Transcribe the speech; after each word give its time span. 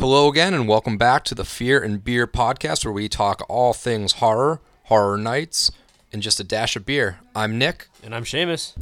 Hello 0.00 0.28
again, 0.28 0.54
and 0.54 0.66
welcome 0.66 0.96
back 0.96 1.24
to 1.24 1.34
the 1.34 1.44
Fear 1.44 1.82
and 1.82 2.02
Beer 2.02 2.26
podcast, 2.26 2.86
where 2.86 2.92
we 2.92 3.06
talk 3.06 3.44
all 3.50 3.74
things 3.74 4.14
horror, 4.14 4.62
horror 4.84 5.18
nights, 5.18 5.70
and 6.10 6.22
just 6.22 6.40
a 6.40 6.42
dash 6.42 6.74
of 6.74 6.86
beer. 6.86 7.18
I'm 7.34 7.58
Nick. 7.58 7.88
And 8.02 8.14
I'm 8.14 8.24
Shamus. 8.24 8.72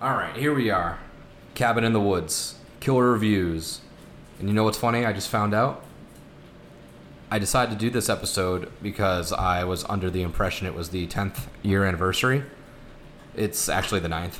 All 0.00 0.14
right, 0.14 0.34
here 0.34 0.54
we 0.54 0.70
are. 0.70 0.98
Cabin 1.54 1.84
in 1.84 1.92
the 1.92 2.00
Woods, 2.00 2.54
killer 2.90 3.12
reviews. 3.12 3.80
And 4.40 4.48
you 4.48 4.54
know 4.54 4.64
what's 4.64 4.78
funny? 4.78 5.04
I 5.06 5.12
just 5.12 5.28
found 5.28 5.54
out. 5.54 5.84
I 7.30 7.38
decided 7.38 7.70
to 7.70 7.78
do 7.78 7.88
this 7.90 8.08
episode 8.08 8.72
because 8.82 9.32
I 9.32 9.62
was 9.62 9.84
under 9.88 10.10
the 10.10 10.22
impression 10.22 10.66
it 10.66 10.74
was 10.74 10.88
the 10.90 11.06
10th 11.06 11.46
year 11.62 11.84
anniversary. 11.84 12.42
It's 13.36 13.68
actually 13.68 14.00
the 14.00 14.08
9th. 14.08 14.38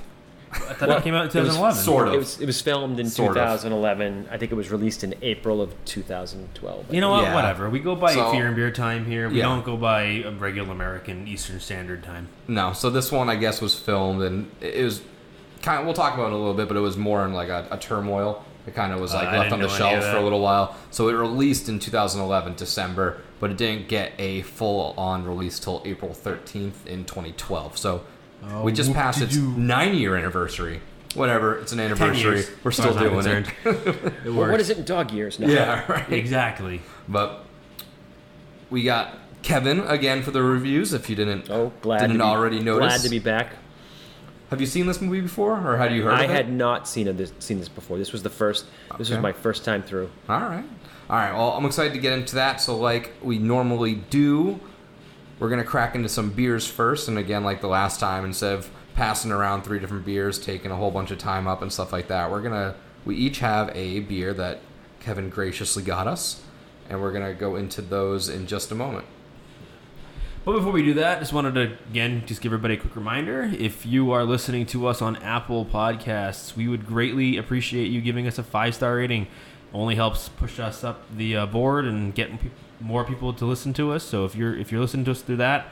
I 0.53 0.57
thought 0.75 0.89
it 0.91 1.05
came 1.05 1.15
out 1.15 1.33
in 1.33 1.39
It 1.41 1.45
was 1.45 1.55
2011. 1.55 1.83
sort 1.85 2.09
of. 2.09 2.15
It 2.15 2.17
was, 2.19 2.41
it 2.41 2.47
was 2.47 2.61
filmed 2.61 2.99
in 2.99 3.09
Sort 3.09 3.37
of. 3.37 3.61
2011. 3.61 4.27
I 4.33 4.37
think 4.37 4.51
it 4.51 4.57
was 4.57 4.69
released 4.73 5.05
in 5.05 5.15
April 5.23 5.63
of 5.63 5.73
2012. 5.85 6.93
You 6.93 7.01
know 7.01 7.11
what? 7.11 7.23
Yeah. 7.23 7.35
Whatever. 7.37 7.71
We 7.71 7.79
go 7.79 7.95
by 7.95 8.15
So- 8.15 8.33
fear 8.33 8.49
and 8.49 8.57
beer 8.57 8.73
time 8.73 9.05
here. 9.07 9.29
We 9.29 9.37
Yeah. 9.37 9.45
don't 9.45 9.65
go 9.65 9.77
by 9.77 10.03
a 10.03 10.33
regular 10.33 10.73
American 10.73 11.29
Eastern 11.29 11.61
Standard 11.61 12.03
Time. 12.03 12.27
No, 12.49 12.73
so 12.73 12.91
this 12.91 13.13
one 13.13 13.29
I 13.30 13.37
guess 13.37 13.61
was 13.61 13.77
filmed 13.77 14.23
and 14.23 14.51
it 14.61 14.83
was 14.83 15.03
kind 15.63 15.79
of, 15.81 15.85
we'll 15.87 15.95
talk 15.95 16.15
about 16.15 16.25
it 16.25 16.29
in 16.29 16.33
a 16.35 16.39
little 16.39 16.55
bit, 16.55 16.69
but 16.69 16.77
it 16.77 16.81
was 16.81 16.97
more 16.97 17.25
in 17.25 17.33
like 17.33 17.49
a, 17.49 17.67
a 17.71 17.79
turmoil. 17.79 18.45
It 18.67 18.75
kind 18.75 18.93
of 18.93 19.01
was 19.01 19.13
Uh, 19.13 19.19
like 19.19 19.29
I 19.29 19.39
left 19.39 19.53
on 19.53 19.61
the 19.61 19.67
know 19.67 19.73
any 19.75 19.79
shelf 20.01 20.05
for 20.05 20.17
a 20.19 20.23
little 20.23 20.41
while. 20.41 20.77
So 20.91 21.09
it 21.09 21.15
released 21.15 21.69
in 21.69 21.79
2011 21.79 22.55
December, 22.57 23.19
but 23.41 23.51
it 23.51 23.57
didn't 23.57 23.89
get 23.89 24.13
a 24.19 24.43
full 24.43 24.95
on 24.99 25.25
release 25.25 25.59
till 25.59 25.83
April 25.85 26.11
13th 26.13 26.87
in 26.87 27.05
2012. 27.05 27.79
So 27.79 28.02
Oh, 28.43 28.63
we 28.63 28.73
just 28.73 28.93
passed 28.95 29.21
its 29.21 29.37
whoop-de-doo. 29.37 29.61
nine 29.61 29.95
year 29.95 30.17
anniversary. 30.17 30.80
Whatever, 31.15 31.59
it's 31.59 31.73
an 31.73 31.80
anniversary. 31.80 32.45
We're 32.65 32.71
still 32.71 32.95
doing 32.97 33.19
I'm 33.19 33.27
it. 33.27 33.47
concerned. 33.63 34.13
It 34.24 34.30
Well, 34.33 34.51
what 34.51 34.61
is 34.61 34.71
it 34.71 34.79
in 34.79 34.85
dog 34.85 35.11
years 35.11 35.39
now? 35.41 35.49
yeah, 35.49 35.85
right. 35.93 36.11
Exactly. 36.13 36.80
But 37.09 37.45
we 38.71 38.83
got 38.83 39.19
Kevin 39.43 39.80
again 39.80 40.23
for 40.23 40.30
the 40.30 40.43
reviews. 40.43 40.93
If 40.93 41.11
you 41.11 41.17
didn't, 41.17 41.51
Oh, 41.51 41.73
glad 41.83 41.99
didn't 42.01 42.19
to 42.19 42.24
be, 42.24 42.29
already 42.29 42.61
notice. 42.61 42.89
Glad 42.89 43.01
to 43.02 43.09
be 43.11 43.19
back. 43.19 43.52
Have 44.51 44.60
you 44.60 44.66
seen 44.66 44.87
this 44.87 45.01
movie 45.01 45.20
before, 45.20 45.52
or 45.65 45.76
had 45.76 45.93
you 45.95 46.02
heard 46.02 46.12
I 46.15 46.24
of 46.24 46.30
it? 46.30 46.34
had 46.34 46.52
not 46.52 46.88
seen 46.88 47.06
it, 47.06 47.16
this, 47.16 47.32
seen 47.38 47.59
this 47.60 47.68
before. 47.68 47.98
This 47.98 48.12
was 48.12 48.23
the 48.24 48.30
first. 48.30 48.66
This 48.98 49.09
Okay. 49.09 49.16
was 49.16 49.23
my 49.23 49.32
first 49.32 49.65
time 49.65 49.82
through. 49.82 50.10
All 50.29 50.40
right. 50.40 50.65
All 51.09 51.16
right. 51.16 51.32
Well, 51.32 51.52
I'm 51.52 51.65
excited 51.65 51.93
to 51.95 52.01
get 52.01 52.12
into 52.12 52.34
that. 52.34 52.60
So, 52.60 52.76
like 52.76 53.12
we 53.23 53.38
normally 53.38 53.95
do, 54.10 54.59
we're 55.38 55.48
going 55.48 55.62
to 55.62 55.66
crack 55.66 55.95
into 55.95 56.09
some 56.09 56.30
beers 56.30 56.66
first. 56.66 57.06
And 57.09 57.16
again, 57.16 57.45
like 57.45 57.60
the 57.60 57.68
last 57.68 58.01
time, 58.01 58.24
instead 58.24 58.52
of 58.54 58.68
passing 58.96 59.30
around 59.30 59.62
three 59.62 59.78
different 59.78 60.04
beers, 60.04 60.37
taking 60.38 60.73
a 60.73 60.76
whole 60.76 60.90
bunch 60.90 61.12
of 61.12 61.18
time 61.18 61.46
up 61.46 61.62
and 61.62 61.73
stuff 61.73 61.93
like 61.93 62.09
that, 62.09 62.28
we're 62.30 62.43
to, 62.43 62.74
we 63.04 63.15
each 63.16 63.38
have 63.38 63.71
a 63.74 64.00
beer 64.00 64.34
that 64.34 64.59
Kevin 64.98 65.31
graciously 65.31 65.82
got 65.84 66.06
us. 66.09 66.43
And 66.88 67.00
we're 67.00 67.12
going 67.12 67.25
to 67.25 67.34
go 67.38 67.54
into 67.54 67.82
those 67.82 68.28
in 68.28 68.48
just 68.48 68.72
a 68.72 68.75
moment. 68.75 69.06
But 70.44 70.53
before 70.53 70.72
we 70.72 70.83
do 70.83 70.94
that, 70.94 71.19
I 71.19 71.21
just 71.21 71.34
wanted 71.34 71.55
to 71.55 71.77
again 71.91 72.22
just 72.25 72.41
give 72.41 72.50
everybody 72.50 72.75
a 72.75 72.77
quick 72.78 72.97
reminder. 72.97 73.43
If 73.43 73.84
you 73.84 74.10
are 74.12 74.25
listening 74.25 74.65
to 74.66 74.87
us 74.87 75.03
on 75.03 75.16
Apple 75.16 75.66
Podcasts, 75.66 76.56
we 76.56 76.66
would 76.66 76.87
greatly 76.87 77.37
appreciate 77.37 77.91
you 77.91 78.00
giving 78.00 78.27
us 78.27 78.38
a 78.38 78.43
five 78.43 78.75
star 78.75 78.97
rating. 78.97 79.27
Only 79.75 79.97
helps 79.97 80.31
push 80.31 80.59
us 80.59 80.83
up 80.83 81.03
the 81.15 81.37
uh, 81.37 81.47
board 81.47 81.84
and 81.84 82.15
get 82.15 82.31
more 82.81 83.05
people 83.05 83.34
to 83.34 83.44
listen 83.44 83.75
to 83.75 83.93
us. 83.93 84.03
So 84.03 84.25
if 84.25 84.34
you're 84.34 84.56
if 84.56 84.72
you're 84.72 84.81
listening 84.81 85.05
to 85.05 85.11
us 85.11 85.21
through 85.21 85.37
that, 85.37 85.69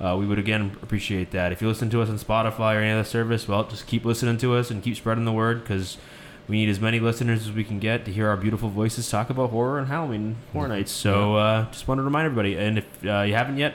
uh, 0.00 0.16
we 0.16 0.24
would 0.24 0.38
again 0.38 0.76
appreciate 0.82 1.32
that. 1.32 1.50
If 1.50 1.60
you 1.60 1.66
listen 1.66 1.90
to 1.90 2.00
us 2.00 2.08
on 2.08 2.16
Spotify 2.16 2.76
or 2.76 2.78
any 2.78 2.92
other 2.92 3.04
service, 3.04 3.48
well, 3.48 3.64
just 3.64 3.88
keep 3.88 4.04
listening 4.04 4.38
to 4.38 4.54
us 4.54 4.70
and 4.70 4.84
keep 4.84 4.96
spreading 4.96 5.24
the 5.24 5.32
word 5.32 5.64
because 5.64 5.98
we 6.46 6.56
need 6.56 6.68
as 6.68 6.80
many 6.80 7.00
listeners 7.00 7.48
as 7.48 7.52
we 7.52 7.64
can 7.64 7.80
get 7.80 8.04
to 8.04 8.12
hear 8.12 8.28
our 8.28 8.36
beautiful 8.36 8.68
voices 8.68 9.10
talk 9.10 9.30
about 9.30 9.50
horror 9.50 9.80
and 9.80 9.88
Halloween 9.88 10.36
horror 10.52 10.68
nights. 10.68 10.92
So 10.92 11.36
uh, 11.36 11.70
just 11.72 11.88
wanted 11.88 12.02
to 12.02 12.04
remind 12.04 12.26
everybody, 12.26 12.56
and 12.56 12.78
if 12.78 13.04
uh, 13.04 13.22
you 13.22 13.34
haven't 13.34 13.58
yet, 13.58 13.74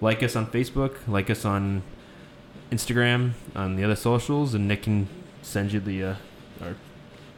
like 0.00 0.22
us 0.22 0.36
on 0.36 0.46
Facebook, 0.46 0.96
like 1.06 1.30
us 1.30 1.44
on 1.44 1.82
Instagram, 2.70 3.32
on 3.54 3.76
the 3.76 3.84
other 3.84 3.96
socials, 3.96 4.54
and 4.54 4.68
Nick 4.68 4.82
can 4.82 5.08
send 5.42 5.72
you 5.72 5.80
the 5.80 6.04
uh, 6.04 6.14
or 6.62 6.76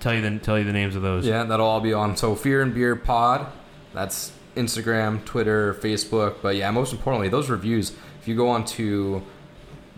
tell 0.01 0.15
you 0.15 0.23
the 0.23 0.39
tell 0.39 0.59
you 0.59 0.65
the 0.65 0.73
names 0.73 0.97
of 0.97 1.03
those. 1.03 1.27
Yeah, 1.27 1.45
that'll 1.45 1.67
all 1.67 1.81
be 1.81 1.93
on. 1.93 2.17
So, 2.17 2.35
Fear 2.35 2.63
and 2.63 2.75
Beer 2.75 2.97
Pod. 2.97 3.47
That's 3.93 4.33
Instagram, 4.57 5.25
Twitter, 5.25 5.75
Facebook. 5.75 6.37
But 6.43 6.57
yeah, 6.57 6.71
most 6.71 6.93
importantly, 6.93 7.29
those 7.29 7.49
reviews. 7.49 7.93
If 8.21 8.29
you 8.29 8.37
go 8.37 8.49
onto 8.49 9.23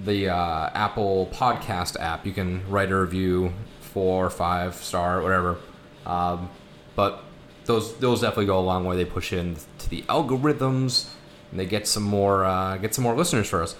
the 0.04 0.28
uh, 0.28 0.70
Apple 0.74 1.28
Podcast 1.32 1.98
app, 1.98 2.26
you 2.26 2.32
can 2.32 2.68
write 2.68 2.90
a 2.90 2.96
review, 3.00 3.52
four, 3.80 4.30
five 4.30 4.74
star, 4.76 5.22
whatever. 5.22 5.58
Um, 6.06 6.50
but 6.94 7.24
those 7.64 7.96
those 7.98 8.20
definitely 8.20 8.46
go 8.46 8.58
a 8.58 8.60
long 8.60 8.84
way. 8.84 8.96
They 8.96 9.04
push 9.04 9.32
in 9.32 9.56
to 9.78 9.90
the 9.90 10.02
algorithms, 10.02 11.10
and 11.52 11.60
they 11.60 11.66
get 11.66 11.86
some 11.86 12.02
more 12.02 12.44
uh, 12.44 12.76
get 12.78 12.94
some 12.94 13.04
more 13.04 13.14
listeners 13.14 13.48
for 13.48 13.62
us. 13.62 13.76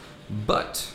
But 0.47 0.89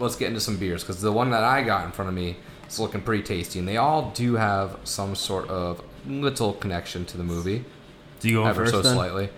let's 0.00 0.16
get 0.16 0.28
into 0.28 0.40
some 0.40 0.56
beers 0.56 0.82
because 0.82 1.00
the 1.00 1.12
one 1.12 1.30
that 1.30 1.44
I 1.44 1.62
got 1.62 1.84
in 1.86 1.92
front 1.92 2.08
of 2.08 2.14
me 2.14 2.36
is 2.68 2.80
looking 2.80 3.00
pretty 3.02 3.22
tasty, 3.22 3.60
and 3.60 3.68
they 3.68 3.76
all 3.76 4.10
do 4.10 4.34
have 4.34 4.76
some 4.82 5.14
sort 5.14 5.48
of 5.48 5.80
little 6.08 6.52
connection 6.54 7.04
to 7.04 7.16
the 7.16 7.24
movie, 7.24 7.64
Do 8.20 8.28
you 8.28 8.36
go 8.36 8.46
ever 8.46 8.62
first 8.62 8.72
so 8.72 8.82
then? 8.82 8.94
slightly. 8.94 9.28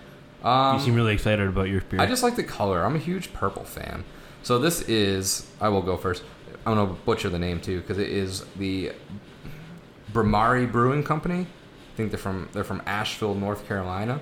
Um, 0.43 0.77
You 0.78 0.84
seem 0.84 0.94
really 0.94 1.12
excited 1.15 1.47
about 1.49 1.69
your 1.69 1.81
beer. 1.83 2.00
I 2.00 2.06
just 2.06 2.22
like 2.22 2.37
the 2.37 2.44
color. 2.44 2.84
I'm 2.84 2.94
a 2.94 2.99
huge 3.00 3.33
purple 3.33 3.65
fan. 3.65 4.05
So 4.43 4.59
this 4.59 4.81
is. 4.83 5.47
I 5.61 5.69
will 5.69 5.83
go 5.83 5.97
first. 5.97 6.22
I'm 6.65 6.75
gonna 6.77 6.93
butcher 7.05 7.28
the 7.28 7.38
name 7.38 7.61
too 7.61 7.81
because 7.81 7.99
it 7.99 8.09
is 8.09 8.44
the 8.56 8.93
Bramari 10.12 10.71
Brewing 10.71 11.03
Company. 11.03 11.41
I 11.43 11.97
think 11.97 12.11
they're 12.11 12.19
from 12.19 12.49
they're 12.53 12.65
from 12.65 12.83
Asheville, 12.87 13.34
North 13.34 13.67
Carolina. 13.67 14.21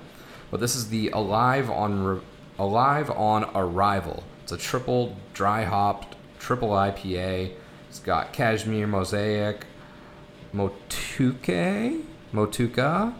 But 0.49 0.59
this 0.59 0.75
is 0.75 0.89
the 0.89 1.09
Alive 1.09 1.69
on 1.69 2.03
Re- 2.03 2.21
Alive 2.59 3.09
on 3.11 3.45
Arrival. 3.55 4.23
It's 4.43 4.51
a 4.51 4.57
triple 4.57 5.15
dry 5.33 5.63
hopped 5.63 6.15
triple 6.39 6.69
IPA. 6.69 7.51
It's 7.89 7.99
got 7.99 8.33
cashmere 8.33 8.87
mosaic, 8.87 9.65
motuke, 10.53 12.03
motuka 12.33 13.13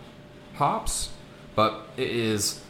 hops, 0.55 1.09
but 1.55 1.81
it 1.97 2.09
is 2.09 2.61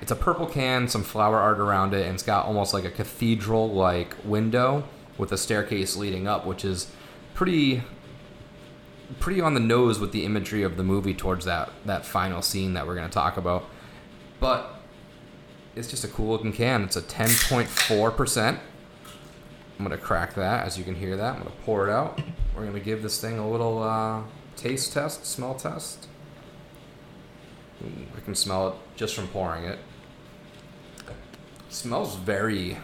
it's 0.00 0.10
a 0.10 0.16
purple 0.16 0.46
can, 0.46 0.88
some 0.88 1.02
flower 1.02 1.38
art 1.38 1.58
around 1.58 1.94
it, 1.94 2.04
and 2.06 2.14
it's 2.14 2.22
got 2.22 2.46
almost 2.46 2.74
like 2.74 2.84
a 2.84 2.90
cathedral 2.90 3.70
like 3.70 4.16
window 4.24 4.84
with 5.18 5.32
a 5.32 5.38
staircase 5.38 5.96
leading 5.96 6.26
up, 6.26 6.46
which 6.46 6.64
is 6.64 6.90
pretty 7.34 7.82
pretty 9.20 9.40
on 9.40 9.54
the 9.54 9.60
nose 9.60 10.00
with 10.00 10.10
the 10.10 10.24
imagery 10.24 10.64
of 10.64 10.76
the 10.76 10.82
movie 10.82 11.14
towards 11.14 11.44
that 11.44 11.70
that 11.84 12.04
final 12.04 12.42
scene 12.42 12.74
that 12.74 12.86
we're 12.86 12.96
going 12.96 13.08
to 13.08 13.14
talk 13.14 13.36
about. 13.36 13.64
But 14.40 14.75
it's 15.76 15.88
just 15.88 16.04
a 16.04 16.08
cool 16.08 16.28
looking 16.28 16.52
can. 16.52 16.82
It's 16.82 16.96
a 16.96 17.02
10.4%. 17.02 18.58
I'm 19.78 19.88
to 19.90 19.98
crack 19.98 20.34
that 20.34 20.66
as 20.66 20.78
you 20.78 20.84
can 20.84 20.94
hear 20.94 21.16
that. 21.16 21.36
I'm 21.36 21.44
to 21.44 21.50
pour 21.64 21.86
it 21.86 21.92
out. 21.92 22.20
We're 22.54 22.62
to 22.72 22.80
give 22.80 23.02
this 23.02 23.20
thing 23.20 23.38
a 23.38 23.48
little 23.48 23.82
uh, 23.82 24.22
taste 24.56 24.94
test, 24.94 25.26
smell 25.26 25.54
test. 25.54 26.08
I 27.84 28.20
can 28.20 28.34
smell 28.34 28.68
it 28.68 28.74
just 28.96 29.14
from 29.14 29.28
pouring 29.28 29.64
it. 29.64 29.78
smells 31.68 32.16
very, 32.16 32.78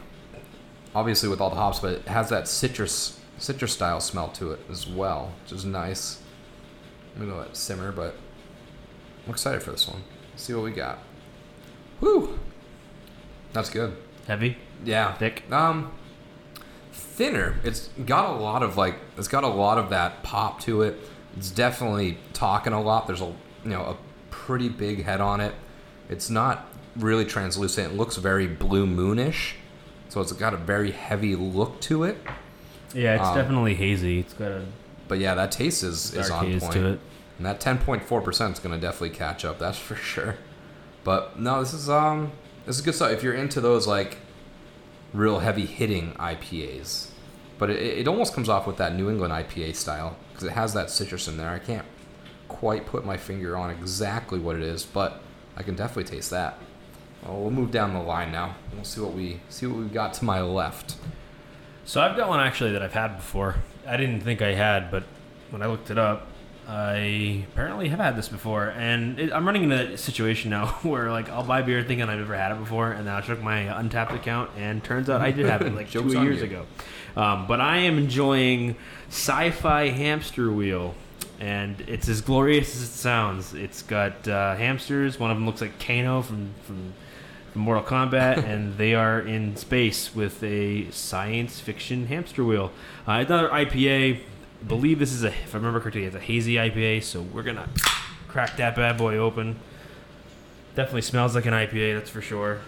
obviously 0.94 1.30
with 1.30 1.40
all 1.40 1.48
the 1.48 1.56
hops, 1.56 1.80
but 1.80 1.94
it 1.94 2.08
has 2.08 2.28
that 2.28 2.46
citrus 2.46 3.18
citrus 3.38 3.72
style 3.72 4.00
smell 4.00 4.28
to 4.28 4.52
it 4.52 4.60
as 4.70 4.86
well, 4.86 5.32
which 5.42 5.52
is 5.52 5.64
nice. 5.64 6.20
I'm 7.16 7.26
gonna 7.26 7.38
let 7.38 7.48
it 7.48 7.56
simmer, 7.56 7.90
but 7.90 8.14
I'm 9.24 9.32
excited 9.32 9.62
for 9.62 9.70
this 9.72 9.88
one. 9.88 10.04
Let's 10.30 10.44
see 10.44 10.52
what 10.52 10.62
we 10.62 10.70
got. 10.70 10.98
Whew, 12.00 12.38
that's 13.52 13.70
good. 13.70 13.96
Heavy, 14.26 14.56
Yeah, 14.84 15.14
thick. 15.14 15.42
um, 15.50 15.92
thinner. 16.92 17.56
It's 17.64 17.88
got 18.06 18.30
a 18.30 18.32
lot 18.32 18.62
of 18.62 18.76
like. 18.76 18.96
It's 19.16 19.28
got 19.28 19.44
a 19.44 19.48
lot 19.48 19.78
of 19.78 19.90
that 19.90 20.22
pop 20.22 20.60
to 20.62 20.82
it. 20.82 20.98
It's 21.36 21.50
definitely 21.50 22.18
talking 22.32 22.72
a 22.72 22.80
lot. 22.82 23.06
There's 23.06 23.20
a 23.20 23.32
you 23.64 23.70
know 23.70 23.82
a 23.82 23.96
pretty 24.30 24.68
big 24.68 25.04
head 25.04 25.20
on 25.20 25.40
it. 25.40 25.54
It's 26.08 26.28
not 26.30 26.66
really 26.96 27.24
translucent. 27.24 27.92
It 27.92 27.96
looks 27.96 28.16
very 28.16 28.46
blue 28.46 28.86
moonish. 28.86 29.52
So 30.08 30.20
it's 30.20 30.32
got 30.32 30.52
a 30.52 30.58
very 30.58 30.90
heavy 30.90 31.34
look 31.36 31.80
to 31.82 32.04
it. 32.04 32.18
Yeah, 32.92 33.14
it's 33.16 33.28
Um, 33.28 33.34
definitely 33.34 33.74
hazy. 33.74 34.18
It's 34.20 34.34
got 34.34 34.50
a 34.52 34.62
But 35.08 35.18
yeah, 35.20 35.34
that 35.34 35.50
taste 35.52 35.82
is, 35.82 36.12
is 36.12 36.28
on 36.28 36.58
point. 36.60 36.72
to 36.74 36.86
it. 36.88 37.00
And 37.38 37.46
that 37.46 37.60
10.4% 37.60 38.52
is 38.52 38.58
going 38.58 38.78
to 38.78 38.80
definitely 38.86 39.16
catch 39.16 39.42
up. 39.46 39.58
That's 39.58 39.78
for 39.78 39.94
sure. 39.94 40.36
But 41.02 41.40
no, 41.40 41.60
this 41.60 41.72
is 41.72 41.88
um 41.88 42.32
this 42.66 42.76
is 42.76 42.82
good 42.82 42.94
stuff. 42.94 43.10
If 43.10 43.22
you're 43.22 43.34
into 43.34 43.60
those 43.60 43.86
like 43.86 44.18
real 45.12 45.40
heavy 45.40 45.66
hitting 45.66 46.12
IPAs, 46.14 47.10
but 47.58 47.70
it, 47.70 47.80
it 47.80 48.08
almost 48.08 48.34
comes 48.34 48.48
off 48.48 48.66
with 48.66 48.76
that 48.78 48.94
New 48.94 49.10
England 49.10 49.32
IPA 49.32 49.74
style 49.76 50.16
because 50.32 50.44
it 50.44 50.52
has 50.52 50.74
that 50.74 50.90
citrus 50.90 51.28
in 51.28 51.36
there. 51.36 51.50
I 51.50 51.58
can't 51.58 51.86
quite 52.48 52.86
put 52.86 53.04
my 53.04 53.16
finger 53.16 53.56
on 53.56 53.70
exactly 53.70 54.38
what 54.38 54.56
it 54.56 54.62
is, 54.62 54.84
but 54.84 55.20
I 55.56 55.62
can 55.62 55.74
definitely 55.74 56.04
taste 56.04 56.30
that. 56.30 56.58
Well, 57.24 57.40
we'll 57.40 57.50
move 57.50 57.70
down 57.70 57.94
the 57.94 58.00
line 58.00 58.32
now. 58.32 58.56
We'll 58.74 58.84
see 58.84 59.00
what 59.00 59.12
we 59.12 59.40
see 59.48 59.66
what 59.66 59.78
we've 59.78 59.92
got 59.92 60.14
to 60.14 60.24
my 60.24 60.40
left. 60.42 60.96
So 61.84 62.00
I've 62.00 62.16
got 62.16 62.28
one 62.28 62.40
actually 62.40 62.72
that 62.72 62.82
I've 62.82 62.92
had 62.92 63.16
before. 63.16 63.56
I 63.86 63.96
didn't 63.96 64.20
think 64.20 64.42
I 64.42 64.54
had, 64.54 64.90
but 64.90 65.04
when 65.50 65.62
I 65.62 65.66
looked 65.66 65.90
it 65.90 65.98
up, 65.98 66.26
I 66.68 67.44
apparently 67.52 67.88
have 67.88 67.98
had 67.98 68.16
this 68.16 68.28
before, 68.28 68.68
and 68.68 69.18
it, 69.18 69.32
I'm 69.32 69.44
running 69.44 69.64
into 69.64 69.76
that 69.76 69.98
situation 69.98 70.50
now 70.50 70.66
where 70.82 71.10
like 71.10 71.28
I'll 71.28 71.44
buy 71.44 71.62
beer 71.62 71.82
thinking 71.82 72.08
I've 72.08 72.18
never 72.18 72.36
had 72.36 72.52
it 72.52 72.58
before, 72.58 72.92
and 72.92 73.06
then 73.06 73.14
I 73.14 73.20
check 73.20 73.42
my 73.42 73.64
Untappd 73.64 74.14
account, 74.14 74.50
and 74.56 74.82
turns 74.82 75.10
out 75.10 75.20
I 75.20 75.32
did 75.32 75.46
have 75.46 75.62
it 75.62 75.74
like 75.74 75.90
two 75.92 76.06
years 76.08 76.38
you. 76.38 76.44
ago. 76.44 76.66
Um, 77.16 77.46
but 77.46 77.60
I 77.60 77.78
am 77.78 77.98
enjoying 77.98 78.76
Sci-Fi 79.08 79.88
Hamster 79.88 80.50
Wheel, 80.50 80.94
and 81.40 81.80
it's 81.86 82.08
as 82.08 82.20
glorious 82.20 82.74
as 82.76 82.82
it 82.82 82.92
sounds. 82.92 83.54
It's 83.54 83.82
got 83.82 84.26
uh, 84.28 84.54
hamsters. 84.56 85.18
One 85.18 85.30
of 85.30 85.36
them 85.36 85.46
looks 85.46 85.60
like 85.60 85.78
Kano 85.78 86.22
from 86.22 86.54
from 86.62 86.94
from 87.52 87.62
Mortal 87.62 87.84
Kombat, 87.84 88.44
and 88.44 88.78
they 88.78 88.94
are 88.94 89.20
in 89.20 89.56
space 89.56 90.14
with 90.14 90.42
a 90.42 90.90
science 90.90 91.60
fiction 91.60 92.06
hamster 92.06 92.44
wheel. 92.44 92.70
Uh, 93.06 93.24
another 93.26 93.48
IPA. 93.48 94.20
I 94.62 94.68
believe 94.68 94.98
this 95.00 95.12
is 95.12 95.24
a, 95.24 95.28
if 95.28 95.54
I 95.54 95.58
remember 95.58 95.80
correctly, 95.80 96.04
it's 96.04 96.14
a 96.14 96.20
hazy 96.20 96.54
IPA. 96.54 97.02
So 97.02 97.20
we're 97.22 97.42
gonna 97.42 97.68
crack 98.28 98.56
that 98.58 98.76
bad 98.76 98.96
boy 98.96 99.16
open. 99.16 99.56
Definitely 100.76 101.02
smells 101.02 101.34
like 101.34 101.46
an 101.46 101.52
IPA, 101.52 101.94
that's 101.98 102.10
for 102.10 102.22
sure. 102.22 102.60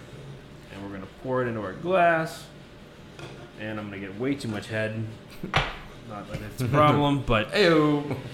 And 0.74 0.82
we're 0.84 0.92
gonna 0.92 1.08
pour 1.22 1.42
it 1.42 1.46
into 1.48 1.60
our 1.60 1.72
glass. 1.72 2.46
And 3.60 3.78
I'm 3.78 3.86
gonna 3.88 4.00
get 4.00 4.18
way 4.18 4.34
too 4.34 4.48
much 4.48 4.66
head. 4.66 5.04
Not 6.08 6.30
that 6.30 6.40
it's 6.42 6.60
a 6.62 6.66
problem, 6.66 7.22
but 7.26 7.50
Ayo. 7.52 8.16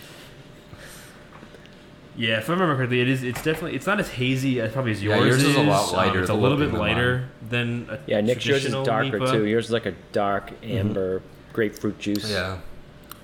yeah, 2.17 2.39
if 2.39 2.49
I 2.49 2.53
remember 2.55 2.77
correctly, 2.77 3.01
it 3.01 3.09
is. 3.09 3.23
It's 3.23 3.43
definitely. 3.43 3.77
It's 3.77 3.87
not 3.87 4.01
as 4.01 4.09
hazy 4.11 4.61
as 4.61 4.73
probably 4.73 4.93
as 4.93 5.03
Yeah, 5.03 5.17
yours, 5.19 5.29
yours 5.29 5.43
is 5.45 5.57
a 5.57 5.61
is. 5.61 5.67
lot 5.69 5.89
Um, 5.91 5.95
lighter 5.97 6.21
it's 6.21 6.31
a 6.31 6.35
little 6.35 6.57
bit 6.57 6.73
looking 6.73 6.79
than 6.79 6.97
lighter 6.97 7.29
than 7.49 7.87
a 7.91 7.99
Yeah, 8.07 8.21
Nick's 8.23 8.45
yours 8.47 8.65
is 8.65 8.73
darker 8.73 9.19
NEPA. 9.19 9.33
too. 9.33 9.47
Yours 9.47 9.67
is 9.67 9.71
like 9.71 9.87
a 9.87 9.95
dark 10.13 10.51
amber 10.65 11.23
grapefruit 11.53 11.99
juice. 12.01 12.29
Yeah, 12.31 12.59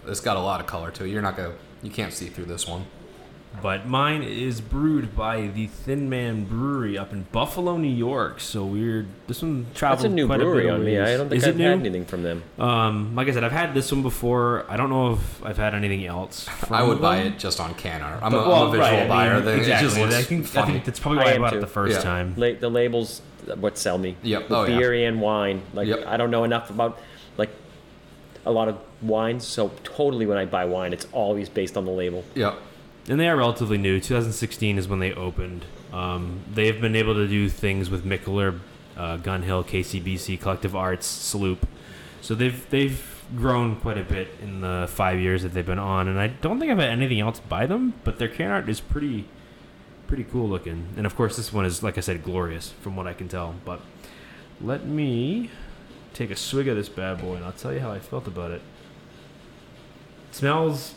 it's 0.06 0.20
got 0.20 0.36
a 0.36 0.40
lot 0.40 0.60
of 0.60 0.66
color 0.66 0.90
to 0.92 1.04
it. 1.04 1.08
You're 1.08 1.22
not 1.22 1.36
gonna, 1.36 1.54
you 1.82 1.90
can't 1.90 2.12
see 2.12 2.26
through 2.26 2.46
this 2.46 2.66
one. 2.66 2.86
But 3.62 3.86
mine 3.86 4.22
is 4.22 4.60
brewed 4.60 5.16
by 5.16 5.46
the 5.46 5.66
Thin 5.68 6.10
Man 6.10 6.44
Brewery 6.44 6.98
up 6.98 7.14
in 7.14 7.22
Buffalo, 7.32 7.78
New 7.78 7.88
York. 7.88 8.38
So 8.38 8.66
we're 8.66 9.06
This 9.28 9.40
one 9.40 9.64
traveled 9.74 10.00
That's 10.00 10.12
a 10.12 10.14
new 10.14 10.26
quite 10.26 10.40
brewery 10.40 10.64
a 10.64 10.66
bit 10.66 10.70
on 10.74 10.80
of 10.80 10.86
me. 10.86 10.98
ways. 10.98 11.08
I 11.08 11.16
don't 11.16 11.28
think 11.30 11.38
is 11.38 11.48
I've 11.48 11.54
it 11.54 11.58
new? 11.58 11.64
had 11.70 11.78
anything 11.80 12.04
from 12.04 12.22
them. 12.22 12.42
Um, 12.58 13.14
like 13.14 13.28
I 13.28 13.32
said, 13.32 13.44
I've 13.44 13.52
had 13.52 13.72
this 13.72 13.90
one 13.90 14.02
before. 14.02 14.66
I 14.68 14.76
don't 14.76 14.90
know 14.90 15.14
if 15.14 15.42
I've 15.42 15.56
had 15.56 15.74
anything 15.74 16.04
else. 16.04 16.46
I 16.48 16.52
from 16.52 16.88
would 16.88 17.00
buy 17.00 17.18
it 17.20 17.38
just 17.38 17.58
on 17.58 17.72
can 17.76 18.02
art. 18.02 18.18
I'm, 18.22 18.32
But, 18.32 18.46
a, 18.46 18.52
I'm 18.52 18.66
a 18.68 18.70
visual 18.72 18.78
right, 18.78 18.92
I 18.94 18.98
mean, 19.00 19.08
buyer. 19.08 19.40
Then 19.40 19.58
exactly. 19.60 19.88
just 19.88 19.98
I 20.14 20.22
think, 20.22 20.56
I 20.56 20.66
think 20.66 20.84
that's 20.84 21.00
probably 21.00 21.18
why 21.20 21.30
I, 21.30 21.34
am 21.34 21.40
bought 21.40 21.50
too. 21.52 21.56
it 21.56 21.60
the 21.62 21.66
first 21.66 21.96
Yeah. 21.96 22.02
time. 22.02 22.34
La- 22.36 22.52
the 22.60 22.68
labels, 22.68 23.22
what 23.58 23.78
sell 23.78 23.96
me. 23.96 24.16
Yep. 24.22 24.42
With 24.42 24.52
Oh, 24.52 24.64
yeah. 24.64 24.78
beer 24.78 24.92
and 25.08 25.18
wine. 25.18 25.62
Like 25.72 25.88
Yep. 25.88 26.04
I 26.06 26.18
don't 26.18 26.30
know 26.30 26.44
enough 26.44 26.68
about 26.68 26.98
like 27.38 27.48
a 28.46 28.52
lot 28.52 28.68
of 28.68 28.78
wines, 29.02 29.46
so 29.46 29.72
totally 29.82 30.24
when 30.24 30.38
I 30.38 30.44
buy 30.44 30.64
wine, 30.64 30.92
it's 30.92 31.06
always 31.12 31.48
based 31.48 31.76
on 31.76 31.84
the 31.84 31.90
label. 31.90 32.24
Yep. 32.34 32.56
And 33.08 33.20
they 33.20 33.28
are 33.28 33.36
relatively 33.36 33.76
new. 33.76 34.00
2016 34.00 34.78
is 34.78 34.88
when 34.88 35.00
they 35.00 35.12
opened. 35.12 35.64
Um, 35.92 36.40
they've 36.52 36.80
been 36.80 36.96
able 36.96 37.14
to 37.14 37.28
do 37.28 37.48
things 37.48 37.90
with 37.90 38.04
Mikkeller, 38.04 38.58
uh, 38.96 39.18
Gun 39.18 39.42
Hill, 39.42 39.64
KCBC, 39.64 40.40
Collective 40.40 40.74
Arts, 40.74 41.06
Sloop. 41.06 41.66
So 42.20 42.34
they've 42.34 42.68
they've 42.70 43.24
grown 43.36 43.76
quite 43.76 43.98
a 43.98 44.04
bit 44.04 44.28
in 44.40 44.60
the 44.60 44.86
five 44.90 45.18
years 45.18 45.42
that 45.42 45.52
they've 45.54 45.66
been 45.66 45.78
on. 45.78 46.08
And 46.08 46.18
I 46.18 46.28
don't 46.28 46.58
think 46.58 46.70
I've 46.70 46.78
had 46.78 46.90
anything 46.90 47.20
else 47.20 47.40
by 47.40 47.66
them, 47.66 47.94
but 48.04 48.18
their 48.18 48.28
can 48.28 48.50
art 48.50 48.68
is 48.68 48.80
pretty 48.80 49.26
pretty 50.06 50.24
cool 50.24 50.48
looking. 50.48 50.88
And 50.96 51.06
of 51.06 51.16
course, 51.16 51.36
this 51.36 51.52
one 51.52 51.64
is 51.64 51.82
like 51.82 51.98
I 51.98 52.00
said, 52.00 52.22
glorious 52.22 52.72
from 52.80 52.96
what 52.96 53.06
I 53.06 53.12
can 53.12 53.28
tell. 53.28 53.54
But 53.64 53.80
let 54.60 54.86
me 54.86 55.50
take 56.16 56.30
a 56.30 56.36
swig 56.36 56.68
of 56.68 56.76
this 56.76 56.88
bad 56.88 57.20
boy, 57.20 57.34
and 57.34 57.44
I'll 57.44 57.52
tell 57.52 57.72
you 57.72 57.80
how 57.80 57.92
I 57.92 57.98
felt 57.98 58.26
about 58.26 58.50
it. 58.50 58.62
It 60.30 60.34
smells 60.34 60.94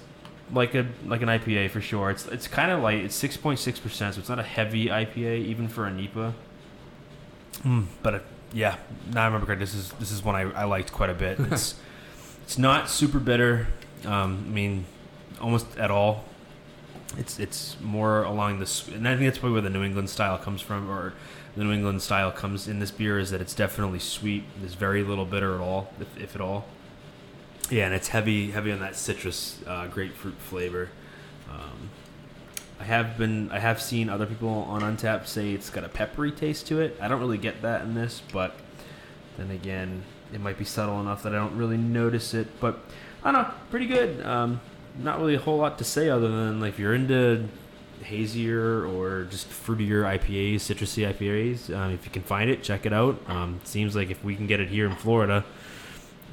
like 0.51 0.73
a 0.75 0.87
like 1.05 1.21
an 1.21 1.29
IPA 1.29 1.69
for 1.71 1.81
sure. 1.81 2.09
It's 2.09 2.25
it's 2.27 2.47
kind 2.47 2.71
of 2.71 2.81
light. 2.81 3.03
It's 3.03 3.15
six 3.15 3.37
point 3.37 3.59
six 3.59 3.79
percent, 3.79 4.15
so 4.15 4.19
it's 4.19 4.29
not 4.29 4.39
a 4.39 4.43
heavy 4.43 4.87
IPA 4.87 5.45
even 5.45 5.67
for 5.67 5.85
a 5.85 5.91
NEPA. 5.91 6.33
Mm, 7.63 7.85
but 8.01 8.15
uh 8.15 8.19
yeah, 8.51 8.77
now 9.13 9.23
I 9.23 9.25
remember 9.25 9.45
correct. 9.45 9.59
This 9.59 9.75
is 9.75 9.91
this 9.93 10.11
is 10.11 10.23
one 10.23 10.35
I, 10.35 10.41
I 10.51 10.63
liked 10.63 10.91
quite 10.91 11.09
a 11.09 11.13
bit. 11.13 11.39
It's 11.51 11.75
it's 12.43 12.57
not 12.57 12.89
super 12.89 13.19
bitter. 13.19 13.67
Um, 14.05 14.43
I 14.47 14.49
mean, 14.49 14.85
almost 15.39 15.77
at 15.77 15.91
all. 15.91 16.23
It's 17.17 17.39
it's 17.39 17.75
more 17.81 18.23
along 18.23 18.59
this, 18.59 18.87
and 18.87 19.07
I 19.07 19.15
think 19.15 19.27
that's 19.27 19.37
probably 19.39 19.53
where 19.53 19.61
the 19.61 19.69
New 19.69 19.83
England 19.83 20.09
style 20.09 20.37
comes 20.37 20.61
from, 20.61 20.89
or 20.89 21.13
the 21.59 21.65
New 21.65 21.73
England 21.73 22.01
style 22.01 22.31
comes 22.31 22.69
in 22.69 22.79
this 22.79 22.89
beer 22.89 23.19
is 23.19 23.31
that 23.31 23.41
it's 23.41 23.53
definitely 23.53 23.99
sweet. 23.99 24.45
There's 24.61 24.75
very 24.75 25.03
little 25.03 25.25
bitter 25.25 25.53
at 25.55 25.59
all, 25.59 25.91
if, 25.99 26.17
if 26.17 26.33
at 26.33 26.39
all. 26.39 26.63
Yeah, 27.69 27.87
and 27.87 27.93
it's 27.93 28.07
heavy, 28.07 28.51
heavy 28.51 28.71
on 28.71 28.79
that 28.79 28.95
citrus, 28.95 29.59
uh, 29.67 29.87
grapefruit 29.87 30.37
flavor. 30.37 30.87
Um, 31.51 31.89
I 32.79 32.85
have 32.85 33.17
been, 33.17 33.51
I 33.51 33.59
have 33.59 33.81
seen 33.81 34.07
other 34.07 34.25
people 34.25 34.47
on 34.47 34.83
Untappd 34.83 35.27
say 35.27 35.51
it's 35.51 35.69
got 35.69 35.83
a 35.83 35.89
peppery 35.89 36.31
taste 36.31 36.65
to 36.67 36.79
it. 36.79 36.97
I 37.01 37.09
don't 37.09 37.19
really 37.19 37.37
get 37.37 37.61
that 37.61 37.81
in 37.81 37.93
this, 37.93 38.21
but 38.31 38.55
then 39.37 39.51
again, 39.51 40.03
it 40.33 40.39
might 40.39 40.57
be 40.57 40.63
subtle 40.63 41.01
enough 41.01 41.23
that 41.23 41.35
I 41.35 41.39
don't 41.39 41.57
really 41.57 41.75
notice 41.75 42.33
it. 42.33 42.47
But 42.61 42.79
I 43.21 43.33
don't 43.33 43.41
know, 43.41 43.53
pretty 43.69 43.87
good. 43.87 44.25
Um, 44.25 44.61
not 44.97 45.19
really 45.19 45.35
a 45.35 45.39
whole 45.39 45.57
lot 45.57 45.77
to 45.79 45.83
say 45.83 46.09
other 46.09 46.29
than 46.29 46.61
like 46.61 46.75
if 46.75 46.79
you're 46.79 46.95
into 46.95 47.49
hazier 48.03 48.85
or 48.85 49.25
just 49.25 49.49
fruitier 49.49 50.03
IPAs, 50.03 50.55
citrusy 50.55 51.11
IPAs, 51.11 51.75
um, 51.75 51.91
if 51.91 52.05
you 52.05 52.11
can 52.11 52.23
find 52.23 52.49
it, 52.49 52.63
check 52.63 52.85
it 52.85 52.93
out. 52.93 53.19
Um, 53.27 53.59
seems 53.63 53.95
like 53.95 54.09
if 54.09 54.23
we 54.23 54.35
can 54.35 54.47
get 54.47 54.59
it 54.59 54.69
here 54.69 54.85
in 54.85 54.95
Florida, 54.95 55.45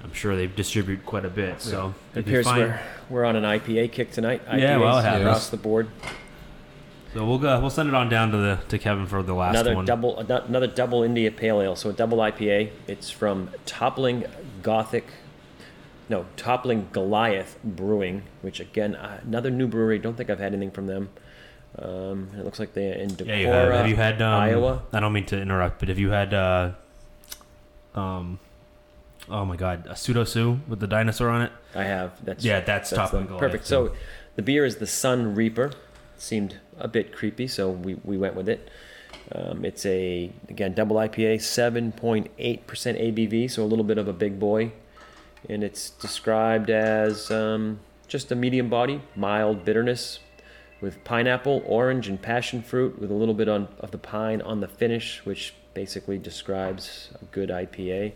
I'm 0.03 0.13
sure 0.13 0.37
they 0.37 0.47
distribute 0.47 1.05
quite 1.05 1.25
a 1.25 1.31
bit. 1.31 1.61
So 1.61 1.95
It 2.15 2.21
appears 2.21 2.47
we're, 2.47 2.81
we're 3.11 3.25
on 3.25 3.37
an 3.37 3.45
IPA 3.45 3.93
kick 3.93 4.13
tonight. 4.13 4.47
IPAs 4.47 4.61
Yeah, 4.61 4.79
well, 4.79 4.99
it 4.99 5.21
across 5.21 5.51
the 5.51 5.57
board. 5.57 5.89
So 7.17 7.25
we'll 7.25 7.39
go. 7.39 7.59
We'll 7.61 7.71
send 7.71 7.89
it 7.89 7.95
on 7.95 8.11
down 8.11 8.31
to 8.33 8.37
the 8.37 8.59
to 8.69 8.79
Kevin 8.79 9.07
for 9.07 9.23
the 9.23 9.33
last 9.35 9.55
one. 9.55 9.57
another 9.57 9.75
one. 9.75 9.85
double, 9.87 10.19
another 10.19 10.67
double 10.67 11.03
India 11.03 11.31
Pale 11.31 11.63
Ale. 11.63 11.75
So 11.77 11.89
a 11.89 11.93
double 11.95 12.19
IPA. 12.19 12.71
It's 12.87 13.11
from 13.11 13.51
Toppling 13.65 14.27
Gothic, 14.63 15.07
no, 16.11 16.27
Toppling 16.37 16.89
Goliath 16.93 17.59
Brewing, 17.65 18.25
which 18.43 18.61
again 18.61 18.95
uh, 18.95 19.21
another 19.25 19.51
new 19.51 19.67
brewery. 19.67 19.99
Don't 19.99 20.15
think 20.15 20.29
I've 20.29 20.39
had 20.39 20.53
anything 20.53 20.71
from 20.71 20.89
them. 20.89 21.09
Um, 21.79 22.31
it 22.39 22.45
looks 22.45 22.59
like 22.59 22.73
they're 22.73 22.95
in 22.95 23.11
Decorah, 23.11 23.27
yeah, 23.27 23.37
you 23.37 23.47
have. 23.49 23.73
Have 23.73 23.89
you 23.89 23.97
had 23.97 24.23
um, 24.23 24.41
Iowa. 24.41 24.83
I 24.93 25.01
don't 25.01 25.13
mean 25.13 25.27
to 25.27 25.41
interrupt, 25.41 25.79
but 25.79 25.89
have 25.89 25.99
you 25.99 26.11
had 26.11 26.33
uh, 26.33 26.73
um, 27.95 28.39
oh 29.29 29.45
my 29.45 29.57
god, 29.57 29.87
a 29.89 29.97
pseudo 29.97 30.25
sue 30.25 30.61
with 30.69 30.81
the 30.81 30.87
dinosaur 30.87 31.29
on 31.29 31.43
it? 31.43 31.53
I 31.75 31.85
have. 31.85 32.25
That's 32.25 32.45
Yeah, 32.45 32.61
that's, 32.61 32.91
that's 32.91 33.11
Toppling 33.11 33.27
them. 33.27 33.37
Goliath, 33.37 33.41
perfect. 33.41 33.67
So 33.67 33.93
the 34.37 34.43
beer 34.43 34.65
is 34.65 34.77
the 34.77 34.87
Sun 34.87 35.35
Reaper. 35.35 35.73
Seemed 36.19 36.57
a 36.79 36.89
bit 36.89 37.15
creepy, 37.15 37.47
so 37.47 37.71
we, 37.71 37.95
we 38.05 38.17
went 38.17 38.35
with 38.35 38.49
it. 38.49 38.71
Um, 39.33 39.65
it's 39.65 39.85
a 39.85 40.31
again 40.49 40.73
double 40.73 40.97
IPA, 40.97 41.43
seven 41.43 41.93
point 41.93 42.31
eight 42.39 42.67
percent 42.67 42.99
ABV, 42.99 43.51
so 43.51 43.63
a 43.63 43.67
little 43.67 43.85
bit 43.85 43.99
of 43.99 44.09
a 44.09 44.13
big 44.13 44.39
boy, 44.39 44.73
and 45.49 45.65
it's 45.65 45.91
described 45.91 46.71
as 46.71 47.31
um, 47.31 47.81
just 48.09 48.31
a 48.31 48.35
medium 48.37 48.71
body, 48.71 49.03
mild 49.15 49.65
bitterness, 49.65 50.21
with 50.81 51.03
pineapple, 51.05 51.63
orange, 51.67 52.09
and 52.09 52.21
passion 52.21 52.63
fruit, 52.63 53.01
with 53.01 53.11
a 53.11 53.15
little 53.15 53.35
bit 53.35 53.49
on, 53.49 53.69
of 53.81 53.91
the 53.91 53.99
pine 53.99 54.43
on 54.43 54.61
the 54.61 54.69
finish, 54.69 55.25
which 55.25 55.55
basically 55.75 56.19
describes 56.19 57.11
a 57.21 57.25
good 57.27 57.49
IPA. 57.51 58.13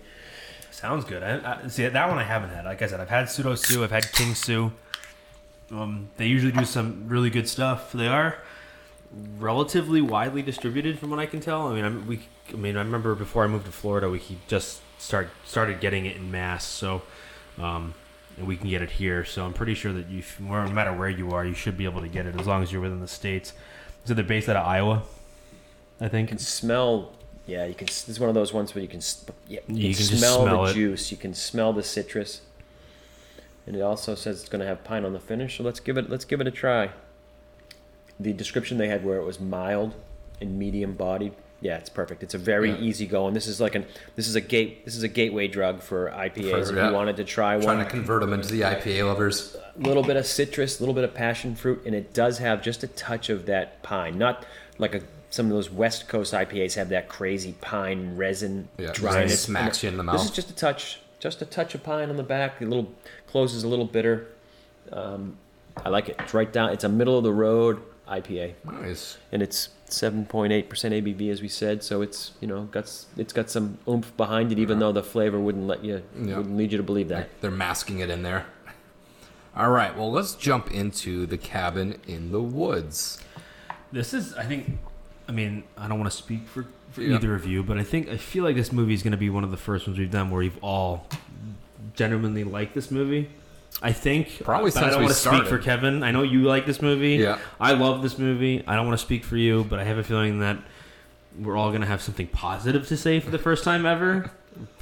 Sounds 0.70 1.04
good. 1.04 1.22
I, 1.22 1.62
I, 1.64 1.68
see 1.68 1.86
that 1.86 2.08
one 2.08 2.18
I 2.18 2.22
haven't 2.22 2.50
had. 2.50 2.64
Like 2.64 2.80
I 2.80 2.86
said, 2.86 3.00
I've 3.00 3.08
had 3.08 3.28
pseudo 3.28 3.54
sue. 3.54 3.84
I've 3.84 3.90
had 3.90 4.10
king 4.12 4.34
sue. 4.34 4.72
Um, 5.70 6.08
they 6.16 6.26
usually 6.26 6.52
do 6.52 6.64
some 6.64 7.04
really 7.08 7.30
good 7.30 7.48
stuff. 7.48 7.92
They 7.92 8.08
are 8.08 8.38
relatively 9.38 10.00
widely 10.00 10.42
distributed, 10.42 10.98
from 10.98 11.10
what 11.10 11.18
I 11.18 11.26
can 11.26 11.40
tell. 11.40 11.68
I 11.68 11.74
mean, 11.74 11.84
I'm, 11.84 12.06
we. 12.06 12.20
I 12.48 12.56
mean, 12.56 12.76
I 12.76 12.80
remember 12.80 13.14
before 13.14 13.44
I 13.44 13.46
moved 13.46 13.66
to 13.66 13.72
Florida, 13.72 14.08
we 14.08 14.22
just 14.48 14.80
start 14.98 15.28
started 15.44 15.80
getting 15.80 16.06
it 16.06 16.16
in 16.16 16.30
mass. 16.30 16.64
So, 16.64 17.02
um, 17.58 17.94
and 18.40 18.48
we 18.48 18.56
can 18.56 18.68
get 18.68 18.82
it 18.82 18.90
here. 18.90 19.24
So 19.24 19.44
I'm 19.44 19.52
pretty 19.52 19.74
sure 19.74 19.92
that 19.92 20.08
you, 20.08 20.22
no 20.40 20.66
matter 20.68 20.92
where 20.92 21.08
you 21.08 21.30
are, 21.32 21.44
you 21.44 21.54
should 21.54 21.76
be 21.76 21.84
able 21.84 22.00
to 22.00 22.08
get 22.08 22.26
it 22.26 22.38
as 22.40 22.46
long 22.46 22.62
as 22.62 22.72
you're 22.72 22.80
within 22.80 23.00
the 23.00 23.06
states. 23.08 23.52
So 24.04 24.14
they're 24.14 24.24
based 24.24 24.48
out 24.48 24.56
of 24.56 24.66
Iowa, 24.66 25.02
I 26.00 26.04
You 26.04 26.10
think. 26.10 26.28
can 26.30 26.38
smell. 26.38 27.12
Yeah, 27.46 27.66
you 27.66 27.74
can. 27.74 27.86
This 27.86 28.08
is 28.08 28.18
one 28.18 28.28
of 28.28 28.34
those 28.34 28.52
ones 28.52 28.74
where 28.74 28.82
you 28.82 28.88
can. 28.88 29.00
Yeah, 29.48 29.60
you, 29.68 29.88
You 29.88 29.94
can, 29.94 30.06
can 30.06 30.16
smell, 30.16 30.42
smell 30.42 30.64
the 30.64 30.70
it. 30.70 30.74
juice. 30.74 31.10
You 31.10 31.16
can 31.18 31.34
smell 31.34 31.72
the 31.72 31.82
citrus. 31.82 32.40
And 33.66 33.76
it 33.76 33.82
also 33.82 34.14
says 34.14 34.40
it's 34.40 34.48
going 34.48 34.60
to 34.60 34.66
have 34.66 34.82
pine 34.84 35.04
on 35.04 35.12
the 35.12 35.20
finish. 35.20 35.58
So 35.58 35.62
let's 35.64 35.80
give 35.80 35.96
it. 35.98 36.08
Let's 36.08 36.24
give 36.24 36.40
it 36.40 36.46
a 36.46 36.50
try. 36.50 36.90
The 38.18 38.32
description 38.32 38.78
they 38.78 38.88
had 38.88 39.04
where 39.04 39.18
it 39.18 39.24
was 39.24 39.38
mild 39.40 39.94
and 40.40 40.58
medium 40.58 40.94
bodied, 40.94 41.32
Yeah, 41.62 41.76
it's 41.76 41.90
perfect. 41.90 42.22
It's 42.22 42.32
a 42.34 42.38
very 42.38 42.70
Yeah. 42.70 42.78
easy 42.78 43.06
going. 43.06 43.34
This 43.34 43.46
is 43.46 43.60
like 43.60 43.74
an 43.74 43.84
this 44.16 44.26
is 44.26 44.34
a 44.34 44.40
gate 44.40 44.84
this 44.86 44.96
is 44.96 45.02
a 45.02 45.08
gateway 45.08 45.46
drug 45.46 45.82
for 45.82 46.10
IPAs. 46.10 46.50
For- 46.68 46.70
if 46.70 46.76
yeah. 46.76 46.88
you 46.88 46.94
wanted 46.94 47.16
to 47.18 47.24
try 47.24 47.54
Trying 47.56 47.66
one, 47.66 47.74
trying 47.76 47.84
to 47.86 47.90
convert 47.90 48.20
them 48.22 48.32
into 48.32 48.48
the 48.48 48.62
IPA 48.62 49.06
lovers. 49.06 49.56
a 49.78 49.86
little 49.86 50.02
bit 50.02 50.16
of 50.16 50.24
citrus, 50.26 50.78
a 50.78 50.82
little 50.82 50.94
bit 50.94 51.04
of 51.04 51.12
passion 51.14 51.54
fruit, 51.54 51.82
and 51.84 51.94
it 51.94 52.14
does 52.14 52.38
have 52.38 52.62
just 52.62 52.82
a 52.82 52.86
touch 52.86 53.28
of 53.28 53.44
that 53.46 53.82
pine. 53.82 54.16
Not 54.18 54.44
like 54.78 54.94
a 54.94 55.02
some 55.28 55.46
of 55.46 55.52
those 55.52 55.70
West 55.70 56.08
Coast 56.08 56.32
IPAs 56.34 56.74
have 56.74 56.88
that 56.88 57.08
crazy 57.08 57.54
pine 57.60 58.16
resin 58.16 58.68
Yeah, 58.78 58.90
dryness. 58.92 59.40
smacks 59.42 59.82
you 59.82 59.88
in 59.90 59.96
the 59.96 60.02
mouth. 60.02 60.16
This 60.16 60.24
is 60.24 60.30
just 60.32 60.50
a 60.50 60.54
touch, 60.56 60.98
just 61.20 61.40
a 61.40 61.44
touch 61.44 61.74
of 61.76 61.82
pine 61.84 62.08
on 62.10 62.16
the 62.16 62.22
back. 62.24 62.60
A 62.60 62.64
little 62.64 62.90
closes 63.28 63.62
a 63.64 63.68
little 63.68 63.84
bitter. 63.84 64.26
Um, 64.92 65.36
I 65.84 65.88
like 65.90 66.08
it. 66.08 66.16
It's 66.18 66.34
right 66.34 66.52
down. 66.52 66.70
It's 66.70 66.82
a 66.84 66.88
middle 66.88 67.16
of 67.16 67.22
the 67.22 67.32
road 67.32 67.80
IPA, 68.10 68.54
Nice. 68.64 69.18
and 69.32 69.42
it's 69.42 69.68
7.8% 69.88 70.68
ABV 70.68 71.30
as 71.30 71.40
we 71.42 71.48
said. 71.48 71.82
So 71.84 72.02
it's 72.02 72.32
you 72.40 72.48
know 72.48 72.62
got 72.64 72.84
it's 73.16 73.32
got 73.32 73.50
some 73.50 73.78
oomph 73.88 74.16
behind 74.16 74.52
it, 74.52 74.58
even 74.58 74.78
though 74.78 74.92
the 74.92 75.02
flavor 75.02 75.38
wouldn't 75.38 75.66
let 75.66 75.84
you 75.84 76.02
Yeah. 76.20 76.36
wouldn't 76.38 76.56
lead 76.56 76.72
you 76.72 76.78
to 76.78 76.84
believe 76.84 77.08
that. 77.08 77.28
They're 77.40 77.50
masking 77.50 78.00
it 78.00 78.10
in 78.10 78.22
there. 78.22 78.46
All 79.56 79.70
right, 79.70 79.96
well, 79.96 80.10
let's 80.12 80.34
jump 80.34 80.70
into 80.70 81.26
the 81.26 81.36
cabin 81.36 81.98
in 82.06 82.30
the 82.30 82.40
woods. 82.40 83.18
This 83.90 84.14
is, 84.14 84.32
I 84.34 84.44
think, 84.44 84.78
I 85.28 85.32
mean, 85.32 85.64
I 85.76 85.88
don't 85.88 85.98
want 85.98 86.08
to 86.08 86.16
speak 86.16 86.46
for, 86.46 86.66
for 86.92 87.02
Yeah. 87.02 87.16
either 87.16 87.34
of 87.34 87.44
you, 87.46 87.64
but 87.64 87.76
I 87.76 87.82
think 87.82 88.08
I 88.08 88.16
feel 88.16 88.44
like 88.44 88.54
this 88.54 88.70
movie 88.72 88.94
is 88.94 89.02
going 89.02 89.10
to 89.10 89.16
be 89.18 89.28
one 89.28 89.42
of 89.42 89.50
the 89.50 89.56
first 89.56 89.88
ones 89.88 89.98
we've 89.98 90.10
done 90.10 90.30
where 90.30 90.38
we've 90.38 90.56
all 90.62 91.08
genuinely 91.96 92.44
liked 92.44 92.74
this 92.74 92.92
movie. 92.92 93.28
I 93.82 93.92
think 93.92 94.42
Probably 94.44 94.70
but 94.70 94.82
I 94.84 94.90
don't 94.90 94.98
we 94.98 95.04
want 95.04 95.14
to 95.16 95.20
speak 95.20 95.46
for. 95.46 95.58
Kevin. 95.58 96.02
I 96.02 96.10
know 96.10 96.22
you 96.22 96.42
like 96.42 96.66
this 96.66 96.82
movie. 96.82 97.16
Yeah. 97.16 97.38
I 97.58 97.72
love 97.72 98.02
this 98.02 98.18
movie. 98.18 98.62
I 98.66 98.76
don't 98.76 98.86
want 98.86 98.98
to 98.98 99.04
speak 99.04 99.24
for 99.24 99.36
you, 99.36 99.64
but 99.64 99.78
I 99.78 99.84
have 99.84 99.96
a 99.98 100.04
feeling 100.04 100.40
that 100.40 100.58
we're 101.38 101.56
all 101.56 101.70
going 101.70 101.80
to 101.80 101.86
have 101.86 102.02
something 102.02 102.26
positive 102.26 102.86
to 102.88 102.96
say 102.96 103.20
for 103.20 103.30
the 103.30 103.38
first 103.38 103.64
time 103.64 103.86
ever. 103.86 104.30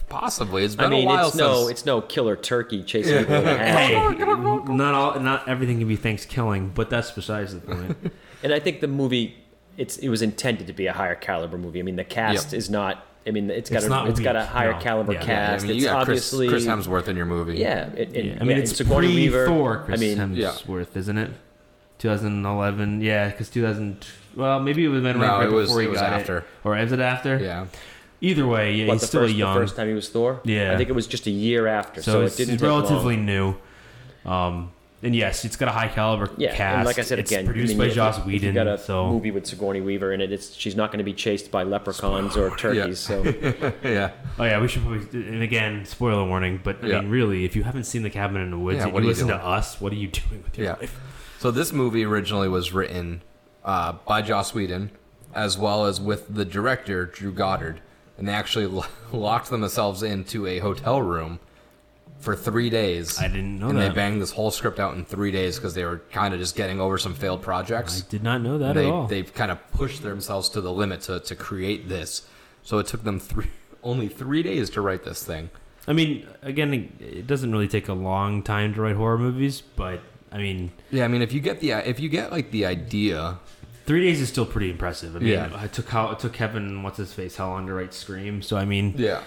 Possibly. 0.09 0.65
It's 0.65 0.75
been 0.75 0.87
I 0.87 0.89
mean, 0.89 1.05
a 1.05 1.07
while 1.07 1.27
it's 1.27 1.37
since. 1.37 1.41
no 1.41 1.69
it's 1.69 1.85
no 1.85 2.01
killer 2.01 2.35
turkey 2.35 2.83
chasing 2.83 3.19
people 3.19 3.35
in 3.37 3.45
hey, 3.59 3.95
not 4.75 4.95
all, 4.95 5.21
not 5.21 5.47
everything 5.47 5.79
can 5.79 5.87
be 5.87 5.99
ThanksKilling, 5.99 6.75
but 6.75 6.89
that's 6.89 7.11
besides 7.11 7.55
the 7.55 7.61
point. 7.61 8.13
And 8.43 8.53
I 8.55 8.61
think 8.61 8.81
the 8.81 8.87
movie, 8.89 9.37
it's 9.77 9.99
it 9.99 10.09
was 10.09 10.23
intended 10.23 10.69
to 10.69 10.73
be 10.73 10.87
a 10.87 10.93
higher 10.93 11.17
caliber 11.17 11.59
movie. 11.59 11.81
I 11.81 11.83
mean, 11.83 11.97
the 11.97 12.05
cast 12.05 12.53
Yep. 12.53 12.59
is 12.59 12.71
not. 12.71 13.05
I 13.29 13.31
mean, 13.31 13.51
it's 13.51 13.71
got 13.71 13.77
It's 13.79 13.87
a 13.87 13.89
not 13.91 14.09
it's 14.09 14.19
got 14.21 14.35
a 14.37 14.45
higher 14.45 14.73
no. 14.73 14.79
caliber 14.81 15.13
Yeah. 15.13 15.19
yeah, 15.19 15.23
I 15.25 15.27
cast. 15.27 15.63
mean, 15.65 15.73
it's 15.77 15.83
you 15.83 15.89
got 15.89 16.05
Chris, 16.07 16.33
obviously 16.33 16.49
Chris 16.49 16.67
Hemsworth 16.67 17.07
in 17.09 17.17
your 17.17 17.27
movie. 17.27 17.59
Yeah, 17.59 17.89
it, 17.95 18.17
it, 18.17 18.25
Yeah, 18.25 18.33
I 18.41 18.45
mean, 18.45 18.57
yeah, 18.57 18.63
it's 18.63 18.77
Sigourney 18.77 19.07
pre 19.09 19.15
Weaver. 19.17 19.47
Thor, 19.47 19.83
Chris 19.85 20.01
I 20.01 20.05
mean, 20.05 20.19
Hemsworth, 20.19 20.97
isn't 20.97 21.19
it? 21.19 21.31
2011, 21.99 23.01
yeah, 23.03 23.29
because 23.29 23.49
2000. 23.51 24.07
Well, 24.37 24.61
maybe 24.61 24.85
it 24.85 24.89
was 24.89 25.03
been 25.03 25.19
No, 25.19 25.27
right 25.27 25.47
it 25.47 25.53
was- 25.53 25.67
before 25.69 25.81
he 25.81 25.87
it 25.87 25.91
was 25.91 26.01
got 26.01 26.13
after. 26.13 26.39
it, 26.39 26.45
or 26.65 26.77
is 26.79 26.93
it 26.93 27.01
after? 27.01 27.39
Yeah. 27.39 27.67
Either 28.21 28.47
way, 28.47 28.75
yeah, 28.75 28.87
what, 28.89 28.95
he's 28.95 29.03
the 29.03 29.07
still 29.07 29.21
first, 29.23 29.35
young, 29.35 29.55
The 29.55 29.61
first 29.61 29.77
time 29.77 29.89
he 29.89 29.95
was 29.95 30.09
Thor. 30.09 30.41
Yeah. 30.45 30.73
I 30.73 30.77
think 30.77 30.89
it 30.89 30.95
was 30.95 31.07
just 31.07 31.27
a 31.27 31.31
year 31.31 31.67
after, 31.69 32.03
so, 32.03 32.13
so, 32.13 32.21
it 32.23 32.37
didn't 32.37 32.59
take 32.59 32.67
relatively 32.69 33.17
long. 33.17 33.27
new. 33.27 33.55
Um, 34.25 34.73
and 35.03 35.15
yes, 35.15 35.45
it's 35.45 35.57
got 35.57 35.69
a 35.69 35.73
high 35.73 35.89
caliber 35.89 36.31
Yeah, 36.37 36.55
cast. 36.55 36.77
and 36.79 36.85
like 36.87 36.99
I 36.99 37.03
said 37.03 37.19
it's 37.19 37.31
again, 37.31 37.45
produced 37.47 37.75
I 37.75 37.79
mean, 37.79 37.89
by 37.89 37.95
Joss 37.95 38.19
Whedon. 38.25 38.49
You 38.49 38.53
got 38.55 38.67
a 38.67 38.79
so 38.79 39.09
movie 39.11 39.31
with 39.31 39.47
Sigourney 39.47 39.81
Weaver 39.81 40.13
in 40.13 40.21
it. 40.21 40.33
It's 40.33 40.55
she's 40.55 40.75
not 40.77 40.91
going 40.91 40.99
to 40.99 41.05
be 41.05 41.13
chased 41.15 41.51
by 41.51 41.63
leprechauns 41.63 42.37
or 42.37 42.57
turkeys. 42.57 42.99
So 42.99 43.23
yeah. 43.85 44.13
Oh 44.39 44.45
yeah, 44.45 44.61
we 44.61 44.67
should 44.69 44.83
probably. 44.83 45.07
And 45.29 45.43
again, 45.43 45.85
spoiler 45.85 46.25
warning. 46.27 46.61
But 46.63 46.83
I 46.83 46.89
Yeah. 46.89 47.01
mean, 47.01 47.11
really, 47.11 47.45
if 47.45 47.55
you 47.55 47.63
haven't 47.63 47.85
seen 47.85 48.03
The 48.03 48.11
Cabin 48.11 48.41
in 48.43 48.51
the 48.51 48.59
Woods, 48.59 48.79
Yeah, 48.79 48.85
and 48.85 48.93
you 48.93 48.99
are 48.99 49.03
you 49.03 49.09
listen 49.09 49.29
to 49.29 49.37
us, 49.37 49.81
what 49.81 49.93
are 49.93 49.97
you 49.97 50.09
doing 50.29 50.43
with 50.43 50.59
your 50.59 50.67
Yeah. 50.69 50.73
life? 50.81 50.99
So 51.39 51.51
this 51.53 51.73
movie 51.73 52.05
originally 52.05 52.49
was 52.49 52.73
written 52.73 53.23
uh, 53.65 53.93
by 54.07 54.23
Joss 54.23 54.55
Whedon, 54.55 54.91
as 55.35 55.57
well 55.57 55.85
as 55.87 56.01
with 56.01 56.35
the 56.35 56.45
director 56.45 57.07
Drew 57.07 57.33
Goddard, 57.33 57.81
and 58.17 58.27
they 58.27 58.33
actually 58.33 58.67
lo- 58.67 58.87
locked 59.13 59.51
themselves 59.51 60.03
into 60.03 60.47
a 60.47 60.59
hotel 60.59 61.01
room 61.01 61.39
for 62.21 62.35
three 62.35 62.69
days. 62.71 63.19
I 63.21 63.29
didn't 63.29 63.59
know 63.59 63.69
and 63.69 63.79
that. 63.79 63.91
they 63.91 63.95
banged 63.95 64.21
this 64.21 64.33
whole 64.33 64.51
script 64.51 64.81
out 64.81 64.97
in 64.97 65.05
three 65.05 65.31
days 65.31 65.57
because 65.57 65.75
they 65.75 65.85
were 65.85 65.99
kind 66.11 66.35
of 66.35 66.41
just 66.41 66.57
getting 66.57 66.81
over 66.81 66.99
some 66.99 67.15
failed 67.15 67.43
projects. 67.43 68.03
I 68.03 68.11
did 68.11 68.23
not 68.23 68.41
know 68.43 68.59
that 68.59 68.75
they 68.75 68.87
at 68.87 68.93
all. 68.93 69.07
they 69.07 69.23
kind 69.23 69.51
of 69.51 69.59
pushed 69.73 70.03
themselves 70.03 70.49
to 70.51 70.61
the 70.61 70.73
limit 70.73 71.03
to, 71.03 71.21
to 71.21 71.37
create 71.37 71.89
this. 71.89 72.27
So 72.63 72.79
it 72.79 72.87
took 72.87 73.05
them 73.05 73.21
three 73.21 73.51
only 73.83 74.09
three 74.09 74.43
days 74.43 74.71
to 74.71 74.81
write 74.81 75.05
this 75.05 75.23
thing. 75.25 75.51
I 75.87 75.93
mean, 75.95 76.27
again, 76.43 76.93
it 77.01 77.27
doesn't 77.27 77.51
really 77.51 77.69
take 77.69 77.89
a 77.89 77.95
long 77.95 78.43
time 78.43 78.75
to 78.75 78.83
write 78.83 78.97
horror 78.97 79.17
movies, 79.17 79.61
but 79.63 80.01
I 80.31 80.39
mean, 80.39 80.73
Yeah, 80.91 81.05
I 81.05 81.09
mean 81.09 81.23
if 81.23 81.33
you 81.33 81.41
get 81.41 81.61
the 81.61 81.71
if 81.73 82.01
you 82.01 82.09
get 82.11 82.31
like 82.33 82.51
the 82.51 82.67
idea, 82.67 83.39
three 83.87 84.03
days 84.03 84.21
is 84.21 84.29
still 84.29 84.45
pretty 84.45 84.71
impressive. 84.71 85.15
I 85.17 85.21
mean, 85.21 85.29
Yeah. 85.29 85.65
it 85.65 85.73
took 85.73 85.89
how 85.89 86.11
it 86.11 86.19
took 86.19 86.33
Kevin, 86.35 86.83
what's 86.83 86.99
his 86.99 87.13
face, 87.15 87.37
how 87.37 87.49
long 87.49 87.67
to 87.69 87.73
write 87.73 87.95
Scream. 87.95 88.43
So 88.43 88.57
I 88.59 88.65
mean, 88.67 88.95
yeah. 88.99 89.23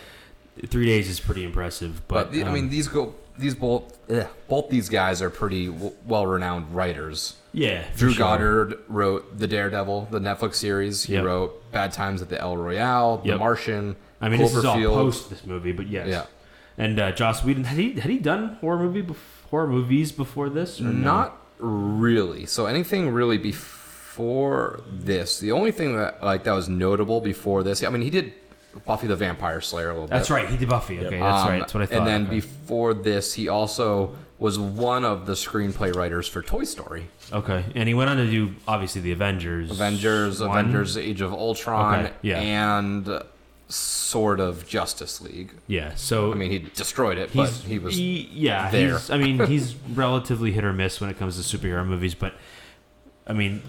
Three 0.68 0.86
days 0.86 1.10
is 1.10 1.20
pretty 1.20 1.44
impressive. 1.44 2.02
But, 2.08 2.26
But, 2.26 2.32
the, 2.34 2.44
I 2.44 2.48
um, 2.48 2.54
mean, 2.54 2.70
these 2.70 2.88
go 2.88 3.16
these 3.38 3.56
both 3.56 3.98
eh, 4.10 4.26
both 4.48 4.70
these 4.70 4.90
guys 4.90 5.22
are 5.22 5.30
pretty 5.30 5.68
w- 5.68 5.94
well-renowned 6.06 6.76
writers. 6.76 7.36
yeah, 7.54 7.86
Drew 7.96 8.12
sure. 8.12 8.20
Goddard 8.20 8.80
wrote 8.88 9.38
the 9.40 9.48
Daredevil, 9.48 10.10
the 10.12 10.20
Netflix 10.20 10.56
series. 10.56 11.04
He 11.04 11.14
Yep. 11.14 11.24
wrote 11.24 11.72
Bad 11.72 11.92
Times 11.94 12.22
at 12.22 12.30
the 12.30 12.40
El 12.40 12.58
Royale, 12.58 13.18
The 13.20 13.30
Yep. 13.30 13.40
Martian, 13.40 13.96
I 14.20 14.30
mean, 14.30 14.40
this 14.40 14.54
is 14.56 14.64
all 14.66 14.76
post 14.76 15.30
this 15.30 15.46
movie, 15.46 15.72
but 15.72 15.88
yes. 15.88 16.08
Yeah. 16.08 16.26
And 16.78 17.00
uh, 17.00 17.12
Joss 17.14 17.44
Whedon 17.44 17.64
had 17.66 17.78
he 17.80 17.94
had 18.00 18.10
he 18.12 18.20
done 18.20 18.58
horror 18.62 18.78
movie 18.80 19.02
bef- 19.04 19.16
horror 19.50 19.68
movies 19.68 20.12
before 20.12 20.50
this? 20.50 20.80
Or 20.80 20.84
no? 20.86 20.92
Not 20.92 21.38
really. 21.60 22.46
So 22.46 22.66
anything 22.66 23.10
really 23.10 23.38
before 23.38 24.82
this? 24.92 25.40
The 25.40 25.52
only 25.52 25.72
thing 25.72 25.96
that 25.98 26.24
like 26.24 26.44
that 26.44 26.54
was 26.54 26.70
notable 26.70 27.22
before 27.22 27.64
this. 27.64 27.84
I 27.84 27.90
mean, 27.90 28.02
he 28.02 28.10
did 28.10 28.34
Buffy 28.86 29.08
the 29.08 29.16
Vampire 29.16 29.62
Slayer 29.62 29.90
a 29.90 29.94
little 29.94 30.08
bit. 30.08 30.12
That's 30.14 30.30
right. 30.30 30.48
He 30.50 30.58
did 30.58 30.70
Buffy. 30.70 31.00
Okay, 31.06 31.20
that's 31.20 31.44
Um, 31.44 31.50
right. 31.50 31.60
That's 31.60 31.74
what 31.74 31.84
I 31.84 31.86
thought. 31.86 31.98
And 32.00 32.08
then 32.08 32.22
okay. 32.24 32.36
before 32.36 32.94
this, 32.94 33.34
he 33.34 33.48
also 33.48 34.16
was 34.40 34.58
one 34.58 35.06
of 35.06 35.26
the 35.28 35.34
screenplay 35.34 35.94
writers 35.96 36.28
for 36.28 36.42
Toy 36.42 36.64
Story. 36.64 37.08
okay, 37.32 37.64
and 37.76 37.88
he 37.88 37.94
went 37.94 38.10
on 38.10 38.18
to 38.18 38.26
do 38.30 38.56
obviously 38.68 39.00
the 39.02 39.12
Avengers. 39.12 39.70
Avengers, 39.70 40.42
one. 40.42 40.50
Avengers: 40.50 40.98
Age 40.98 41.22
of 41.22 41.32
Ultron, 41.34 42.06
Okay, 42.06 42.14
yeah. 42.24 42.40
and 42.40 43.22
sort 43.70 44.40
of 44.40 44.68
Justice 44.68 45.22
League. 45.22 45.54
Yeah. 45.68 45.94
So 45.96 46.32
I 46.32 46.36
mean, 46.36 46.52
he 46.52 46.60
destroyed 46.60 47.18
it, 47.18 47.30
but 47.34 47.50
he 47.52 47.78
was 47.80 47.96
he- 47.96 48.30
yeah. 48.34 48.70
there. 48.72 48.94
He's, 48.94 49.10
I 49.12 49.18
mean, 49.18 49.46
he's 49.46 49.76
relatively 49.94 50.52
hit 50.52 50.64
or 50.66 50.74
miss 50.74 51.00
when 51.00 51.10
it 51.10 51.18
comes 51.20 51.42
to 51.44 51.58
superhero 51.58 51.86
movies, 51.86 52.16
but 52.16 52.34
I 53.28 53.34
mean. 53.34 53.62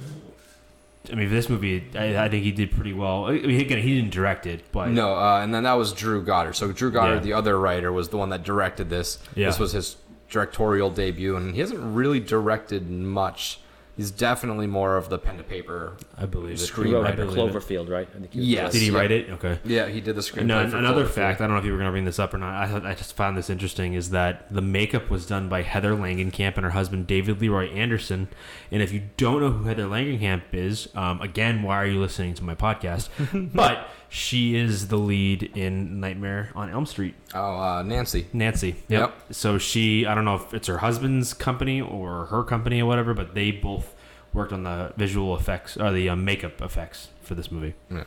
I 1.11 1.15
mean, 1.17 1.29
for 1.29 1.35
this 1.35 1.49
movie, 1.49 1.85
I, 1.97 2.25
I 2.25 2.29
think 2.29 2.45
he 2.45 2.53
did 2.53 2.71
pretty 2.71 2.93
well. 2.93 3.25
I 3.27 3.33
mean, 3.33 3.61
again, 3.61 3.79
he 3.83 3.95
didn't 3.97 4.13
direct 4.13 4.47
it, 4.47 4.63
but 4.71 4.91
no. 4.91 5.15
Uh, 5.17 5.41
and 5.43 5.53
then 5.53 5.65
that 5.65 5.73
was 5.75 5.93
Drew 5.93 6.23
Goddard. 6.23 6.53
So 6.55 6.71
Drew 6.71 6.91
Goddard, 6.93 7.17
Yeah. 7.17 7.21
the 7.21 7.33
other 7.33 7.59
writer, 7.59 7.91
was 7.93 8.11
the 8.11 8.17
one 8.19 8.29
that 8.31 8.45
directed 8.45 8.89
this. 8.91 9.19
Yeah. 9.35 9.47
This 9.49 9.59
was 9.59 9.73
his 9.73 9.97
directorial 10.31 10.91
debut, 10.91 11.37
and 11.37 11.55
he 11.55 11.61
hasn't 11.61 11.81
really 11.81 12.21
directed 12.21 12.89
much. 12.91 13.59
He's 13.97 14.11
definitely 14.11 14.67
more 14.67 14.97
of 14.97 15.11
the 15.11 15.19
pen 15.19 15.37
to 15.37 15.43
paper. 15.45 15.97
I 16.17 16.25
believe 16.25 16.55
it. 16.55 16.61
Screenwriter. 16.61 16.85
he 16.87 16.93
wrote 16.95 17.07
I. 17.07 17.13
Cloverfield, 17.15 17.91
right? 17.91 18.09
I 18.09 18.19
think 18.21 18.33
he 18.33 18.39
was 18.41 18.49
Yes. 18.49 18.73
Did 18.73 18.81
he 18.83 18.91
Yeah. 18.91 18.99
write 18.99 19.11
it? 19.11 19.31
Okay. 19.31 19.59
Yeah, 19.65 19.89
he 19.89 20.01
did 20.01 20.15
the 20.17 20.23
screenplay. 20.23 20.47
No, 20.47 20.67
for 20.71 20.79
another 20.79 21.05
Cloverfield. 21.05 21.11
fact, 21.11 21.41
I 21.43 21.45
don't 21.45 21.53
know 21.55 21.59
if 21.59 21.67
you 21.67 21.73
were 21.73 21.77
going 21.79 21.89
to 21.89 21.93
bring 21.93 22.07
this 22.07 22.19
up 22.19 22.33
or 22.33 22.39
not. 22.39 22.55
I, 22.55 22.67
thought- 22.69 22.87
I 22.87 22.95
just 22.95 23.15
found 23.15 23.37
this 23.37 23.51
interesting 23.51 23.93
is 23.93 24.09
that 24.11 24.51
the 24.53 24.63
makeup 24.63 25.11
was 25.11 25.27
done 25.27 25.51
by 25.51 25.61
Heather 25.61 25.95
Langenkamp 25.95 26.57
and 26.57 26.65
her 26.65 26.71
husband 26.71 27.07
David 27.07 27.41
Leroy 27.43 27.71
Anderson. 27.71 28.29
And 28.71 28.81
if 28.83 28.93
you 28.93 29.03
don't 29.19 29.41
know 29.41 29.51
who 29.51 29.65
Heather 29.65 29.85
Langenkamp 29.85 30.43
is, 30.53 30.89
um, 30.95 31.21
again, 31.21 31.63
why 31.63 31.77
are 31.77 31.87
you 31.87 32.01
listening 32.01 32.33
to 32.35 32.45
my 32.45 32.55
podcast? 32.55 33.11
but 33.55 33.89
she 34.09 34.57
is 34.57 34.89
the 34.89 34.99
lead 34.99 35.43
in 35.57 35.99
Nightmare 36.01 36.51
on 36.55 36.69
Elm 36.71 36.85
Street. 36.87 37.15
Oh, 37.35 37.57
uh, 37.59 37.83
Nancy. 37.83 38.27
Nancy. 38.35 38.77
Yep. 38.89 39.15
So 39.33 39.57
she, 39.59 40.05
I 40.07 40.15
don't 40.15 40.25
know 40.27 40.35
if 40.37 40.53
it's 40.53 40.69
her 40.69 40.79
husband's 40.79 41.33
company 41.33 41.81
or 41.81 42.27
her 42.27 42.43
company 42.43 42.83
or 42.83 42.87
whatever, 42.87 43.15
but 43.15 43.35
they 43.35 43.51
both 43.51 43.92
worked 44.35 44.53
on 44.53 44.63
the 44.65 44.93
visual 44.97 45.37
effects 45.37 45.77
or 45.77 45.93
the 45.93 46.09
uh, 46.09 46.17
makeup 46.17 46.61
effects 46.63 47.09
for 47.23 47.35
this 47.35 47.51
movie. 47.51 47.75
Yeah. 47.91 48.05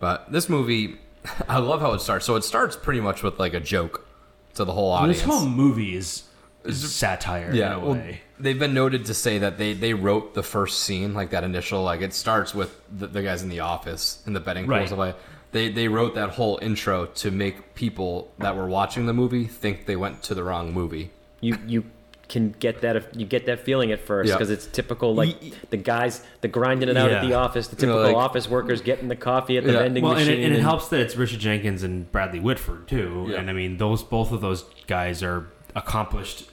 But 0.00 0.30
this 0.32 0.48
movie, 0.48 0.96
I 1.48 1.58
love 1.58 1.80
how 1.80 1.92
it 1.92 2.00
starts. 2.00 2.26
So 2.26 2.36
it 2.36 2.44
starts 2.44 2.76
pretty 2.76 3.00
much 3.00 3.22
with 3.22 3.38
like 3.38 3.54
a 3.54 3.60
joke 3.60 4.06
to 4.54 4.64
the 4.64 4.72
whole 4.72 4.90
audience. 4.90 5.18
this 5.18 5.26
whole 5.26 5.46
movie 5.46 5.94
is, 5.96 6.24
is 6.64 6.92
satire 6.94 7.50
yeah, 7.54 7.68
in 7.68 7.72
a 7.72 7.80
well, 7.80 7.92
way. 7.94 8.20
they've 8.38 8.58
been 8.58 8.74
noted 8.74 9.06
to 9.06 9.14
say 9.14 9.38
that 9.38 9.58
they 9.58 9.72
they 9.72 9.94
wrote 9.94 10.34
the 10.34 10.42
first 10.42 10.80
scene, 10.80 11.14
like 11.14 11.30
that 11.30 11.42
initial, 11.44 11.82
like 11.82 12.00
it 12.02 12.12
starts 12.12 12.54
with 12.54 12.80
the, 12.96 13.06
the 13.06 13.22
guys 13.22 13.42
in 13.42 13.48
the 13.48 13.60
office 13.60 14.22
in 14.26 14.32
the 14.32 14.40
betting 14.40 14.64
pool 14.64 14.72
Right. 14.72 14.80
and 14.80 14.88
stuff 14.88 14.98
like. 14.98 15.14
that. 15.16 15.22
They 15.52 15.68
they 15.70 15.88
wrote 15.88 16.14
that 16.14 16.30
whole 16.30 16.58
intro 16.62 17.04
to 17.06 17.30
make 17.30 17.74
people 17.74 18.32
that 18.38 18.56
were 18.56 18.66
watching 18.66 19.04
the 19.06 19.12
movie 19.12 19.44
think 19.44 19.84
they 19.86 19.96
went 19.96 20.22
to 20.24 20.34
the 20.34 20.42
wrong 20.42 20.72
movie. 20.72 21.10
You 21.40 21.58
you 21.66 21.84
can 22.32 22.52
get 22.58 22.80
that 22.80 22.96
if 22.96 23.06
you 23.14 23.24
get 23.26 23.46
that 23.46 23.60
feeling 23.60 23.92
at 23.92 24.00
first 24.00 24.28
Yeah. 24.30 24.34
because 24.36 24.50
it's 24.50 24.66
typical 24.66 25.14
like 25.14 25.36
the 25.70 25.76
guys 25.76 26.24
the 26.40 26.48
grinding 26.48 26.88
it 26.88 26.96
out 26.96 27.10
at 27.12 27.22
the 27.24 27.34
office, 27.34 27.68
the 27.68 27.80
You 27.80 27.86
know, 27.92 27.98
typical 27.98 28.18
like- 28.18 28.30
office 28.30 28.48
workers 28.48 28.80
getting 28.80 29.06
the 29.08 29.14
coffee 29.16 29.56
at 29.58 29.64
the 29.64 29.72
Yeah. 29.72 29.78
vending 29.80 30.02
Well, 30.02 30.12
and 30.14 30.20
machine. 30.26 30.40
it, 30.40 30.46
and 30.46 30.54
it 30.56 30.60
helps 30.60 30.88
that 30.88 30.98
it's 31.00 31.14
Richard 31.14 31.38
Jenkins 31.40 31.82
and 31.84 32.10
Bradley 32.10 32.40
Whitford 32.40 32.88
too. 32.88 33.26
Yeah. 33.28 33.36
And 33.38 33.48
I 33.48 33.52
mean, 33.52 33.76
those 33.76 34.02
both 34.02 34.32
of 34.32 34.40
those 34.40 34.64
guys 34.88 35.22
are 35.22 35.46
accomplished 35.76 36.48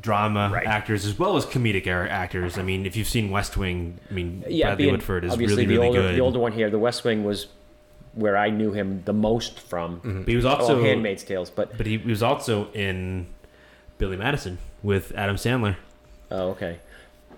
drama 0.00 0.50
Right. 0.52 0.66
actors 0.66 1.06
as 1.06 1.18
well 1.18 1.36
as 1.36 1.46
comedic 1.46 1.86
era 1.86 2.08
actors. 2.08 2.58
I 2.58 2.62
mean, 2.62 2.84
if 2.86 2.96
you've 2.96 3.06
seen 3.06 3.30
West 3.30 3.56
Wing, 3.56 3.98
I 4.10 4.12
mean, 4.12 4.42
yeah, 4.48 4.66
Bradley 4.68 4.84
being- 4.86 4.92
Whitford 4.94 5.24
is 5.24 5.32
obviously 5.32 5.56
really, 5.66 5.66
the 5.66 5.74
really 5.74 5.86
older, 5.88 6.00
good. 6.08 6.14
The 6.16 6.20
older 6.20 6.38
one 6.40 6.52
here, 6.52 6.68
The 6.68 6.78
West 6.80 7.04
Wing 7.04 7.22
was 7.24 7.46
where 8.14 8.36
I 8.36 8.50
knew 8.50 8.72
him 8.72 9.02
the 9.04 9.12
most 9.12 9.60
from. 9.60 10.00
But 10.24 10.28
he 10.28 10.36
was 10.36 10.44
Oh, 10.44 10.50
also 10.50 10.82
Handmaid's 10.82 11.22
Tales, 11.24 11.50
but 11.50 11.76
But 11.76 11.86
he 11.86 11.98
was 11.98 12.22
also 12.22 12.68
in 12.72 13.26
Billy 13.98 14.16
Madison 14.16 14.58
with 14.82 15.12
Adam 15.16 15.36
Sandler. 15.36 15.76
oh, 16.30 16.50
okay. 16.50 16.78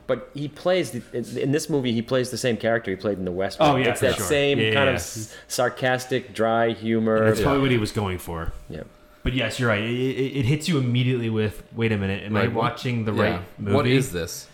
But 0.06 0.30
he 0.34 0.46
plays 0.46 0.92
the- 0.92 1.02
in 1.42 1.50
this 1.50 1.68
movie. 1.68 1.92
He 1.92 2.00
plays 2.00 2.30
the 2.30 2.38
same 2.38 2.56
character 2.56 2.92
he 2.92 2.96
played 2.96 3.18
in 3.18 3.24
the 3.24 3.32
West. 3.32 3.56
Oh, 3.60 3.74
yeah, 3.74 3.88
it's 3.88 3.98
for 3.98 4.06
that 4.06 4.16
sure. 4.16 4.26
same 4.26 4.58
Yeah, 4.60 4.64
kind 4.72 4.84
yeah, 4.86 4.90
of 4.90 4.94
s- 4.96 5.34
sarcastic, 5.48 6.32
dry 6.32 6.70
humor. 6.70 7.16
And 7.16 7.26
that's 7.26 7.40
Yeah. 7.40 7.46
probably 7.46 7.62
what 7.62 7.70
he 7.72 7.78
was 7.78 7.90
going 7.90 8.18
for. 8.18 8.52
Yeah. 8.70 8.82
But 9.24 9.32
yes, 9.32 9.58
you're 9.58 9.68
right. 9.68 9.82
It, 9.82 9.90
it, 9.90 10.36
it 10.38 10.44
hits 10.44 10.68
you 10.68 10.78
immediately 10.78 11.28
with, 11.28 11.64
wait 11.74 11.90
a 11.90 11.98
minute, 11.98 12.22
am 12.22 12.36
I 12.36 12.42
Like, 12.42 12.50
what- 12.54 12.62
watching 12.62 13.04
the 13.04 13.12
Yeah. 13.12 13.22
right 13.22 13.40
movie? 13.58 13.74
What 13.74 13.86
is 13.88 14.12
this? 14.12 14.46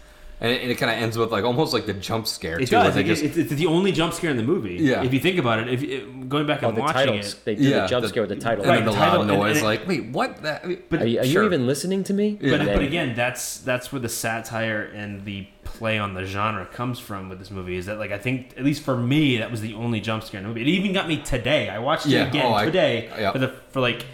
And 0.43 0.51
it, 0.51 0.61
and 0.63 0.71
it 0.73 0.75
kind 0.75 0.91
of 0.91 1.01
ends 1.01 1.17
with 1.17 1.31
like 1.31 1.45
almost 1.45 1.73
like 1.73 1.87
the 1.87 1.93
jump 1.95 2.27
scare 2.27 2.59
It 2.59 2.67
too. 2.67 2.73
does. 2.73 2.95
they 2.97 3.03
It, 3.03 3.07
just- 3.07 3.23
it's, 3.23 3.37
it's 3.37 3.53
the 3.53 3.67
only 3.67 3.93
jump 3.93 4.13
scare 4.13 4.29
in 4.33 4.37
the 4.37 4.43
movie. 4.43 4.75
Yeah. 4.75 5.05
If 5.05 5.15
you 5.15 5.21
think 5.21 5.39
about 5.39 5.61
it, 5.61 5.69
if 5.69 5.85
it, 5.85 6.29
going 6.29 6.49
back 6.49 6.65
Oh, 6.65 6.69
and 6.69 6.77
the 6.77 6.81
watching 6.81 6.95
titles. 7.07 7.35
it, 7.35 7.45
They 7.45 7.55
do 7.55 7.63
yeah, 7.63 7.83
the 7.83 7.87
jump 7.87 8.03
the- 8.03 8.09
scare 8.09 8.23
with 8.25 8.31
the 8.31 8.37
title. 8.37 8.65
and 8.65 8.71
Right, 8.71 8.77
then 8.79 8.87
the 8.87 8.91
the 8.91 8.97
title- 8.99 9.21
loud 9.21 9.31
and- 9.31 9.39
noise. 9.39 9.57
and- 9.59 9.65
like, 9.67 9.87
wait, 9.87 10.07
what? 10.07 10.43
That? 10.43 10.65
but 10.91 11.03
Are 11.03 11.07
you, 11.07 11.21
are 11.21 11.25
Sure. 11.25 11.43
you 11.43 11.47
even 11.47 11.69
listening 11.69 12.03
to 12.05 12.13
me? 12.13 12.39
Yeah. 12.41 12.57
But, 12.59 12.67
but 12.67 12.83
again, 12.83 13.15
that's 13.15 13.59
that's 13.59 13.93
where 13.93 14.01
the 14.01 14.09
satire 14.09 14.83
and 14.83 15.25
the 15.25 15.47
play 15.63 15.97
on 15.97 16.15
the 16.15 16.25
genre 16.25 16.67
comes 16.67 16.99
from 16.99 17.29
with 17.29 17.39
this 17.39 17.53
movie. 17.53 17.77
Is 17.77 17.87
that 17.87 17.99
like 18.01 18.11
I 18.11 18.19
think 18.19 18.55
at 18.59 18.65
least 18.65 18.83
for 18.83 18.97
me 18.97 19.37
that 19.39 19.49
was 19.53 19.61
the 19.61 19.75
only 19.75 20.01
jump 20.01 20.25
scare 20.25 20.39
in 20.41 20.43
the 20.45 20.49
movie. 20.49 20.63
It 20.63 20.67
even 20.69 20.93
got 20.93 21.07
me 21.07 21.19
today. 21.19 21.69
I 21.69 21.79
watched 21.79 22.07
Yeah. 22.07 22.25
it 22.25 22.29
again 22.31 22.47
Oh, 22.47 22.55
I- 22.55 22.65
today 22.65 23.09
yeah. 23.17 23.31
for 23.31 23.39
the 23.39 23.49
for 23.71 23.81
like 23.81 24.05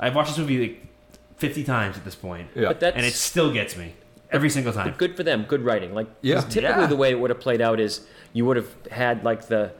I've 0.00 0.14
watched 0.16 0.30
this 0.30 0.38
movie 0.38 0.60
like 0.60 0.86
fifty 1.36 1.62
times 1.62 1.98
at 1.98 2.06
this 2.06 2.14
point, 2.14 2.48
yeah. 2.54 2.68
But 2.68 2.80
that's 2.80 2.96
and 2.96 3.04
it 3.04 3.12
still 3.12 3.52
gets 3.52 3.76
me 3.76 3.92
every 4.30 4.50
single 4.50 4.72
time. 4.72 4.94
good 4.98 5.16
for 5.16 5.22
them. 5.22 5.44
Good 5.48 5.62
writing. 5.62 5.94
Like 5.94 6.06
Yeah. 6.22 6.40
typically 6.40 6.82
Yeah. 6.82 6.86
the 6.86 6.96
way 6.96 7.10
it 7.10 7.18
would 7.20 7.30
have 7.30 7.40
played 7.40 7.60
out 7.60 7.80
is 7.80 8.02
you 8.32 8.44
would 8.46 8.56
have 8.56 8.68
had 8.90 9.24
like 9.24 9.48
the 9.48 9.72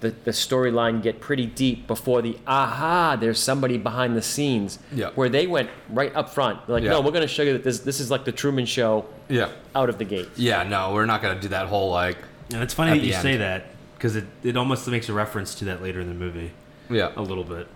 the, 0.00 0.10
the 0.24 0.32
storyline 0.32 1.02
get 1.02 1.18
pretty 1.20 1.46
deep 1.46 1.86
before 1.86 2.20
the 2.20 2.36
aha. 2.46 3.16
There's 3.18 3.38
somebody 3.38 3.78
behind 3.78 4.14
the 4.14 4.20
scenes. 4.20 4.78
Yeah. 4.92 5.10
Where 5.14 5.30
they 5.30 5.46
went 5.46 5.70
right 5.88 6.14
up 6.14 6.28
front. 6.28 6.66
They're 6.66 6.74
like, 6.74 6.84
Yeah. 6.84 6.90
no, 6.90 7.00
we're 7.00 7.12
going 7.12 7.22
to 7.22 7.28
show 7.28 7.42
you 7.42 7.54
that 7.54 7.64
this 7.64 7.78
this 7.80 8.00
is 8.00 8.10
like 8.10 8.26
the 8.26 8.32
Truman 8.32 8.66
Show 8.66 9.06
yeah. 9.30 9.48
out 9.74 9.88
of 9.88 9.96
the 9.96 10.04
gate. 10.04 10.28
Yeah. 10.36 10.62
No, 10.64 10.92
we're 10.92 11.06
not 11.06 11.22
gonna 11.22 11.40
do 11.40 11.48
that 11.48 11.68
whole 11.68 11.90
like. 11.90 12.18
And 12.52 12.62
it's 12.62 12.74
funny 12.74 12.90
At 12.90 12.94
that 12.98 13.06
you 13.06 13.14
end. 13.14 13.22
say 13.22 13.36
that 13.38 13.66
because 13.96 14.16
it, 14.16 14.24
it 14.42 14.56
almost 14.58 14.86
makes 14.88 15.08
a 15.08 15.14
reference 15.14 15.54
to 15.56 15.64
that 15.66 15.80
later 15.82 16.00
in 16.00 16.08
the 16.08 16.14
movie 16.14 16.50
Yeah. 16.90 17.12
a 17.16 17.22
little 17.22 17.44
bit. 17.44 17.66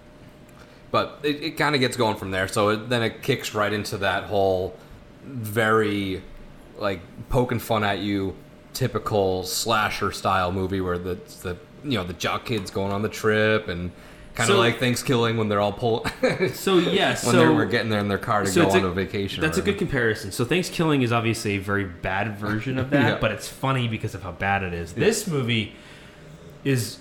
But 0.91 1.21
it, 1.23 1.43
it 1.43 1.51
kind 1.53 1.75
of 1.75 1.81
gets 1.81 1.97
going 1.97 2.17
from 2.17 2.31
there. 2.31 2.49
So 2.49 2.69
it, 2.71 2.89
then 2.91 3.03
it 3.03 3.23
kicks 3.23 3.55
right 3.55 3.73
into 3.73 3.97
that 3.99 4.25
whole 4.25 4.75
very 5.29 6.23
like 6.79 7.01
poking 7.29 7.59
fun 7.59 7.85
at 7.85 7.99
you, 7.99 8.35
typical 8.73 9.43
slasher 9.45 10.13
style 10.13 10.53
movie 10.53 10.81
where 10.81 10.99
the 10.99 11.15
the 11.43 11.57
you 11.85 11.97
know 11.99 12.05
the 12.05 12.13
jock 12.13 12.45
kids 12.45 12.71
going 12.71 12.93
on 12.93 13.03
the 13.03 13.09
trip 13.09 13.69
and 13.69 13.91
kind 14.35 14.49
of 14.51 14.55
So- 14.57 14.61
like 14.61 14.79
ThanksKilling 14.79 15.37
when 15.37 15.49
they're 15.49 15.61
all 15.61 15.73
pull 15.73 16.07
So 16.55 16.79
yes, 16.79 17.25
when 17.27 17.37
they 17.37 17.43
so 17.43 17.53
were 17.55 17.67
getting 17.67 17.91
there 17.91 18.01
in 18.01 18.09
their 18.09 18.19
car 18.19 18.43
to 18.45 18.49
so 18.51 18.65
go 18.67 18.71
on 18.71 18.85
a- 18.85 18.87
a 18.89 18.91
vacation. 18.93 19.41
That's 19.41 19.59
a 19.59 19.63
good 19.63 19.79
comparison. 19.79 20.31
So 20.33 20.45
ThanksKilling 20.45 21.03
is 21.03 21.13
obviously 21.13 21.57
a 21.57 21.59
very 21.59 21.85
bad 21.85 22.37
version 22.39 22.79
of 22.79 22.91
that, 22.91 23.03
Yeah. 23.15 23.19
but 23.21 23.33
it's 23.33 23.49
funny 23.49 23.89
because 23.89 24.15
of 24.15 24.23
how 24.23 24.33
bad 24.33 24.63
it 24.63 24.73
is. 24.73 24.93
This 24.93 25.27
movie 25.27 25.75
is 26.65 26.99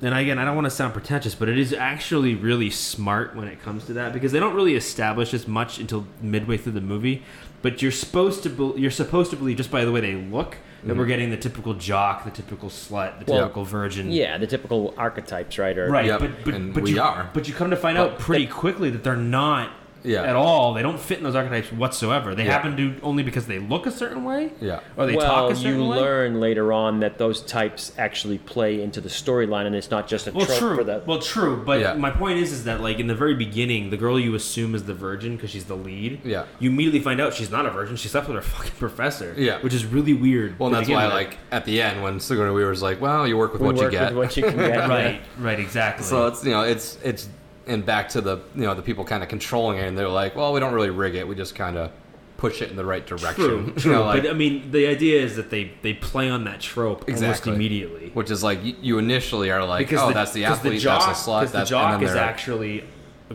and 0.00 0.14
again, 0.14 0.38
I 0.38 0.44
don't 0.44 0.54
want 0.54 0.66
to 0.66 0.70
sound 0.70 0.92
pretentious, 0.92 1.34
but 1.34 1.48
it 1.48 1.58
is 1.58 1.72
actually 1.72 2.34
really 2.34 2.70
smart 2.70 3.34
when 3.34 3.48
it 3.48 3.60
comes 3.62 3.84
to 3.86 3.94
that 3.94 4.12
because 4.12 4.32
they 4.32 4.38
don't 4.38 4.54
really 4.54 4.74
establish 4.74 5.34
as 5.34 5.48
much 5.48 5.78
until 5.78 6.06
midway 6.20 6.56
through 6.56 6.72
the 6.72 6.80
movie. 6.80 7.22
But 7.62 7.82
you're 7.82 7.90
supposed 7.90 8.44
to 8.44 8.50
be, 8.50 8.80
you're 8.80 8.92
supposed 8.92 9.30
to 9.30 9.36
believe 9.36 9.56
just 9.56 9.70
by 9.70 9.84
the 9.84 9.90
way 9.90 10.00
they 10.00 10.14
look 10.14 10.58
that 10.84 10.96
we're 10.96 11.02
mm-hmm. 11.02 11.08
getting 11.08 11.30
the 11.30 11.36
typical 11.36 11.74
jock, 11.74 12.24
the 12.24 12.30
typical 12.30 12.68
slut, 12.68 13.18
the 13.18 13.30
Well, 13.30 13.42
typical 13.42 13.64
virgin. 13.64 14.12
Yeah, 14.12 14.38
the 14.38 14.46
typical 14.46 14.94
archetypes, 14.96 15.58
right? 15.58 15.76
Or 15.76 15.90
Right, 15.90 16.06
Yep, 16.06 16.20
but 16.20 16.44
but, 16.44 16.54
and 16.54 16.72
but 16.74 16.84
we 16.84 16.94
you, 16.94 17.02
are. 17.02 17.28
But 17.34 17.48
you 17.48 17.54
come 17.54 17.70
to 17.70 17.76
find 17.76 17.98
But 17.98 18.12
out 18.12 18.18
pretty 18.20 18.46
quickly 18.46 18.90
that 18.90 19.02
they're 19.02 19.16
not 19.16 19.72
Yeah. 20.04 20.22
at 20.22 20.36
all. 20.36 20.74
They 20.74 20.82
don't 20.82 20.98
fit 20.98 21.18
in 21.18 21.24
those 21.24 21.34
archetypes 21.34 21.72
whatsoever. 21.72 22.34
They 22.34 22.44
Yeah. 22.44 22.52
happen 22.52 22.76
to 22.76 22.94
only 23.02 23.22
because 23.22 23.46
they 23.46 23.58
look 23.58 23.86
a 23.86 23.90
certain 23.90 24.24
way. 24.24 24.52
Yeah. 24.60 24.80
Or 24.96 25.06
they 25.06 25.16
well, 25.16 25.26
talk 25.26 25.52
a 25.52 25.56
certain 25.56 25.82
you 25.82 25.88
way. 25.88 25.96
learn 25.98 26.40
later 26.40 26.72
on 26.72 27.00
that 27.00 27.18
those 27.18 27.40
types 27.42 27.92
actually 27.98 28.38
play 28.38 28.80
into 28.82 29.00
the 29.00 29.08
storyline, 29.08 29.66
and 29.66 29.74
it's 29.74 29.90
not 29.90 30.08
just 30.08 30.26
a 30.26 30.32
well, 30.32 30.46
trope 30.46 30.58
true. 30.58 30.76
for 30.76 30.84
the. 30.84 31.02
Well, 31.06 31.18
true. 31.18 31.62
But 31.64 31.80
Yeah. 31.80 31.94
my 31.94 32.10
point 32.10 32.38
is, 32.38 32.52
is 32.52 32.64
that 32.64 32.80
like 32.80 32.98
in 32.98 33.06
the 33.06 33.14
very 33.14 33.34
beginning, 33.34 33.90
the 33.90 33.96
girl 33.96 34.18
you 34.18 34.34
assume 34.34 34.74
is 34.74 34.84
the 34.84 34.94
virgin 34.94 35.36
because 35.36 35.50
she's 35.50 35.64
the 35.64 35.76
lead. 35.76 36.20
Yeah. 36.24 36.44
You 36.58 36.70
immediately 36.70 37.00
find 37.00 37.20
out 37.20 37.34
she's 37.34 37.50
not 37.50 37.66
a 37.66 37.70
virgin. 37.70 37.96
She 37.96 38.08
slept 38.08 38.28
with 38.28 38.36
her 38.36 38.42
fucking 38.42 38.72
professor. 38.78 39.34
Yeah. 39.36 39.58
Which 39.60 39.74
is 39.74 39.84
really 39.84 40.14
weird. 40.14 40.58
Well, 40.58 40.68
and 40.68 40.76
that's 40.76 40.88
why, 40.88 41.04
with. 41.06 41.14
like, 41.14 41.36
at 41.50 41.64
the 41.64 41.80
end, 41.82 42.02
when 42.02 42.20
Sigourney 42.20 42.52
Weaver's 42.54 42.82
like, 42.82 43.00
"Well, 43.00 43.26
you 43.26 43.36
work 43.36 43.52
with 43.52 43.62
we 43.62 43.68
what 43.68 43.76
you 43.76 43.90
get," 43.90 44.14
with 44.14 44.16
what 44.26 44.36
you 44.36 44.42
can 44.44 44.56
get. 44.56 44.88
right, 44.88 45.20
right, 45.38 45.58
exactly. 45.60 46.04
So 46.04 46.26
it's 46.26 46.44
you 46.44 46.50
know 46.52 46.62
it's 46.62 46.98
it's 47.02 47.28
and 47.68 47.84
back 47.86 48.08
to 48.10 48.20
the 48.20 48.38
you 48.54 48.62
know 48.62 48.74
the 48.74 48.82
people 48.82 49.04
kind 49.04 49.22
of 49.22 49.28
controlling 49.28 49.78
it, 49.78 49.86
and 49.86 49.96
they're 49.96 50.08
like, 50.08 50.34
well, 50.34 50.52
we 50.52 50.60
don't 50.60 50.74
really 50.74 50.90
rig 50.90 51.14
it, 51.14 51.26
we 51.28 51.34
just 51.34 51.54
kind 51.54 51.76
of 51.76 51.90
push 52.36 52.62
it 52.62 52.70
in 52.70 52.76
the 52.76 52.84
right 52.84 53.04
direction. 53.06 53.74
True, 53.76 53.90
You 53.92 53.96
know, 53.98 54.04
like- 54.04 54.22
but 54.22 54.30
I 54.30 54.32
mean, 54.34 54.70
the 54.70 54.86
idea 54.86 55.20
is 55.22 55.36
that 55.36 55.50
they 55.50 55.72
they 55.82 55.94
play 55.94 56.30
on 56.30 56.44
that 56.44 56.60
trope 56.60 57.04
almost 57.08 57.46
immediately. 57.46 58.10
which 58.14 58.30
is 58.30 58.42
like 58.42 58.62
you, 58.64 58.74
you 58.80 58.98
initially 58.98 59.50
are 59.50 59.64
like, 59.64 59.92
oh, 59.92 60.12
that's 60.12 60.32
the 60.32 60.44
athlete, 60.44 60.80
jock, 60.80 61.06
that's 61.06 61.24
the 61.24 61.30
slut, 61.30 61.40
because 61.40 61.52
the 61.52 61.64
jock 61.64 61.94
and 61.94 62.02
is 62.02 62.14
actually 62.14 62.84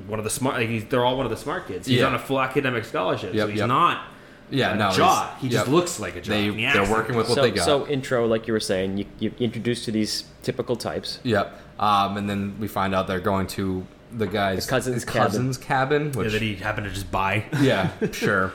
one 0.07 0.19
of 0.19 0.23
the 0.25 0.31
smart. 0.31 0.55
Like 0.57 0.69
he's, 0.69 0.85
they're 0.85 1.05
all 1.05 1.17
one 1.17 1.25
of 1.25 1.31
the 1.31 1.37
smart 1.37 1.67
kids. 1.67 1.85
He's 1.87 1.99
Yeah. 1.99 2.07
on 2.07 2.15
a 2.15 2.19
full 2.19 2.39
academic 2.41 2.85
scholarship, 2.85 3.33
Yep, 3.33 3.43
so 3.43 3.47
he's 3.49 3.59
yep. 3.59 3.67
not 3.67 4.07
yeah, 4.49 4.73
a 4.73 4.75
no, 4.77 4.85
he's- 4.85 4.97
jock. 4.97 5.39
He 5.39 5.49
just 5.49 5.65
yep. 5.65 5.73
looks 5.73 5.99
like 5.99 6.15
a 6.15 6.21
jock. 6.21 6.29
They 6.29 6.47
and 6.47 6.59
he 6.59 6.71
they're 6.71 6.89
working 6.89 7.15
with 7.15 7.27
what 7.29 7.35
so, 7.35 7.41
they 7.41 7.51
got. 7.51 7.65
so 7.65 7.85
intro, 7.87 8.25
like 8.25 8.47
you 8.47 8.53
were 8.53 8.59
saying, 8.59 8.97
you, 8.99 9.05
you 9.19 9.33
introduced 9.39 9.85
to 9.85 9.91
these 9.91 10.25
typical 10.43 10.75
types. 10.75 11.19
Yep. 11.23 11.59
Um, 11.79 12.17
and 12.17 12.29
then 12.29 12.55
we 12.59 12.67
find 12.67 12.93
out 12.95 13.07
they're 13.07 13.19
going 13.19 13.47
to 13.47 13.85
the 14.17 14.27
guy's 14.27 14.65
The 14.65 14.69
cousin's 14.69 14.93
his 14.95 15.05
cousin's 15.05 15.57
cabin, 15.57 16.11
Yeah, 16.13 16.17
which 16.19 16.31
that 16.33 16.41
he 16.41 16.55
happened 16.55 16.85
to 16.87 16.93
just 16.93 17.11
buy. 17.11 17.45
yeah, 17.61 17.91
sure. 18.11 18.53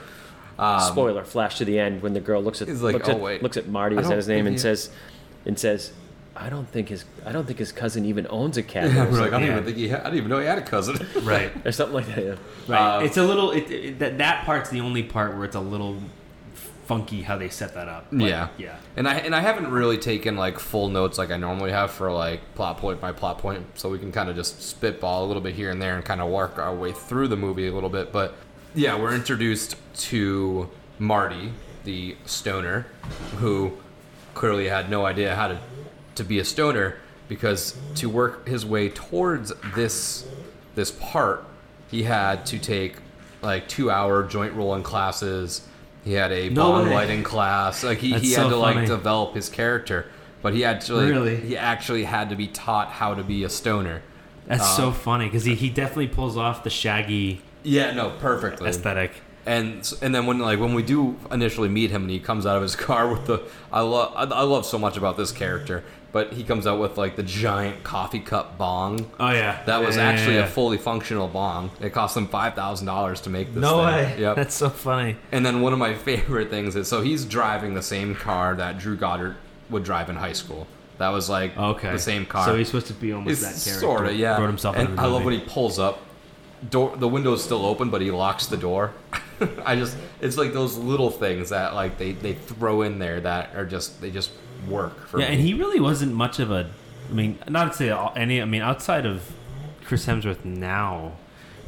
Um, 0.59 0.81
Spoiler: 0.81 1.25
flash 1.25 1.59
to 1.59 1.65
the 1.65 1.79
end 1.79 2.03
when 2.03 2.15
the 2.15 2.21
girl 2.21 2.43
looks 2.43 2.61
at 2.63 2.69
He's 2.69 2.83
like, 2.83 2.95
looks, 2.95 3.09
"Oh, 3.09 3.13
at, 3.13 3.21
wait. 3.21 3.43
looks 3.43 3.57
at 3.57 3.69
Marty, 3.69 3.97
I 3.97 4.01
is 4.01 4.09
that 4.09 4.17
his 4.17 4.29
name, 4.29 4.47
and 4.47 4.55
he- 4.55 4.59
says, 4.59 4.91
and 5.47 5.59
says, 5.59 5.93
I 6.37 6.51
don't 6.51 6.69
think 6.69 6.89
his 6.89 7.05
I 7.27 7.33
don't 7.33 7.47
think 7.47 7.59
his 7.59 7.73
cousin 7.73 8.05
even 8.05 8.27
owns 8.31 8.57
a 8.57 8.63
cabin, 8.63 8.95
Yeah, 8.97 9.07
or, 9.07 9.11
we're 9.11 9.21
like, 9.21 9.33
I 9.33 9.39
don't 9.39 9.43
yeah. 9.49 9.53
even 9.53 9.65
think 9.65 9.77
he. 9.77 9.89
Had, 9.89 10.01
I 10.01 10.05
didn't 10.05 10.19
even 10.19 10.31
know 10.31 10.39
he 10.41 10.47
had 10.47 10.59
a 10.59 10.63
cousin. 10.63 11.05
right. 11.23 11.51
or 11.67 11.73
something 11.73 11.95
like 11.95 12.07
that. 12.15 12.25
Yeah. 12.25 12.35
Right. 12.67 12.97
Uh, 12.97 13.01
it's 13.05 13.17
a 13.17 13.23
little. 13.25 13.51
It, 13.53 13.71
it, 13.71 13.99
that 14.01 14.19
that 14.19 14.45
part's 14.45 14.71
the 14.71 14.81
only 14.81 15.03
part 15.05 15.35
where 15.37 15.45
it's 15.45 15.57
a 15.57 15.61
little 15.61 15.97
funky 16.89 17.21
how 17.21 17.37
they 17.37 17.51
set 17.51 17.75
that 17.75 17.87
up. 17.87 18.07
But, 18.11 18.29
Yeah. 18.29 18.49
Yeah. 18.57 18.77
And 18.97 19.07
I 19.07 19.17
and 19.19 19.37
I 19.37 19.41
haven't 19.41 19.71
really 19.71 19.99
taken 19.99 20.37
like 20.37 20.59
full 20.59 20.89
notes 20.89 21.19
like 21.19 21.31
I 21.31 21.37
normally 21.37 21.71
have 21.71 21.91
for 21.91 22.11
like 22.11 22.41
plot 22.55 22.79
point 22.79 22.99
by 23.01 23.13
plot 23.13 23.39
point, 23.39 23.65
so 23.79 23.91
we 23.91 23.99
can 23.99 24.11
kind 24.11 24.31
of 24.31 24.35
just 24.35 24.63
spitball 24.63 25.25
a 25.25 25.27
little 25.27 25.43
bit 25.43 25.55
here 25.55 25.71
and 25.71 25.81
there 25.81 25.97
and 25.97 26.05
kind 26.05 26.23
of 26.23 26.31
work 26.31 26.59
our 26.59 26.75
way 26.75 26.93
through 26.93 27.29
the 27.29 27.37
movie 27.37 27.69
a 27.69 27.73
little 27.73 27.91
bit. 27.91 28.11
But 28.11 28.35
yeah, 28.75 28.99
we're 28.99 29.15
introduced 29.15 29.77
to 30.09 30.71
Marty, 30.99 31.53
the 31.85 32.17
stoner, 32.25 32.87
who 33.37 33.73
clearly 34.33 34.69
had 34.69 34.89
no 34.91 35.05
idea 35.05 35.37
how 35.37 35.49
to 35.49 35.59
to 36.15 36.25
be 36.25 36.39
a 36.39 36.45
stoner 36.45 36.97
because 37.29 37.77
to 37.97 38.09
work 38.09 38.49
his 38.49 38.65
way 38.65 38.89
towards 38.89 39.53
this 39.75 40.27
this 40.75 40.91
part, 40.91 41.45
he 41.91 42.05
had 42.05 42.47
to 42.47 42.59
take 42.59 42.97
like 43.43 43.69
two 43.69 43.91
hour 43.91 44.23
joint 44.23 44.55
rolling 44.55 44.83
classes. 44.83 45.68
He 46.09 46.15
had 46.15 46.33
a 46.33 46.49
No 46.49 46.83
way. 46.83 46.95
lighting 46.95 47.23
class. 47.23 47.85
Like 47.85 47.99
he, 47.99 48.13
That's 48.13 48.23
he 48.25 48.33
had 48.33 48.45
so 48.45 48.49
to 48.51 48.57
like 48.57 48.87
develop 48.87 49.35
his 49.35 49.49
character, 49.51 50.07
but 50.43 50.55
he 50.55 50.65
actually 50.65 51.11
Really? 51.11 51.37
he 51.37 51.57
actually 51.57 52.05
had 52.05 52.31
to 52.31 52.37
be 52.37 52.47
taught 52.47 52.89
how 52.93 53.15
to 53.15 53.23
be 53.23 53.45
a 53.45 53.51
stoner. 53.51 54.01
That's 54.47 54.63
Uh, 54.63 54.77
so 54.77 54.93
funny 54.93 55.27
because 55.27 55.45
he, 55.45 55.55
he 55.55 55.69
definitely 55.69 56.09
pulls 56.09 56.37
off 56.39 56.65
the 56.65 56.71
shaggy 56.71 57.43
Yeah, 57.63 57.93
no, 57.93 58.11
perfectly. 58.19 58.71
aesthetic. 58.71 59.13
And 59.45 59.91
and 60.03 60.15
then 60.15 60.25
when 60.27 60.39
like 60.39 60.59
when 60.59 60.73
we 60.75 60.83
do 60.83 61.17
initially 61.31 61.69
meet 61.69 61.91
him 61.91 62.03
and 62.03 62.11
he 62.11 62.19
comes 62.21 62.47
out 62.47 62.57
of 62.57 62.63
his 62.63 62.77
car 62.89 63.09
with 63.13 63.27
the 63.27 63.43
I 63.73 63.81
love 63.83 64.13
I, 64.17 64.23
I 64.35 64.43
love 64.43 64.65
so 64.65 64.79
much 64.79 64.97
about 64.97 65.17
this 65.19 65.33
character, 65.33 65.85
but 66.13 66.33
he 66.33 66.43
comes 66.45 66.67
out 66.67 66.81
with 66.81 66.97
like 66.97 67.17
the 67.17 67.23
giant 67.23 67.83
coffee 67.85 68.21
cup 68.21 68.57
bong. 68.59 69.11
Oh 69.21 69.31
yeah, 69.31 69.63
That 69.67 69.83
was 69.83 69.97
Yeah, 69.97 70.05
actually 70.05 70.37
yeah. 70.37 70.45
a 70.45 70.47
fully 70.47 70.79
functional 70.79 71.29
bong. 71.29 71.71
It 71.81 71.91
cost 71.91 72.15
them 72.15 72.29
five 72.29 72.55
thousand 72.55 72.87
dollars 72.87 73.21
to 73.23 73.31
make 73.31 73.53
this. 73.55 73.61
No 73.61 73.77
thing. 73.79 73.87
way. 73.87 74.17
Yep. 74.21 74.37
That's 74.37 74.55
so 74.55 74.71
funny. 74.71 75.17
And 75.33 75.45
then 75.45 75.61
one 75.61 75.73
of 75.73 75.79
my 75.79 75.95
favorite 76.11 76.51
things 76.51 76.77
is 76.77 76.89
so 76.89 77.03
he's 77.03 77.25
driving 77.25 77.75
the 77.75 77.83
same 77.83 78.15
car 78.15 78.55
that 78.57 78.79
Drew 78.79 78.97
Goddard 78.97 79.37
would 79.71 79.85
drive 79.85 80.09
in 80.09 80.17
high 80.17 80.33
school. 80.33 80.67
That 80.99 81.11
was 81.11 81.29
like 81.31 81.57
Okay. 81.57 81.93
the 81.93 81.99
same 81.99 82.27
car. 82.27 82.45
So 82.47 82.57
he's 82.57 82.67
supposed 82.69 82.87
to 82.89 82.95
be 82.95 83.13
almost 83.13 83.41
that 83.43 83.47
character. 83.63 83.81
sort 83.81 84.07
of 84.07 84.17
yeah. 84.17 84.39
Wrote 84.39 84.47
himself 84.49 84.77
and 84.77 84.99
I 84.99 85.07
love 85.07 85.25
when 85.25 85.35
he 85.35 85.41
pulls 85.41 85.79
up. 85.79 86.01
Door 86.71 86.97
the 86.97 87.07
window's 87.07 87.45
still 87.45 87.65
open, 87.65 87.89
but 87.91 88.01
he 88.01 88.11
locks 88.11 88.47
the 88.47 88.57
door. 88.57 88.93
I 89.65 89.77
just 89.77 89.97
it's 90.21 90.37
like 90.37 90.53
those 90.53 90.77
little 90.77 91.09
things 91.11 91.51
that 91.51 91.75
like 91.75 91.99
they 91.99 92.11
they 92.13 92.33
throw 92.33 92.83
in 92.83 92.99
there 92.99 93.21
that 93.21 93.55
are 93.55 93.65
just 93.65 94.01
they 94.01 94.11
just 94.11 94.33
work 94.67 95.07
for 95.07 95.21
Yeah, 95.21 95.29
me. 95.29 95.35
and 95.35 95.43
he 95.45 95.55
really 95.55 95.81
wasn't 95.81 96.15
much 96.15 96.39
of 96.41 96.51
a. 96.51 96.71
I 97.11 97.13
mean, 97.13 97.39
not 97.49 97.73
to 97.73 97.77
say 97.79 97.91
any. 98.17 98.41
I 98.43 98.45
mean, 98.45 98.63
outside 98.63 99.07
of 99.07 99.31
Chris 99.85 100.07
Hemsworth 100.07 100.45
now, 100.45 101.13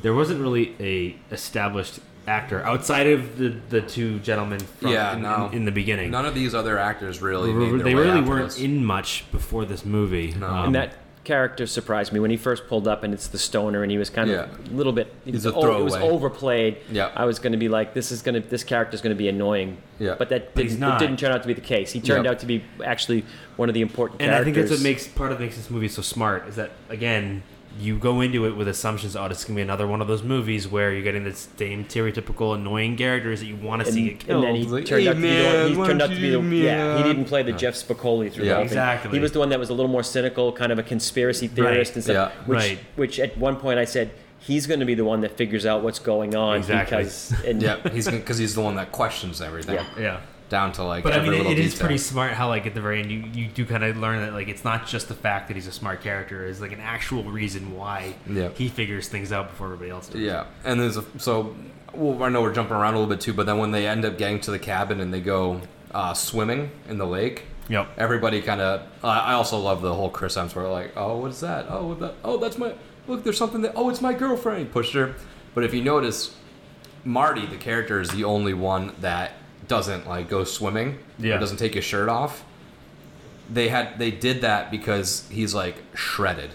there 0.03 0.13
wasn't 0.15 0.41
really 0.41 0.75
a 0.81 1.17
established 1.35 2.01
actor 2.29 2.63
outside 2.65 3.07
of 3.07 3.39
the 3.39 3.49
the 3.71 3.81
two 3.81 4.19
gentlemen. 4.21 4.61
From, 4.61 4.91
Yeah, 4.93 5.15
in, 5.15 5.23
no. 5.23 5.47
in, 5.49 5.59
in 5.59 5.65
the 5.65 5.73
beginning. 5.73 6.11
None 6.11 6.27
of 6.27 6.35
these 6.35 6.55
other 6.55 6.79
actors 6.79 7.23
really. 7.23 7.53
made 7.53 7.71
their 7.73 7.79
they 7.85 7.95
way 7.95 8.03
really 8.03 8.19
after 8.19 8.31
weren't 8.31 8.45
this. 8.51 8.61
in 8.61 8.85
much 8.85 9.25
before 9.33 9.65
this 9.65 9.85
movie. 9.85 10.35
No. 10.39 10.47
Um, 10.47 10.65
and 10.67 10.75
that 10.75 10.93
character 11.25 11.67
surprised 11.67 12.13
me 12.13 12.21
when 12.21 12.31
he 12.31 12.37
first 12.37 12.67
pulled 12.67 12.89
up, 12.89 13.03
and 13.03 13.13
it's 13.13 13.29
the 13.29 13.39
stoner, 13.39 13.83
and 13.83 13.91
he 13.93 13.99
was 13.99 14.09
kind 14.11 14.31
Yeah. 14.31 14.45
of 14.45 14.73
a 14.73 14.75
little 14.75 14.93
bit. 14.93 15.09
Oh, 15.11 15.17
he 15.25 15.33
He's 15.33 15.45
was 15.45 15.55
a 15.55 15.57
o- 15.57 15.81
It 15.81 15.85
was 15.85 15.95
overplayed. 15.97 16.79
Yeah. 16.91 17.11
I 17.15 17.25
was 17.27 17.39
going 17.39 17.53
to 17.53 17.59
be 17.59 17.69
like, 17.69 17.93
this 17.95 18.11
is 18.11 18.23
going 18.23 18.41
to 18.43 18.49
this 18.49 18.65
character's 18.65 19.01
going 19.03 19.15
to 19.15 19.19
be 19.19 19.29
annoying. 19.29 19.77
Yeah. 19.99 20.15
But 20.19 20.31
that 20.31 20.55
But 20.55 20.67
didn't, 20.69 20.83
it 20.83 20.99
didn't 20.99 21.19
turn 21.19 21.33
out 21.33 21.43
to 21.43 21.49
be 21.49 21.55
the 21.55 21.61
case. 21.61 21.93
He 21.93 22.01
turned 22.01 22.25
Yep. 22.25 22.33
out 22.35 22.39
to 22.41 22.47
be 22.47 22.65
actually 22.85 23.25
one 23.57 23.69
of 23.69 23.75
the 23.75 23.83
important 23.83 24.23
And 24.23 24.35
I 24.35 24.43
think 24.43 24.57
that's 24.57 24.71
what 24.71 24.81
makes 24.81 25.07
part 25.07 25.31
of 25.33 25.41
makes 25.41 25.57
this 25.57 25.71
movie 25.71 25.89
so 25.89 26.01
smart 26.03 26.49
is 26.49 26.57
that 26.57 26.71
again 26.89 27.43
you 27.81 27.97
go 27.99 28.21
into 28.21 28.45
it 28.47 28.57
with 28.57 28.69
assumptions. 28.69 29.17
Oh, 29.17 29.29
this 29.29 29.39
is 29.39 29.45
gonna 29.45 29.57
be 29.57 29.63
another 29.63 29.87
one 29.87 30.01
of 30.03 30.09
those 30.09 30.23
movies 30.23 30.69
where 30.69 30.93
you're 30.93 31.03
getting 31.03 31.25
the 31.25 31.33
same 31.35 31.85
stereotypical 31.85 32.55
annoying 32.55 32.97
characters 32.97 33.41
that 33.41 33.47
you 33.47 33.57
want 33.57 33.85
to 33.85 33.91
see 33.91 34.11
get 34.11 34.21
killed. 34.21 34.45
and 34.45 34.55
then 34.55 34.63
he 34.63 34.69
Like, 34.69 34.85
turned 34.87 35.03
"Hey, 35.03 35.09
out 35.09 35.15
to 35.15 35.21
be 35.21 35.29
the 35.29 35.45
one. 35.45 35.69
He 35.69 35.75
turned 35.91 36.03
out 36.03 36.11
to 36.11 36.15
be 36.17 36.31
the 36.31 36.41
you, 36.41 36.65
yeah. 36.65 36.97
He 36.99 37.03
didn't 37.03 37.25
play 37.25 37.43
the 37.43 37.53
Jeff 37.53 37.75
Spicoli 37.75 38.31
through 38.33 38.45
Yeah. 38.45 38.51
the 38.51 38.55
whole 38.57 38.65
Exactly. 38.65 39.11
thing. 39.11 39.15
He 39.19 39.23
was 39.23 39.33
the 39.33 39.39
one 39.39 39.49
that 39.49 39.59
was 39.59 39.71
a 39.71 39.75
little 39.75 39.91
more 39.91 40.03
cynical, 40.03 40.53
kind 40.53 40.73
of 40.73 40.79
a 40.79 40.83
conspiracy 40.83 41.47
theorist 41.49 41.91
Right. 41.91 41.95
and 41.97 42.05
stuff. 42.05 42.33
Yeah. 42.37 42.45
Which, 42.47 42.59
Right. 42.59 42.79
which 42.97 43.19
at 43.21 43.39
one 43.39 43.57
point 43.57 43.79
I 43.79 43.85
said 43.85 44.11
he's 44.39 44.67
going 44.67 44.81
to 44.81 44.87
be 44.87 44.95
the 44.95 45.05
one 45.05 45.21
that 45.21 45.37
figures 45.37 45.67
out 45.67 45.83
what's 45.83 45.99
going 45.99 46.35
on 46.35 46.57
Exactly. 46.59 46.99
because 46.99 47.35
and 47.47 47.63
Yeah, 47.63 47.77
he's 47.93 48.09
because 48.09 48.39
he's 48.39 48.55
the 48.55 48.61
one 48.63 48.77
that 48.77 48.91
questions 48.93 49.41
everything 49.43 49.75
Yeah. 49.75 49.85
yeah. 49.99 50.17
Down 50.51 50.73
to 50.73 50.85
like. 50.85 51.03
But 51.03 51.15
I 51.15 51.23
mean, 51.23 51.33
it, 51.33 51.47
it 51.47 51.59
is 51.59 51.75
pretty 51.75 51.97
smart 51.97 52.33
how, 52.33 52.49
like, 52.49 52.67
at 52.67 52.75
the 52.75 52.81
very 52.83 53.01
end, 53.01 53.11
you, 53.11 53.21
you 53.33 53.47
do 53.49 53.65
kind 53.65 53.83
of 53.83 53.97
learn 53.97 54.21
that, 54.21 54.35
like, 54.35 54.49
it's 54.49 54.65
not 54.65 54.87
just 54.87 55.09
the 55.09 55.15
fact 55.15 55.49
that 55.49 55.55
he's 55.55 55.67
a 55.67 55.73
smart 55.73 56.03
character; 56.03 56.45
it's 56.45 56.61
like 56.61 56.73
an 56.73 56.81
actual 56.81 57.23
reason 57.25 57.75
why 57.75 58.15
Yeah. 58.29 58.51
he 58.51 58.69
figures 58.69 59.09
things 59.09 59.33
out 59.33 59.49
before 59.49 59.69
everybody 59.69 59.91
else 59.91 60.09
does. 60.09 60.21
Yeah, 60.21 60.45
and 60.65 60.79
there's 60.79 60.99
a, 60.99 61.05
so 61.19 61.57
well, 61.95 62.23
I 62.23 62.29
know 62.29 62.43
we're 62.43 62.53
jumping 62.53 62.77
around 62.77 62.95
a 62.95 62.99
little 62.99 63.13
bit 63.13 63.23
too, 63.23 63.33
but 63.33 63.47
then 63.47 63.57
when 63.59 63.71
they 63.71 63.87
end 63.87 64.05
up 64.05 64.19
getting 64.19 64.41
to 64.41 64.51
the 64.51 64.59
cabin 64.59 65.01
and 65.01 65.15
they 65.15 65.21
go 65.21 65.63
uh, 65.93 66.13
swimming 66.15 66.71
in 66.89 66.99
the 66.99 67.07
lake, 67.07 67.45
Yep. 67.69 67.89
everybody 67.97 68.43
kind 68.43 68.61
of. 68.61 68.83
Uh, 69.03 69.07
I 69.07 69.33
also 69.33 69.59
love 69.59 69.81
the 69.83 69.95
whole 69.95 70.11
Chris 70.11 70.37
Hemsworth, 70.37 70.71
like, 70.71 70.93
oh, 70.97 71.17
what 71.19 71.31
is 71.31 71.41
that? 71.41 71.67
Oh, 71.69 71.87
what 71.89 72.01
that? 72.01 72.15
Oh, 72.25 72.37
that's 72.37 72.59
my. 72.59 72.75
Look, 73.07 73.25
there's 73.25 73.39
something 73.39 73.63
that. 73.63 73.73
Oh, 73.77 73.89
it's 73.89 74.01
my 74.03 74.13
girlfriend. 74.13 74.59
He 74.61 74.65
pushed 74.67 74.93
her, 74.95 75.15
but 75.55 75.65
if 75.65 75.73
you 75.75 75.83
notice, 75.83 76.35
Marty, 77.05 77.47
the 77.47 77.57
character, 77.57 78.01
is 78.01 78.11
the 78.11 78.25
only 78.25 78.55
one 78.55 78.93
that 79.01 79.33
doesn't 79.71 80.07
like 80.09 80.29
go 80.29 80.43
swimming. 80.45 80.99
Yeah. 81.19 81.37
Or 81.37 81.39
doesn't 81.39 81.57
take 81.59 81.75
his 81.75 81.85
shirt 81.85 82.09
off. 82.11 82.45
They 83.49 83.69
had 83.69 83.99
they 83.99 84.11
did 84.11 84.43
that 84.43 84.71
because 84.71 85.27
he's 85.31 85.55
like 85.55 85.77
shredded. 85.95 86.51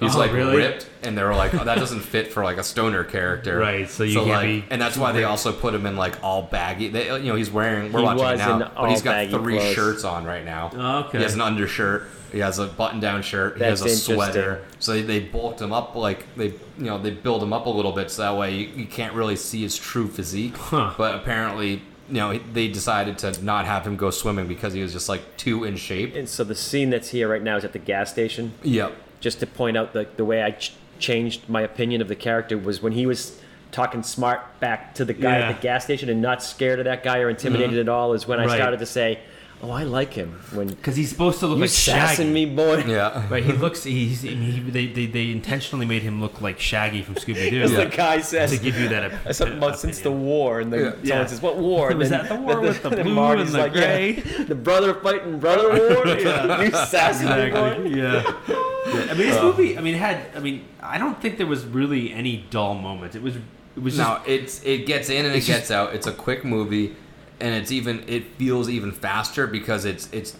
He's 0.00 0.16
Oh, 0.16 0.18
like 0.18 0.32
really? 0.32 0.56
ripped, 0.56 0.88
and 1.04 1.16
they 1.16 1.22
were 1.22 1.34
like, 1.34 1.54
"Oh, 1.54 1.62
that 1.64 1.78
doesn't 1.78 2.00
fit 2.00 2.32
for 2.32 2.42
like 2.42 2.56
a 2.58 2.64
stoner 2.64 3.04
character." 3.04 3.58
Right, 3.70 3.88
so 3.88 4.02
you 4.02 4.16
can't 4.16 4.28
like, 4.28 4.46
be 4.46 4.64
and 4.70 4.80
that's 4.82 4.96
why 4.96 5.12
they 5.12 5.22
also 5.24 5.52
put 5.52 5.72
him 5.74 5.86
in 5.86 5.96
like 5.96 6.22
all 6.24 6.42
baggy. 6.42 6.88
They, 6.88 7.06
you 7.20 7.28
know, 7.30 7.36
he's 7.36 7.50
wearing. 7.50 7.92
We're 7.92 8.00
He 8.00 8.06
watching 8.06 8.24
was 8.24 8.38
now, 8.38 8.72
but 8.76 8.90
he's 8.90 9.02
got 9.02 9.28
three 9.30 9.58
clothes. 9.58 9.74
shirts 9.74 10.04
on 10.04 10.24
right 10.24 10.44
now. 10.44 10.70
Oh, 10.74 10.98
okay. 11.06 11.18
He 11.18 11.24
has 11.24 11.34
an 11.34 11.40
undershirt. 11.40 12.08
He 12.32 12.38
has 12.38 12.58
a 12.58 12.66
button-down 12.66 13.22
shirt. 13.22 13.58
That's 13.58 13.82
he 13.82 13.90
has 13.90 13.98
a 14.08 14.14
sweater. 14.14 14.64
So 14.78 14.92
they, 14.94 15.02
they 15.02 15.20
bulked 15.20 15.60
him 15.60 15.72
up 15.72 15.94
like 15.94 16.34
they, 16.34 16.46
you 16.46 16.54
know, 16.78 16.96
they 16.98 17.10
build 17.10 17.42
him 17.42 17.52
up 17.52 17.66
a 17.66 17.70
little 17.70 17.92
bit 17.92 18.10
so 18.10 18.22
that 18.22 18.36
way 18.36 18.54
you, 18.54 18.68
you 18.74 18.86
can't 18.86 19.12
really 19.14 19.36
see 19.36 19.62
his 19.62 19.76
true 19.76 20.08
physique. 20.08 20.56
Huh. 20.56 20.94
But 20.96 21.14
apparently, 21.14 21.82
you 22.12 22.18
know, 22.18 22.38
they 22.52 22.68
decided 22.68 23.16
to 23.18 23.42
not 23.42 23.64
have 23.64 23.86
him 23.86 23.96
go 23.96 24.10
swimming 24.10 24.46
because 24.46 24.74
he 24.74 24.82
was 24.82 24.92
just 24.92 25.08
like 25.08 25.36
too 25.38 25.64
in 25.64 25.76
shape. 25.76 26.14
and 26.14 26.28
so 26.28 26.44
the 26.44 26.54
scene 26.54 26.90
that's 26.90 27.08
here 27.08 27.26
right 27.26 27.42
now 27.42 27.56
is 27.56 27.64
at 27.64 27.72
the 27.72 27.78
gas 27.78 28.10
station. 28.10 28.52
Yep. 28.62 28.92
Just 29.20 29.40
to 29.40 29.46
point 29.46 29.78
out 29.78 29.94
the 29.94 30.06
the 30.18 30.24
way 30.24 30.42
I 30.42 30.50
ch- 30.50 30.74
changed 30.98 31.48
my 31.48 31.62
opinion 31.62 32.02
of 32.02 32.08
the 32.08 32.14
character 32.14 32.58
was 32.58 32.82
when 32.82 32.92
he 32.92 33.06
was 33.06 33.40
talking 33.70 34.02
smart 34.02 34.40
back 34.60 34.94
to 34.96 35.06
the 35.06 35.14
guy 35.14 35.38
Yeah. 35.38 35.48
at 35.48 35.56
the 35.56 35.62
gas 35.62 35.84
station 35.84 36.10
and 36.10 36.20
not 36.20 36.42
scared 36.42 36.78
of 36.80 36.84
that 36.84 37.02
guy 37.02 37.20
or 37.20 37.30
intimidated 37.30 37.70
mm-hmm. 37.70 37.80
at 37.80 37.88
all 37.88 38.12
is 38.12 38.28
when 38.28 38.38
I 38.38 38.44
Right. 38.44 38.56
started 38.56 38.80
to 38.80 38.86
say, 38.86 39.18
"Oh, 39.62 39.70
I 39.70 39.84
like 39.84 40.12
him." 40.14 40.40
When 40.52 40.66
Because 40.68 40.96
he's 40.96 41.08
supposed 41.08 41.38
to 41.40 41.46
look 41.46 41.56
you 41.58 41.62
like 41.62 41.70
Shaggy. 41.70 42.00
sassing 42.16 42.32
me, 42.32 42.46
boy. 42.46 42.84
Yeah. 42.86 43.26
Right, 43.30 43.44
he 43.44 43.52
looks. 43.52 43.84
He's. 43.84 44.24
I 44.24 44.28
mean, 44.30 44.52
he, 44.52 44.60
they, 44.70 44.86
they 44.86 45.06
they 45.06 45.30
intentionally 45.30 45.86
made 45.86 46.02
him 46.02 46.20
look 46.20 46.40
like 46.40 46.58
Shaggy 46.58 47.02
from 47.02 47.14
Scooby 47.14 47.50
Doo 47.50 47.62
As 47.62 47.72
Yeah. 47.72 47.84
the 47.84 47.96
guy 47.96 48.20
says, 48.20 48.50
to 48.50 48.58
give 48.58 48.78
you 48.78 48.88
that. 48.88 49.12
Uh, 49.26 49.32
Something 49.32 49.58
about 49.58 49.78
since 49.78 50.00
the 50.00 50.10
war, 50.10 50.60
and 50.60 50.72
then 50.72 50.80
Yeah. 50.80 50.90
someone 50.90 51.06
Yeah. 51.06 51.26
says, 51.26 51.40
"What 51.42 51.56
war?" 51.58 51.90
And 51.90 51.98
Was 51.98 52.10
then- 52.10 52.26
that 52.26 52.28
the 52.28 52.40
war 52.40 52.54
then- 52.56 52.62
with 52.64 52.82
the 52.82 52.90
then 52.90 53.04
blue 53.04 53.14
Marty's 53.14 53.46
and 53.46 53.54
the 53.54 53.58
like, 53.58 53.72
gray? 53.72 54.22
Yeah, 54.38 54.44
the 54.44 54.54
brother 54.54 54.94
fighting 54.94 55.38
brother 55.38 55.68
war. 55.68 56.06
Yeah. 56.08 56.62
you 56.62 56.70
sassy 56.70 57.26
boy. 57.26 57.32
Exactly. 57.40 57.98
Yeah. 58.00 58.22
yeah. 58.48 59.10
I 59.10 59.14
mean, 59.14 59.16
this 59.30 59.40
movie. 59.40 59.78
I 59.78 59.80
mean, 59.80 59.94
had. 59.94 60.18
I 60.36 60.40
mean, 60.40 60.64
I 60.82 60.98
don't 60.98 61.20
think 61.22 61.38
there 61.38 61.46
was 61.46 61.64
really 61.64 62.12
any 62.12 62.44
dull 62.50 62.74
moments. 62.74 63.14
It 63.16 63.22
was. 63.22 63.36
It 63.76 63.82
was 63.82 63.96
just. 63.96 64.06
No, 64.08 64.20
it's 64.26 64.62
it 64.64 64.84
gets 64.86 65.08
in 65.08 65.24
and 65.24 65.34
it 65.34 65.38
It's 65.38 65.46
just- 65.46 65.60
gets 65.60 65.70
out. 65.70 65.94
It's 65.94 66.06
a 66.06 66.12
quick 66.12 66.44
movie, 66.44 66.94
and 67.42 67.56
it's 67.56 67.72
even 67.72 68.04
it 68.08 68.24
feels 68.38 68.70
even 68.70 68.92
faster 68.92 69.46
because 69.48 69.84
it's 69.84 70.08
it's 70.12 70.36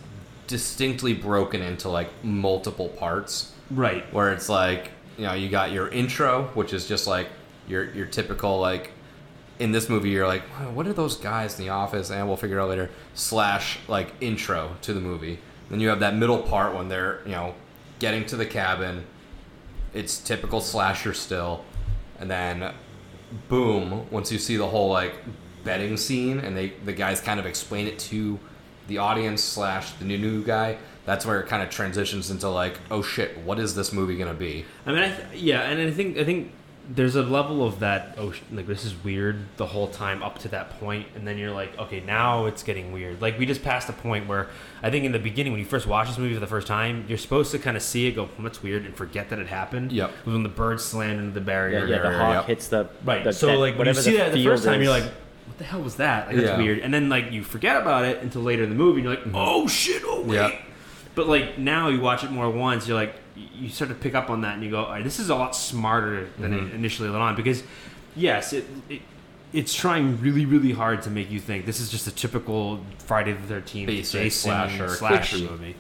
distinctly 0.47 1.13
broken 1.13 1.61
into 1.61 1.89
like 1.89 2.09
multiple 2.25 2.89
parts. 2.89 3.53
right. 3.71 4.11
Where 4.15 4.33
it's 4.33 4.49
like 4.49 4.93
you 5.19 5.25
know 5.25 5.35
you 5.35 5.51
got 5.51 5.73
your 5.73 5.89
intro, 5.89 6.45
which 6.55 6.73
is 6.73 6.87
just 6.87 7.07
like 7.07 7.29
your 7.69 7.93
your 7.93 8.07
typical 8.07 8.59
like. 8.59 8.93
In 9.59 9.71
this 9.71 9.89
movie, 9.89 10.09
you're 10.09 10.27
like, 10.27 10.43
what 10.75 10.89
are 10.89 10.93
those 10.93 11.17
guys 11.17 11.57
in 11.57 11.65
the 11.65 11.71
office? 11.71 12.11
And 12.11 12.27
we'll 12.27 12.39
figure 12.39 12.59
it 12.59 12.63
out 12.63 12.71
later. 12.71 12.91
Slash 13.15 13.79
like 13.87 14.13
intro 14.21 14.77
to 14.83 14.93
the 14.93 15.01
movie. 15.01 15.39
Then 15.71 15.79
you 15.79 15.89
have 15.89 16.01
that 16.01 16.17
middle 16.17 16.43
part 16.43 16.75
when 16.75 16.89
they're 16.89 17.21
you 17.25 17.33
know 17.33 17.55
getting 17.99 18.25
to 18.27 18.37
the 18.37 18.47
cabin. 18.47 19.05
It's 19.95 20.19
typical 20.19 20.61
slasher 20.61 21.15
still, 21.15 21.65
and 22.19 22.31
then 22.31 22.73
boom 23.49 24.11
once 24.11 24.33
you 24.33 24.39
see 24.39 24.57
the 24.57 24.67
whole 24.67 24.91
like 24.91 25.15
betting 25.65 25.97
scene 25.97 26.39
and 26.41 26.57
they 26.57 26.71
the 26.85 26.93
guys 26.93 27.21
kind 27.21 27.39
of 27.41 27.47
explain 27.47 27.87
it 27.87 27.99
to 27.99 28.39
the 28.89 28.99
audience 28.99 29.43
slash 29.43 29.93
the 29.93 30.05
new 30.05 30.19
new 30.19 30.43
guy 30.45 30.77
that's 31.05 31.25
where 31.27 31.41
it 31.41 31.47
kind 31.49 31.63
of 31.63 31.71
transitions 31.71 32.31
into 32.31 32.49
like 32.49 32.79
oh 32.91 33.03
shit 33.03 33.37
what 33.39 33.59
is 33.59 33.75
this 33.75 33.93
movie 33.93 34.17
gonna 34.17 34.35
be 34.35 34.65
I 34.87 34.93
mean, 34.93 35.03
I 35.03 35.09
th- 35.15 35.41
yeah, 35.43 35.63
and 35.63 35.81
I 35.81 35.91
think 35.91 36.19
I 36.19 36.25
think 36.25 36.53
there's 36.91 37.15
a 37.15 37.23
level 37.23 37.65
of 37.65 37.79
that. 37.79 38.17
Oh, 38.19 38.33
sh- 38.33 38.41
like 38.51 38.67
this 38.67 38.85
is 38.85 38.93
weird 39.05 39.37
the 39.57 39.67
whole 39.67 39.87
time 39.87 40.21
up 40.21 40.41
to 40.41 40.49
that 40.49 40.81
point, 40.81 41.07
and 41.15 41.25
then 41.27 41.39
you're 41.39 41.53
like, 41.53 41.79
okay, 41.79 42.01
now 42.01 42.47
it's 42.47 42.65
getting 42.65 42.91
weird. 42.93 43.23
Like 43.23 43.39
we 43.39 43.47
just 43.47 43.63
passed 43.63 43.89
a 43.89 43.93
point 43.93 44.27
where 44.27 44.49
I 44.83 44.91
think 44.91 45.05
in 45.05 45.13
the 45.13 45.21
beginning 45.21 45.53
when 45.53 45.61
you 45.61 45.65
first 45.65 45.87
watch 45.87 46.09
this 46.09 46.19
movie 46.19 46.35
for 46.35 46.41
the 46.41 46.47
first 46.49 46.67
time, 46.67 47.05
you're 47.09 47.19
supposed 47.19 47.53
to 47.53 47.61
kind 47.61 47.77
of 47.77 47.85
see 47.85 48.09
it, 48.09 48.13
go, 48.17 48.25
hmm, 48.27 48.43
that's 48.43 48.65
weird, 48.65 48.85
and 48.85 48.97
forget 48.97 49.31
that 49.31 49.39
it 49.39 49.47
happened. 49.47 49.93
Yep. 49.93 50.11
When 50.25 50.43
the 50.43 50.49
bird 50.49 50.81
slammed 50.81 51.21
into 51.21 51.31
the 51.33 51.41
barrier. 51.41 51.87
Yeah, 51.87 51.97
yeah. 51.97 52.03
The 52.11 52.19
hawk 52.19 52.35
yep. 52.35 52.47
hits 52.47 52.67
the 52.67 52.89
Right. 53.05 53.23
the- 53.23 53.33
so 53.33 53.47
that- 53.47 53.59
like 53.59 53.79
when 53.79 53.87
you 53.87 53.95
see 53.95 54.17
that 54.17 54.33
the 54.33 54.45
first 54.45 54.65
time, 54.65 54.81
is. 54.81 54.85
you're 54.87 54.93
like, 54.93 55.05
"What 55.05 55.13
the 55.63 55.69
hell 55.69 55.81
was 55.83 55.97
that? 55.97 56.27
Like 56.27 56.37
that's 56.37 56.49
Yeah. 56.49 56.57
weird." 56.59 56.79
And 56.81 56.93
then 56.93 57.09
like 57.09 57.31
you 57.33 57.43
forget 57.45 57.77
about 57.81 58.05
it 58.05 58.23
until 58.23 58.43
later 58.43 58.63
in 58.65 58.69
the 58.71 58.75
movie, 58.77 59.01
and 59.01 59.09
you're 59.09 59.17
like, 59.17 59.35
"Oh 59.35 59.67
shit! 59.69 60.03
Oh 60.05 60.23
wait." 60.23 60.35
Yeah. 60.37 60.51
But 61.15 61.29
like 61.29 61.59
now 61.59 61.89
you 61.89 62.01
watch 62.01 62.25
it 62.25 62.31
more 62.31 62.49
once, 62.51 62.89
you're 62.89 62.97
like, 62.97 63.15
you 63.37 63.69
start 63.69 63.89
to 63.91 63.95
pick 63.95 64.15
up 64.15 64.29
on 64.31 64.41
that, 64.43 64.55
and 64.55 64.65
you 64.65 64.71
go, 64.71 64.85
All 64.85 64.91
right, 64.93 65.05
"This 65.05 65.19
is 65.21 65.31
a 65.31 65.35
lot 65.35 65.55
smarter 65.55 66.29
than 66.39 66.53
Mhm. 66.53 66.69
it 66.69 66.75
initially 66.75 67.09
let 67.09 67.21
on." 67.21 67.37
Because 67.37 67.63
yes, 68.17 68.53
it, 68.53 68.65
it 68.89 69.03
it's 69.53 69.75
trying 69.75 70.19
really, 70.23 70.47
really 70.47 70.73
hard 70.73 71.03
to 71.03 71.11
make 71.11 71.31
you 71.31 71.39
think 71.39 71.67
this 71.67 71.79
is 71.81 71.91
just 71.91 72.07
a 72.07 72.11
typical 72.11 72.81
Friday 72.99 73.33
the 73.33 73.43
Thirteenth 73.47 73.87
Basic 73.89 74.23
Jason 74.23 74.51
slasher. 74.51 74.89
slasher 74.89 75.39
movie. 75.39 75.77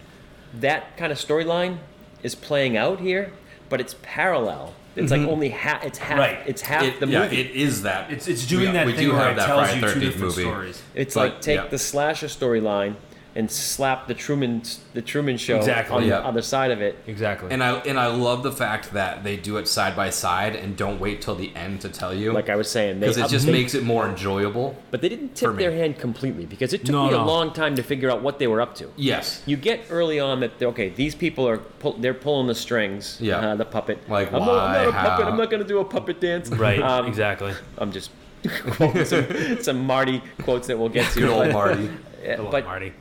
that 0.60 0.96
kind 0.98 1.10
of 1.10 1.18
storyline 1.18 1.78
is 2.22 2.34
playing 2.34 2.76
out 2.76 3.00
here, 3.00 3.32
but 3.70 3.80
it's 3.80 3.94
parallel. 4.02 4.74
It's 4.94 5.10
like 5.10 5.20
mm-hmm. 5.22 5.30
only 5.30 5.48
half. 5.48 5.84
It's 5.84 5.98
half. 5.98 6.18
Right. 6.18 6.38
It's 6.46 6.60
half 6.62 6.82
It- 6.82 7.00
the 7.00 7.06
yeah 7.06 7.22
movie. 7.24 7.40
it 7.40 7.50
is 7.52 7.82
that 7.82 8.10
It's 8.10 8.28
it's 8.28 8.46
doing 8.46 8.66
We- 8.66 8.72
that 8.72 8.86
we 8.86 8.92
thing 8.92 9.06
do 9.08 9.12
where 9.14 9.22
have 9.22 9.32
it 9.32 9.36
that 9.36 9.46
tells 9.46 9.68
Friday 9.68 9.74
you 9.74 9.80
two 9.80 9.86
13th 9.86 10.00
different 10.00 10.20
movie. 10.20 10.42
stories. 10.42 10.82
It's 10.94 11.14
But, 11.14 11.20
like 11.20 11.40
take 11.40 11.56
yeah. 11.60 11.66
the 11.68 11.78
slasher 11.78 12.26
storyline 12.26 12.94
and 13.34 13.50
slap 13.50 14.06
the 14.08 14.14
Truman 14.14 14.62
the 14.94 15.00
Truman 15.02 15.36
Show 15.38 15.56
Exactly, 15.56 15.96
on 15.96 16.02
yeah. 16.02 16.20
the 16.20 16.26
other 16.26 16.42
side 16.42 16.70
of 16.70 16.82
it. 16.82 16.96
Exactly. 17.06 17.50
and 17.50 17.62
i 17.64 17.78
and 17.80 17.98
i 17.98 18.06
love 18.06 18.42
the 18.42 18.52
fact 18.52 18.92
that 18.92 19.24
they 19.24 19.36
do 19.36 19.56
it 19.56 19.66
side 19.66 19.96
by 19.96 20.10
side 20.10 20.54
and 20.54 20.76
don't 20.76 21.00
wait 21.00 21.22
till 21.22 21.34
the 21.34 21.50
end 21.56 21.80
to 21.80 21.88
tell 21.88 22.12
you 22.14 22.32
Like 22.32 22.50
I 22.50 22.56
was 22.56 22.70
saying, 22.70 23.00
because 23.00 23.16
it 23.16 23.28
just 23.28 23.46
they- 23.46 23.52
makes 23.52 23.74
it 23.74 23.84
more 23.84 24.06
enjoyable 24.08 24.76
But 24.90 25.00
they 25.00 25.08
didn't 25.08 25.34
tip 25.34 25.56
their 25.56 25.72
hand 25.72 25.98
completely 25.98 26.44
because 26.46 26.72
it 26.74 26.80
took 26.84 26.92
No, 26.92 27.06
me 27.08 27.14
a 27.14 27.22
long 27.22 27.52
time 27.52 27.74
to 27.76 27.82
figure 27.82 28.10
out 28.10 28.22
what 28.22 28.38
they 28.38 28.46
were 28.46 28.60
up 28.60 28.74
to. 28.76 28.90
yes 28.96 29.42
You 29.46 29.56
get 29.56 29.80
early 29.90 30.20
on 30.20 30.40
that 30.40 30.62
okay, 30.62 30.90
these 30.90 31.14
people 31.14 31.48
are 31.48 31.58
pull, 31.58 31.94
they're 31.94 32.14
pulling 32.14 32.46
the 32.48 32.54
strings. 32.54 33.18
Yeah. 33.20 33.38
uh, 33.38 33.54
the 33.56 33.64
puppet. 33.64 33.98
Like, 34.10 34.32
I'm, 34.32 34.40
not, 34.40 34.48
I'm 34.50 34.72
not 34.72 34.84
a 34.84 34.90
why, 34.90 34.92
puppet. 35.08 35.24
how? 35.24 35.30
I'm 35.30 35.36
not 35.38 35.50
going 35.50 35.62
to 35.62 35.68
do 35.68 35.78
a 35.78 35.84
puppet 35.84 36.20
dance. 36.20 36.48
right. 36.50 36.80
Um, 36.82 37.06
exactly. 37.06 37.52
I'm 37.78 37.92
just 37.92 38.10
quoting 38.72 39.04
some, 39.04 39.26
some 39.62 39.86
Marty 39.86 40.20
quotes 40.42 40.66
that 40.66 40.78
we'll 40.78 40.88
get 40.88 41.10
to. 41.12 41.20
good 41.20 41.30
old 41.30 41.52
marty 41.52 41.88
Yeah, 42.24 42.36
Hello, 42.36 42.50
but 42.52 42.64
Marty. 42.64 42.92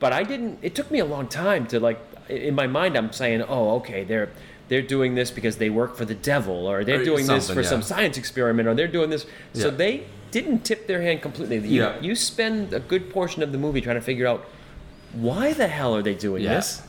But 0.00 0.12
I 0.12 0.22
didn't. 0.22 0.58
It 0.62 0.74
took 0.74 0.90
me 0.90 0.98
a 0.98 1.04
long 1.04 1.28
time 1.28 1.66
to 1.68 1.80
like. 1.80 1.98
In 2.28 2.54
my 2.56 2.66
mind, 2.66 2.96
I'm 2.96 3.12
saying, 3.12 3.42
oh, 3.42 3.76
okay, 3.76 4.02
they're 4.04 4.30
they're 4.68 4.82
doing 4.82 5.14
this 5.14 5.30
because 5.30 5.58
they 5.58 5.70
work 5.70 5.96
for 5.96 6.04
the 6.04 6.14
devil, 6.16 6.66
or 6.66 6.82
they're 6.84 7.00
Or 7.00 7.04
doing 7.04 7.26
this 7.26 7.48
for 7.48 7.62
yeah. 7.62 7.68
some 7.68 7.82
science 7.82 8.16
experiment, 8.18 8.68
or 8.68 8.74
they're 8.74 8.88
doing 8.88 9.10
this. 9.10 9.26
So 9.52 9.70
they 9.70 10.06
didn't 10.32 10.64
tip 10.64 10.86
their 10.88 11.00
hand 11.02 11.22
completely. 11.22 11.58
You, 11.58 11.82
Yeah. 11.82 12.00
you 12.00 12.14
spend 12.16 12.72
a 12.72 12.80
good 12.80 13.10
portion 13.10 13.42
of 13.44 13.52
the 13.52 13.58
movie 13.58 13.80
trying 13.80 13.94
to 13.96 14.02
figure 14.02 14.26
out 14.26 14.44
why 15.12 15.52
the 15.52 15.68
hell 15.68 15.94
are 15.94 16.02
they 16.02 16.14
doing 16.14 16.42
Yeah. 16.42 16.54
this. 16.56 16.82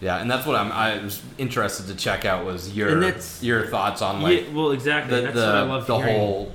yeah 0.00 0.16
and 0.20 0.28
that's 0.30 0.44
what 0.46 0.56
i'm 0.56 0.72
i 0.72 0.98
was 1.00 1.22
interested 1.38 1.86
to 1.86 1.94
check 1.94 2.24
out 2.24 2.44
was 2.44 2.74
your 2.76 2.88
your 3.40 3.66
thoughts 3.66 4.02
on 4.02 4.20
like 4.20 4.46
yeah, 4.46 4.52
well, 4.52 4.72
exactly. 4.72 5.14
the 5.16 5.22
That's 5.22 5.34
the, 5.36 5.46
what 5.46 5.54
I 5.54 5.62
love 5.62 5.86
the 5.86 5.96
hearing. 5.98 6.16
whole 6.18 6.52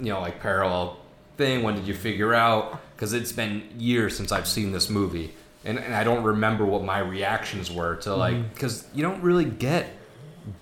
you 0.00 0.10
know 0.12 0.20
like 0.20 0.40
parallel 0.40 0.96
thing 1.36 1.62
when 1.64 1.74
did 1.74 1.86
you 1.86 1.92
figure 1.94 2.32
out 2.32 2.80
because 2.98 3.12
it's 3.12 3.30
been 3.32 3.62
years 3.78 4.16
since 4.16 4.32
i've 4.32 4.48
seen 4.48 4.72
this 4.72 4.90
movie 4.90 5.32
and, 5.64 5.78
and 5.78 5.94
I 5.94 6.04
don't 6.04 6.22
remember 6.24 6.64
what 6.64 6.82
my 6.84 6.98
reactions 7.00 7.70
were 7.70 7.96
to 7.96 8.10
Mm-hmm. 8.10 8.18
like 8.20 8.54
because 8.54 8.84
you 8.94 9.02
don't 9.02 9.22
really 9.22 9.44
get 9.44 9.86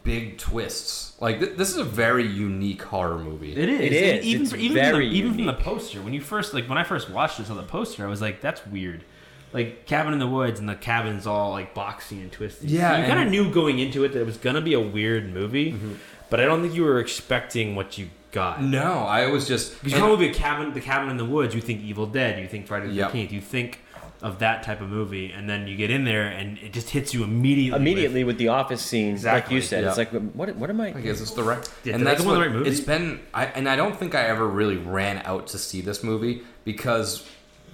big 0.05 0.39
twists. 0.39 1.15
Like 1.21 1.39
th- 1.39 1.57
this 1.57 1.71
is 1.71 1.77
a 1.77 1.85
very 1.85 2.27
unique 2.27 2.83
horror 2.83 3.19
movie. 3.19 3.53
It 3.53 3.69
is. 3.69 3.81
It 3.81 4.15
And. 4.17 4.25
Even, 4.25 4.43
It's 4.43 4.51
for- 4.53 4.57
even 4.57 4.75
very 4.75 4.93
from 5.07 5.11
the, 5.13 5.17
even 5.19 5.35
from 5.35 5.47
the 5.47 5.53
poster. 5.55 6.01
When 6.01 6.13
you 6.15 6.21
first 6.21 6.55
like 6.55 6.67
when 6.69 6.79
I 6.79 6.83
first 6.85 7.11
watched 7.11 7.39
this 7.39 7.51
on 7.51 7.57
the 7.57 7.63
poster, 7.63 8.05
I 8.07 8.09
was 8.09 8.21
like, 8.23 8.41
"That's 8.41 8.67
weird." 8.67 9.05
Like 9.53 9.87
cabin 9.87 10.13
in 10.15 10.19
the 10.19 10.27
woods, 10.27 10.59
and 10.61 10.69
the 10.69 10.75
cabin's 10.75 11.27
all 11.27 11.51
like 11.51 11.75
boxy 11.75 12.21
and 12.23 12.33
twisty. 12.33 12.69
Yeah, 12.69 12.93
So 12.95 13.01
you 13.03 13.07
kind 13.07 13.21
of 13.23 13.31
knew 13.31 13.51
going 13.53 13.79
into 13.79 14.03
it 14.05 14.13
that 14.15 14.21
it 14.21 14.27
was 14.27 14.39
gonna 14.39 14.61
be 14.63 14.73
a 14.75 14.81
weird 14.81 15.33
movie, 15.33 15.73
Mm-hmm. 15.73 15.93
but 16.31 16.41
I 16.41 16.45
don't 16.47 16.63
think 16.63 16.75
you 16.75 16.83
were 16.85 16.99
expecting 17.01 17.77
what 17.77 17.97
you 17.99 18.09
got. 18.41 18.63
No, 18.63 18.89
I 19.19 19.27
was 19.35 19.43
just 19.49 19.65
Because 19.83 19.93
you 19.93 19.99
come 19.99 20.11
movie, 20.11 20.31
cabin, 20.33 20.73
the 20.73 20.81
cabin 20.81 21.09
in 21.11 21.17
the 21.17 21.25
woods, 21.37 21.55
you 21.55 21.61
think 21.61 21.83
Evil 21.83 22.07
Dead, 22.07 22.33
you 22.41 22.47
think 22.49 22.67
Friday 22.67 22.87
the 22.89 22.93
Yep. 22.95 23.07
Thirteenth, 23.09 23.33
you 23.33 23.41
think 23.41 23.71
of 24.23 24.39
that 24.39 24.63
type 24.63 24.81
of 24.81 24.89
movie, 24.89 25.31
and 25.37 25.49
then 25.51 25.67
you 25.69 25.77
get 25.77 25.91
in 25.91 26.05
there 26.05 26.27
and 26.29 26.57
it 26.59 26.73
just 26.73 26.89
hits 26.91 27.13
you 27.15 27.23
immediately. 27.23 27.71
with- 27.73 27.81
Immediately 27.83 28.25
with 28.25 28.39
the 28.39 28.49
office 28.49 28.81
scene, 28.83 29.09
like 29.09 29.15
Exactly, 29.17 29.57
you 29.57 29.63
said, 29.63 29.85
it's 29.85 29.99
yeah. 29.99 30.05
like 30.13 30.23
what? 30.35 30.57
What 30.57 30.71
am 30.71 30.81
I? 30.81 30.91
Like, 30.93 31.05
is 31.05 31.21
this 31.21 31.33
the 31.33 31.43
right? 31.43 31.59
Yeah, 31.85 31.95
and 31.95 32.01
did 32.01 32.09
I 32.09 32.11
that's 32.13 32.25
go 32.25 32.31
on 32.31 32.37
what 32.37 32.43
the 32.43 32.49
right 32.49 32.57
movie? 32.57 32.71
it's 32.71 32.81
been. 32.81 33.21
I 33.35 33.45
and 33.47 33.69
I 33.69 33.77
don't 33.77 33.95
think 33.97 34.15
I 34.15 34.23
ever 34.23 34.47
really 34.47 34.79
ran 34.79 35.19
out 35.25 35.47
to 35.49 35.59
see 35.59 35.81
this 35.83 36.03
movie 36.03 36.43
because 36.65 37.29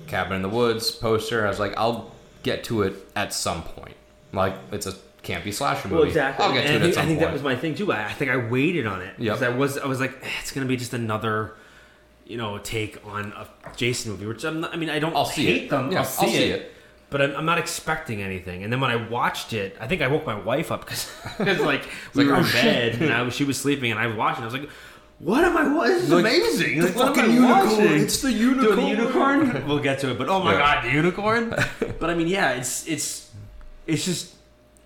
Cabin 0.09 0.35
in 0.37 0.42
the 0.42 0.48
Woods 0.48 0.90
poster. 0.90 1.44
I 1.46 1.48
was 1.48 1.61
like, 1.61 1.75
I'll 1.77 2.11
get 2.42 2.64
to 2.64 2.83
it 2.83 2.94
at 3.14 3.33
some 3.33 3.62
point. 3.62 3.94
Like 4.33 4.55
it's 4.72 4.87
a 4.87 4.94
campy 5.22 5.52
slasher 5.52 5.88
movie. 5.88 5.98
Well, 6.00 6.08
exactly. 6.08 6.44
I'll 6.44 6.52
get 6.52 6.62
to 6.62 6.68
and 6.68 6.76
it 6.76 6.80
I 6.82 6.90
think, 6.92 6.98
I 6.98 7.06
think 7.06 7.20
that 7.20 7.32
was 7.32 7.42
my 7.42 7.54
thing 7.56 7.74
too. 7.74 7.92
I, 7.92 8.06
I 8.06 8.12
think 8.12 8.30
I 8.30 8.37
waited 8.37 8.87
on 8.87 9.02
it 9.02 9.14
Yep. 9.18 9.18
because 9.18 9.42
I 9.42 9.48
was 9.50 9.78
I 9.78 9.87
was 9.87 10.00
like, 10.00 10.12
eh, 10.22 10.28
it's 10.40 10.52
gonna 10.52 10.66
be 10.66 10.76
just 10.76 10.92
another, 10.94 11.54
you 12.26 12.37
know, 12.37 12.58
take 12.58 12.98
on 13.06 13.32
a 13.37 13.46
Jason 13.76 14.11
movie, 14.12 14.26
which 14.26 14.44
I'm 14.44 14.61
not, 14.61 14.72
I 14.72 14.76
mean, 14.76 14.90
I 14.90 14.98
don't 14.98 15.14
I'll 15.14 15.24
see 15.24 15.46
hate 15.46 15.62
it. 15.64 15.70
them. 15.70 15.92
Yeah, 15.92 15.98
I'll 16.00 16.04
see, 16.04 16.26
I'll 16.26 16.32
see 16.32 16.42
it, 16.44 16.61
it. 16.62 16.72
But 17.11 17.20
I'm, 17.22 17.37
I'm 17.37 17.44
not 17.44 17.58
expecting 17.58 18.22
anything. 18.22 18.64
And 18.64 18.72
then 18.72 18.80
when 18.80 18.90
I 18.90 18.96
watched 18.96 19.52
it, 19.52 19.76
I 19.78 19.87
think 19.87 20.00
I 20.02 20.08
woke 20.08 20.24
my 20.26 20.35
wife 20.35 20.72
up 20.72 20.80
because 20.87 21.11
like 21.38 21.85
we 22.14 22.24
like, 22.24 22.26
were 22.32 22.37
in 22.46 22.52
bed 22.52 23.02
and 23.02 23.12
I 23.12 23.22
was, 23.22 23.35
she 23.35 23.44
was 23.44 23.61
sleeping 23.61 23.90
and 23.90 24.00
I 24.00 24.06
was 24.06 24.16
watching. 24.16 24.42
I 24.42 24.46
was 24.46 24.54
like. 24.54 24.68
What 25.18 25.44
am 25.44 25.56
I? 25.56 25.72
What 25.72 25.87
this 25.87 26.02
is 26.02 26.11
Like, 26.11 26.24
amazing! 26.24 26.80
the 26.80 26.87
Like, 26.87 26.96
what 26.96 27.06
am 27.11 27.14
fucking 27.14 27.30
I 27.30 27.35
unicorn. 27.35 27.68
watching? 27.68 28.02
It's 28.02 28.22
the 28.22 28.32
unicorn. 28.32 28.74
the 28.76 28.82
unicorn. 28.88 29.68
we'll 29.68 29.78
get 29.78 30.00
to 30.00 30.11
it, 30.11 30.18
but 30.18 30.28
oh 30.28 30.42
my 30.42 30.50
Yeah. 30.54 30.58
god, 30.58 30.85
the 30.85 30.90
unicorn! 30.90 31.50
but 32.00 32.11
I 32.11 32.14
mean, 32.16 32.26
yeah, 32.26 32.54
it's 32.54 32.88
it's 32.88 33.30
it's 33.87 34.04
just 34.04 34.35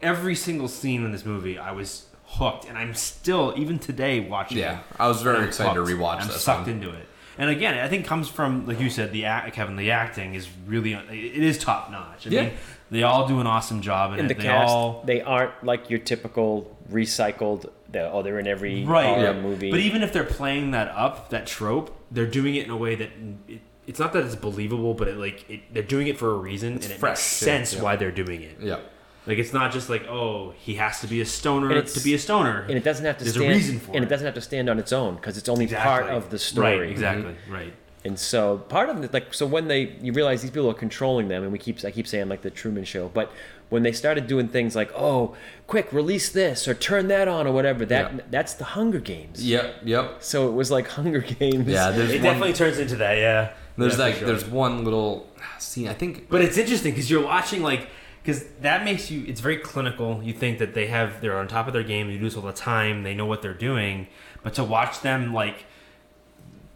every 0.03 0.35
single 0.35 0.69
scene 0.69 1.05
in 1.05 1.13
this 1.13 1.25
movie, 1.25 1.59
I 1.59 1.73
was 1.73 2.07
hooked, 2.25 2.65
and 2.67 2.77
I'm 2.77 2.95
still 2.95 3.55
even 3.57 3.79
today 3.79 4.21
watching. 4.21 4.59
Yeah, 4.59 4.79
it, 4.81 4.85
I 4.99 5.09
was 5.09 5.23
very 5.23 5.39
I'm 5.39 5.45
excited 5.45 5.75
to 5.75 5.81
hooked. 5.85 5.93
rewatch 5.93 6.21
I'm 6.23 6.29
this. 6.29 6.41
sucked 6.43 6.67
one. 6.67 6.71
into 6.77 6.91
it, 6.91 7.07
and 7.39 7.51
again, 7.51 7.79
I 7.79 7.89
think 7.89 8.07
comes 8.07 8.29
from 8.29 8.67
like 8.67 8.81
you 8.81 8.91
said, 8.91 9.13
the 9.13 9.25
act, 9.27 9.55
Kevin, 9.55 9.77
the 9.77 9.91
acting 9.91 10.35
is 10.35 10.49
really 10.67 10.93
it 10.95 11.43
is 11.43 11.59
top 11.59 11.91
notch. 11.91 12.27
I 12.27 12.31
Yeah. 12.31 12.43
mean, 12.43 12.53
they 12.91 13.03
all 13.03 13.27
do 13.27 13.41
an 13.41 13.47
awesome 13.47 13.81
job 13.81 14.13
in 14.13 14.21
in 14.21 14.25
it. 14.27 14.29
the 14.29 14.35
they 14.35 14.43
cast, 14.43 14.71
all 14.73 15.03
they 15.07 15.21
aren't 15.23 15.65
like 15.65 15.91
your 15.91 15.99
typical 15.99 16.77
recycled. 16.91 17.71
They're, 17.89 18.11
oh, 18.13 18.23
they're 18.23 18.39
in 18.41 18.47
every 18.49 18.85
right 18.85 19.07
horror 19.07 19.23
Yeah. 19.23 19.41
movie. 19.41 19.71
But 19.71 19.81
even 19.81 20.03
if 20.03 20.13
they're 20.13 20.25
playing 20.25 20.73
that 20.73 20.89
up, 20.89 21.31
that 21.31 21.47
trope, 21.47 21.97
they're 22.11 22.27
doing 22.27 22.57
it 22.57 22.65
in 22.65 22.71
a 22.71 22.77
way 22.77 22.95
that 22.97 23.11
it, 23.49 23.61
it's 23.87 23.99
not 24.01 24.13
that 24.13 24.25
it's 24.25 24.35
believable, 24.35 24.93
but 24.95 25.07
it 25.09 25.17
like 25.17 25.49
it, 25.49 25.61
they're 25.73 25.83
doing 25.85 26.09
it 26.09 26.19
for 26.19 26.31
a 26.33 26.37
reason, 26.37 26.75
and 26.75 26.85
it 26.85 26.91
fresh, 26.99 27.13
makes 27.19 27.21
sense 27.23 27.75
yeah. 27.75 27.83
why 27.83 27.95
they're 27.97 28.11
doing 28.11 28.43
it. 28.43 28.57
Yeah, 28.61 28.79
Like 29.27 29.39
it's 29.39 29.53
not 29.53 29.73
just 29.73 29.89
like 29.91 30.07
oh 30.09 30.55
he 30.57 30.75
has 30.77 31.01
to 31.01 31.07
be 31.07 31.21
a 31.21 31.27
stoner 31.27 31.69
And 31.69 31.79
it's- 31.79 31.95
to 31.95 32.01
be 32.01 32.15
a 32.15 32.19
stoner. 32.19 32.63
and 32.69 32.77
it 32.79 32.85
doesn't 32.85 33.05
have 33.05 33.19
to 33.19 33.25
There's 33.25 33.35
stand. 33.37 33.51
a 33.51 33.55
reason 33.55 33.81
for 33.81 33.93
and 33.93 33.97
it. 33.99 34.07
it 34.07 34.11
doesn't 34.11 34.25
have 34.27 34.35
to 34.35 34.41
stand 34.41 34.69
on 34.71 34.79
its 34.79 34.93
own 34.93 35.17
because 35.17 35.37
it's 35.37 35.49
only 35.49 35.65
Exactly. 35.65 35.89
part 35.91 36.07
of 36.15 36.31
the 36.31 36.39
story. 36.39 36.79
Right, 36.81 36.91
exactly. 36.91 37.33
Mm-hmm. 37.33 37.53
Right. 37.53 37.73
And 38.05 38.17
so 38.17 38.59
part 38.59 38.89
of 38.89 39.03
it, 39.03 39.13
like, 39.13 39.35
so 39.35 39.47
when 39.47 39.67
they, 39.67 39.97
you 40.01 40.13
realize 40.13 40.41
these 40.43 40.53
people 40.53 40.71
are 40.71 40.75
controlling 40.75 41.27
them, 41.27 41.43
and 41.43 41.51
we 41.51 41.59
keep, 41.59 41.85
I 41.85 41.91
keep 41.91 42.07
saying 42.07 42.29
like 42.29 42.43
the 42.43 42.51
Truman 42.53 42.85
Show, 42.85 43.09
but 43.13 43.33
when 43.69 43.83
they 43.83 43.91
started 43.91 44.29
doing 44.29 44.47
things 44.47 44.77
like, 44.77 44.93
oh, 44.95 45.35
quick, 45.67 45.93
release 45.93 46.29
this 46.29 46.69
or 46.69 46.75
turn 46.75 47.09
that 47.09 47.27
on 47.27 47.49
or 47.49 47.53
whatever, 47.53 47.85
that 47.87 48.15
Yeah. 48.15 48.21
that's 48.31 48.55
the 48.55 48.63
Hunger 48.65 49.01
Games. 49.01 49.45
yep, 49.45 49.81
yep. 49.85 50.19
So 50.23 50.47
it 50.49 50.53
was 50.53 50.71
like 50.71 50.87
Hunger 50.99 51.19
Games. 51.19 51.67
Yeah, 51.67 51.91
there's 51.91 52.11
It 52.13 52.19
one. 52.19 52.23
definitely 52.23 52.53
turns 52.53 52.79
into 52.79 52.95
that. 52.97 53.15
Yeah. 53.19 53.51
there's 53.77 53.99
Yeah, 53.99 54.05
like 54.05 54.15
sure. 54.19 54.29
there's 54.29 54.45
one 54.47 54.85
little 54.85 55.27
scene. 55.59 55.89
I 55.89 55.95
think 55.95 56.29
But 56.29 56.43
it's 56.43 56.59
interesting 56.59 56.93
because 56.93 57.11
you're 57.11 57.25
watching 57.25 57.61
like 57.65 57.89
because 58.27 58.43
that 58.63 58.85
makes 58.85 59.09
you. 59.09 59.25
It's 59.29 59.41
very 59.41 59.57
clinical. 59.59 60.21
You 60.21 60.33
think 60.33 60.59
that 60.59 60.75
they 60.75 60.89
have 60.89 61.21
they're 61.21 61.39
on 61.39 61.47
top 61.47 61.69
of 61.69 61.73
their 61.73 61.85
game. 61.85 62.09
They 62.09 62.15
do 62.19 62.25
this 62.25 62.35
all 62.35 62.43
the 62.43 62.53
time. 62.53 63.05
They 63.05 63.15
know 63.15 63.25
what 63.27 63.41
they're 63.41 63.55
doing. 63.55 64.09
But 64.43 64.55
to 64.55 64.65
watch 64.65 65.01
them 65.03 65.33
like. 65.33 65.65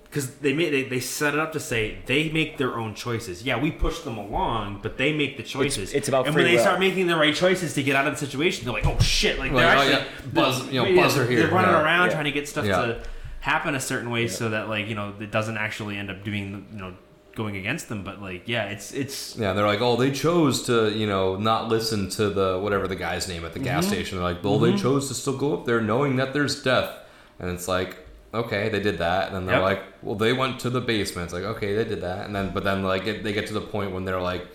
Because 0.05 0.35
they 0.37 0.53
made 0.53 0.73
they, 0.73 0.83
they 0.85 0.99
set 1.01 1.35
it 1.35 1.41
up 1.41 1.53
to 1.53 1.61
say 1.61 1.99
they 2.07 2.31
make 2.31 2.57
their 2.59 2.77
own 2.77 2.95
choices. 2.95 3.45
Yeah, 3.45 3.61
we 3.61 3.71
push 3.71 4.01
them 4.01 4.17
along, 4.19 4.81
but 4.83 4.97
they 4.97 5.13
make 5.13 5.37
the 5.37 5.43
choices. 5.45 5.93
it's 5.93 6.09
about 6.09 6.27
and 6.27 6.35
free 6.35 6.43
when 6.43 6.51
they 6.53 6.57
will. 6.57 6.63
start 6.65 6.81
making 6.81 7.07
the 7.07 7.17
right 7.17 7.35
choices 7.35 7.75
to 7.75 7.83
get 7.83 7.95
out 7.95 8.07
of 8.09 8.15
the 8.15 8.19
situation, 8.27 8.65
they're 8.65 8.75
like, 8.75 8.87
"Oh 8.87 8.99
shit!" 8.99 9.39
Like 9.39 9.53
Like, 9.53 9.63
they're 9.63 9.77
oh, 9.77 9.81
actually 9.81 9.93
yeah, 9.93 10.33
buzz- 10.33 10.67
you 10.67 10.83
know, 10.83 10.87
yeah, 10.89 11.03
buzzer 11.03 11.27
here, 11.27 11.39
They're 11.41 11.51
running 11.51 11.71
yeah. 11.71 11.83
around 11.83 12.07
Yeah. 12.09 12.13
trying 12.15 12.25
to 12.25 12.33
get 12.33 12.49
stuff 12.49 12.65
Yeah. 12.65 12.87
to 12.87 13.03
happen 13.41 13.75
a 13.77 13.81
certain 13.81 14.11
way 14.11 14.27
so 14.27 14.49
that 14.51 14.69
like 14.69 14.89
you 14.89 14.95
know 14.97 15.15
it 15.21 15.31
doesn't 15.31 15.57
actually 15.57 15.97
end 15.97 16.11
up 16.11 16.25
doing 16.25 16.67
you 16.73 16.79
know 16.79 16.95
going 17.35 17.57
against 17.57 17.89
them. 17.89 18.03
But 18.05 18.21
like 18.21 18.49
yeah, 18.49 18.65
it's 18.67 18.93
it's 18.93 19.37
Yeah, 19.37 19.53
they're 19.53 19.67
like, 19.67 19.81
oh, 19.81 19.97
they 19.97 20.11
chose 20.11 20.63
to, 20.65 20.91
you 20.91 21.07
know, 21.07 21.37
not 21.37 21.69
listen 21.69 22.09
to 22.11 22.31
the 22.31 22.59
whatever 22.59 22.87
the 22.89 22.97
guy's 22.97 23.29
name 23.29 23.45
at 23.45 23.53
the 23.53 23.59
gas 23.61 23.85
Mm-hmm. 23.85 23.93
station. 23.95 24.19
They're 24.19 24.25
like, 24.33 24.43
well, 24.45 24.59
they 24.59 24.77
chose 24.77 25.09
to 25.09 25.15
still 25.15 25.37
go 25.37 25.55
up 25.55 25.67
there 25.67 25.81
knowing 25.81 26.17
that 26.17 26.33
there's 26.33 26.63
death, 26.63 26.91
and 27.39 27.51
it's 27.51 27.69
like, 27.69 27.97
okay, 28.33 28.69
they 28.69 28.81
did 28.81 28.99
that, 28.99 29.27
and 29.29 29.35
then 29.37 29.47
they're 29.47 29.57
Yep. 29.57 29.63
like, 29.63 29.83
well, 30.03 30.15
they 30.17 30.33
went 30.33 30.61
to 30.61 30.71
the 30.71 30.81
basement. 30.81 31.25
It's 31.27 31.35
like, 31.35 31.45
okay, 31.57 31.75
they 31.75 31.85
did 31.85 32.01
that, 32.03 32.27
and 32.27 32.35
then 32.35 32.51
but 32.53 32.65
then 32.65 32.83
like 32.83 33.07
it, 33.07 33.23
they 33.25 33.33
get 33.33 33.47
to 33.49 33.55
the 33.55 33.61
point 33.61 33.93
when 33.93 34.05
they're 34.05 34.21
like 34.21 34.47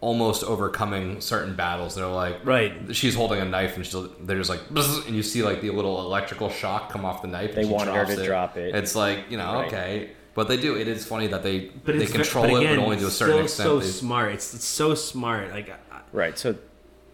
almost 0.00 0.42
overcoming 0.42 1.20
certain 1.20 1.54
battles. 1.54 1.94
They're 1.94 2.06
like, 2.08 2.44
Right. 2.44 2.72
she's 2.94 3.14
holding 3.14 3.40
a 3.40 3.44
knife, 3.44 3.76
and 3.76 3.86
she's 3.86 3.94
they're 4.20 4.38
just 4.38 4.50
like, 4.50 4.60
and 5.06 5.14
you 5.14 5.22
see 5.22 5.42
like 5.44 5.60
the 5.60 5.70
little 5.70 6.00
electrical 6.00 6.50
shock 6.50 6.90
come 6.90 7.04
off 7.04 7.22
the 7.22 7.28
knife. 7.28 7.54
They 7.54 7.60
and 7.62 7.68
she 7.68 7.72
wanted 7.74 7.94
her 7.94 8.04
drops 8.04 8.16
to 8.16 8.24
drop 8.26 8.56
it. 8.56 8.74
It's 8.74 8.94
like 8.96 9.30
you 9.30 9.36
know, 9.36 9.54
Right. 9.54 9.66
okay. 9.68 10.10
But 10.34 10.48
they 10.48 10.56
do. 10.56 10.76
It 10.76 10.88
is 10.88 11.04
funny 11.04 11.26
that 11.26 11.42
they 11.42 11.66
but 11.84 11.96
they 11.96 12.02
it's 12.04 12.10
ve- 12.12 12.18
control 12.18 12.44
but 12.48 12.62
it, 12.62 12.76
but 12.76 12.78
only 12.84 12.96
to 12.98 13.06
a 13.06 13.10
certain 13.10 13.34
still 13.34 13.44
extent. 13.44 13.66
So 13.68 13.78
They- 13.80 13.86
smart. 13.86 14.32
It's, 14.32 14.54
it's 14.54 14.64
so 14.64 14.94
smart. 14.94 15.50
Like 15.50 15.68
I- 15.70 16.00
Right. 16.12 16.38
So, 16.38 16.56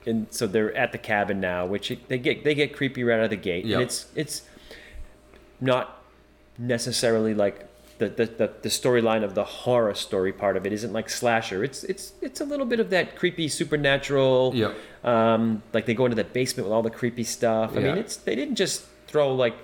and 0.07 0.27
so 0.31 0.47
they're 0.47 0.75
at 0.77 0.91
the 0.93 0.99
cabin 0.99 1.39
now, 1.41 1.67
which 1.67 1.91
it, 1.91 2.09
they 2.09 2.19
get 2.19 2.43
they 2.45 2.55
get 2.55 2.75
creepy 2.75 3.05
right 3.05 3.19
out 3.19 3.25
of 3.25 3.31
the 3.31 3.37
gate. 3.37 3.65
Yep. 3.65 3.75
And 3.75 3.83
it's 3.83 4.07
it's 4.17 4.43
not 5.61 6.03
necessarily 6.59 7.35
like 7.35 7.67
the 7.99 8.09
the, 8.09 8.27
the, 8.27 8.53
the 8.63 8.69
storyline 8.69 9.25
of 9.25 9.35
the 9.35 9.45
horror 9.45 9.95
story 9.95 10.33
part 10.33 10.57
of 10.57 10.67
it 10.67 10.73
isn't 10.73 10.93
like 10.93 11.11
slasher. 11.11 11.63
It's 11.65 11.85
it's 11.85 12.13
it's 12.23 12.41
a 12.41 12.45
little 12.45 12.67
bit 12.67 12.81
of 12.81 12.91
that 12.91 13.17
creepy 13.17 13.49
supernatural. 13.49 14.53
Yeah. 14.55 14.73
Um, 15.05 15.63
like 15.73 15.87
they 15.87 15.95
go 15.95 16.05
into 16.07 16.17
that 16.17 16.33
basement 16.33 16.67
with 16.69 16.73
all 16.75 16.83
the 16.83 16.91
creepy 16.91 17.25
stuff. 17.25 17.77
I 17.77 17.81
mean, 17.81 17.99
it's 17.99 18.17
they 18.17 18.35
didn't 18.35 18.57
just 18.57 18.85
throw 19.07 19.35
like 19.35 19.55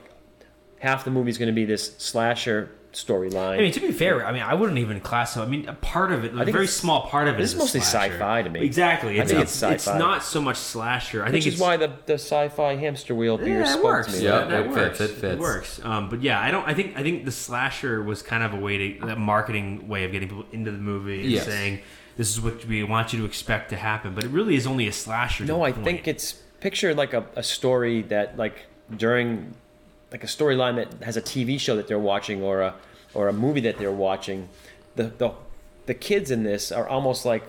half 0.81 1.05
the 1.05 1.11
movie's 1.11 1.39
going 1.39 1.49
to 1.49 1.53
be 1.55 1.65
this 1.65 1.97
slasher 1.99 2.71
storyline. 2.95 3.55
I 3.55 3.59
mean, 3.59 3.73
to 3.73 3.81
be 3.81 3.93
fair, 3.93 4.27
I 4.27 4.33
mean, 4.33 4.43
I 4.43 4.55
wouldn't 4.55 4.79
even 4.79 5.01
class 5.01 5.37
it. 5.37 5.41
I 5.41 5.47
mean, 5.47 5.69
a 5.69 5.75
part 5.75 6.13
of 6.13 6.25
it, 6.25 6.35
like 6.35 6.43
a 6.43 6.45
think 6.47 6.55
very 6.55 6.67
small 6.67 7.03
part 7.03 7.29
of 7.29 7.35
it, 7.35 7.39
this 7.39 7.51
is 7.51 7.55
is 7.55 7.59
mostly 7.61 7.81
slasher. 7.81 8.13
sci-fi 8.15 8.43
to 8.43 8.51
me. 8.51 8.61
Exactly. 8.65 9.19
I 9.21 9.23
It's, 9.23 9.31
think 9.33 9.43
it's, 9.43 9.63
it's 9.63 9.73
it's 9.73 9.85
sci-fi. 9.85 9.99
not 9.99 10.23
so 10.25 10.41
much 10.41 10.57
slasher. 10.57 11.23
I 11.23 11.27
which 11.27 11.33
think 11.33 11.47
is 11.47 11.53
it's, 11.55 11.61
why 11.63 11.77
the, 11.77 11.93
the 12.07 12.15
sci-fi 12.15 12.77
hamster 12.77 13.15
wheel 13.15 13.37
beer 13.39 13.61
yeah, 13.61 13.65
spoke 13.65 13.81
it 13.81 13.85
works. 13.85 14.07
to 14.13 14.19
me. 14.19 14.25
Yeah, 14.25 14.31
that, 14.39 14.49
that 14.51 14.61
it 14.67 14.71
works. 14.71 14.99
fits, 14.99 15.13
it 15.13 15.17
fits. 15.19 15.41
works. 15.41 15.81
Um, 15.85 16.09
but 16.09 16.23
yeah, 16.23 16.41
I 16.41 16.51
don't. 16.51 16.67
I 16.67 16.75
think 16.75 16.97
I 16.97 17.03
think 17.03 17.25
the 17.25 17.33
slasher 17.33 18.03
was 18.03 18.23
kind 18.23 18.43
of 18.43 18.55
a 18.55 18.57
way 18.61 18.79
to 18.99 19.09
a 19.09 19.17
marketing 19.17 19.89
way 19.89 20.05
of 20.05 20.13
getting 20.13 20.29
people 20.29 20.47
into 20.53 20.71
the 20.71 20.79
movie 20.79 21.21
and 21.23 21.31
Yes. 21.31 21.47
saying 21.47 21.81
this 22.17 22.31
is 22.31 22.41
what 22.41 22.65
we 22.67 22.83
want 22.85 23.13
you 23.13 23.19
to 23.19 23.25
expect 23.25 23.71
to 23.71 23.77
happen. 23.77 24.15
But 24.15 24.25
it 24.25 24.31
really 24.31 24.55
is 24.55 24.67
only 24.67 24.87
a 24.89 24.93
slasher. 24.93 25.45
to 25.45 25.49
No, 25.53 25.61
a 25.65 25.69
I 25.69 25.73
point. 25.73 25.85
think 25.85 26.07
it's 26.09 26.33
picture 26.61 26.95
like 26.95 27.13
a, 27.13 27.27
a 27.37 27.43
story 27.43 28.03
that 28.03 28.37
like 28.39 28.67
during 28.97 29.55
like 30.15 30.23
a 30.23 30.29
storyline 30.29 30.77
that 30.77 31.05
has 31.05 31.17
a 31.17 31.21
TV 31.23 31.59
show 31.59 31.75
that 31.75 31.89
they're 31.89 31.99
watching 31.99 32.41
or 32.41 32.61
a 32.63 32.75
or 33.15 33.27
a 33.27 33.33
movie 33.33 33.61
that 33.63 33.79
they're 33.79 33.91
watching. 34.09 34.49
The 34.95 35.05
the 35.19 35.33
the 35.87 35.95
kids 35.95 36.31
in 36.31 36.45
this 36.45 36.71
are 36.71 36.87
almost 36.89 37.25
like 37.27 37.43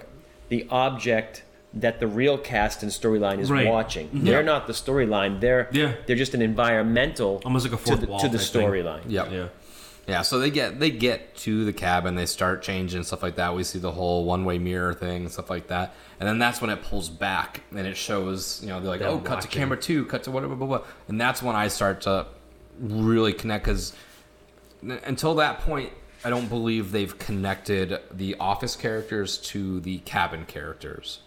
the 0.49 0.65
object 0.71 1.43
that 1.75 1.99
the 1.99 2.07
real 2.07 2.37
cast 2.39 2.81
and 2.81 2.91
storyline 2.91 3.37
is 3.39 3.51
Right. 3.51 3.67
watching. 3.67 4.07
Mm-hmm. 4.07 4.25
They're 4.25 4.41
not 4.43 4.65
the 4.65 4.73
storyline. 4.73 5.41
They're 5.41 5.69
Yeah. 5.71 5.93
they're 6.07 6.15
just 6.15 6.33
an 6.33 6.41
environmental 6.41 7.39
Almost 7.45 7.69
like 7.69 7.79
a 7.79 7.83
to 7.85 7.95
the, 7.97 8.07
wall 8.07 8.19
to 8.19 8.29
the 8.29 8.39
storyline. 8.39 9.01
Yep. 9.07 9.31
Yeah. 9.31 9.47
Yeah, 10.07 10.21
so 10.21 10.37
they 10.39 10.49
get 10.51 10.79
they 10.79 10.89
get 10.91 11.35
to 11.45 11.65
the 11.65 11.73
cabin, 11.73 12.15
they 12.15 12.25
start 12.27 12.61
changing 12.63 13.03
stuff 13.03 13.21
like 13.23 13.35
that. 13.35 13.55
We 13.55 13.63
see 13.63 13.79
the 13.79 13.91
whole 13.91 14.23
one 14.25 14.43
way 14.45 14.57
mirror 14.57 14.93
thing 14.93 15.23
and 15.23 15.31
stuff 15.31 15.49
like 15.51 15.67
that, 15.67 15.93
and 16.19 16.27
then 16.29 16.37
that's 16.39 16.61
when 16.61 16.69
it 16.71 16.81
pulls 16.83 17.09
back 17.09 17.61
and 17.71 17.85
it 17.87 17.97
shows, 17.97 18.59
you 18.61 18.69
know, 18.69 18.79
they're 18.79 18.89
like, 18.91 18.99
Them 19.01 19.13
oh, 19.13 19.19
cut 19.19 19.41
to 19.41 19.47
camera 19.47 19.77
two, 19.77 20.05
cut 20.05 20.21
to 20.23 20.31
whatever, 20.31 20.55
blah 20.55 20.67
blah, 20.67 20.77
blah. 20.79 20.87
and 21.07 21.19
that's 21.19 21.41
when 21.43 21.55
I 21.55 21.69
start 21.69 22.01
to 22.01 22.27
really 22.79 23.33
connect 23.33 23.65
because 23.65 23.93
until 24.81 25.35
that 25.35 25.59
point, 25.61 25.91
I 26.23 26.29
don't 26.29 26.47
believe 26.49 26.91
they've 26.91 27.17
connected 27.17 27.99
the 28.11 28.35
office 28.39 28.75
characters 28.75 29.37
to 29.39 29.79
the 29.81 29.99
cabin 29.99 30.45
characters. 30.45 31.19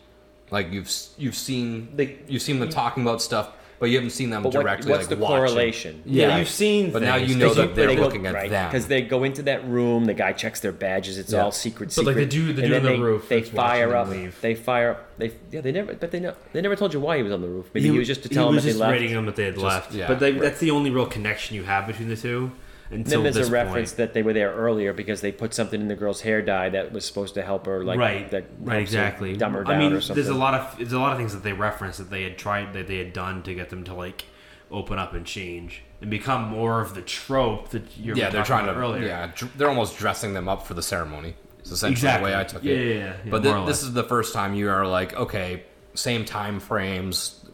Like 0.50 0.72
you've 0.72 0.90
you've 1.18 1.34
seen 1.36 1.94
They- 1.96 2.18
you've 2.28 2.42
seen 2.42 2.58
them 2.58 2.68
talking 2.70 3.02
about 3.02 3.20
stuff, 3.22 3.50
but 3.78 3.86
you 3.90 3.96
haven't 3.96 4.10
seen 4.10 4.30
them 4.30 4.42
But 4.42 4.54
what, 4.54 4.62
directly 4.62 4.90
what's 4.90 5.08
like 5.08 5.16
the 5.18 5.22
watching. 5.22 5.36
correlation? 5.36 6.02
Yeah, 6.04 6.38
you've 6.38 6.48
seen 6.48 6.90
but 6.90 7.02
now 7.02 7.16
you 7.16 7.36
know 7.36 7.54
that 7.54 7.74
they're 7.74 7.86
they 7.88 7.96
go- 7.96 8.02
looking 8.02 8.26
at 8.26 8.34
right, 8.34 8.50
them. 8.50 8.68
because 8.70 8.86
they 8.88 9.02
go 9.02 9.24
into 9.24 9.42
that 9.42 9.66
room. 9.68 10.04
The 10.06 10.14
guy 10.14 10.32
checks 10.32 10.60
their 10.60 10.72
badges. 10.72 11.18
It's 11.18 11.32
Yeah. 11.32 11.42
all 11.42 11.52
secret, 11.52 11.86
But, 11.86 11.92
secret. 11.92 12.06
like, 12.06 12.16
the 12.16 12.26
dude- 12.26 12.56
the 12.56 12.62
and 12.62 12.68
dude 12.72 12.76
on 12.78 12.82
the 12.84 12.88
they, 12.90 12.98
roof 12.98 13.28
They 13.28 13.42
fire 13.42 13.94
up. 13.94 14.08
leave. 14.08 14.36
They 14.40 14.54
fire 14.54 14.90
up. 14.92 15.04
They 15.18 15.32
yeah. 15.52 15.60
They 15.60 15.72
never. 15.72 15.94
But 15.94 16.10
they 16.10 16.20
know. 16.20 16.34
They 16.52 16.60
never 16.60 16.76
told 16.76 16.92
you 16.94 17.00
why 17.00 17.16
he 17.18 17.22
was 17.22 17.32
on 17.32 17.40
the 17.42 17.48
roof. 17.48 17.66
Maybe 17.74 17.88
he, 17.90 17.98
was 17.98 18.06
just 18.08 18.22
to 18.24 18.28
tell 18.28 18.46
them 18.46 18.56
was 18.56 18.64
that 18.64 18.68
they 18.68 18.72
just 18.72 18.80
left. 18.80 18.92
rating 18.92 19.14
them 19.14 19.26
that 19.26 19.36
they 19.36 19.44
had 19.44 19.54
Just- 19.54 19.64
left. 19.64 19.92
yeah, 19.94 20.06
but 20.08 20.18
they, 20.20 20.32
right. 20.32 20.40
that's 20.40 20.60
the 20.60 20.70
only 20.70 20.90
real 20.90 21.06
connection 21.06 21.56
you 21.56 21.64
have 21.64 21.86
between 21.86 22.08
the 22.08 22.16
two. 22.16 22.50
And 22.90 23.00
Until 23.00 23.22
then 23.22 23.24
there's 23.24 23.34
this 23.36 23.48
a 23.48 23.52
reference 23.52 23.90
point. 23.90 23.96
that 23.98 24.14
they 24.14 24.22
were 24.22 24.32
there 24.32 24.50
earlier 24.54 24.92
because 24.94 25.20
they 25.20 25.30
put 25.30 25.52
something 25.52 25.78
in 25.80 25.88
the 25.88 25.94
girl's 25.94 26.22
hair 26.22 26.40
dye 26.40 26.70
that 26.70 26.90
was 26.92 27.04
supposed 27.04 27.34
to 27.34 27.42
help 27.42 27.66
her, 27.66 27.84
like 27.84 27.98
right, 27.98 28.30
that 28.30 28.46
right, 28.60 28.80
exactly. 28.80 29.36
dumb 29.36 29.52
her 29.52 29.60
I 29.66 29.72
down 29.72 29.78
mean, 29.78 29.92
or 29.92 30.00
something. 30.00 30.22
there's 30.24 30.34
a 30.34 30.38
lot 30.38 30.54
of 30.54 30.76
there's 30.78 30.92
a 30.94 30.98
lot 30.98 31.12
of 31.12 31.18
things 31.18 31.34
that 31.34 31.42
they 31.42 31.52
reference 31.52 31.98
that 31.98 32.08
they 32.10 32.22
had 32.22 32.38
tried 32.38 32.72
that 32.72 32.86
they 32.86 32.96
had 32.98 33.12
done 33.12 33.42
to 33.42 33.54
get 33.54 33.68
them 33.68 33.84
to 33.84 33.94
like 33.94 34.24
open 34.70 34.98
up 34.98 35.12
and 35.14 35.26
change 35.26 35.82
and 36.00 36.10
become 36.10 36.44
more 36.44 36.80
of 36.80 36.94
the 36.94 37.02
trope 37.02 37.68
that 37.70 37.82
you're 37.98 38.16
yeah, 38.16 38.30
they're 38.30 38.42
trying 38.44 38.66
to. 38.66 38.74
earlier. 38.74 39.04
Yeah, 39.06 39.32
they're 39.56 39.68
almost 39.68 39.98
dressing 39.98 40.32
them 40.32 40.48
up 40.48 40.66
for 40.66 40.72
the 40.74 40.82
ceremony. 40.82 41.34
It's 41.58 41.70
essentially 41.70 41.92
Exactly. 41.92 42.30
the 42.30 42.36
way 42.36 42.40
I 42.40 42.44
took 42.44 42.64
Yeah, 42.64 42.72
it. 42.74 42.86
yeah, 42.86 42.94
yeah, 42.94 43.04
yeah, 43.24 43.30
but 43.30 43.44
more 43.44 43.52
thi- 43.54 43.58
or 43.60 43.66
this 43.66 43.82
is 43.82 43.92
the 43.92 44.04
first 44.04 44.32
time 44.32 44.54
you 44.54 44.70
are 44.70 44.86
like, 44.86 45.14
okay, 45.14 45.64
same 45.94 46.24
time 46.24 46.58
frames. 46.60 47.44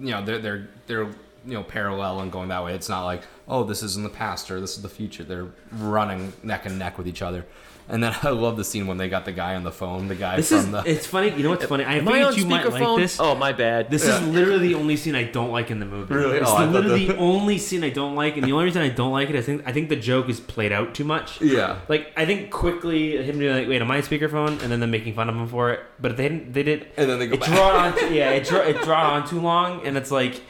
You 0.00 0.10
know, 0.10 0.22
they're 0.24 0.38
they're 0.40 0.68
they're 0.86 1.04
you 1.04 1.54
know 1.54 1.62
parallel 1.62 2.20
and 2.20 2.30
going 2.32 2.48
that 2.48 2.62
way. 2.64 2.74
It's 2.74 2.88
not 2.88 3.04
like, 3.04 3.22
oh, 3.48 3.64
this 3.64 3.82
is 3.82 3.96
in 3.96 4.02
the 4.02 4.08
past 4.08 4.50
or 4.50 4.60
this 4.60 4.76
is 4.76 4.82
the 4.82 4.88
future. 4.88 5.22
They're 5.24 5.46
running 5.72 6.32
neck 6.42 6.66
and 6.66 6.78
neck 6.78 6.98
with 6.98 7.06
each 7.08 7.22
other. 7.22 7.44
And 7.88 8.02
then 8.02 8.12
I 8.24 8.30
love 8.30 8.56
the 8.56 8.64
scene 8.64 8.88
when 8.88 8.96
they 8.96 9.08
got 9.08 9.24
the 9.26 9.30
guy 9.30 9.54
on 9.54 9.62
the 9.62 9.70
phone, 9.70 10.08
the 10.08 10.16
guy 10.16 10.34
This 10.34 10.48
from 10.48 10.58
is 10.58 10.70
the. 10.72 10.82
it's 10.84 11.06
funny. 11.06 11.28
You 11.36 11.44
know 11.44 11.50
what's 11.50 11.66
funny? 11.66 11.84
I 11.84 11.94
Am 11.98 12.08
I 12.08 12.12
figured 12.14 12.26
on 12.26 12.34
you 12.34 12.46
might 12.46 12.66
like 12.68 12.82
speakerphone? 12.82 12.96
this. 12.98 13.20
Oh, 13.20 13.36
my 13.36 13.52
bad. 13.52 13.88
This 13.90 14.04
Yeah. 14.04 14.20
is 14.20 14.26
literally 14.26 14.66
the 14.70 14.74
only 14.74 14.96
scene 14.96 15.14
I 15.14 15.22
don't 15.22 15.52
like 15.52 15.70
in 15.70 15.78
the 15.78 15.86
movie. 15.86 16.12
Really? 16.12 16.38
It's 16.38 16.50
Oh, 16.50 16.56
I 16.56 16.64
literally 16.66 17.06
the 17.06 17.16
only 17.16 17.58
scene 17.58 17.84
I 17.84 17.90
don't 17.90 18.16
like, 18.16 18.36
and 18.36 18.44
the 18.44 18.50
only 18.50 18.64
reason 18.64 18.82
I 18.82 18.88
don't 18.88 19.12
like 19.12 19.30
it, 19.30 19.36
I 19.36 19.40
think 19.40 19.62
I 19.64 19.70
think 19.70 19.88
the 19.90 19.94
joke 19.94 20.28
is 20.28 20.40
played 20.40 20.72
out 20.72 20.96
too 20.96 21.04
much. 21.04 21.40
yeah. 21.40 21.78
Like 21.88 22.12
I 22.16 22.26
think 22.26 22.50
quickly 22.50 23.22
him 23.22 23.38
doing 23.38 23.54
like, 23.56 23.68
wait, 23.68 23.80
am 23.80 23.88
I 23.92 23.98
on 23.98 24.02
speakerphone? 24.02 24.60
And 24.62 24.72
then 24.72 24.80
them 24.80 24.90
making 24.90 25.14
fun 25.14 25.28
of 25.28 25.36
him 25.36 25.46
for 25.46 25.70
it. 25.70 25.80
But 26.00 26.16
they 26.16 26.28
didn't. 26.28 26.54
They 26.54 26.64
did. 26.64 26.88
And 26.96 27.08
then 27.08 27.20
they 27.20 27.28
go 27.28 27.34
It 27.34 27.40
back. 27.40 27.48
drawn 27.50 27.76
on. 28.02 28.12
Yeah, 28.12 28.30
it 28.30 28.48
draw 28.48 28.62
it 28.62 28.82
drawn 28.82 29.22
on 29.22 29.28
too 29.28 29.40
long, 29.40 29.86
and 29.86 29.96
it's 29.96 30.10
like 30.10 30.40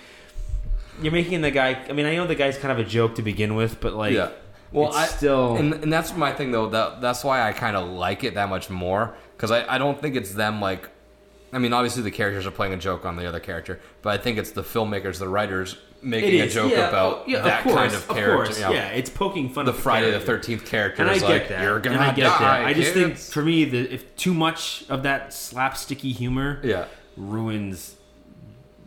you're 1.02 1.12
making 1.12 1.40
the 1.40 1.50
guy. 1.50 1.84
I 1.88 1.92
mean, 1.92 2.06
I 2.06 2.16
know 2.16 2.26
the 2.26 2.34
guy's 2.34 2.58
kind 2.58 2.72
of 2.72 2.78
a 2.84 2.88
joke 2.88 3.16
to 3.16 3.22
begin 3.22 3.54
with, 3.54 3.80
but 3.80 3.94
like, 3.94 4.14
yeah. 4.14 4.30
Well, 4.72 4.88
it's 4.88 4.96
I 4.96 5.06
still. 5.06 5.56
and, 5.56 5.72
and 5.74 5.92
that's 5.92 6.14
my 6.16 6.32
thing 6.32 6.50
though. 6.50 6.68
That 6.68 7.00
that's 7.00 7.24
why 7.24 7.46
I 7.46 7.52
kind 7.52 7.76
of 7.76 7.88
like 7.88 8.24
it 8.24 8.34
that 8.34 8.48
much 8.48 8.68
more 8.68 9.14
because 9.36 9.50
I, 9.50 9.74
I 9.74 9.78
don't 9.78 10.00
think 10.00 10.16
it's 10.16 10.34
them 10.34 10.60
like. 10.60 10.88
I 11.52 11.58
mean, 11.58 11.72
obviously 11.72 12.02
the 12.02 12.10
characters 12.10 12.44
are 12.44 12.50
playing 12.50 12.74
a 12.74 12.76
joke 12.76 13.06
on 13.06 13.16
the 13.16 13.26
other 13.26 13.40
character, 13.40 13.80
but 14.02 14.10
I 14.10 14.22
think 14.22 14.36
it's 14.36 14.50
the 14.50 14.64
filmmakers, 14.64 15.18
the 15.18 15.28
writers 15.28 15.76
making 16.02 16.40
a 16.40 16.48
joke 16.48 16.72
yeah, 16.72 16.88
about 16.88 17.18
oh, 17.18 17.24
yeah, 17.26 17.40
that 17.40 17.58
of 17.60 17.64
course, 17.64 17.76
kind 17.76 17.94
of 17.94 18.08
character. 18.08 18.36
course, 18.36 18.58
you 18.58 18.64
know. 18.64 18.72
yeah, 18.72 18.88
it's 18.88 19.08
poking 19.08 19.48
fun 19.48 19.64
The 19.64 19.72
Friday 19.72 20.10
the. 20.10 20.20
Thirteenth 20.20 20.66
character 20.66 21.02
And 21.02 21.10
I 21.10 21.14
is 21.14 21.22
get 21.22 21.28
like, 21.28 21.48
that. 21.48 21.62
"You're 21.62 21.78
gonna 21.78 21.96
and 21.96 22.04
I 22.04 22.14
get 22.14 22.24
die." 22.24 22.38
that. 22.38 22.66
I 22.66 22.74
just 22.74 22.92
think 22.92 23.16
for 23.16 23.42
me, 23.42 23.64
the, 23.64 23.78
if 23.94 24.14
too 24.16 24.34
much 24.34 24.84
of 24.88 25.04
that 25.04 25.30
slapsticky 25.30 26.12
humor 26.12 26.60
yeah, 26.64 26.86
ruins 27.16 27.96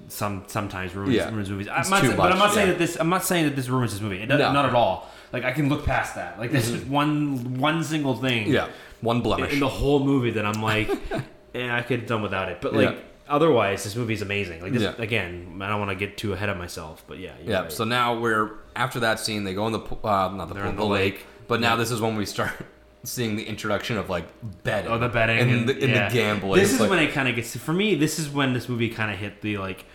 some 0.10 0.44
sometimes 0.48 0.94
ruins, 0.94 1.14
Yeah. 1.16 1.30
ruins 1.32 1.50
movies. 1.50 1.68
I'm 1.68 1.90
not, 1.90 2.02
saying- 2.02 2.16
but 2.18 2.32
I'm 2.32 2.38
much, 2.40 2.48
not 2.50 2.54
saying 2.54 2.68
that 2.70 2.78
this. 2.78 2.98
I'm 3.00 3.10
not 3.10 3.24
saying 3.24 3.46
that 3.46 3.56
this 3.56 3.70
ruins 3.70 3.94
this 3.94 4.02
movie. 4.02 4.22
It 4.22 4.26
does, 4.28 4.40
No. 4.40 4.52
Not 4.52 4.66
at 4.66 4.76
all. 4.76 5.10
Like 5.32 5.46
I 5.46 5.52
can 5.52 5.70
look 5.70 5.86
past 5.86 6.16
that. 6.16 6.38
Like 6.40 6.52
this 6.52 6.70
is 6.70 6.84
one 6.86 7.60
one 7.60 7.84
single 7.84 8.16
thing. 8.16 8.48
yeah, 8.48 8.68
one 9.02 9.22
blemish. 9.22 9.54
in 9.54 9.60
the 9.60 9.68
whole 9.70 10.04
movie 10.04 10.32
that 10.32 10.46
I'm 10.46 10.62
like, 10.62 10.90
eh, 11.56 11.70
I 11.72 11.82
could 11.84 12.00
have 12.02 12.10
done 12.10 12.22
without 12.24 12.50
it. 12.50 12.60
But 12.62 12.74
like 12.74 12.90
Yeah. 12.90 12.96
otherwise, 13.28 13.84
this 13.84 13.96
movie 13.96 14.14
is 14.14 14.22
amazing. 14.24 14.62
Like 14.62 14.74
this 14.74 14.82
Yeah. 14.82 14.94
again. 14.98 15.60
I 15.62 15.70
don't 15.70 15.80
want 15.80 15.92
to 15.92 15.96
get 15.96 16.18
too 16.18 16.34
ahead 16.34 16.50
of 16.50 16.58
myself, 16.58 17.04
but 17.08 17.20
yeah. 17.20 17.34
yeah. 17.46 17.62
right. 17.62 17.72
So 17.72 17.84
now 17.84 18.18
we're 18.20 18.52
after 18.76 19.00
that 19.02 19.20
scene, 19.20 19.44
they 19.44 19.54
go 19.54 19.68
in 19.68 19.74
the 19.74 19.80
uh, 19.80 20.30
not 20.34 20.48
the 20.48 20.56
They're 20.56 20.64
pool, 20.64 20.72
the 20.72 20.78
the 20.78 20.86
lake. 20.86 21.14
lake. 21.14 21.26
But 21.48 21.62
now 21.62 21.76
this 21.76 21.92
is 21.92 22.02
when 22.02 22.16
we 22.16 22.26
start 22.26 22.52
seeing 23.04 23.36
the 23.36 23.44
introduction 23.44 23.98
of 24.00 24.10
like 24.10 24.26
betting. 24.64 24.92
Oh, 24.92 24.98
the 24.98 25.10
betting 25.10 25.38
and, 25.40 25.52
and, 25.52 25.70
the, 25.70 25.74
and 25.74 25.82
yeah. 25.92 26.10
the 26.10 26.14
gambling. 26.16 26.60
This 26.60 26.74
is 26.74 26.80
like- 26.80 26.90
when 26.90 27.00
it 27.00 27.12
kind 27.14 27.28
of 27.30 27.36
gets 27.36 27.56
for 27.56 27.74
me. 27.74 27.94
This 27.94 28.18
is 28.18 28.30
when 28.30 28.54
this 28.54 28.68
movie 28.68 28.90
kind 28.90 29.12
of 29.12 29.20
hit 29.20 29.42
the 29.42 29.60
like. 29.60 29.86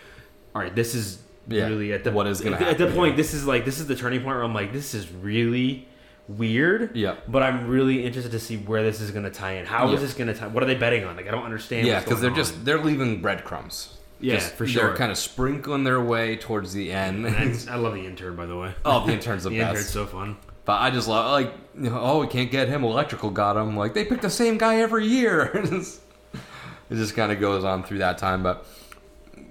All 0.55 0.63
right, 0.63 0.75
this 0.75 0.95
is 0.95 1.19
Yeah, 1.49 1.67
really 1.67 1.93
at 1.93 2.05
the 2.05 2.13
what 2.13 2.27
is 2.27 2.41
gonna 2.41 2.57
at, 2.57 2.63
at 2.63 2.79
the 2.79 2.87
point. 2.89 3.13
yeah. 3.13 3.17
This 3.17 3.35
is 3.35 3.47
like 3.47 3.65
this 3.65 3.79
is 3.81 3.87
the 3.87 3.97
turning 3.97 4.21
point 4.21 4.37
where 4.37 4.43
I'm 4.45 4.55
like, 4.55 4.73
this 4.73 4.95
is 4.95 5.11
really 5.13 5.87
weird. 6.29 6.97
Yeah. 6.97 7.17
But 7.29 7.43
I'm 7.43 7.67
really 7.69 8.05
interested 8.05 8.33
to 8.33 8.41
see 8.41 8.57
where 8.57 8.83
this 8.83 9.01
is 9.01 9.11
going 9.11 9.25
to 9.25 9.31
tie 9.31 9.53
in. 9.57 9.67
How 9.67 9.87
is 9.89 9.93
Yeah. 9.95 9.99
this 10.01 10.15
going 10.15 10.29
to 10.29 10.35
tie? 10.35 10.47
What 10.47 10.63
are 10.63 10.67
they 10.67 10.75
betting 10.75 11.05
on? 11.05 11.17
Like 11.17 11.29
I 11.29 11.31
don't 11.31 11.45
understand. 11.45 11.87
Yeah, 11.87 12.01
because 12.01 12.21
they're 12.21 12.31
going 12.31 12.41
just 12.43 12.65
they're 12.65 12.83
leaving 12.83 13.21
breadcrumbs. 13.21 13.99
Yeah, 14.21 14.37
Just- 14.37 14.55
for 14.55 14.67
sure. 14.67 14.87
They're 14.89 14.97
kind 14.97 15.11
of 15.13 15.19
sprinkling 15.19 15.85
their 15.85 16.01
way 16.01 16.37
towards 16.37 16.73
the 16.73 16.93
end. 16.93 17.27
And 17.27 17.67
I 17.71 17.77
love 17.77 17.93
the 17.95 18.07
intern, 18.07 18.37
by 18.37 18.47
the 18.47 18.57
way. 18.57 18.73
oh, 18.85 19.05
the 19.07 19.13
intern's 19.13 19.43
the 19.45 19.51
the 19.51 19.59
best. 19.59 19.71
intern's 19.71 19.91
so 19.91 20.07
fun. 20.07 20.37
But 20.65 20.81
I 20.81 20.91
just 20.91 21.09
love 21.09 21.31
like, 21.33 21.53
you 21.77 21.91
know, 21.91 21.99
oh, 22.01 22.21
we 22.21 22.27
can't 22.29 22.51
get 22.51 22.69
him. 22.69 22.85
Electrical 22.85 23.29
got 23.29 23.57
him. 23.59 23.77
Like 23.77 23.93
they 23.93 24.05
pick 24.07 24.23
the 24.23 24.31
same 24.31 24.57
guy 24.57 24.77
every 24.77 25.07
year. 25.07 25.51
it 25.55 26.95
just 26.95 27.15
kind 27.17 27.33
of 27.33 27.41
goes 27.41 27.65
on 27.65 27.83
through 27.85 27.99
that 27.99 28.17
time. 28.17 28.43
But 28.43 28.65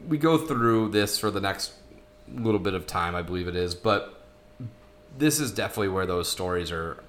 we 0.08 0.18
go 0.18 0.38
through 0.38 0.90
this 0.90 1.18
for 1.18 1.32
the 1.32 1.42
next 1.42 1.74
little 2.34 2.60
bit 2.60 2.74
of 2.74 2.88
time, 2.88 3.16
I 3.16 3.22
believe 3.22 3.48
it 3.48 3.56
is. 3.56 3.76
But 3.76 4.22
this 5.18 5.40
is 5.40 5.52
definitely 5.52 5.90
where 5.90 6.06
those 6.06 6.30
stories 6.30 6.72
are 6.72 7.04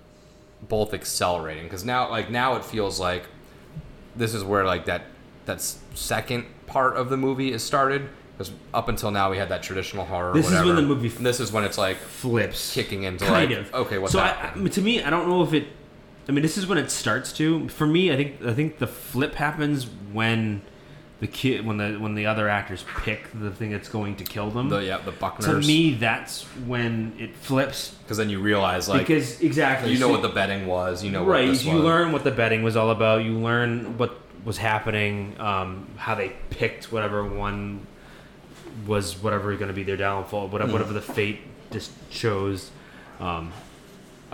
both 0.68 0.94
accelerating 0.94 1.64
because 1.64 1.84
now, 1.84 2.10
like 2.10 2.30
now, 2.30 2.56
it 2.56 2.64
feels 2.64 2.98
like 3.00 3.24
this 4.16 4.34
is 4.34 4.44
where 4.44 4.64
like 4.64 4.86
that 4.86 5.02
that 5.46 5.60
second 5.60 6.46
part 6.66 6.96
of 6.96 7.08
the 7.10 7.16
movie 7.16 7.52
is 7.52 7.62
started. 7.62 8.08
Because 8.36 8.52
up 8.72 8.88
until 8.88 9.12
now, 9.12 9.30
we 9.30 9.36
had 9.36 9.48
that 9.50 9.62
traditional 9.62 10.04
horror. 10.04 10.32
This 10.34 10.50
is 10.50 10.64
when 10.64 10.74
the 10.74 10.82
movie 10.82 11.06
And 11.16 11.24
this 11.24 11.38
is 11.38 11.52
when 11.52 11.62
it's 11.62 11.78
like 11.78 11.96
Flips. 11.98 12.74
kicking 12.74 13.04
into 13.04 13.24
kind 13.24 13.50
like, 13.50 13.58
of. 13.60 13.74
okay, 13.74 13.98
what's 13.98 14.12
so 14.12 14.18
I. 14.18 14.50
I- 14.54 14.68
to 14.68 14.80
me, 14.80 15.02
I 15.02 15.10
don't 15.10 15.28
know 15.28 15.42
if 15.42 15.52
it. 15.52 15.68
I 16.28 16.32
mean, 16.32 16.42
this 16.42 16.56
is 16.58 16.66
when 16.66 16.78
it 16.78 16.90
starts 16.90 17.32
to. 17.34 17.68
For 17.68 17.86
me, 17.86 18.12
I 18.12 18.16
think 18.16 18.42
I 18.44 18.52
think 18.54 18.78
the 18.78 18.86
flip 18.88 19.34
happens 19.34 19.86
when 20.12 20.62
the 21.24 21.28
kid 21.28 21.64
when 21.64 21.78
the 21.78 21.94
when 21.94 22.14
the 22.14 22.26
other 22.26 22.50
actors 22.50 22.84
pick 23.02 23.30
the 23.32 23.50
thing 23.50 23.70
that's 23.70 23.88
going 23.88 24.14
to 24.16 24.24
kill 24.24 24.50
them. 24.50 24.68
The 24.68 24.84
yeah, 24.84 24.98
the 24.98 25.10
Buckners. 25.10 25.44
to 25.46 25.66
me, 25.66 25.94
that's 25.94 26.42
when 26.66 27.14
it 27.18 27.34
flips 27.34 27.94
because 28.02 28.18
then 28.18 28.28
you 28.28 28.40
realize 28.40 28.90
like 28.90 29.06
because 29.06 29.40
exactly 29.40 29.90
you 29.90 29.98
know 29.98 30.08
so- 30.08 30.12
what 30.12 30.20
the 30.20 30.28
betting 30.28 30.66
was, 30.66 31.02
you 31.02 31.10
know 31.10 31.24
right. 31.24 31.44
you 31.46 31.50
was. 31.50 31.82
learn 31.82 32.12
what 32.12 32.24
the 32.24 32.30
betting 32.30 32.62
was 32.62 32.76
all 32.76 32.90
about. 32.90 33.24
You 33.24 33.38
learn 33.38 33.96
what 33.96 34.18
was 34.44 34.58
happening, 34.58 35.34
um, 35.40 35.86
how 35.96 36.14
they 36.14 36.36
picked 36.50 36.92
whatever 36.92 37.24
one 37.24 37.86
was 38.86 39.16
whatever 39.22 39.54
going 39.56 39.68
to 39.68 39.72
be 39.74 39.82
their 39.82 39.96
downfall, 39.96 40.48
whatever, 40.48 40.68
Mm. 40.68 40.72
whatever 40.74 40.92
the 40.92 41.00
fate 41.00 41.38
just 41.70 41.90
chose. 42.10 42.70
Um, 43.18 43.50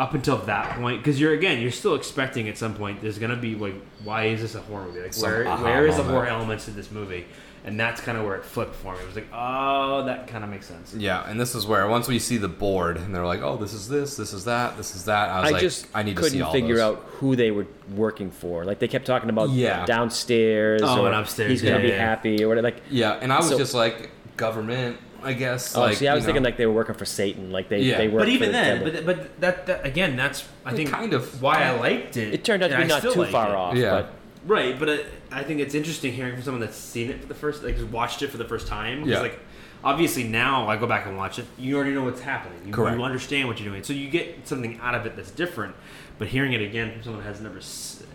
up 0.01 0.15
until 0.15 0.39
that 0.39 0.77
point, 0.79 0.99
because 1.03 1.21
you're 1.21 1.35
again, 1.35 1.61
you're 1.61 1.71
still 1.71 1.95
expecting 1.95 2.49
at 2.49 2.57
some 2.57 2.75
point 2.75 3.03
there's 3.03 3.19
going 3.19 3.31
to 3.31 3.37
be 3.37 3.55
like, 3.55 3.75
why 4.03 4.25
is 4.25 4.41
this 4.41 4.55
a 4.55 4.61
horror 4.63 4.87
movie? 4.87 5.03
Like, 5.03 5.13
Some 5.13 5.31
where 5.31 5.47
aha 5.47 5.63
where 5.63 5.87
is 5.87 5.97
the 5.97 6.03
moment. 6.05 6.17
horror 6.25 6.27
elements 6.29 6.67
in 6.69 6.75
this 6.75 6.91
movie? 6.91 7.27
And 7.63 7.79
that's 7.79 8.01
kind 8.01 8.17
of 8.17 8.25
where 8.25 8.37
it 8.37 8.45
flipped 8.47 8.75
for 8.77 8.95
me. 8.95 9.01
It 9.01 9.07
was 9.07 9.15
like, 9.17 9.29
oh, 9.35 10.05
that 10.07 10.27
kind 10.29 10.43
of 10.43 10.49
makes 10.49 10.65
sense. 10.67 10.95
Yeah, 10.95 11.29
and 11.29 11.39
this 11.39 11.55
is 11.55 11.67
where 11.67 11.87
once 11.89 12.09
we 12.09 12.19
see 12.19 12.39
the 12.39 12.49
board 12.49 12.97
and 12.97 13.15
they're 13.15 13.27
like, 13.27 13.43
oh, 13.43 13.59
this 13.59 13.75
is 13.75 13.87
this, 13.87 14.17
this 14.17 14.33
is 14.33 14.47
that, 14.47 14.79
this 14.79 14.97
is 14.97 15.05
that. 15.05 15.29
I 15.29 15.41
was 15.43 15.49
I 15.51 15.53
like, 15.53 15.61
just 15.61 15.87
I 15.93 16.03
need 16.03 16.17
to 16.17 16.23
couldn't 16.23 16.39
see 16.39 16.41
all 16.41 16.53
figure 16.53 16.77
those. 16.77 16.97
out 16.97 17.05
who 17.19 17.37
they 17.37 17.51
were 17.51 17.67
working 17.95 18.31
for. 18.31 18.65
Like 18.65 18.79
they 18.79 18.89
kept 18.89 19.05
talking 19.05 19.29
about 19.29 19.51
Yeah. 19.51 19.85
downstairs 19.85 20.81
Oh, 20.83 21.03
or 21.03 21.09
and 21.09 21.17
upstairs, 21.17 21.51
he's 21.51 21.61
gonna 21.61 21.77
yeah, 21.77 21.83
be 21.83 21.89
yeah. 21.89 21.99
happy 21.99 22.43
or 22.43 22.49
whatever. 22.49 22.65
Like 22.69 22.83
Yeah, 22.89 23.19
and 23.21 23.31
I 23.31 23.37
was 23.37 23.51
So- 23.51 23.59
just 23.59 23.75
like 23.75 24.09
government, 24.39 24.97
I 25.22 25.33
guess. 25.33 25.74
oh, 25.76 25.80
like, 25.80 25.96
see, 25.96 26.09
I 26.09 26.14
was 26.14 26.22
you 26.22 26.26
thinking 26.26 26.42
know. 26.42 26.48
like 26.48 26.56
they 26.56 26.66
were 26.66 26.72
working 26.72 26.94
for 26.94 27.04
Satan. 27.04 27.50
Like 27.52 27.68
they 27.68 27.80
Yeah. 27.83 27.98
they 27.98 28.09
worked 28.09 28.22
But 28.22 28.28
even 28.28 28.48
for 28.48 28.52
the 28.52 28.52
then, 28.52 28.85
devil. 28.85 29.02
but, 29.02 29.18
but 29.18 29.40
that, 29.40 29.66
that 29.66 29.87
again, 29.87 30.16
that's 30.16 30.46
I 30.64 30.72
think 30.74 30.90
kind 30.90 31.12
of- 31.12 31.40
why 31.42 31.62
I 31.64 31.72
liked 31.78 32.16
it. 32.16 32.35
it 32.35 32.44
turned 32.44 32.62
out 32.62 32.68
to 32.68 32.76
and 32.76 32.87
be 32.88 32.92
I 32.92 32.96
not 33.00 33.02
too 33.12 33.18
liked 33.20 33.33
far 33.33 33.48
it. 33.50 33.54
off. 33.54 33.76
Yeah. 33.76 33.90
But 33.90 34.12
Right, 34.46 34.78
but 34.78 34.88
it, 34.88 35.06
I 35.30 35.42
think 35.42 35.61
it's 35.61 35.74
interesting 35.74 36.14
hearing 36.14 36.33
from 36.33 36.42
someone 36.42 36.61
that's 36.62 36.76
seen 36.76 37.11
it 37.11 37.20
for 37.20 37.26
the 37.26 37.35
first, 37.35 37.62
like 37.62 37.76
watched 37.92 38.22
it 38.22 38.30
for 38.30 38.38
the 38.38 38.44
first 38.46 38.66
time. 38.66 39.04
Yeah. 39.06 39.20
Like, 39.20 39.38
obviously 39.85 40.24
now 40.24 40.66
I 40.66 40.76
go 40.78 40.87
back 40.87 41.04
and 41.06 41.14
watch 41.18 41.38
it, 41.38 41.44
you 41.59 41.76
already 41.76 41.92
know 41.92 42.04
what's 42.04 42.22
happening. 42.22 42.59
You, 42.66 42.72
Correct. 42.72 42.96
you 42.96 43.02
understand 43.04 43.48
what 43.48 43.61
you're 43.61 43.68
doing, 43.70 43.83
so 43.83 43.92
you 43.92 44.09
get 44.09 44.48
something 44.48 44.78
out 44.83 44.94
of 44.94 45.04
it 45.04 45.14
that's 45.16 45.30
different. 45.30 45.74
But 46.18 46.28
hearing 46.28 46.54
it 46.54 46.62
again 46.62 46.90
from 46.92 47.02
someone 47.02 47.22
who 47.22 47.28
has 47.28 47.40
never 47.42 47.61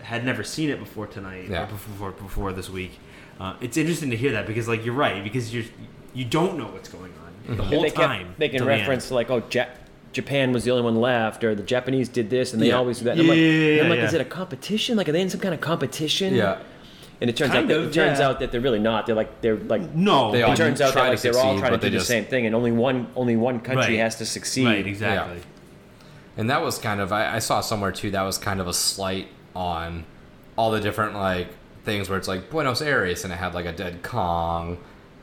had 0.04 0.24
never 0.24 0.42
seen 0.42 0.68
it 0.70 0.78
before 0.80 1.06
tonight 1.06 1.46
Yeah. 1.48 1.62
or 1.62 1.66
before 1.66 2.10
before 2.10 2.52
this 2.52 2.68
week, 2.70 2.98
uh, 3.40 3.54
it's 3.60 3.76
interesting 3.76 4.10
to 4.10 4.16
hear 4.16 4.32
that 4.32 4.46
because 4.48 4.66
like 4.68 4.84
you're 4.84 4.94
right 4.94 5.22
because 5.22 5.54
you're 5.54 5.64
you 6.16 6.24
don't 6.24 6.56
know 6.56 6.66
what's 6.66 6.88
going 6.88 7.12
on 7.12 7.56
the 7.56 7.62
mhm. 7.62 7.66
whole 7.66 7.82
they 7.82 7.90
time. 7.90 8.34
till 8.38 8.66
reference 8.66 9.08
to 9.08 9.14
like, 9.14 9.30
oh, 9.30 9.42
ja- 9.52 9.66
Japan 10.12 10.52
was 10.52 10.64
the 10.64 10.70
only 10.70 10.82
one 10.82 10.96
left, 10.96 11.44
or 11.44 11.54
the 11.54 11.62
Japanese 11.62 12.08
did 12.08 12.30
this, 12.30 12.52
and 12.54 12.62
they 12.62 12.68
Yeah. 12.68 12.76
always 12.78 12.98
do 12.98 13.04
that. 13.04 13.12
And 13.12 13.20
I'm 13.20 13.28
like, 13.28 13.36
Yeah, 13.38 13.82
I'm 13.82 13.90
like, 13.90 13.98
yeah. 13.98 14.04
is 14.06 14.14
it 14.14 14.20
a 14.22 14.24
competition? 14.24 14.96
Like, 14.96 15.08
are 15.08 15.12
they 15.12 15.20
in 15.20 15.28
some 15.28 15.40
kind 15.40 15.54
of 15.54 15.60
competition? 15.60 16.34
Yeah. 16.34 16.58
And 17.20 17.30
it 17.30 17.36
turns 17.36 17.52
Kind 17.52 17.64
out 17.64 17.68
that, 17.68 17.78
of, 17.80 17.86
it 17.88 17.92
turns 17.92 18.18
yeah. 18.18 18.28
out 18.28 18.40
that 18.40 18.50
they're 18.50 18.60
really 18.60 18.78
not. 18.78 19.06
They're 19.06 19.14
like 19.14 19.40
they're 19.40 19.56
like 19.56 19.94
No, 19.94 20.32
They 20.32 20.42
all 20.42 20.52
it 20.52 20.56
turns 20.56 20.80
out 20.80 20.94
that 20.94 21.04
to 21.04 21.08
like, 21.10 21.20
they're 21.20 21.32
all 21.32 21.54
succeed, 21.54 21.60
trying 21.60 21.80
to 21.80 21.90
do 21.90 21.98
the 21.98 22.04
same 22.04 22.24
thing, 22.24 22.46
and 22.46 22.54
only 22.54 22.72
one 22.72 23.08
only 23.14 23.36
one 23.36 23.60
country 23.60 23.94
Right. 23.94 24.00
has 24.00 24.16
to 24.16 24.26
succeed. 24.26 24.66
right, 24.66 24.86
exactly. 24.86 25.40
And 26.36 26.50
that 26.50 26.62
was 26.62 26.78
kind 26.78 27.00
of 27.00 27.12
I, 27.12 27.36
I 27.36 27.38
saw 27.38 27.60
somewhere 27.60 27.92
too 27.92 28.10
that 28.10 28.22
was 28.22 28.36
kind 28.38 28.60
of 28.60 28.66
a 28.68 28.74
slight 28.74 29.28
on 29.54 30.04
all 30.56 30.70
the 30.70 30.80
different 30.80 31.14
like 31.14 31.48
things 31.84 32.08
where 32.10 32.18
it's 32.18 32.28
like 32.28 32.50
Buenos 32.50 32.82
Aires 32.82 33.24
and 33.24 33.32
it 33.32 33.36
had 33.36 33.54
like 33.54 33.64
a 33.66 33.72
dead 33.72 34.02
Kong 34.02 34.76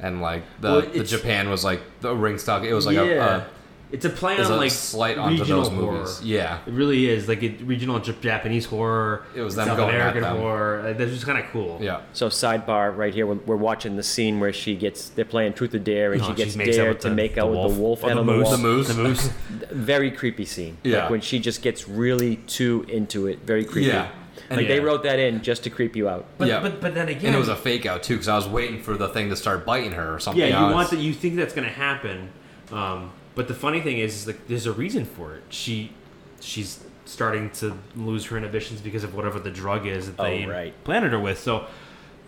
and 0.03 0.21
like 0.21 0.43
the 0.61 0.67
Well, 0.71 0.81
the 0.81 1.03
Japan 1.03 1.49
was 1.49 1.63
like 1.63 1.81
the 2.01 2.15
ring 2.15 2.37
stock. 2.37 2.63
It 2.63 2.73
was 2.75 2.85
like 2.85 2.95
yeah. 2.97 3.37
a, 3.37 3.43
it's 3.91 4.05
a 4.05 4.09
play 4.09 4.37
on 4.39 4.51
a 4.51 4.55
like 4.55 4.71
slight 4.71 5.17
onto 5.19 5.39
regional 5.41 5.63
those 5.63 5.71
horror. 5.71 5.91
movies. 5.99 6.21
Yeah, 6.23 6.59
It 6.65 6.73
really 6.73 7.07
is 7.07 7.27
like 7.27 7.43
a 7.43 7.49
regional 7.63 7.99
Jap- 7.99 8.21
Japanese 8.21 8.65
horror. 8.65 9.23
It 9.35 9.41
was 9.41 9.53
them 9.55 9.67
South 9.67 9.77
going 9.77 9.89
at 9.91 9.95
American 9.95 10.23
them. 10.23 10.37
horror. 10.37 10.81
Like, 10.83 10.97
that's 10.97 11.11
just 11.11 11.25
kind 11.27 11.37
of 11.37 11.45
cool. 11.51 11.77
yeah. 11.79 12.01
So 12.13 12.27
sidebar 12.27 12.97
right 12.97 13.13
here, 13.13 13.27
we're, 13.27 13.35
we're 13.45 13.55
watching 13.55 13.95
the 13.95 14.01
scene 14.03 14.39
where 14.39 14.51
she 14.51 14.75
gets 14.75 15.09
they're 15.09 15.25
playing 15.25 15.53
truth 15.53 15.75
or 15.75 15.79
dare, 15.79 16.11
and 16.13 16.21
Oh, 16.23 16.27
she 16.29 16.33
gets 16.33 16.55
makes 16.55 16.75
dared 16.75 17.01
to 17.01 17.09
the- 17.09 17.15
make 17.15 17.37
out 17.37 17.51
with 17.51 17.61
the 17.75 17.79
wolf 17.79 18.03
and 18.03 18.13
oh, 18.13 18.23
the 18.23 18.23
moose. 18.23 18.43
wall. 18.47 18.57
The 18.57 18.63
moose. 18.63 18.87
The 18.87 19.03
moose. 19.03 19.27
Very 19.71 20.09
creepy 20.09 20.45
scene. 20.45 20.77
Yeah. 20.83 21.01
Like 21.03 21.11
when 21.11 21.21
she 21.21 21.37
just 21.39 21.61
gets 21.61 21.87
really 21.87 22.37
too 22.47 22.85
into 22.89 23.27
it. 23.27 23.39
Very 23.45 23.63
creepy. 23.63 23.89
Yeah. 23.89 24.09
Like 24.49 24.59
And- 24.61 24.69
they 24.69 24.79
wrote 24.79 25.03
that 25.03 25.19
in 25.19 25.41
just 25.41 25.63
to 25.63 25.69
creep 25.69 25.95
you 25.95 26.09
out. 26.09 26.25
But, 26.37 26.47
Yeah. 26.47 26.59
but 26.61 26.81
but 26.81 26.93
then 26.93 27.07
again, 27.09 27.27
And 27.27 27.35
it 27.35 27.39
was 27.39 27.47
a 27.49 27.55
fake 27.55 27.85
out 27.85 28.03
too, 28.03 28.15
because 28.15 28.27
I 28.27 28.35
was 28.35 28.47
waiting 28.47 28.81
for 28.81 28.95
the 28.97 29.07
thing 29.07 29.29
to 29.29 29.35
start 29.35 29.65
biting 29.65 29.93
her 29.93 30.13
or 30.13 30.19
something. 30.19 30.41
yeah. 30.41 30.59
You 30.59 30.65
else. 30.67 30.73
want 30.73 30.89
that. 30.91 30.99
You 30.99 31.13
think 31.13 31.35
that's 31.35 31.53
going 31.53 31.67
to 31.67 31.73
happen. 31.73 32.29
Um, 32.71 33.11
but 33.35 33.47
the 33.47 33.53
funny 33.53 33.81
thing 33.81 33.97
is, 33.99 34.15
is 34.15 34.27
like 34.27 34.47
there's 34.47 34.65
a 34.65 34.73
reason 34.73 35.05
for 35.05 35.33
it. 35.35 35.43
She 35.49 35.91
she's 36.39 36.83
starting 37.05 37.49
to 37.51 37.77
lose 37.95 38.25
her 38.25 38.37
inhibitions 38.37 38.79
because 38.81 39.03
of 39.03 39.13
whatever 39.15 39.39
the 39.39 39.49
drug 39.51 39.85
is 39.85 40.05
that 40.07 40.17
they 40.17 40.45
Oh, 40.45 40.49
right. 40.49 40.83
planted 40.83 41.11
her 41.13 41.19
with. 41.19 41.39
So 41.39 41.65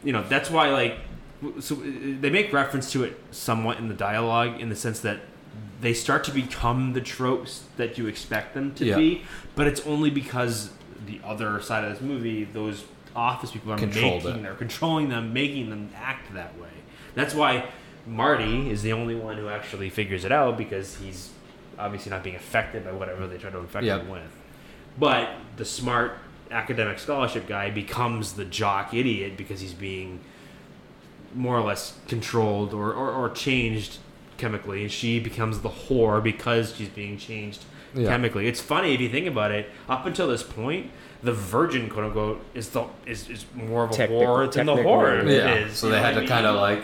you 0.04 0.14
know 0.14 0.24
that's 0.28 0.50
why 0.50 0.70
like 0.70 0.98
so 1.60 1.76
uh, 1.76 1.80
they 2.22 2.30
make 2.30 2.52
reference 2.54 2.92
to 2.94 3.04
it 3.04 3.20
somewhat 3.32 3.78
in 3.78 3.88
the 3.88 3.94
dialogue 3.94 4.60
in 4.62 4.70
the 4.70 4.76
sense 4.76 5.00
that 5.02 5.20
they 5.82 5.94
start 5.94 6.24
to 6.24 6.32
become 6.32 6.94
the 6.94 7.02
tropes 7.02 7.64
that 7.78 7.98
you 7.98 8.08
expect 8.08 8.54
them 8.54 8.74
to 8.76 8.86
Yeah. 8.86 8.96
be, 8.96 9.24
but 9.56 9.68
it's 9.68 9.82
only 9.86 10.10
because 10.10 10.72
the 11.06 11.20
other 11.24 11.62
side 11.62 11.84
of 11.84 11.92
this 11.94 12.02
movie, 12.02 12.44
those 12.44 12.84
office 13.16 13.52
people 13.52 13.72
are 13.72 13.78
Controlled 13.78 14.24
making, 14.24 14.40
it. 14.40 14.44
they're 14.44 14.54
controlling 14.56 15.10
them, 15.10 15.34
making 15.34 15.70
them 15.70 15.90
act 15.96 16.34
that 16.34 16.60
way. 16.60 16.68
That's 17.16 17.34
why 17.34 17.70
Marty 18.06 18.70
is 18.70 18.82
the 18.84 18.92
only 18.94 19.16
one 19.16 19.38
who 19.38 19.48
actually 19.50 19.90
figures 19.90 20.26
it 20.26 20.32
out 20.32 20.58
because 20.58 20.98
he's 20.98 21.32
obviously 21.80 22.10
not 22.10 22.24
being 22.24 22.36
affected 22.36 22.84
by 22.86 22.92
whatever 22.92 23.26
they 23.28 23.38
try 23.38 23.50
to 23.50 23.58
infect 23.60 23.86
Yeah. 23.86 24.00
him 24.00 24.10
with. 24.10 24.22
But 24.98 25.30
the 25.58 25.66
smart 25.66 26.18
academic 26.52 27.00
scholarship 27.00 27.48
guy 27.48 27.70
becomes 27.70 28.34
the 28.34 28.46
jock 28.46 28.94
idiot 28.94 29.36
because 29.38 29.60
he's 29.62 29.74
being 29.74 30.20
more 31.34 31.58
or 31.58 31.64
less 31.64 31.98
controlled 32.08 32.74
or, 32.74 32.94
or, 32.94 33.12
or 33.12 33.30
changed 33.30 33.98
chemically. 34.38 34.82
And 34.84 34.92
she 34.92 35.20
becomes 35.20 35.60
the 35.62 35.70
whore 35.70 36.22
because 36.24 36.76
she's 36.76 36.90
being 36.90 37.18
changed 37.18 37.64
Yeah. 37.94 38.10
chemically. 38.10 38.48
It's 38.48 38.62
funny 38.62 38.94
if 38.94 39.02
you 39.02 39.10
think 39.10 39.28
about 39.28 39.52
it. 39.52 39.70
Up 39.88 40.06
until 40.06 40.28
this 40.28 40.44
point, 40.44 40.92
the 41.24 41.34
virgin, 41.34 41.90
quote 41.90 42.06
unquote, 42.06 42.42
is 42.54 42.70
the 42.70 42.86
is, 43.06 43.30
is 43.30 43.46
more 43.54 43.86
of 43.86 43.92
a 43.92 43.94
Technical- 43.94 44.24
whore 44.26 44.52
than 44.52 44.66
the 44.66 44.74
technical 44.74 44.92
whore. 44.92 45.24
Yeah. 45.32 45.54
is. 45.56 45.78
so 45.78 45.90
they 45.90 46.00
had 46.00 46.16
to 46.16 46.24
I 46.24 46.26
kind 46.28 46.46
of 46.46 46.56
like, 46.56 46.84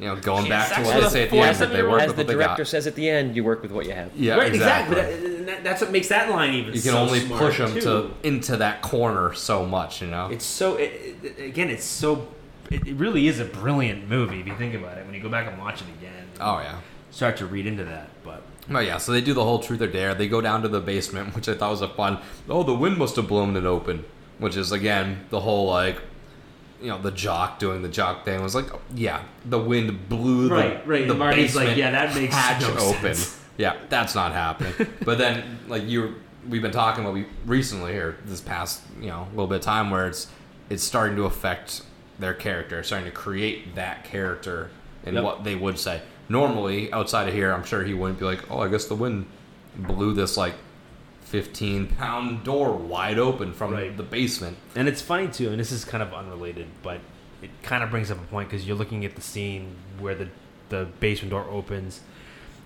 you 0.00 0.06
know, 0.06 0.16
going 0.16 0.44
She 0.44 0.50
back 0.50 0.74
to 0.76 0.82
what 0.82 1.00
they 1.00 1.06
a 1.06 1.10
say 1.10 1.22
at 1.24 1.30
the 1.30 1.38
end, 1.38 1.56
that 1.58 1.72
they 1.72 1.82
work 1.82 2.02
As 2.02 2.06
with 2.08 2.16
the 2.16 2.22
what 2.22 2.26
they 2.28 2.34
director 2.34 2.64
says 2.64 2.86
at 2.86 2.94
the 2.94 3.08
end, 3.08 3.34
you 3.36 3.44
work 3.44 3.62
with 3.62 3.72
what 3.72 3.84
you 3.86 3.92
have. 3.92 4.10
Yeah, 4.16 4.36
right, 4.36 4.52
exactly. 4.54 4.96
exactly. 4.98 5.28
That- 5.28 5.46
that- 5.46 5.64
that's 5.64 5.80
what 5.80 5.90
makes 5.90 6.08
that 6.08 6.28
line 6.30 6.52
even. 6.54 6.74
You 6.74 6.80
can 6.82 6.92
so 6.92 6.98
only 6.98 7.20
smart, 7.20 7.40
push 7.40 7.56
them 7.58 7.72
too. 7.74 7.80
to 7.80 8.10
into 8.22 8.56
that 8.58 8.82
corner 8.82 9.32
so 9.34 9.64
much, 9.64 10.02
you 10.02 10.08
know. 10.08 10.28
It's 10.30 10.44
so 10.44 10.76
it, 10.76 11.16
it, 11.22 11.38
again, 11.40 11.70
it's 11.70 11.84
so 11.84 12.28
it, 12.70 12.86
it 12.86 12.94
really 12.96 13.28
is 13.28 13.40
a 13.40 13.44
brilliant 13.46 14.08
movie 14.08 14.40
if 14.40 14.46
you 14.46 14.54
think 14.56 14.74
about 14.74 14.98
it. 14.98 15.06
When 15.06 15.14
you 15.14 15.20
go 15.22 15.28
back 15.30 15.48
and 15.50 15.58
watch 15.58 15.80
it 15.80 15.86
again, 15.98 16.26
oh 16.40 16.58
yeah. 16.60 16.80
start 17.10 17.38
to 17.38 17.46
read 17.46 17.66
into 17.66 17.82
that. 17.84 18.10
But 18.24 18.42
Oh 18.70 18.80
yeah, 18.80 18.98
so 18.98 19.12
they 19.12 19.20
do 19.20 19.32
the 19.34 19.44
whole 19.44 19.58
truth 19.60 19.80
or 19.80 19.86
dare. 19.86 20.14
They 20.14 20.28
go 20.28 20.40
down 20.40 20.62
to 20.62 20.68
the 20.68 20.80
basement, 20.80 21.34
which 21.36 21.48
I 21.48 21.54
thought 21.54 21.70
was 21.70 21.82
a 21.82 21.88
fun. 21.88 22.18
Oh, 22.48 22.62
the 22.62 22.74
wind 22.74 22.98
must 22.98 23.16
have 23.16 23.28
blown 23.28 23.56
it 23.56 23.64
open, 23.64 24.04
which 24.38 24.56
is 24.56 24.72
again 24.72 25.24
the 25.30 25.40
whole 25.40 25.66
like, 25.68 26.00
you 26.82 26.88
know, 26.88 27.00
the 27.00 27.10
jock 27.10 27.58
doing 27.58 27.82
the 27.82 27.88
jock 27.88 28.24
thing 28.24 28.42
was 28.42 28.54
like, 28.54 28.72
oh, 28.74 28.80
yeah, 28.94 29.22
the 29.44 29.58
wind 29.58 30.08
blew 30.08 30.48
the 30.48 30.54
Right, 30.54 30.86
right, 30.86 31.04
the 31.06 31.10
and 31.12 31.18
Marty's 31.18 31.56
like, 31.56 31.76
yeah, 31.76 31.90
that 31.90 32.14
makes 32.14 32.34
hatch 32.34 32.60
no 32.62 32.76
open. 32.78 33.14
sense. 33.14 33.34
Yeah, 33.58 33.74
that's 33.88 34.14
not 34.14 34.30
happening. 34.32 34.72
but 35.04 35.18
then 35.18 35.58
like 35.66 35.82
you, 35.88 36.14
we've 36.48 36.62
been 36.62 36.70
talking 36.70 37.02
about 37.02 37.12
we 37.14 37.26
recently 37.44 37.92
here 37.92 38.16
this 38.24 38.40
past 38.40 38.82
you 39.00 39.08
know 39.08 39.26
little 39.32 39.48
bit 39.48 39.56
of 39.56 39.62
time 39.62 39.90
where 39.90 40.06
it's 40.06 40.28
it's 40.70 40.84
starting 40.84 41.16
to 41.16 41.24
affect 41.24 41.82
their 42.20 42.34
character, 42.34 42.84
starting 42.84 43.06
to 43.10 43.16
create 43.16 43.74
that 43.74 44.04
character 44.04 44.70
and 45.04 45.16
Yep. 45.16 45.24
what 45.24 45.42
they 45.42 45.56
would 45.56 45.76
say. 45.76 46.02
Normally, 46.28 46.92
outside 46.92 47.28
of 47.28 47.34
here, 47.34 47.52
I'm 47.52 47.64
sure 47.64 47.82
he 47.84 47.94
wouldn't 47.94 48.18
be 48.18 48.24
like, 48.24 48.50
"Oh, 48.50 48.58
I 48.60 48.68
guess 48.68 48.84
the 48.86 48.94
wind 48.94 49.26
blew 49.76 50.12
this 50.12 50.36
like 50.36 50.54
15 51.22 51.86
pound 51.88 52.44
door 52.44 52.72
wide 52.76 53.18
open 53.18 53.52
from 53.52 53.72
Right. 53.72 53.96
the 53.96 54.02
basement." 54.02 54.56
and 54.76 54.88
it's 54.88 55.02
funny 55.02 55.28
too, 55.28 55.50
and 55.50 55.58
this 55.60 55.72
is 55.72 55.84
kind 55.84 56.02
of 56.02 56.12
unrelated, 56.12 56.66
but 56.82 57.00
it 57.42 57.50
kind 57.62 57.82
of 57.84 57.90
brings 57.90 58.10
up 58.10 58.18
a 58.18 58.26
point 58.26 58.48
because 58.50 58.66
you're 58.66 58.76
looking 58.76 59.04
at 59.04 59.14
the 59.14 59.20
scene 59.22 59.74
where 59.98 60.14
the 60.14 60.28
the 60.70 60.86
basement 61.00 61.30
door 61.30 61.46
opens. 61.50 62.00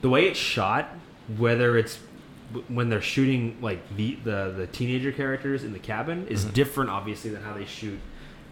The 0.00 0.08
way 0.08 0.26
it's 0.26 0.38
shot, 0.38 0.88
whether 1.38 1.76
it's 1.78 1.98
when 2.68 2.88
they're 2.88 3.00
shooting 3.00 3.56
like 3.60 3.78
the 3.96 4.18
the, 4.24 4.52
the 4.56 4.66
teenager 4.66 5.12
characters 5.12 5.62
in 5.62 5.72
the 5.72 5.78
cabin, 5.78 6.26
is 6.26 6.44
Mm-hmm. 6.44 6.54
different, 6.54 6.90
obviously, 6.90 7.30
than 7.30 7.42
how 7.42 7.52
they 7.54 7.64
shoot 7.64 8.00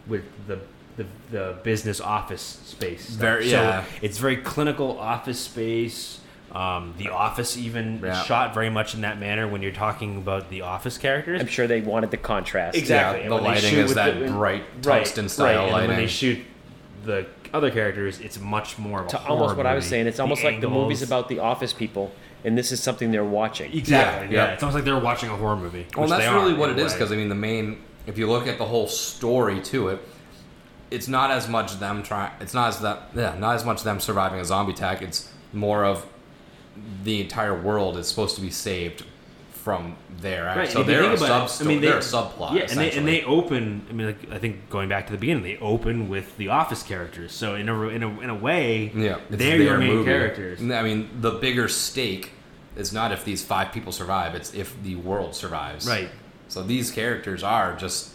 with 0.07 0.23
the 0.47 0.59
the, 0.97 1.07
the 1.31 1.57
business 1.63 2.01
office 2.01 2.43
space. 2.65 3.05
stuff. 3.05 3.21
Very- 3.21 3.45
so 3.51 3.57
yeah. 3.63 3.85
it's 4.03 4.19
very 4.19 4.37
clinical 4.37 4.99
office 4.99 5.41
space. 5.41 6.19
Um, 6.53 6.95
the 6.99 7.11
office 7.11 7.57
even 7.57 8.01
Yeah. 8.05 8.23
shot 8.25 8.55
very 8.55 8.71
much 8.71 8.95
in 8.95 9.03
that 9.03 9.21
manner 9.21 9.47
when 9.47 9.63
you're 9.63 9.71
talking 9.71 10.17
about 10.17 10.51
the 10.51 10.63
office 10.63 10.99
characters. 10.99 11.41
I'm 11.41 11.47
sure 11.47 11.69
they 11.69 11.81
wanted 11.81 12.11
the 12.11 12.17
contrast. 12.17 12.77
Exactly. 12.77 13.23
Yeah, 13.23 13.29
the 13.29 13.35
lighting 13.37 13.71
shoot 13.71 13.85
is 13.85 13.95
that 13.95 14.19
the- 14.19 14.27
bright 14.27 14.65
right, 14.83 14.97
tungsten 15.05 15.29
style 15.29 15.71
right. 15.71 15.81
And 15.83 15.89
when 15.89 15.97
they 15.97 16.09
shoot 16.09 16.41
the 17.05 17.27
other 17.55 17.71
characters, 17.71 18.19
it's 18.21 18.39
much 18.41 18.79
more 18.79 19.01
of 19.03 19.07
a 19.07 19.11
To 19.11 19.23
almost 19.27 19.57
what 19.57 19.67
I 19.67 19.75
was 19.75 19.87
saying, 19.87 20.07
it's 20.09 20.19
almost 20.21 20.43
like 20.43 20.61
the 20.61 20.69
movies 20.69 21.03
about 21.03 21.29
the 21.29 21.39
office 21.39 21.73
people, 21.73 22.13
and 22.45 22.59
this 22.59 22.73
is 22.73 22.83
something 22.83 23.13
they're 23.13 23.25
watching. 23.25 23.73
exactly. 23.73 24.27
Yeah, 24.27 24.33
Yeah, 24.43 24.47
yeah. 24.49 24.53
it's 24.55 24.63
almost 24.65 24.75
like 24.75 24.85
they're 24.85 24.99
watching 24.99 25.31
a 25.31 25.37
horror 25.37 25.57
movie. 25.57 25.87
Well, 25.97 26.09
that's 26.09 26.27
really 26.33 26.53
are, 26.53 26.57
what 26.57 26.71
in 26.71 26.79
it 26.79 26.83
a 26.83 26.87
is 26.87 26.93
because 26.95 27.13
I 27.13 27.17
mean 27.17 27.29
the 27.29 27.35
main. 27.37 27.79
If 28.09 28.19
you 28.19 28.29
look 28.29 28.49
at 28.49 28.59
the 28.59 28.65
whole 28.65 28.89
story 28.89 29.61
to 29.61 29.89
it, 29.91 30.01
it's 30.91 31.09
not 31.09 31.31
as 31.31 31.49
much 31.49 31.79
them 31.79 32.03
trying. 32.03 32.33
It's 32.41 32.55
not 32.55 32.69
as 32.69 32.81
that. 32.81 33.11
Yeah, 33.15 33.37
not 33.39 33.55
as 33.57 33.65
much 33.65 33.83
them 33.83 34.01
surviving 34.01 34.41
a 34.41 34.45
zombie 34.45 34.73
attack. 34.73 35.03
It's 35.03 35.31
more 35.53 35.85
of 35.85 36.07
the 37.05 37.21
entire 37.21 37.59
world 37.61 37.97
is 37.97 38.07
supposed 38.09 38.35
to 38.37 38.41
be 38.41 38.51
saved 38.51 39.05
from 39.53 39.95
their 40.21 40.49
act. 40.49 40.57
Right, 40.59 40.69
So 40.71 40.83
they're 40.83 41.03
a 41.05 41.17
think 41.17 41.19
sub. 41.19 41.49
it, 41.49 41.65
I 41.65 41.69
mean, 41.69 41.81
they're 41.83 41.93
they- 41.93 41.99
a 41.99 42.01
subplot. 42.01 42.55
Yeah, 42.55 42.63
and 42.71 42.79
they, 42.81 42.93
and 42.93 43.07
they 43.07 43.23
open. 43.25 43.85
I 43.91 43.93
mean, 43.93 44.07
like, 44.07 44.31
I 44.33 44.39
think 44.39 44.71
going 44.71 44.89
back 44.89 45.07
to 45.09 45.13
the 45.13 45.19
beginning, 45.19 45.43
they 45.43 45.59
open 45.59 46.09
with 46.09 46.35
the 46.39 46.49
office 46.49 46.83
characters. 46.83 47.33
So 47.33 47.55
in 47.57 47.69
a 47.69 47.83
in 47.89 48.03
a, 48.03 48.21
in 48.21 48.31
a 48.31 48.35
way, 48.35 48.91
Yeah, 48.95 49.19
they're 49.29 49.61
your 49.61 49.77
main 49.79 49.89
movie. 49.97 50.05
characters. 50.11 50.61
I 50.63 50.83
mean, 50.83 51.11
the 51.21 51.33
bigger 51.33 51.69
stake 51.69 52.33
is 52.77 52.93
not 52.93 53.13
if 53.13 53.25
these 53.25 53.45
five 53.45 53.71
people 53.73 53.93
survive; 53.93 54.35
it's 54.35 54.55
if 54.55 54.81
the 54.83 54.97
world 54.97 55.35
survives. 55.35 55.87
Right. 55.87 56.09
So 56.49 56.63
these 56.63 56.91
characters 56.91 57.43
are 57.45 57.77
just, 57.77 58.13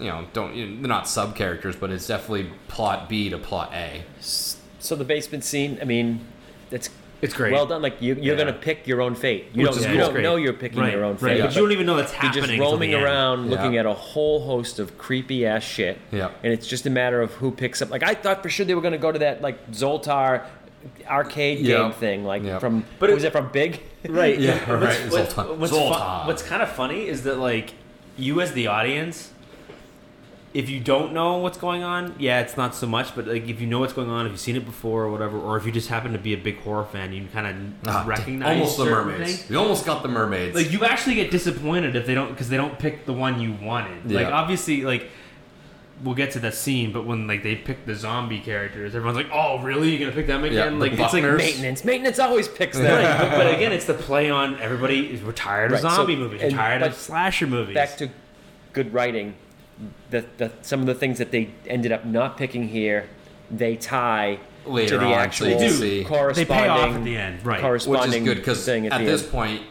you 0.00 0.08
know, 0.08 0.24
don't 0.32 0.54
you 0.54 0.66
know, 0.66 0.80
they're 0.82 0.88
not 0.88 1.08
sub 1.08 1.36
characters, 1.36 1.76
but 1.76 1.90
it's 1.90 2.06
definitely 2.06 2.50
plot 2.68 3.08
B 3.08 3.28
to 3.30 3.38
plot 3.38 3.70
A. 3.74 4.02
So 4.20 4.96
the 4.96 5.04
basement 5.04 5.44
scene, 5.44 5.78
I 5.80 5.84
mean, 5.84 6.20
it's 6.70 6.88
It's 7.22 7.34
great. 7.34 7.52
well 7.52 7.66
done. 7.66 7.82
Like 7.82 8.00
you, 8.00 8.14
you're 8.14 8.34
Yeah. 8.34 8.44
gonna 8.44 8.52
pick 8.54 8.86
your 8.86 9.02
own 9.02 9.14
fate. 9.14 9.46
You 9.52 9.66
Which 9.66 9.72
don't, 9.76 9.92
you 9.94 9.98
cool. 10.00 10.12
don't 10.14 10.22
know 10.22 10.36
you're 10.36 10.52
picking 10.54 10.80
right, 10.80 10.92
your 10.92 11.04
own 11.04 11.12
right. 11.20 11.36
fate. 11.36 11.40
but 11.42 11.54
you 11.54 11.60
don't 11.60 11.72
even 11.72 11.84
know 11.86 11.96
that's 11.96 12.14
You're 12.22 12.32
just 12.32 12.58
roaming 12.58 12.90
the 12.92 12.96
end. 12.96 13.04
around, 13.04 13.44
Yeah. 13.44 13.50
looking 13.50 13.76
at 13.76 13.84
a 13.86 13.92
whole 13.92 14.40
host 14.46 14.78
of 14.78 14.96
creepy 14.96 15.44
ass 15.46 15.62
shit. 15.62 15.98
Yeah. 16.10 16.30
And 16.42 16.52
it's 16.52 16.66
just 16.66 16.86
a 16.86 16.90
matter 16.90 17.20
of 17.20 17.32
who 17.34 17.50
picks 17.50 17.82
up. 17.82 17.90
Like 17.90 18.02
I 18.02 18.14
thought 18.14 18.42
for 18.42 18.48
sure 18.48 18.64
they 18.64 18.74
were 18.74 18.80
gonna 18.80 18.96
go 18.98 19.12
to 19.12 19.18
that 19.18 19.42
like 19.42 19.70
Zoltar 19.72 20.44
arcade 21.06 21.58
Yeah. 21.60 21.82
game 21.82 21.92
thing, 21.92 22.24
like 22.24 22.42
Yeah. 22.42 22.58
from. 22.58 22.80
But 22.80 22.86
But 23.00 23.10
it- 23.10 23.14
was 23.14 23.24
it 23.24 23.32
from 23.32 23.48
Big? 23.52 23.80
Right. 24.08 24.38
Yeah, 24.38 24.54
What's- 24.60 24.70
right, 24.70 25.12
what- 25.12 25.30
Zoltan. 25.30 25.60
What's, 25.60 25.72
Zoltan. 25.74 25.98
fun- 25.98 26.26
what's 26.26 26.42
kind 26.42 26.62
of 26.62 26.70
funny 26.70 27.06
is 27.06 27.24
that 27.24 27.38
like 27.38 27.74
you 28.16 28.40
as 28.40 28.52
the 28.52 28.66
audience, 28.66 29.30
if 30.52 30.68
you 30.68 30.80
don't 30.80 31.12
know 31.12 31.36
what's 31.38 31.58
going 31.58 31.82
on, 31.84 32.14
yeah, 32.18 32.40
it's 32.40 32.56
not 32.56 32.74
so 32.74 32.86
much. 32.86 33.14
But 33.14 33.26
like 33.28 33.48
if 33.48 33.60
you 33.60 33.66
know 33.66 33.78
what's 33.78 33.92
going 33.92 34.10
on, 34.10 34.26
if 34.26 34.32
you've 34.32 34.40
seen 34.40 34.56
it 34.56 34.64
before 34.64 35.04
or 35.04 35.10
whatever, 35.10 35.38
or 35.38 35.56
if 35.56 35.64
you 35.64 35.70
just 35.72 35.88
happen 35.88 36.12
to 36.12 36.18
be 36.18 36.32
a 36.34 36.36
big 36.36 36.58
horror 36.60 36.84
fan, 36.84 37.12
you 37.12 37.26
kind 37.32 37.46
of 37.84 37.88
Ah, 37.88 38.04
recognize 38.06 38.58
almost 38.58 38.78
the 38.78 38.84
mermaids. 38.86 39.36
things. 39.36 39.48
We 39.50 39.56
almost 39.56 39.86
got 39.86 40.02
the 40.02 40.08
mermaids. 40.08 40.56
Like 40.56 40.72
you 40.72 40.84
actually 40.84 41.14
get 41.14 41.30
disappointed 41.30 41.94
if 41.94 42.04
they 42.06 42.14
don't 42.14 42.30
because 42.30 42.48
they 42.48 42.56
don't 42.56 42.78
pick 42.78 43.06
the 43.06 43.12
one 43.12 43.40
you 43.40 43.52
wanted. 43.62 44.10
Like 44.10 44.26
obviously 44.28 44.82
like. 44.82 45.10
We'll 46.02 46.14
get 46.14 46.30
to 46.30 46.38
that 46.40 46.54
scene, 46.54 46.92
but 46.92 47.04
when 47.04 47.26
like 47.26 47.42
they 47.42 47.54
pick 47.54 47.84
the 47.84 47.94
zombie 47.94 48.40
characters, 48.40 48.94
everyone's 48.94 49.18
like, 49.18 49.28
"Oh, 49.34 49.58
really? 49.58 49.90
You're 49.90 49.98
gonna 50.00 50.12
pick 50.12 50.26
them 50.26 50.44
again?" 50.44 50.78
the 50.78 50.80
like 50.88 50.92
it's 50.98 51.12
like 51.12 51.22
Maintenance. 51.22 51.84
Maintenance 51.84 52.18
always 52.18 52.48
picks 52.48 52.78
Right, 52.78 52.86
them. 53.02 53.18
but, 53.30 53.36
but 53.36 53.54
again, 53.54 53.70
it's 53.70 53.84
the 53.84 53.92
play 53.92 54.30
on 54.30 54.58
everybody. 54.60 55.12
is 55.12 55.22
We're 55.22 55.32
tired 55.32 55.66
of 55.66 55.72
Right, 55.72 55.82
so- 55.82 55.96
zombie 55.96 56.16
movies. 56.16 56.40
We're 56.42 56.52
tired 56.52 56.80
of 56.82 56.94
slasher 56.94 57.46
movies. 57.46 57.74
Back 57.74 57.98
to 57.98 58.08
good 58.72 58.94
writing. 58.94 59.34
The, 60.10 60.24
the 60.38 60.52
some 60.62 60.80
of 60.80 60.86
the 60.86 60.94
things 60.94 61.18
that 61.18 61.30
they 61.30 61.50
ended 61.66 61.92
up 61.92 62.04
not 62.04 62.36
picking 62.36 62.68
here, 62.68 63.08
they 63.50 63.76
tie 63.76 64.40
Later 64.66 64.90
to 64.90 64.98
the 64.98 65.04
on, 65.06 65.12
so 65.12 65.18
actual 65.18 65.48
you 65.48 65.58
do. 65.58 65.70
see. 65.70 66.04
corresponding 66.04 66.48
They 66.48 66.54
pay 66.54 66.68
off 66.68 66.96
at 66.96 67.04
the 67.04 67.16
end, 67.16 67.46
right. 67.46 67.62
which 67.86 68.06
is 68.06 68.14
good 68.22 68.36
because 68.38 68.68
at, 68.68 68.84
at, 68.86 69.04
this 69.04 69.22
end. 69.22 69.32
point, 69.32 69.62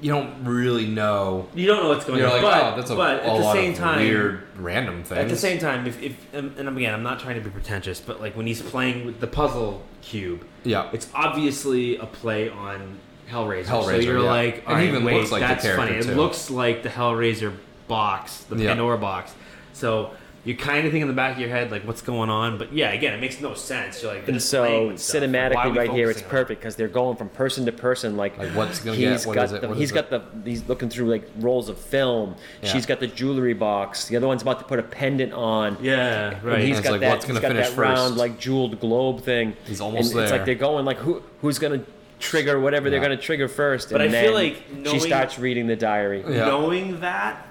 you 0.00 0.10
don't 0.10 0.44
really 0.44 0.86
know. 0.86 1.48
You 1.54 1.66
don't 1.66 1.82
know 1.82 1.88
what's 1.88 2.04
going 2.04 2.20
You're 2.20 2.28
on. 2.28 2.34
like, 2.34 2.42
but, 2.42 2.72
oh, 2.72 2.76
that's 2.76 2.90
a, 2.90 2.96
but 2.96 3.16
a 3.16 3.24
at 3.24 3.36
the 3.36 3.42
lot 3.42 3.52
same 3.54 3.72
of 3.72 3.78
time, 3.78 4.00
weird 4.00 4.42
random 4.56 5.02
things. 5.02 5.18
At 5.18 5.28
the 5.28 5.36
same 5.36 5.58
time, 5.58 5.86
if, 5.86 6.00
if 6.02 6.34
and 6.34 6.56
and 6.58 6.68
again, 6.68 6.94
I'm 6.94 7.02
not 7.02 7.20
trying 7.20 7.34
to 7.34 7.40
be 7.40 7.50
pretentious, 7.50 8.00
but 8.00 8.20
like 8.20 8.36
when 8.36 8.46
he's 8.46 8.62
playing 8.62 9.06
with 9.06 9.20
the 9.20 9.26
puzzle 9.26 9.82
cube, 10.00 10.46
yeah, 10.64 10.88
it's 10.92 11.08
obviously 11.14 11.96
a 11.96 12.06
play 12.06 12.48
on 12.48 12.98
Hellraiser. 13.28 13.64
Hellraiser 13.64 13.84
so 13.84 13.96
you're 13.96 14.18
yeah. 14.20 14.30
like, 14.30 14.58
And 14.58 14.66
all 14.68 14.74
right, 14.74 14.88
even 14.88 15.04
wait, 15.04 15.16
looks 15.16 15.30
like 15.30 15.40
that's 15.40 15.62
character, 15.62 15.86
funny. 15.86 16.02
too. 16.02 16.12
It 16.12 16.16
looks 16.16 16.50
like 16.50 16.82
the 16.82 16.88
Hellraiser 16.88 17.54
box, 17.86 18.44
the 18.44 18.56
Yeah. 18.56 18.68
Pandora 18.70 18.98
box. 18.98 19.34
So 19.78 20.10
you 20.44 20.56
kind 20.56 20.86
of 20.86 20.92
think 20.92 21.02
in 21.02 21.08
the 21.08 21.14
back 21.14 21.34
of 21.34 21.40
your 21.40 21.50
head 21.50 21.70
like, 21.70 21.84
what's 21.86 22.00
going 22.00 22.30
on? 22.30 22.56
But 22.58 22.72
yeah, 22.72 22.92
again, 22.92 23.12
it 23.12 23.20
makes 23.20 23.40
no 23.40 23.54
sense. 23.54 24.02
You're 24.02 24.14
like, 24.14 24.28
And 24.28 24.40
so 24.42 24.88
with 24.88 25.00
stuff. 25.00 25.20
Why 25.22 25.26
are 25.26 25.28
cinematically, 25.28 25.72
we 25.72 25.78
right 25.78 25.90
here, 25.90 26.10
it's 26.10 26.20
focusing 26.20 26.24
on 26.24 26.28
it? 26.28 26.30
perfect 26.46 26.60
because 26.60 26.76
they're 26.76 26.88
going 26.88 27.16
from 27.16 27.28
person 27.28 27.66
to 27.66 27.72
person. 27.72 28.16
Like, 28.16 28.38
Like, 28.38 28.50
what's 28.52 28.80
gonna 28.80 28.96
he's 28.96 29.20
get- 29.24 29.26
what 29.26 29.34
got 29.34 29.44
is 29.46 29.52
it, 29.52 29.60
the 29.60 29.68
what 29.68 29.76
he's 29.76 29.88
is 29.90 29.92
got 29.92 30.10
the 30.10 30.22
he's 30.44 30.66
looking 30.68 30.88
through 30.88 31.10
like 31.10 31.28
rolls 31.40 31.68
of 31.68 31.76
film. 31.76 32.36
Yeah. 32.62 32.70
She's 32.72 32.86
got 32.86 33.00
the 33.00 33.08
jewelry 33.08 33.52
box. 33.52 34.06
The 34.06 34.16
other 34.16 34.26
one's 34.26 34.42
about 34.42 34.58
to 34.60 34.64
put 34.64 34.78
a 34.78 34.82
pendant 34.84 35.32
on. 35.32 35.76
Yeah, 35.82 36.30
And 36.30 36.44
right. 36.44 36.60
he's 36.60 36.78
It's 36.78 36.84
got 36.86 36.92
like, 36.92 37.00
that. 37.02 37.10
what's 37.10 37.24
gonna 37.26 37.40
he's 37.40 37.42
got 37.42 37.52
finish 37.52 37.68
that 37.70 37.76
round 37.76 38.08
first? 38.10 38.18
like 38.18 38.38
jeweled 38.38 38.80
globe 38.80 39.22
thing. 39.22 39.54
He's 39.66 39.80
almost 39.80 40.12
and 40.12 40.20
It's 40.22 40.32
like 40.32 40.44
they're 40.46 40.54
going 40.54 40.84
like 40.84 40.98
who 40.98 41.22
who's 41.42 41.58
gonna 41.58 41.82
trigger 42.20 42.58
whatever 42.58 42.90
they're 42.90 43.00
gonna 43.00 43.16
trigger 43.16 43.48
first. 43.48 43.90
But 43.90 44.00
and 44.00 44.14
I 44.16 44.22
feel 44.22 44.34
then 44.34 44.54
like 44.84 44.86
she 44.92 44.98
starts 45.00 45.38
reading 45.38 45.66
the 45.66 45.76
diary. 45.76 46.24
Yeah. 46.26 46.46
knowing 46.46 47.00
that 47.00 47.47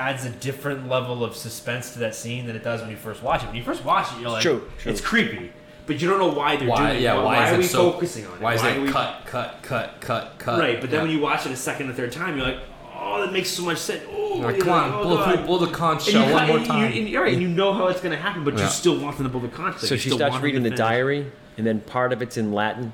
adds 0.00 0.24
a 0.24 0.30
different 0.30 0.88
level 0.88 1.22
of 1.22 1.36
suspense 1.36 1.92
to 1.92 1.98
that 1.98 2.14
scene 2.14 2.46
than 2.46 2.56
it 2.56 2.64
does 2.64 2.80
when 2.80 2.90
you 2.90 2.96
first 2.96 3.22
watch 3.22 3.42
it. 3.42 3.46
When 3.48 3.56
you 3.56 3.62
first 3.62 3.84
watch 3.84 4.10
it, 4.14 4.20
you're 4.20 4.30
like, 4.30 4.42
True, 4.42 4.66
true. 4.78 4.90
it's 4.90 5.00
creepy, 5.02 5.52
but 5.86 6.00
you 6.00 6.08
don't 6.08 6.18
know 6.18 6.32
why 6.32 6.56
they're 6.56 6.66
why? 6.68 6.92
doing 6.92 7.02
Yeah, 7.02 7.14
it. 7.14 7.16
why, 7.18 7.24
Why, 7.36 7.46
is 7.48 7.52
are 7.54 7.58
we 7.58 7.64
so, 7.64 7.92
focusing 7.92 8.26
on 8.26 8.34
it? 8.36 8.40
Why 8.40 8.54
is 8.54 8.62
are 8.62 8.70
it 8.70 8.80
we- 8.80 8.88
cut, 8.90 9.22
cut, 9.26 9.58
cut, 9.62 10.00
cut, 10.00 10.38
cut? 10.38 10.58
Right, 10.58 10.80
but 10.80 10.90
then 10.90 11.00
Yeah. 11.00 11.02
when 11.02 11.10
you 11.12 11.20
watch 11.20 11.44
it 11.44 11.52
a 11.52 11.56
second 11.56 11.90
or 11.90 11.92
third 11.92 12.12
time, 12.12 12.36
you're 12.38 12.46
like, 12.46 12.60
oh, 12.98 13.20
that 13.20 13.30
makes 13.32 13.50
so 13.50 13.62
much 13.62 13.76
sense. 13.78 14.02
Oh, 14.10 14.36
like, 14.42 14.58
come 14.58 14.68
like, 14.68 14.82
on, 14.84 14.92
oh, 14.94 15.02
blow, 15.04 15.16
God. 15.18 15.34
through, 15.36 15.44
blow 15.46 15.58
the 15.58 15.66
conch 15.72 16.02
And 16.04 16.12
shell 16.12 16.26
you 16.28 16.32
one 16.34 16.46
more 16.48 16.56
and 16.56 16.66
you- 16.66 16.72
time. 16.72 16.92
and 16.92 17.08
you're 17.08 17.22
right, 17.22 17.32
and 17.34 17.42
you 17.42 17.48
know 17.48 17.74
how 17.74 17.88
it's 17.88 18.00
going 18.00 18.12
to 18.16 18.22
happen, 18.22 18.42
but 18.42 18.56
Yeah. 18.56 18.64
you 18.64 18.70
still 18.70 18.98
want 18.98 19.18
them 19.18 19.26
to 19.26 19.30
blow 19.30 19.40
the 19.40 19.48
conch. 19.48 19.78
So 19.80 19.94
you 19.94 20.00
she 20.00 20.08
still 20.08 20.18
starts 20.18 20.38
reading 20.38 20.62
the 20.62 20.70
diary, 20.70 21.30
and 21.58 21.66
then 21.66 21.80
part 21.80 22.14
of 22.14 22.22
it's 22.22 22.38
in 22.38 22.52
Latin. 22.54 22.92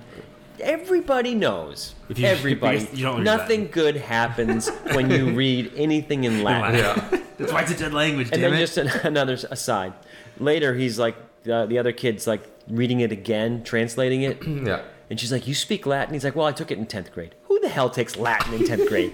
Everybody 0.61 1.35
knows. 1.35 1.95
If 2.09 2.19
you- 2.19 2.27
Everybody. 2.27 2.79
because 2.81 2.99
you 2.99 3.05
don't 3.05 3.23
Nothing 3.25 3.61
Latin. 3.63 3.73
good 3.73 3.97
happens 3.97 4.69
when 4.95 5.11
you 5.11 5.35
read 5.35 5.73
anything 5.77 6.25
in 6.25 6.43
Latin. 6.43 6.77
yeah, 6.81 7.21
That's 7.39 7.53
why 7.53 7.63
it's 7.63 7.71
a 7.73 7.77
dead 7.77 7.93
language, 7.95 8.29
And 8.33 8.41
damn 8.41 8.51
then 8.53 8.61
it. 8.61 8.67
just 8.67 8.77
an, 8.79 8.89
another 9.05 9.35
aside. 9.51 9.93
Later, 10.39 10.75
he's 10.75 10.99
like 10.99 11.17
the, 11.45 11.67
the 11.67 11.79
other 11.79 11.93
kid's 11.93 12.27
like 12.27 12.43
reading 12.69 13.01
it 13.01 13.13
again, 13.13 13.63
translating 13.65 14.23
it, 14.23 14.43
yeah. 14.47 14.83
and 15.11 15.19
she's 15.21 15.31
like, 15.33 15.47
"You 15.47 15.55
speak 15.55 15.87
Latin?" 15.87 16.15
He's 16.15 16.25
like, 16.25 16.35
"Well, 16.37 16.47
I 16.47 16.53
took 16.53 16.71
it 16.71 16.79
in 16.79 16.87
tenth 16.87 17.13
grade." 17.13 17.35
Who 17.45 17.61
the 17.61 17.69
hell 17.69 17.89
takes 17.91 18.17
Latin 18.17 18.55
in 18.55 18.65
tenth 18.67 18.89
grade? 18.89 19.13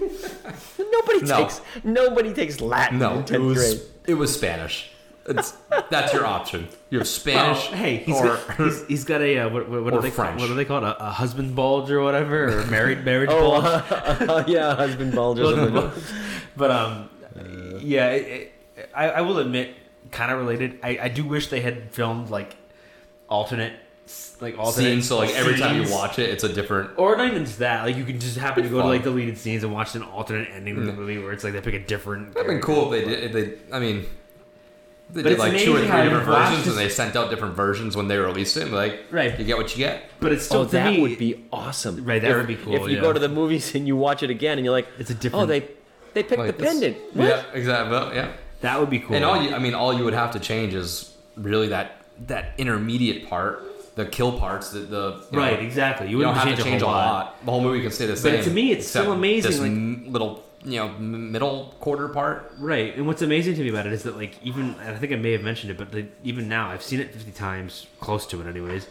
nobody 0.79 1.21
No. 1.25 1.37
takes 1.43 1.61
nobody 1.83 2.33
takes 2.33 2.59
Latin 2.61 2.99
No, 2.99 3.13
in 3.15 3.19
it 3.19 3.27
tenth 3.27 3.43
was 3.43 3.57
grade. 3.57 3.81
it 4.07 4.13
was 4.15 4.33
Spanish. 4.33 4.89
It's, 5.25 5.51
that's 5.89 6.11
your 6.13 6.25
option. 6.25 6.67
You 6.89 6.97
have 6.99 7.07
Spanish. 7.07 7.69
Oh, 7.71 7.75
hey, 7.75 7.97
he's 7.97 8.19
or 8.19 8.25
got, 8.25 8.57
he's, 8.57 8.85
he's 8.87 9.03
got 9.05 9.21
a 9.21 9.37
uh, 9.39 9.49
what, 9.49 9.69
what, 9.69 9.83
what 9.85 9.93
are 9.93 10.01
they 10.01 10.11
call- 10.11 10.33
what 10.33 10.49
are 10.49 10.53
they 10.53 10.65
called 10.65 10.83
a, 10.83 11.01
a 11.01 11.11
husband 11.11 11.55
bulge 11.55 11.89
or 11.91 12.01
whatever 12.01 12.59
or 12.59 12.65
married 12.77 13.05
marriage 13.05 13.29
Oh, 13.31 13.61
bulge. 14.27 14.47
yeah, 14.49 14.75
husband 14.75 15.15
bulge 15.15 15.39
or. 15.39 15.91
But 16.57 16.71
um, 16.71 17.09
yeah, 17.79 18.09
it, 18.11 18.51
it, 18.77 18.89
I, 18.93 19.09
I 19.09 19.21
will 19.21 19.39
admit, 19.39 19.75
kind 20.11 20.31
of 20.31 20.37
related. 20.39 20.79
I, 20.83 20.99
I 21.03 21.07
do 21.07 21.23
wish 21.23 21.47
they 21.47 21.61
had 21.61 21.91
filmed 21.91 22.29
like 22.29 22.55
alternate, 23.29 23.73
like 24.41 24.57
alternate 24.59 24.87
scenes. 24.89 25.07
So 25.07 25.17
like 25.17 25.31
every 25.35 25.57
time 25.57 25.81
you 25.81 25.89
watch 25.91 26.19
it, 26.19 26.29
it's 26.29 26.43
a 26.43 26.51
different. 26.51 26.91
Or 26.97 27.15
not 27.15 27.27
even 27.27 27.45
just 27.45 27.59
that. 27.59 27.83
Like 27.85 27.95
you 27.95 28.03
can 28.03 28.19
just 28.19 28.37
happen 28.37 28.63
to 28.63 28.69
go 28.69 28.81
to 28.81 28.87
like 28.87 29.03
deleted 29.03 29.37
scenes 29.37 29.63
and 29.63 29.73
watch 29.73 29.95
an 29.95 30.03
alternate 30.03 30.49
ending 30.51 30.77
of 30.77 30.85
the 30.85 30.91
Mm. 30.91 30.97
movie 30.97 31.17
where 31.17 31.31
it's 31.31 31.43
like 31.43 31.53
they 31.53 31.61
pick 31.61 31.73
a 31.73 31.79
different. 31.79 32.33
That'd 32.33 32.47
been 32.49 32.61
cool 32.61 32.93
if 32.93 33.03
they 33.05 33.09
did. 33.09 33.23
If 33.23 33.31
they, 33.69 33.75
I 33.75 33.79
mean, 33.79 34.05
they 35.11 35.21
But 35.21 35.29
did 35.29 35.31
it's 35.33 35.39
like 35.39 35.57
two 35.57 35.75
or 35.75 35.79
three 35.79 35.87
different 36.03 36.25
versions, 36.25 36.67
and 36.67 36.77
they 36.77 36.89
sent 36.89 37.15
out 37.15 37.29
different 37.29 37.55
versions 37.55 37.95
when 37.95 38.07
they 38.07 38.17
released 38.17 38.57
it. 38.57 38.63
And 38.63 38.71
like, 38.73 39.05
Right. 39.11 39.37
you 39.37 39.45
get 39.45 39.57
what 39.57 39.71
you 39.71 39.77
get. 39.77 40.09
But 40.19 40.31
it's 40.31 40.45
still 40.45 40.61
Oh, 40.61 40.65
that 40.65 40.93
me, 40.93 41.01
would 41.01 41.17
be 41.17 41.45
awesome. 41.51 42.03
Right, 42.03 42.21
that 42.21 42.31
If- 42.31 42.37
would 42.37 42.47
be 42.47 42.55
cool, 42.55 42.75
If 42.75 42.81
you 42.89 42.95
yeah. 42.95 43.01
go 43.01 43.13
to 43.13 43.19
the 43.19 43.29
movies 43.29 43.75
and 43.75 43.87
you 43.87 43.95
watch 43.95 44.23
it 44.23 44.29
again, 44.29 44.57
and 44.57 44.65
you're 44.65 44.71
like, 44.73 44.87
It's 44.97 45.11
a 45.11 45.13
oh, 45.13 45.17
different. 45.19 45.43
Oh, 45.43 45.45
they 45.47 45.59
they 46.13 46.23
picked 46.23 46.39
Like, 46.39 46.57
the 46.57 46.63
pendant. 46.63 46.97
What? 47.13 47.27
Yeah, 47.27 47.43
exactly. 47.53 48.15
Yeah. 48.15 48.27
that 48.61 48.79
would 48.79 48.89
be 48.89 48.99
cool. 48.99 49.15
And 49.15 49.25
all 49.25 49.41
you, 49.41 49.53
I 49.53 49.59
mean, 49.59 49.73
all 49.73 49.93
you 49.97 50.03
would 50.05 50.13
have 50.13 50.31
to 50.31 50.39
change 50.39 50.73
is 50.73 51.11
really 51.37 51.67
that 51.69 51.97
that 52.27 52.53
intermediate 52.59 53.27
part, 53.29 53.63
the 53.95 54.05
kill 54.05 54.31
parts, 54.39 54.69
the 54.69 54.79
the 54.79 55.21
you 55.31 55.37
right, 55.39 55.59
know, 55.59 55.65
exactly. 55.65 56.07
You, 56.07 56.17
You 56.19 56.23
don't 56.23 56.33
wouldn't 56.35 56.49
have 56.49 56.57
to 56.59 56.63
change 56.63 56.81
a 56.81 56.85
whole 56.85 56.93
lot. 56.95 57.43
The 57.45 57.51
whole 57.51 57.61
movie 57.61 57.81
can 57.81 57.91
stay 57.91 58.05
the 58.05 58.15
same. 58.15 58.43
to 58.43 58.49
me, 58.51 58.71
it's 58.71 58.85
except 58.85 59.03
still 59.05 59.13
amazing, 59.13 59.51
This 59.51 59.59
like- 60.05 60.11
little, 60.13 60.43
you 60.65 60.77
know, 60.79 60.87
m- 60.87 61.31
middle 61.31 61.75
quarter 61.79 62.07
part. 62.09 62.53
Right, 62.57 62.95
and 62.95 63.05
what's 63.07 63.21
amazing 63.21 63.55
to 63.55 63.61
me 63.61 63.69
about 63.69 63.85
it 63.87 63.93
is 63.93 64.03
that 64.03 64.15
like 64.17 64.37
even 64.43 64.75
and 64.81 64.95
I 64.95 64.97
think 64.97 65.11
I 65.11 65.15
may 65.17 65.31
have 65.33 65.41
mentioned 65.43 65.71
it, 65.71 65.77
but 65.77 65.91
the, 65.91 66.05
even 66.23 66.47
now 66.47 66.69
I've 66.69 66.83
seen 66.83 66.99
it 66.99 67.11
fifty 67.13 67.31
times, 67.31 67.87
close 67.99 68.25
to 68.27 68.41
it, 68.41 68.47
anyways. 68.47 68.87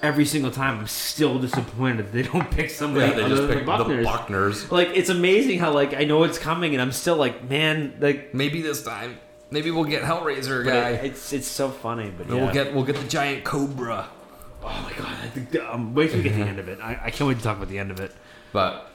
Every 0.00 0.24
single 0.24 0.50
time, 0.50 0.80
I'm 0.80 0.88
still 0.88 1.38
disappointed 1.38 2.06
that 2.06 2.12
they 2.12 2.22
don't 2.32 2.50
pick 2.50 2.70
somebody 2.70 3.06
Yeah, 3.06 3.12
they 3.14 3.22
other 3.22 3.28
just 3.36 3.42
than 3.48 3.56
picked 3.58 3.66
the 3.66 3.76
the 3.76 3.84
Buckners. 3.84 4.04
Buckners. 4.04 4.70
Like 4.72 4.88
it's 4.94 5.10
amazing 5.10 5.60
how 5.60 5.72
like 5.72 5.94
I 5.94 6.04
know 6.04 6.24
it's 6.24 6.38
coming, 6.38 6.72
and 6.74 6.82
I'm 6.82 6.90
still 6.92 7.16
like, 7.16 7.48
man, 7.48 7.94
like 8.00 8.34
Maybe 8.34 8.62
this 8.62 8.82
time, 8.82 9.18
maybe 9.50 9.70
we'll 9.70 9.84
get 9.84 10.02
Hellraiser 10.02 10.64
guy. 10.64 10.90
it- 10.90 11.04
it's 11.12 11.32
it's 11.32 11.46
so 11.46 11.68
funny, 11.70 12.10
but 12.16 12.28
yeah. 12.28 12.34
we'll 12.34 12.52
get 12.52 12.74
we'll 12.74 12.84
get 12.84 12.96
the 12.96 13.06
giant 13.06 13.44
cobra. 13.44 14.08
oh 14.64 14.66
my 14.90 14.92
god, 14.98 15.16
I 15.22 15.28
think, 15.28 15.54
um, 15.62 15.94
wait 15.94 16.08
till 16.10 16.16
we 16.18 16.24
get 16.24 16.34
the 16.34 16.42
end 16.42 16.58
of 16.58 16.68
it. 16.68 16.80
I, 16.80 16.98
I 17.04 17.10
can't 17.10 17.28
wait 17.28 17.36
to 17.38 17.42
talk 17.44 17.56
about 17.58 17.68
the 17.68 17.78
end 17.78 17.90
of 17.92 18.00
it. 18.00 18.12
But 18.52 18.91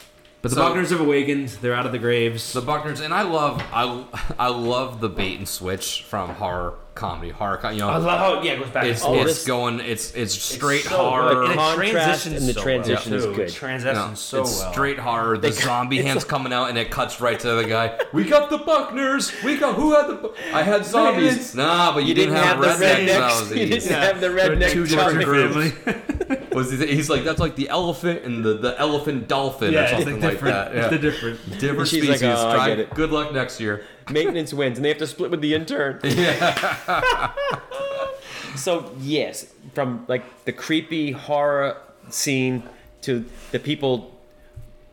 But 0.48 0.56
the 0.56 0.62
So- 0.62 0.74
Buckners 0.74 0.90
have 0.92 1.02
awakened; 1.02 1.50
they're 1.62 1.74
out 1.74 1.86
of 1.86 1.92
the 1.92 2.00
graves. 2.00 2.54
the 2.54 2.62
Buckners, 2.62 3.02
and 3.02 3.14
I 3.14 3.24
love 3.24 3.62
I 3.74 4.06
I 4.40 4.48
love 4.48 5.02
the 5.02 5.10
bait 5.10 5.38
and 5.38 5.48
switch 5.48 6.04
from 6.04 6.36
horror 6.36 6.76
comedy, 6.98 7.30
horror. 7.32 7.58
co- 7.58 7.70
You 7.70 7.80
know, 7.80 7.90
I 7.90 7.98
love 7.98 8.20
how 8.20 8.42
yeah, 8.44 8.54
it 8.54 8.60
goes 8.60 8.70
back. 8.72 8.86
it's 8.86 9.04
Oh, 9.06 9.14
it's 9.16 9.46
going 9.46 9.80
it's 9.80 10.12
it's 10.16 10.34
straight 10.34 10.84
so 10.84 10.98
horror. 10.98 11.34
good. 11.48 11.52
And 11.52 11.60
it 11.60 11.76
transitions 11.76 12.36
and 12.36 12.48
the 12.50 12.54
so 12.54 12.62
transition 12.64 13.12
well, 13.12 13.20
is 13.20 13.26
too. 13.26 13.34
good. 13.36 13.48
It 13.50 13.54
transitions 13.54 14.10
No, 14.10 14.14
so 14.16 14.42
it's 14.42 14.60
well. 14.60 14.72
straight 14.74 15.00
horror. 15.00 15.38
The 15.38 15.48
They- 15.50 15.52
zombie 15.52 16.02
hands 16.02 16.24
like- 16.24 16.28
coming 16.28 16.52
out, 16.52 16.70
and 16.70 16.78
it 16.78 16.92
cuts 16.92 17.22
right 17.22 17.40
to 17.40 17.52
the 17.56 17.64
guy. 17.64 17.98
We 18.12 18.24
got 18.26 18.50
the 18.50 18.58
Buckners. 18.60 19.32
We 19.44 19.58
got 19.58 19.76
who 19.76 19.94
had 19.94 20.08
the? 20.08 20.16
Bu- 20.16 20.34
I 20.54 20.64
had 20.64 20.86
zombies. 20.86 21.56
Nah, 21.56 21.94
but 21.94 22.02
you, 22.04 22.10
You 22.10 22.14
didn't 22.16 22.36
have 22.36 22.60
the 22.60 22.68
redneck 22.68 23.08
rednecks. 23.08 23.40
zombies. 23.40 23.58
You 23.58 23.66
didn't 23.68 23.90
Yeah. 23.92 24.02
have 24.06 24.20
the 24.22 24.30
They're 24.30 24.50
redneck 24.58 24.72
two 24.72 24.86
different 24.88 25.22
zombies. 25.24 25.74
groups. 25.74 26.48
Was 26.58 26.72
he, 26.72 26.88
he's 26.88 27.10
like 27.10 27.24
that's 27.24 27.40
like 27.40 27.56
the 27.56 27.70
elephant 27.70 28.24
and 28.24 28.44
the, 28.44 28.56
the 28.56 28.80
elephant 28.80 29.28
dolphin 29.28 29.74
yeah, 29.74 29.84
or 29.86 29.88
something 29.90 30.16
like 30.16 30.24
like, 30.24 30.32
different. 30.34 30.56
that. 30.56 30.76
It's 30.76 30.90
the 30.90 30.98
different. 30.98 31.60
different 31.60 31.88
She's 31.88 32.10
like, 32.10 32.18
species. 32.18 32.36
"Oh, 32.40 32.50
I 32.50 32.56
Try. 32.56 32.68
get 32.70 32.80
it." 32.80 32.90
Good 32.96 33.12
luck 33.12 33.32
next 33.34 33.60
year. 33.60 33.84
Maintenance 34.12 34.54
wins, 34.54 34.78
and 34.78 34.86
they 34.86 34.90
have 34.90 34.98
to 35.00 35.08
split 35.08 35.32
with 35.32 35.42
the 35.42 35.54
intern. 35.54 36.00
so 38.56 38.92
yes, 39.00 39.54
from 39.74 40.06
like 40.08 40.46
the 40.46 40.52
creepy 40.52 41.12
horror 41.12 41.78
scene 42.10 42.64
to 43.02 43.26
the 43.52 43.60
people 43.60 44.14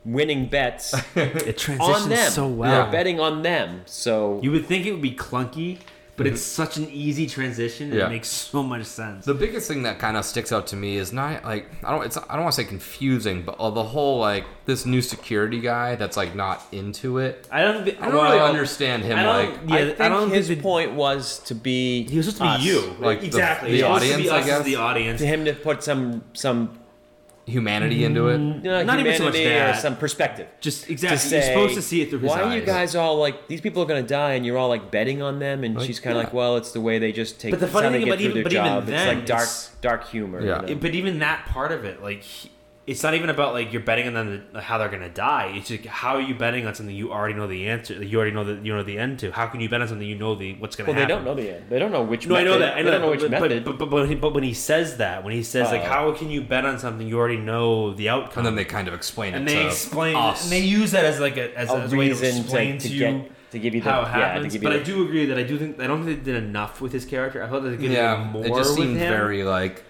winning 0.05 0.47
bets 0.47 0.95
It 1.17 1.57
transitions 1.57 1.81
on 2.05 2.09
them. 2.11 2.31
so 2.31 2.47
well. 2.47 2.83
They're 2.83 2.93
betting 2.93 3.21
on 3.21 3.43
them. 3.43 3.83
So 3.87 4.41
You 4.43 4.51
would 4.53 4.67
think 4.67 4.87
it 4.87 4.93
would 4.93 5.03
be 5.03 5.13
clunky, 5.15 5.79
but 6.17 6.27
it's 6.27 6.41
such 6.43 6.77
an 6.77 6.89
easy 6.91 7.27
transition. 7.27 7.91
and 7.91 7.99
Yeah. 7.99 8.07
It 8.07 8.11
makes 8.11 8.29
so 8.29 8.63
much 8.63 8.85
sense. 8.85 9.25
The 9.25 9.35
biggest 9.35 9.67
thing 9.69 9.83
that 9.83 9.99
kind 9.99 10.17
of 10.17 10.25
sticks 10.25 10.53
out 10.53 10.67
to 10.69 10.77
me 10.77 10.97
is 10.97 11.13
not 11.13 11.45
like 11.45 11.67
I 11.85 11.91
don't 11.91 12.05
it's 12.05 12.17
I 12.17 12.35
don't 12.35 12.43
want 12.43 12.55
to 12.55 12.63
say 12.63 12.69
confusing, 12.69 13.43
but 13.43 13.57
uh, 13.59 13.71
the 13.71 13.83
whole 13.83 14.19
like 14.21 14.45
this 14.67 14.87
new 14.87 15.03
security 15.03 15.61
guy 15.61 15.97
that's 15.97 16.17
like 16.17 16.35
not 16.35 16.63
into 16.73 17.19
it. 17.19 17.47
I 17.51 17.63
don't. 17.63 17.85
Be, 17.85 17.97
I 17.99 18.11
don't 18.11 18.25
really 18.25 18.39
understand 18.41 19.03
him 19.05 19.19
I 19.19 19.27
like 19.27 19.51
Yeah, 19.67 19.95
I 19.99 20.07
I 20.07 20.09
don't 20.09 20.31
his 20.31 20.47
think 20.49 20.61
it- 20.61 20.63
point 20.63 20.93
was 20.95 21.39
to 21.41 21.55
be 21.55 22.05
He 22.09 22.17
was 22.17 22.27
supposed 22.27 22.39
to 22.41 22.45
us. 22.47 22.63
be 22.63 22.69
you, 22.69 22.97
Like 23.01 23.23
exactly. 23.23 23.71
the 23.73 23.77
He 23.79 23.83
was 23.83 24.03
supposed 24.03 24.03
to 24.05 24.13
audience, 24.15 24.23
be 24.23 24.31
I 24.31 24.39
us 24.39 24.43
as 24.43 24.47
guess? 24.59 24.65
the 24.65 24.77
audience. 24.77 25.21
to 25.21 25.27
him 25.27 25.45
to 25.47 25.53
put 25.55 25.83
some 25.83 26.23
some 26.33 26.71
humanity 27.47 28.05
into 28.05 28.29
it. 28.29 28.39
Mm, 28.39 28.57
you 28.65 28.71
know, 28.71 28.83
Not 28.85 28.99
even 29.01 29.17
so 29.17 29.25
much 29.25 29.35
humanity 29.37 29.61
or 29.61 29.73
that. 29.73 29.83
some 29.83 29.97
perspective. 29.97 30.49
Just 30.61 30.89
exactly. 30.89 31.19
say, 31.19 31.37
You're 31.37 31.47
supposed 31.47 31.75
to 31.75 31.83
see 31.83 32.01
it 32.03 32.09
through 32.11 32.21
his 32.21 32.31
why 32.31 32.41
eyes. 32.43 32.47
are 32.47 32.57
you 32.59 32.65
guys 32.65 32.97
all 32.97 33.17
like 33.19 33.49
these 33.49 33.61
people 33.61 33.83
are 33.83 33.87
gonna 33.87 34.03
die 34.03 34.33
and 34.35 34.47
you're 34.47 34.57
all 34.59 34.69
like 34.69 34.91
betting 34.91 35.21
on 35.23 35.39
them 35.41 35.63
and 35.65 35.75
Like, 35.77 35.87
she's 35.87 36.01
kind 36.01 36.17
of 36.17 36.21
yeah. 36.23 36.25
like 36.29 36.35
well 36.35 36.57
it's 36.57 36.73
the 36.73 36.81
way 36.81 36.99
they 36.99 37.13
just 37.13 37.39
take 37.41 37.51
But 37.51 37.61
the 37.61 37.67
it's 37.67 37.73
funny 37.73 37.87
how 37.87 37.91
they 37.93 37.99
thing 37.99 38.05
get 38.07 38.13
about 38.15 38.19
through 38.21 38.25
even- 38.31 38.35
their 38.35 38.43
but 38.45 38.53
even 38.53 38.65
job 38.65 38.87
then, 38.87 39.09
it's 39.09 39.17
like 39.19 39.27
dark 39.27 39.43
it's- 39.43 39.71
dark 39.83 40.09
humor 40.09 40.41
Yeah. 40.45 40.63
you 40.63 40.75
know? 40.75 40.81
But 40.81 40.95
even 40.95 41.19
that 41.19 41.45
part 41.47 41.71
of 41.73 41.85
it, 41.85 42.03
like, 42.03 42.23
he- 42.23 42.51
it's 42.87 43.03
not 43.03 43.15
even 43.15 43.31
about 43.31 43.55
like 43.55 43.73
you're 43.73 43.81
betting 43.83 44.07
on 44.09 44.13
them 44.15 44.45
to, 44.53 44.61
how 44.61 44.77
they're 44.77 44.91
gonna 44.91 45.09
die. 45.09 45.53
It's 45.57 45.69
just 45.69 45.87
how 45.87 46.17
are 46.17 46.21
you 46.21 46.35
betting 46.35 46.67
on 46.67 46.75
something 46.75 46.95
you 46.95 47.13
already 47.13 47.33
know 47.35 47.47
the 47.47 47.67
answer, 47.69 47.99
that 47.99 48.05
you 48.05 48.19
already 48.19 48.33
know 48.33 48.45
the 48.45 48.61
you 48.63 48.75
know 48.77 48.83
the 48.83 48.99
end 48.99 49.21
to. 49.21 49.31
How 49.33 49.47
can 49.47 49.61
you 49.61 49.71
bet 49.71 49.81
on 49.81 49.89
something 49.89 50.07
you 50.07 50.17
know 50.17 50.35
the 50.35 50.55
what's 50.57 50.77
gonna 50.77 50.91
well 50.91 50.99
they 51.01 51.07
don't 51.07 51.25
know 51.25 51.35
the 51.35 51.57
end 51.57 51.65
they 51.71 51.79
don't 51.79 51.93
know 51.93 52.03
which 52.03 52.27
No, 52.27 52.35
I 52.37 52.45
method, 52.45 52.51
know 52.53 52.59
that. 52.59 52.77
I 52.77 52.83
know, 52.83 52.85
they 52.85 52.91
don't 52.91 53.01
that, 53.01 53.07
know 53.07 53.11
which 53.11 53.21
but, 53.23 53.31
method 53.31 53.65
But, 53.65 53.79
but, 53.79 53.89
but, 53.91 53.97
when 54.01 54.09
he, 54.09 54.15
but 54.17 54.35
when 54.35 54.45
he 54.45 54.53
says 54.53 54.99
that, 54.99 55.25
when 55.25 55.33
he 55.33 55.43
says 55.43 55.71
like, 55.73 55.81
Oh. 55.83 55.85
how 55.87 56.13
can 56.13 56.31
you 56.31 56.43
bet 56.43 56.67
on 56.67 56.79
something 56.79 57.09
you 57.09 57.19
already 57.19 57.39
know 57.39 57.95
the 57.95 58.11
outcome? 58.11 58.41
And 58.41 58.47
then 58.49 58.55
they 58.57 58.67
kind 58.67 58.87
of 58.87 58.93
explain 58.95 59.33
and 59.35 59.49
it 59.49 59.53
they 59.55 59.63
to 59.63 59.67
explain 59.69 60.15
us. 60.17 60.43
and 60.45 60.53
they 60.53 60.61
use 60.61 60.91
that 60.91 61.05
as 61.07 61.19
like 61.21 61.39
a 61.39 61.57
as 61.59 61.71
a, 61.71 61.75
a 61.75 61.81
as 61.85 61.93
a 61.93 61.97
way 61.97 62.09
to 62.11 62.27
explain 62.29 62.77
to, 62.79 62.83
to, 62.83 62.89
to 62.89 62.95
you 62.95 63.01
get 63.01 63.31
to 63.53 63.59
give 63.61 63.75
you 63.75 63.81
the 63.81 63.91
how 63.91 64.01
it 64.01 64.05
yeah 64.05 64.11
happens. 64.35 64.53
to 64.53 64.59
give 64.59 64.63
you 64.63 64.69
but 64.69 64.75
the, 64.75 64.81
I 64.81 64.83
do 64.85 65.05
agree 65.07 65.25
that 65.27 65.39
I 65.39 65.43
do 65.45 65.59
think 65.59 65.81
I 65.81 65.87
don't 65.87 66.05
think 66.05 66.19
they 66.23 66.33
did 66.33 66.43
enough 66.43 66.83
with 66.83 66.93
his 66.93 67.07
character. 67.07 67.43
I 67.43 67.49
thought 67.49 67.61
they 67.61 67.77
could 67.77 67.83
yeah, 67.83 68.17
do 68.17 68.25
more 68.31 68.45
it 68.45 68.49
just 68.49 68.71
with 68.71 68.89
seemed 68.89 68.99
him. 68.99 69.09
very 69.11 69.43
like 69.45 69.85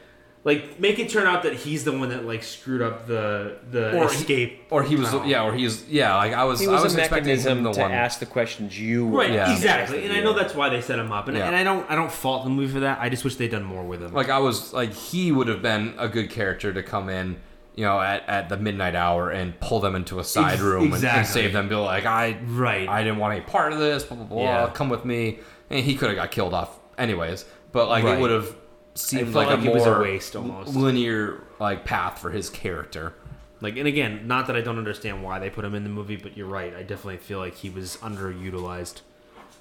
Like 0.44 0.78
make 0.78 0.98
it 0.98 1.08
turn 1.08 1.26
out 1.26 1.42
that 1.44 1.54
he's 1.54 1.84
the 1.84 1.92
one 1.92 2.10
that 2.10 2.26
like 2.26 2.42
screwed 2.42 2.82
up 2.82 3.06
the 3.06 3.56
the 3.70 3.96
Or 3.96 4.08
he- 4.10 4.14
escape. 4.16 4.60
Or 4.70 4.82
he 4.82 4.94
was, 4.94 5.08
tunnel. 5.08 5.26
yeah, 5.26 5.42
or 5.42 5.54
he's, 5.54 5.88
yeah. 5.88 6.14
Like 6.16 6.34
I 6.34 6.44
was, 6.44 6.60
He 6.60 6.66
I 6.66 6.70
was, 6.72 6.82
was 6.84 6.94
a 6.94 6.98
expecting 6.98 7.24
mechanism 7.28 7.58
him 7.58 7.64
the 7.64 7.72
to 7.72 7.80
one. 7.80 7.92
ask 7.92 8.18
the 8.20 8.26
questions 8.26 8.78
you 8.78 9.06
Right, 9.08 9.32
Yeah. 9.32 9.50
exactly, 9.54 10.04
and 10.04 10.12
I 10.12 10.20
know 10.20 10.34
that's 10.34 10.54
why 10.54 10.68
they 10.68 10.82
set 10.82 10.98
him 10.98 11.10
up, 11.12 11.28
and, 11.28 11.36
Yeah. 11.38 11.46
and 11.46 11.56
I 11.56 11.64
don't, 11.64 11.90
I 11.90 11.94
don't 11.94 12.12
fault 12.12 12.44
the 12.44 12.50
movie 12.50 12.74
for 12.74 12.80
that. 12.80 12.98
I 13.00 13.08
just 13.08 13.24
wish 13.24 13.36
they'd 13.36 13.50
done 13.50 13.64
more 13.64 13.82
with 13.84 14.02
him. 14.02 14.12
Like 14.12 14.28
I 14.28 14.38
was, 14.38 14.72
like 14.74 14.92
he 14.92 15.32
would 15.32 15.48
have 15.48 15.62
been 15.62 15.94
a 15.96 16.08
good 16.08 16.28
character 16.28 16.74
to 16.74 16.82
come 16.82 17.08
in, 17.08 17.36
you 17.74 17.84
know, 17.86 17.98
at, 17.98 18.28
at 18.28 18.48
the 18.50 18.58
midnight 18.58 18.94
hour 18.94 19.30
and 19.30 19.58
pull 19.60 19.80
them 19.80 19.94
into 19.94 20.18
a 20.18 20.24
side 20.24 20.54
Ex- 20.54 20.60
room 20.62 20.82
and, 20.84 20.92
and 20.92 21.04
exactly. 21.04 21.42
save 21.42 21.52
them. 21.54 21.70
Be 21.70 21.74
like, 21.76 22.04
I, 22.04 22.36
Right. 22.44 22.86
I 22.86 23.02
didn't 23.02 23.18
want 23.18 23.34
any 23.34 23.44
part 23.46 23.72
of 23.72 23.78
this. 23.78 24.02
Blah 24.02 24.18
blah 24.18 24.26
blah. 24.26 24.42
Yeah. 24.42 24.70
Come 24.74 24.90
with 24.90 25.06
me, 25.06 25.38
and 25.70 25.82
he 25.84 25.94
could 25.94 26.08
have 26.10 26.16
got 26.16 26.30
killed 26.30 26.52
off 26.52 26.78
anyways. 26.98 27.46
But 27.72 27.88
like 27.88 28.04
Right. 28.04 28.18
it 28.18 28.20
would 28.20 28.30
have 28.30 28.44
It 28.48 28.56
seemed 28.94 29.34
like, 29.34 29.48
like 29.48 29.58
a 29.60 29.70
it 29.70 29.74
was 29.74 29.86
a 29.86 29.98
waste 30.00 30.36
almost. 30.36 30.74
linear 30.74 31.42
like 31.58 31.84
path 31.84 32.18
for 32.18 32.30
his 32.30 32.50
character. 32.50 33.14
Like, 33.60 33.76
and 33.76 33.88
again, 33.88 34.26
not 34.26 34.46
that 34.48 34.56
I 34.56 34.60
don't 34.60 34.78
understand 34.78 35.22
why 35.22 35.38
they 35.38 35.48
put 35.48 35.64
him 35.64 35.74
in 35.74 35.84
the 35.84 35.88
movie, 35.90 36.16
but 36.16 36.36
you're 36.36 36.46
right. 36.46 36.74
I 36.74 36.82
definitely 36.82 37.16
feel 37.16 37.38
like 37.38 37.54
he 37.54 37.70
was 37.70 37.96
underutilized. 37.98 39.00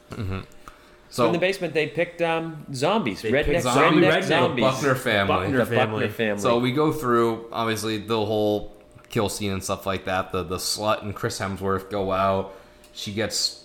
So 0.09 0.43
So 1.09 1.27
in 1.27 1.31
the 1.33 1.39
basement, 1.39 1.73
they 1.73 1.87
picked 1.87 2.21
um, 2.21 2.65
zombies, 2.73 3.21
They 3.21 3.31
redneck, 3.31 3.45
picked 3.45 3.63
zombie 3.63 4.01
redneck 4.01 4.11
redneck 4.11 4.23
zombies. 4.23 4.63
Buckner 4.65 4.95
family. 4.95 5.27
Buckner 5.35 5.57
the 5.57 5.65
family. 5.65 6.01
Buckner 6.01 6.13
family. 6.13 6.41
So 6.41 6.59
we 6.59 6.71
go 6.71 6.91
through 6.91 7.47
obviously 7.51 7.97
the 7.99 8.25
whole 8.25 8.75
kill 9.09 9.29
scene 9.29 9.51
and 9.51 9.63
stuff 9.63 9.85
like 9.85 10.05
that. 10.05 10.31
The 10.31 10.43
the 10.43 10.57
slut 10.57 11.03
and 11.03 11.15
Chris 11.15 11.39
Hemsworth 11.39 11.89
go 11.89 12.11
out. 12.11 12.55
She 12.93 13.13
gets 13.13 13.63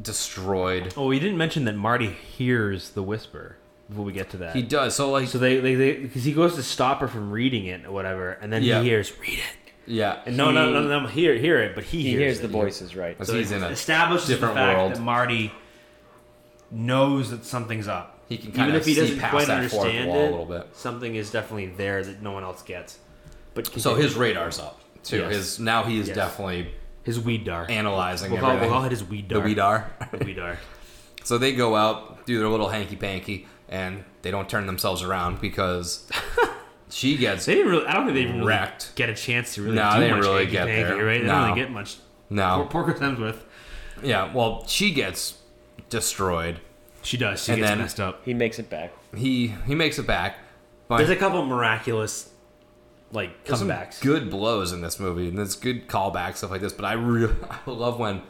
destroyed. 0.00 0.94
Oh, 0.96 1.06
we 1.06 1.18
didn't 1.18 1.38
mention 1.38 1.64
that 1.64 1.74
Marty 1.76 2.08
hears 2.08 2.90
the 2.90 3.02
whisper 3.02 3.56
before 3.90 4.04
we 4.04 4.12
get 4.12 4.30
to 4.30 4.38
that. 4.38 4.56
He 4.56 4.62
does. 4.62 4.94
So 4.96 5.10
like 5.10 5.28
so 5.28 5.36
they, 5.38 5.60
they, 5.60 5.74
they, 5.74 5.92
because 5.96 6.24
he 6.24 6.32
goes 6.32 6.54
to 6.54 6.62
stop 6.62 7.00
her 7.00 7.08
from 7.08 7.30
reading 7.30 7.66
it 7.66 7.84
or 7.84 7.90
whatever, 7.92 8.32
and 8.40 8.50
then 8.52 8.62
Yeah. 8.62 8.80
he 8.82 8.88
hears, 8.88 9.12
read 9.20 9.38
it. 9.40 9.72
yeah. 9.86 10.20
And 10.24 10.36
no, 10.36 10.50
no, 10.50 10.66
He- 10.68 10.72
no, 10.72 11.00
no, 11.00 11.06
hear, 11.08 11.34
hear 11.34 11.58
it, 11.58 11.74
but 11.74 11.84
he, 11.84 12.02
he 12.02 12.10
hears, 12.10 12.20
hears 12.20 12.38
it. 12.38 12.42
the 12.42 12.48
voices, 12.48 12.96
right? 12.96 13.14
Because 13.18 13.28
So 13.28 13.34
he's 13.34 13.50
in 13.52 13.62
a 13.62 13.68
establishes 13.68 14.28
different 14.28 14.54
the 14.54 14.60
fact 14.60 14.78
world. 14.78 14.94
that 14.94 15.00
Marty 15.02 15.52
knows 16.70 17.30
that 17.30 17.44
something's 17.44 17.88
up. 17.88 18.18
He 18.28 18.36
can 18.38 18.48
Even 18.50 18.60
kind 18.60 18.76
if 18.76 18.86
he 18.86 18.94
doesn't 18.94 19.18
past 19.18 19.32
quite 19.32 19.48
understand 19.48 20.08
it, 20.10 20.16
a 20.16 20.22
little 20.30 20.44
bit. 20.46 20.68
something 20.72 21.16
is 21.16 21.30
definitely 21.30 21.66
there 21.66 22.04
that 22.04 22.22
no 22.22 22.30
one 22.32 22.44
else 22.44 22.62
gets. 22.62 22.98
But 23.54 23.66
So 23.80 23.96
his 23.96 24.14
radar's 24.14 24.60
up 24.60 24.80
too. 25.02 25.18
Yes. 25.18 25.34
His 25.34 25.58
now 25.58 25.82
he 25.82 25.98
is 25.98 26.06
Yes. 26.06 26.16
definitely 26.16 26.72
his 27.02 27.18
weed 27.18 27.44
dar. 27.44 27.66
analyzing 27.68 28.30
We'll 28.30 28.40
call, 28.40 28.50
everything. 28.50 28.70
we'll 28.70 28.78
call 28.78 28.86
it 28.86 28.92
his 28.92 29.02
weed 29.02 29.26
dar. 29.26 29.42
the 29.42 29.48
weedar. 29.54 29.84
The 30.12 30.24
weed 30.24 30.36
dar. 30.36 30.58
So 31.22 31.36
they 31.36 31.52
go 31.52 31.76
out, 31.76 32.24
do 32.24 32.38
their 32.38 32.48
little 32.48 32.68
hanky 32.70 32.96
panky, 32.96 33.46
and 33.70 34.04
they 34.22 34.30
don't 34.30 34.48
turn 34.48 34.66
themselves 34.66 35.02
around 35.02 35.40
because 35.40 36.06
she 36.90 37.16
gets 37.16 37.46
They 37.46 37.54
didn't 37.54 37.70
really. 37.70 37.86
I 37.86 37.94
don't 37.94 38.04
think 38.04 38.14
they 38.16 38.22
even 38.22 38.36
really 38.36 38.48
Wrecked. 38.48 38.94
get 38.96 39.08
a 39.08 39.14
chance 39.14 39.54
to 39.54 39.62
really. 39.62 39.76
No, 39.76 39.94
do 39.94 40.00
they 40.00 40.06
didn't 40.08 40.18
much 40.18 40.26
really 40.26 40.46
get 40.46 40.66
panky, 40.66 40.82
there. 40.82 41.04
Right? 41.06 41.20
They 41.22 41.26
No. 41.26 41.32
don't 41.32 41.44
really 41.50 41.60
get 41.62 41.70
much. 41.70 41.96
no. 42.28 42.56
Poor, 42.70 42.84
poor 42.84 42.84
Chris 42.84 42.98
Hemsworth. 43.00 43.38
Yeah, 44.02 44.32
well, 44.34 44.66
she 44.66 44.92
gets 44.92 45.38
destroyed. 45.88 46.60
She 47.02 47.16
does. 47.16 47.44
She 47.44 47.52
And 47.52 47.60
gets 47.60 47.70
then- 47.70 47.78
messed 47.78 48.00
up. 48.00 48.22
He 48.24 48.34
makes 48.34 48.58
it 48.58 48.68
back. 48.68 48.92
He 49.16 49.48
he 49.66 49.74
makes 49.74 49.98
it 49.98 50.06
back. 50.06 50.36
But 50.88 50.98
There's 50.98 51.10
a 51.10 51.16
couple 51.16 51.44
miraculous, 51.46 52.30
like 53.12 53.44
there's 53.44 53.58
some 53.60 53.68
comebacks. 53.68 54.00
good 54.00 54.28
blows 54.30 54.72
in 54.72 54.80
this 54.80 54.98
movie, 54.98 55.28
and 55.28 55.38
there's 55.38 55.54
good 55.54 55.86
callbacks 55.88 56.36
stuff 56.38 56.50
like 56.50 56.60
this. 56.60 56.72
But 56.72 56.84
I 56.84 56.94
really 56.94 57.34
I 57.66 57.70
love 57.70 57.98
when 57.98 58.22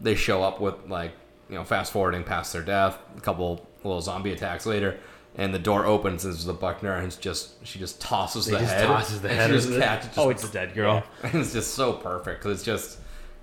they 0.00 0.14
show 0.14 0.42
up 0.42 0.60
with 0.60 0.74
like 0.88 1.12
you 1.48 1.54
know 1.56 1.64
fast 1.64 1.92
forwarding 1.92 2.24
past 2.24 2.52
their 2.52 2.62
death, 2.62 2.98
a 3.16 3.20
couple 3.20 3.66
little 3.82 4.00
zombie 4.00 4.32
attacks 4.32 4.66
later, 4.66 4.98
and 5.36 5.52
the 5.54 5.58
door 5.58 5.84
opens 5.84 6.24
and 6.24 6.34
the 6.38 6.52
Buckner, 6.52 6.94
and 6.94 7.20
just 7.20 7.64
she 7.66 7.78
just 7.78 8.00
tosses 8.00 8.46
He 8.46 8.52
the 8.52 8.58
just 8.58 8.72
head, 8.72 8.86
tosses 8.86 9.20
the 9.20 9.28
head 9.34 9.50
She 9.50 9.56
just 9.56 10.18
oh, 10.18 10.30
it's 10.30 10.44
a 10.44 10.52
dead 10.52 10.74
girl. 10.74 11.02
And 11.22 11.34
it's 11.34 11.52
just 11.52 11.74
so 11.74 11.92
perfect 11.92 12.42
because 12.42 12.58
it's 12.58 12.64
just, 12.64 12.98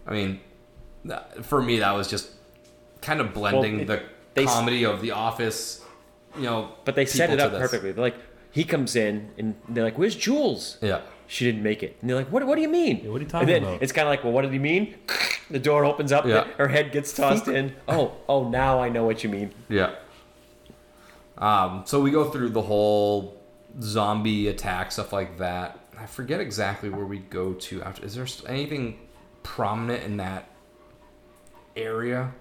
I 0.08 0.14
mean, 0.14 0.39
for 1.41 1.62
me 1.62 1.80
that 1.80 1.91
was 1.91 2.08
just 2.08 2.32
kind 3.02 3.20
of 3.22 3.34
blending 3.34 3.82
it- 3.82 3.88
the 3.88 4.04
they 4.34 4.45
comedy 4.45 4.86
of 4.86 5.02
The 5.02 5.12
Office, 5.12 5.84
you 6.36 6.43
know. 6.43 6.72
But 6.86 6.95
they 6.95 7.06
set 7.06 7.30
it 7.32 7.39
up 7.41 7.52
perfectly. 7.52 7.91
They're 7.91 8.02
like, 8.04 8.16
he 8.52 8.64
comes 8.64 8.95
in 8.95 9.30
and 9.38 9.56
they're 9.68 9.84
like, 9.84 9.97
"Where's 9.97 10.16
Jules?" 10.16 10.78
Yeah, 10.82 11.02
She 11.32 11.46
didn't 11.46 11.64
make 11.64 11.82
it. 11.82 11.96
And 12.02 12.10
they're 12.10 12.18
like, 12.18 12.30
"What? 12.30 12.46
What 12.46 12.56
do 12.58 12.62
you 12.62 12.68
mean?" 12.68 13.10
what 13.10 13.22
are 13.22 13.24
you 13.24 13.30
and 13.34 13.48
then 13.48 13.64
about? 13.64 13.82
It's 13.82 13.94
kind 13.94 14.06
of 14.06 14.12
like, 14.12 14.22
"Well, 14.22 14.34
what 14.34 14.42
did 14.42 14.52
he 14.52 14.60
mean?" 14.60 14.96
The 15.50 15.60
door 15.60 15.84
opens 15.84 16.12
up. 16.14 16.26
Yeah. 16.26 16.46
Her 16.58 16.70
head 16.70 16.94
gets 16.94 17.12
tossed 17.14 17.50
in. 17.50 17.74
Oh, 17.86 18.14
oh, 18.30 18.48
now 18.48 18.82
I 18.82 18.88
know 18.88 19.04
what 19.04 19.22
you 19.22 19.30
mean. 19.30 19.54
yeah. 19.68 19.96
Um, 21.38 21.84
so 21.86 22.02
we 22.02 22.10
go 22.12 22.30
through 22.30 22.50
the 22.50 22.62
whole 22.62 23.42
zombie 23.82 24.48
attack 24.48 24.92
stuff 24.94 25.12
like 25.12 25.40
that. 25.40 25.80
I 25.98 26.06
forget 26.06 26.40
exactly 26.40 26.90
where 26.90 27.06
we 27.06 27.20
go 27.20 27.54
to 27.54 27.82
after. 27.84 28.06
Is 28.06 28.16
there 28.16 28.26
anything 28.48 29.00
prominent 29.44 30.04
in 30.04 30.18
that 30.18 30.50
area? 31.76 32.34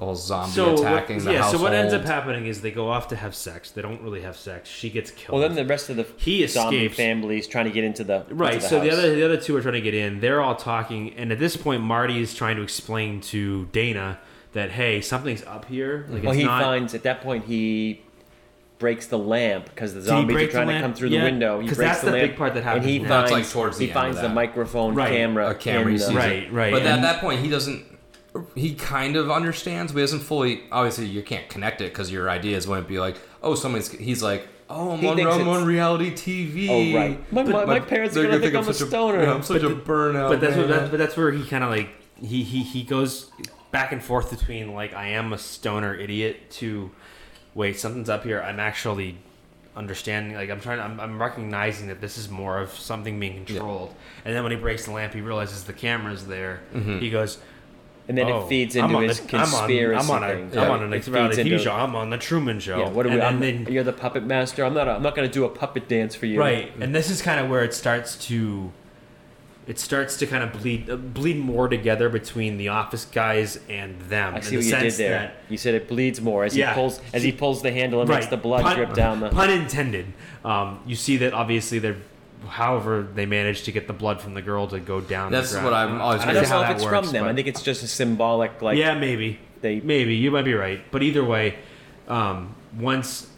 The 0.00 0.06
whole 0.06 0.14
zombie 0.16 0.52
So 0.52 0.70
what, 0.72 0.80
attacking 0.80 1.18
the 1.18 1.32
yeah. 1.32 1.42
household. 1.42 1.56
So 1.60 1.62
what 1.62 1.74
ends 1.74 1.92
up 1.92 2.06
happening 2.06 2.46
is 2.46 2.62
they 2.62 2.70
go 2.70 2.88
off 2.88 3.08
to 3.08 3.16
have 3.16 3.34
sex. 3.34 3.70
They 3.70 3.82
don't 3.82 4.00
really 4.00 4.22
have 4.22 4.34
sex. 4.34 4.66
She 4.66 4.88
gets 4.88 5.10
killed. 5.10 5.38
Well, 5.38 5.46
then 5.46 5.54
the 5.54 5.66
rest 5.66 5.90
of 5.90 5.96
the 5.96 6.06
He 6.16 6.46
zombie 6.46 6.76
escapes. 6.78 6.96
families 6.96 7.46
trying 7.46 7.66
to 7.66 7.70
get 7.70 7.84
into 7.84 8.02
the 8.04 8.24
Right. 8.30 8.54
into 8.54 8.66
so 8.66 8.80
the 8.80 8.90
other 8.90 9.14
the 9.14 9.22
other 9.22 9.36
two 9.36 9.54
are 9.58 9.60
trying 9.60 9.74
to 9.74 9.82
get 9.82 9.92
in. 9.92 10.20
They're 10.20 10.40
all 10.40 10.54
talking, 10.54 11.12
and 11.18 11.30
at 11.30 11.38
this 11.38 11.54
point, 11.58 11.82
Marty 11.82 12.18
is 12.22 12.34
trying 12.34 12.56
to 12.56 12.62
explain 12.62 13.20
to 13.20 13.66
Dana 13.72 14.18
that 14.54 14.70
hey, 14.70 15.02
something's 15.02 15.44
up 15.44 15.66
here. 15.66 16.06
Like 16.08 16.22
Well, 16.22 16.32
it's 16.32 16.38
he 16.40 16.46
not. 16.46 16.62
finds 16.62 16.94
at 16.94 17.02
that 17.02 17.20
point 17.20 17.44
he 17.44 18.00
breaks 18.78 19.06
the 19.06 19.18
lamp 19.18 19.66
because 19.66 19.92
the 19.92 20.00
zombies 20.00 20.34
are 20.34 20.46
trying 20.46 20.68
to 20.68 20.80
come 20.80 20.94
through 20.94 21.10
Yeah, 21.10 21.18
the 21.18 21.24
window. 21.26 21.60
He 21.60 21.68
'cause 21.68 21.76
breaks 21.76 21.90
that's 21.90 22.00
the 22.00 22.06
the 22.06 22.16
lamp, 22.16 22.30
big 22.30 22.38
part 22.38 22.54
that 22.54 22.60
and 22.60 22.68
happens 22.68 22.86
he 22.86 22.98
now. 23.00 23.08
Finds 23.26 23.32
like, 23.32 23.50
towards 23.50 23.76
the 23.76 23.84
he 23.84 23.90
end 23.90 24.00
finds 24.00 24.16
of 24.16 24.22
the 24.22 24.28
microphone 24.30 24.94
Right. 24.94 25.10
camera. 25.12 25.50
a 25.50 25.54
camera. 25.54 25.92
in 25.92 25.98
the- 25.98 26.12
Right, 26.14 26.50
right. 26.50 26.72
But 26.72 26.80
at 26.84 26.88
And- 26.94 27.04
that 27.04 27.20
point, 27.20 27.40
he 27.40 27.50
doesn't. 27.50 27.84
He 28.54 28.74
kind 28.74 29.16
of 29.16 29.30
understands, 29.30 29.92
but 29.92 29.98
he 29.98 30.02
doesn't 30.04 30.20
fully. 30.20 30.62
Obviously, 30.70 31.06
you 31.06 31.22
can't 31.22 31.48
connect 31.48 31.80
it 31.80 31.92
because 31.92 32.12
your 32.12 32.30
ideas 32.30 32.68
wouldn't 32.68 32.86
be 32.88 32.98
like, 33.00 33.16
oh, 33.42 33.54
somebody's. 33.56 33.90
He's 33.90 34.22
like, 34.22 34.46
oh, 34.68 34.92
I'm 34.92 35.04
on, 35.04 35.20
I'm 35.20 35.48
on 35.48 35.64
reality 35.64 36.12
TV. 36.12 36.68
Oh, 36.68 36.96
right. 36.98 37.32
My- 37.32 37.42
my- 37.42 37.64
my 37.64 37.80
parents 37.80 38.16
are 38.16 38.22
they're 38.22 38.30
gonna 38.30 38.40
think 38.42 38.54
I'm 38.54 38.68
a 38.68 38.72
such 38.72 38.88
stoner. 38.88 39.22
yeah, 39.22 39.34
I'm 39.34 39.42
such 39.42 39.62
a 39.62 39.70
burnout. 39.70 40.28
but 40.28 40.40
that's 40.40 40.56
what, 40.56 40.68
man. 40.68 40.78
that, 40.84 40.90
but 40.92 40.98
that's 40.98 41.16
where 41.16 41.32
he 41.32 41.44
kind 41.44 41.64
of 41.64 41.70
like 41.70 41.88
he, 42.20 42.44
he 42.44 42.62
he 42.62 42.82
goes 42.84 43.30
back 43.72 43.90
and 43.92 44.02
forth 44.02 44.30
between 44.30 44.74
like 44.74 44.94
I 44.94 45.08
am 45.08 45.32
a 45.32 45.38
stoner 45.38 45.94
idiot 45.94 46.50
to 46.52 46.90
wait 47.54 47.80
something's 47.80 48.08
up 48.08 48.22
here. 48.22 48.40
I'm 48.40 48.60
actually 48.60 49.16
understanding 49.76 50.34
like 50.36 50.50
I'm 50.50 50.60
trying 50.60 50.80
I'm, 50.80 51.00
I'm 51.00 51.20
recognizing 51.20 51.88
that 51.88 52.00
this 52.00 52.18
is 52.18 52.28
more 52.28 52.58
of 52.58 52.70
something 52.70 53.18
being 53.18 53.44
controlled. 53.44 53.94
And 54.24 54.34
then 54.36 54.42
when 54.44 54.52
he 54.52 54.58
breaks 54.58 54.84
the 54.84 54.92
lamp, 54.92 55.14
he 55.14 55.20
realizes 55.20 55.64
the 55.64 55.72
camera's 55.72 56.26
there. 56.26 56.60
Mm-hmm. 56.74 56.98
He 57.00 57.10
goes. 57.10 57.38
And 58.10 58.18
then 58.18 58.26
oh, 58.26 58.42
it 58.44 58.48
feeds 58.48 58.74
into 58.74 58.98
his 58.98 59.20
the- 59.20 59.36
I'm 59.38 59.42
on- 59.44 59.48
conspiracy 59.50 60.04
I'm 60.04 60.10
on, 60.10 60.24
a. 60.24 60.60
I'm 60.60 60.70
on 60.72 60.82
an 60.82 60.92
It 60.92 61.06
reality 61.06 61.42
TV 61.42 61.52
into- 61.52 61.58
show. 61.60 61.72
I'm 61.72 61.94
on 61.94 62.10
the 62.10 62.18
Truman 62.18 62.58
Show. 62.58 62.80
Yeah, 62.80 62.88
what 62.88 63.06
are 63.06 63.10
we? 63.10 63.14
and, 63.14 63.22
I'm, 63.22 63.40
and 63.42 63.66
then, 63.66 63.72
you're 63.72 63.84
the 63.84 63.92
puppet 63.92 64.24
master. 64.24 64.64
I'm 64.64 64.74
not. 64.74 64.88
A, 64.88 64.92
I'm 64.94 65.02
not 65.02 65.14
going 65.14 65.28
to 65.28 65.32
do 65.32 65.44
a 65.44 65.48
puppet 65.48 65.88
dance 65.88 66.16
for 66.16 66.26
you. 66.26 66.40
Right, 66.40 66.72
and 66.80 66.92
this 66.92 67.08
is 67.08 67.22
kind 67.22 67.38
of 67.38 67.48
where 67.48 67.62
it 67.62 67.72
starts 67.72 68.16
to, 68.26 68.72
it 69.68 69.78
starts 69.78 70.16
to 70.16 70.26
kind 70.26 70.42
of 70.42 70.52
bleed 70.60 70.90
uh, 70.90 70.96
bleed 70.96 71.38
more 71.38 71.68
together 71.68 72.08
between 72.08 72.56
the 72.58 72.68
office 72.68 73.04
guys 73.04 73.60
and 73.68 74.00
them. 74.02 74.34
I 74.34 74.40
see 74.40 74.56
the 74.56 74.56
what 74.56 74.64
you 74.64 74.90
did 74.90 74.92
there. 74.94 75.10
that- 75.10 75.36
you 75.48 75.56
said 75.56 75.74
it 75.74 75.86
bleeds 75.86 76.20
more 76.20 76.42
as 76.44 76.56
Yeah. 76.56 76.70
he 76.70 76.74
pulls 76.74 77.00
as 77.14 77.22
he 77.22 77.30
pulls 77.30 77.62
the 77.62 77.70
handle 77.70 78.00
and 78.00 78.10
makes 78.10 78.26
the 78.26 78.36
blood 78.36 78.62
pun, 78.62 78.76
drip 78.76 78.92
down 78.94 79.20
the. 79.20 79.28
Pun 79.28 79.50
intended. 79.50 80.06
Um, 80.44 80.80
you 80.84 80.96
see 80.96 81.16
that 81.18 81.32
obviously 81.34 81.78
they're, 81.78 81.96
however 82.48 83.06
they 83.14 83.26
managed 83.26 83.64
to 83.66 83.72
get 83.72 83.86
the 83.86 83.92
blood 83.92 84.20
from 84.20 84.34
the 84.34 84.42
girl 84.42 84.66
to 84.68 84.80
go 84.80 85.00
down. 85.00 85.32
That's 85.32 85.52
the 85.52 85.60
what. 85.62 85.72
I'm 85.72 86.00
always 86.00 86.22
I 86.22 86.26
don't 86.26 86.34
don't 86.34 86.44
how 86.46 86.62
know 86.62 86.70
if 86.70 86.76
it's 86.76 86.84
works, 86.84 87.06
from 87.06 87.12
them. 87.12 87.24
I 87.26 87.34
think 87.34 87.46
it's 87.48 87.62
just 87.62 87.82
a 87.82 87.86
symbolic 87.88 88.62
like 88.62 88.78
yeah, 88.78 88.94
maybe. 88.94 89.38
they 89.60 89.80
Maybe 89.80 90.14
you 90.16 90.30
might 90.30 90.44
be 90.44 90.54
right, 90.54 90.82
but 90.90 91.02
either 91.02 91.24
way, 91.24 91.56
um, 92.08 92.54
once 92.78 93.28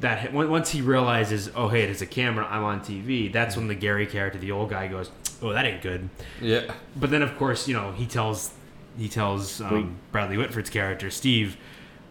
that 0.00 0.34
on- 0.34 0.50
once 0.50 0.70
he 0.70 0.80
realizes, 0.80 1.50
oh 1.54 1.68
hey, 1.68 1.86
there's 1.86 2.02
a 2.02 2.06
camera, 2.06 2.46
I'm 2.50 2.64
on 2.64 2.80
TV. 2.80 3.32
That's 3.32 3.56
when 3.56 3.68
the 3.68 3.74
Gary 3.74 4.06
character, 4.06 4.38
the 4.38 4.52
old 4.52 4.70
guy, 4.70 4.88
goes, 4.88 5.10
oh 5.42 5.52
that 5.52 5.64
ain't 5.64 5.82
good. 5.82 6.08
yeah. 6.40 6.72
But 6.96 7.10
then 7.10 7.22
of 7.22 7.36
course, 7.36 7.68
you 7.68 7.74
know, 7.74 7.92
he 7.92 8.06
tells 8.06 8.52
he 8.96 9.08
tells 9.08 9.60
um, 9.60 9.96
Bradley 10.12 10.36
Whitford's 10.36 10.70
character 10.70 11.10
Steve. 11.10 11.56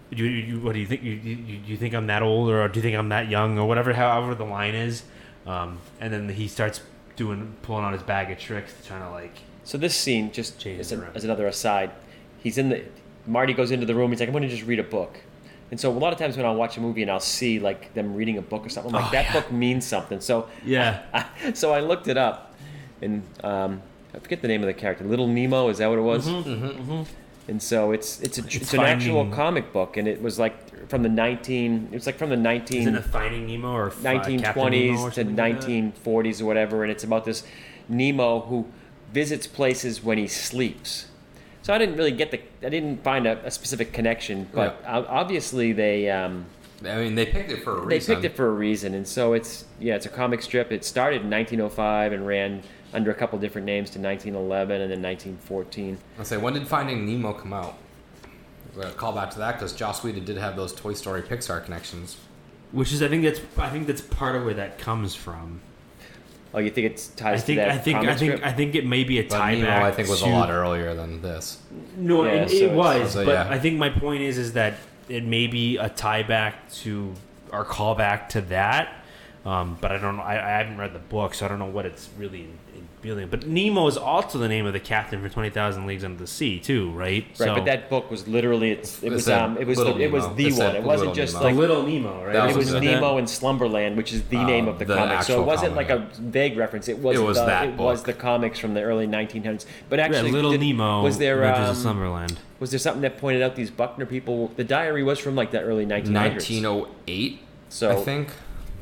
You, 0.10 0.26
you, 0.26 0.60
what 0.60 0.74
do 0.74 0.80
you 0.80 0.86
think? 0.86 1.02
You, 1.02 1.14
you, 1.14 1.60
you 1.66 1.78
think 1.78 1.96
I'm 1.96 2.06
that 2.06 2.22
old, 2.22 2.50
or 2.52 2.68
do 2.68 2.78
you 2.78 2.84
think 2.84 2.96
I'm 2.96 3.10
that 3.10 3.30
young, 3.30 3.58
or 3.58 3.68
whatever? 3.68 3.94
However 3.94 4.36
the 4.36 4.46
line 4.46 4.76
is, 4.76 5.02
um, 5.46 5.80
and 6.00 6.14
then 6.14 6.30
he 6.30 6.48
starts 6.48 6.82
doing 7.16 7.54
pulling 7.62 7.84
out 7.86 7.94
his 7.94 8.04
bag 8.04 8.32
of 8.32 8.40
tricks, 8.40 8.74
trying 8.86 9.02
to 9.02 9.10
like 9.10 9.36
So 9.64 9.78
this 9.78 9.96
scene, 9.96 10.32
just 10.32 10.66
as, 10.66 10.92
a, 10.92 11.12
as 11.14 11.24
another 11.24 11.48
aside, 11.48 11.92
he's 12.42 12.58
in 12.58 12.70
the. 12.70 12.84
Marty 13.26 13.54
goes 13.54 13.72
into 13.72 13.86
the 13.86 13.96
room. 13.96 14.12
He's 14.12 14.20
like, 14.20 14.28
"I'm 14.28 14.34
going 14.34 14.44
to 14.44 14.50
just 14.50 14.66
read 14.68 14.80
a 14.80 14.84
book." 14.84 15.18
And 15.72 15.80
so 15.80 15.90
a 15.90 15.98
lot 15.98 16.14
of 16.14 16.20
times 16.20 16.38
when 16.38 16.46
I'll 16.46 16.56
watch 16.56 16.78
a 16.78 16.82
movie 16.82 17.02
and 17.02 17.10
I'll 17.10 17.20
see 17.20 17.60
like 17.60 17.94
them 17.94 18.14
reading 18.14 18.38
a 18.38 18.42
book 18.42 18.66
or 18.66 18.70
something, 18.70 18.94
I'm 18.94 19.02
like 19.02 19.10
Oh, 19.10 19.14
that 19.14 19.26
yeah. 19.26 19.34
book 19.34 19.52
means 19.52 19.86
something. 19.86 20.20
So 20.20 20.48
yeah. 20.64 21.02
I, 21.46 21.54
so 21.54 21.74
I 21.74 21.80
looked 21.80 22.08
it 22.08 22.18
up, 22.18 22.54
and 23.02 23.24
um, 23.44 23.82
I 24.14 24.20
forget 24.20 24.42
the 24.42 24.48
name 24.48 24.62
of 24.62 24.68
the 24.68 24.74
character. 24.74 25.04
Little 25.04 25.28
Nemo 25.28 25.70
is 25.70 25.78
that 25.80 25.88
what 25.88 25.98
it 25.98 26.02
was? 26.02 26.28
Mm-hmm. 26.28 27.04
and 27.48 27.62
so 27.62 27.92
it's 27.92 28.22
it's 28.22 28.38
a, 28.38 28.44
It's 28.44 28.56
it's, 28.56 28.74
an 28.74 28.82
actual 28.82 29.30
comic 29.30 29.72
book, 29.74 29.98
and 29.98 30.08
it 30.08 30.22
was 30.22 30.38
like 30.38 30.63
from 30.90 31.04
the 31.04 31.10
nineteen. 31.10 31.88
It 31.92 31.96
was 31.96 32.06
like 32.06 32.18
from 32.18 32.30
the 32.30 32.38
nineteen. 32.38 32.82
Isn't 32.82 32.96
it 32.96 33.06
Finding 33.06 33.48
Nemo 33.48 33.72
or 33.74 33.90
fi- 33.92 34.18
Captain 34.18 34.38
Nemo 34.38 34.54
1920s 34.54 34.98
or 35.00 35.10
to 35.10 35.16
something 35.16 35.36
like 35.36 35.62
1940s 35.62 36.42
or 36.42 36.46
whatever, 36.46 36.84
and 36.84 36.92
it's 36.92 37.04
about 37.04 37.26
this 37.26 37.44
Nemo 37.90 38.42
who 38.42 38.66
visits 39.12 39.48
places 39.48 40.04
when 40.04 40.18
he 40.18 40.28
sleeps. 40.28 41.08
So 41.62 41.74
I 41.74 41.78
didn't 41.78 41.96
really 41.96 42.12
get 42.12 42.32
the, 42.32 42.42
I 42.66 42.70
didn't 42.70 43.04
find 43.04 43.26
a, 43.26 43.44
a 43.46 43.52
specific 43.52 43.94
connection, 43.94 44.50
but 44.54 44.84
o- 44.86 45.06
obviously 45.08 45.72
they 45.72 46.10
um, 46.10 46.46
I 46.86 46.98
mean, 46.98 47.16
they 47.16 47.26
picked 47.26 47.52
it 47.52 47.64
for 47.64 47.78
a 47.78 47.82
reason. 47.86 47.88
they 47.90 48.00
picked 48.22 48.26
it 48.34 48.36
for 48.36 48.48
a 48.48 48.52
reason, 48.54 48.94
and 48.94 49.08
so 49.08 49.34
it's 49.34 49.66
yeah, 49.80 49.96
it's 49.96 50.06
a 50.06 50.10
comic 50.10 50.42
strip. 50.42 50.72
It 50.72 50.84
started 50.84 51.22
in 51.22 51.30
1905 51.30 52.12
and 52.12 52.28
ran 52.28 52.64
under 52.94 53.10
a 53.12 53.14
couple 53.16 53.40
different 53.40 53.66
names 53.66 53.90
to 53.92 54.00
1911 54.00 54.82
and 54.82 54.92
then 54.92 55.02
1914. 55.02 55.98
I 56.20 56.24
say, 56.24 56.38
when 56.38 56.54
did 56.54 56.68
Finding 56.68 57.06
Nemo 57.08 57.34
come 57.34 57.52
out? 57.54 57.76
A 58.80 58.92
call 58.92 59.14
back 59.14 59.30
to 59.32 59.40
that 59.40 59.54
because 59.54 59.74
Joss 59.74 60.04
Whedon 60.04 60.26
did 60.26 60.38
have 60.38 60.56
those 60.56 60.74
Toy 60.74 60.94
Story 60.94 61.22
Pixar 61.22 61.64
connections. 61.64 62.18
Which 62.72 62.92
is, 62.92 63.04
I 63.04 63.08
think 63.08 63.24
that's, 63.24 63.40
I 63.58 63.70
think 63.70 63.86
that's 63.86 64.02
part 64.02 64.36
of 64.36 64.46
where 64.46 64.56
that 64.56 64.80
comes 64.80 65.14
from. 65.14 65.62
Oh, 66.56 66.60
you 66.60 66.70
think 66.70 66.92
it's 66.92 67.08
ties 67.08 67.42
I 67.42 67.46
think, 67.46 67.60
to 67.60 67.66
that 67.66 67.72
I 67.72 67.78
think, 67.78 67.98
I 67.98 68.16
think, 68.16 68.34
strip? 68.34 68.46
I 68.46 68.52
think 68.52 68.76
it 68.76 68.86
may 68.86 69.04
be 69.04 69.20
a 69.20 69.24
But 69.24 69.38
tie 69.38 69.56
Nemo, 69.56 69.68
back. 69.68 69.84
I 69.84 69.92
think, 69.92 70.10
was 70.10 70.22
to, 70.22 70.28
a 70.28 70.30
lot 70.30 70.50
earlier 70.50 70.94
than 70.96 71.22
this. 71.22 71.60
No, 71.98 72.26
Yeah, 72.26 72.32
it, 72.32 72.50
so 72.50 72.56
it 72.56 72.72
was, 72.74 73.14
So, 73.14 73.26
but 73.26 73.32
yeah. 73.32 73.48
I 73.50 73.60
think 73.60 73.78
my 73.78 73.90
point 73.90 74.22
is, 74.22 74.38
is 74.38 74.54
that 74.54 74.76
it 75.10 75.24
may 75.24 75.48
be 75.48 75.78
a 75.78 75.90
tie 75.90 76.24
back 76.24 76.72
to 76.74 77.14
our 77.52 77.66
callback 77.66 78.30
to 78.30 78.42
that. 78.42 79.04
Um, 79.46 79.78
but 79.82 79.92
I 79.92 79.98
don't 79.98 80.16
know. 80.16 80.24
I, 80.24 80.36
I 80.36 80.58
haven't 80.58 80.78
read 80.78 80.94
the 80.94 81.00
book, 81.00 81.34
so 81.34 81.46
I 81.46 81.50
don't 81.50 81.60
know 81.60 81.66
what 81.66 81.86
it's 81.86 82.10
really 82.18 82.48
in, 83.12 83.20
in. 83.20 83.30
But 83.30 83.46
Nemo 83.48 83.88
is 83.88 83.98
also 83.98 84.38
the 84.38 84.48
name 84.48 84.66
of 84.66 84.74
the 84.74 84.80
captain 84.80 85.22
for 85.22 85.30
Twenty 85.30 85.50
Thousand 85.50 85.86
Leagues 85.86 86.04
Under 86.04 86.18
the 86.18 86.28
Sea, 86.28 86.60
too, 86.60 86.92
right? 86.92 87.26
Right, 87.26 87.38
so, 87.38 87.56
but 87.56 87.66
that 87.66 87.90
book 87.90 88.10
was 88.10 88.28
literally 88.28 88.72
it's, 88.72 89.02
it 89.04 89.08
It 89.08 89.12
was 89.12 89.28
um 89.30 89.58
it 89.58 89.68
was 89.68 89.78
the, 89.78 89.98
it 89.98 90.12
was 90.12 90.28
the 90.36 90.48
It 90.48 90.54
said 90.54 90.68
one. 90.68 90.76
It 90.78 90.84
wasn't 90.84 91.10
Little 91.10 91.16
just 91.24 91.34
Nemo. 91.34 91.44
the 91.44 91.50
like 91.52 91.60
Little 91.60 91.84
Nemo, 91.88 92.24
right? 92.26 92.34
That 92.34 92.50
it 92.52 92.56
was 92.56 92.72
was 92.72 92.82
Nemo 92.82 93.18
in 93.18 93.28
Slumberland, 93.28 93.98
which 93.98 94.14
is 94.14 94.24
the 94.24 94.38
Uh, 94.38 94.46
name 94.48 94.68
of 94.68 94.80
the, 94.80 94.86
the 94.86 94.96
comic. 94.96 95.24
So 95.24 95.42
it 95.42 95.46
wasn't 95.46 95.74
comic. 95.76 95.90
like 95.90 96.00
a 96.00 96.22
vague 96.22 96.58
reference. 96.58 96.88
It 96.88 97.00
was 97.00 97.18
It 97.18 97.24
was 97.24 97.38
the, 97.38 97.46
that 97.46 97.68
it 97.70 97.76
was 97.76 98.04
the 98.04 98.14
comics 98.14 98.60
from 98.60 98.74
the 98.74 98.82
early 98.82 99.08
1900s. 99.08 99.66
But 99.90 100.00
Yeah, 100.00 100.06
actually, 100.06 100.32
Little 100.32 100.52
did- 100.52 100.62
Nemo 100.62 101.02
was 101.04 101.18
there 101.18 101.44
Adventures 101.44 101.70
of 101.72 101.76
um, 101.78 101.82
Slumberland. 101.82 102.40
was 102.60 102.70
there 102.72 102.80
something 102.80 103.02
that 103.02 103.18
pointed 103.18 103.42
out 103.42 103.56
these 103.56 103.72
Buckner 103.72 104.06
people? 104.06 104.50
The 104.56 104.64
diary 104.64 105.04
was 105.04 105.20
from 105.20 105.36
like 105.36 105.52
the 105.52 105.60
early 105.62 105.86
1900s. 105.86 106.12
1908, 106.14 107.40
So 107.70 107.92
I 107.92 107.96
think. 107.96 108.30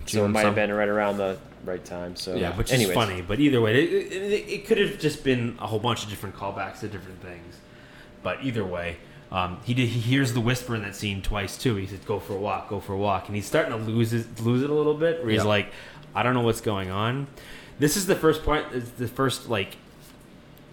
so 0.06 0.26
it 0.26 0.28
might 0.30 0.46
have 0.46 0.56
been 0.56 0.72
right 0.72 0.88
around 0.90 1.18
the 1.18 1.38
right 1.64 1.84
time. 1.84 2.16
So 2.16 2.36
Yeah, 2.36 2.56
which 2.58 2.72
anyways. 2.72 2.90
is 2.90 2.96
funny. 2.96 3.22
But 3.22 3.40
either 3.40 3.62
way, 3.62 3.84
it, 3.84 4.12
it, 4.12 4.50
it 4.50 4.66
could 4.68 4.78
have 4.78 5.00
just 5.00 5.24
been 5.24 5.58
a 5.60 5.68
whole 5.68 5.80
bunch 5.80 6.04
of 6.04 6.10
different 6.10 6.36
callbacks 6.36 6.80
to 6.82 6.88
different 6.88 7.22
things. 7.22 7.56
But 8.24 8.44
either 8.44 8.64
way, 8.66 8.98
um, 9.32 9.60
he 9.64 9.74
did. 9.74 9.90
He 9.90 10.00
hears 10.00 10.34
the 10.34 10.42
whisper 10.42 10.76
in 10.76 10.82
that 10.84 10.96
scene 10.96 11.22
twice 11.22 11.58
too. 11.58 11.76
He 11.76 11.88
says, 11.88 12.00
"Go 12.00 12.20
for 12.20 12.34
a 12.34 12.38
walk, 12.38 12.70
go 12.70 12.80
for 12.80 12.94
a 12.94 12.98
walk," 12.98 13.28
and 13.28 13.36
he's 13.36 13.46
starting 13.46 13.72
to 13.72 13.78
lose 13.92 14.12
his, 14.12 14.28
lose 14.42 14.62
it 14.62 14.70
a 14.70 14.74
little 14.74 14.94
bit. 14.94 15.22
Where 15.22 15.30
he's 15.32 15.40
Yeah. 15.42 15.48
like, 15.48 15.72
"I 16.14 16.22
don't 16.24 16.34
know 16.34 16.42
what's 16.42 16.62
going 16.62 16.92
on." 16.92 17.28
This 17.80 17.98
is 17.98 18.06
the 18.06 18.16
first 18.16 18.44
point. 18.44 18.66
It's 18.74 18.90
the 18.92 19.08
first 19.08 19.50
like. 19.50 19.78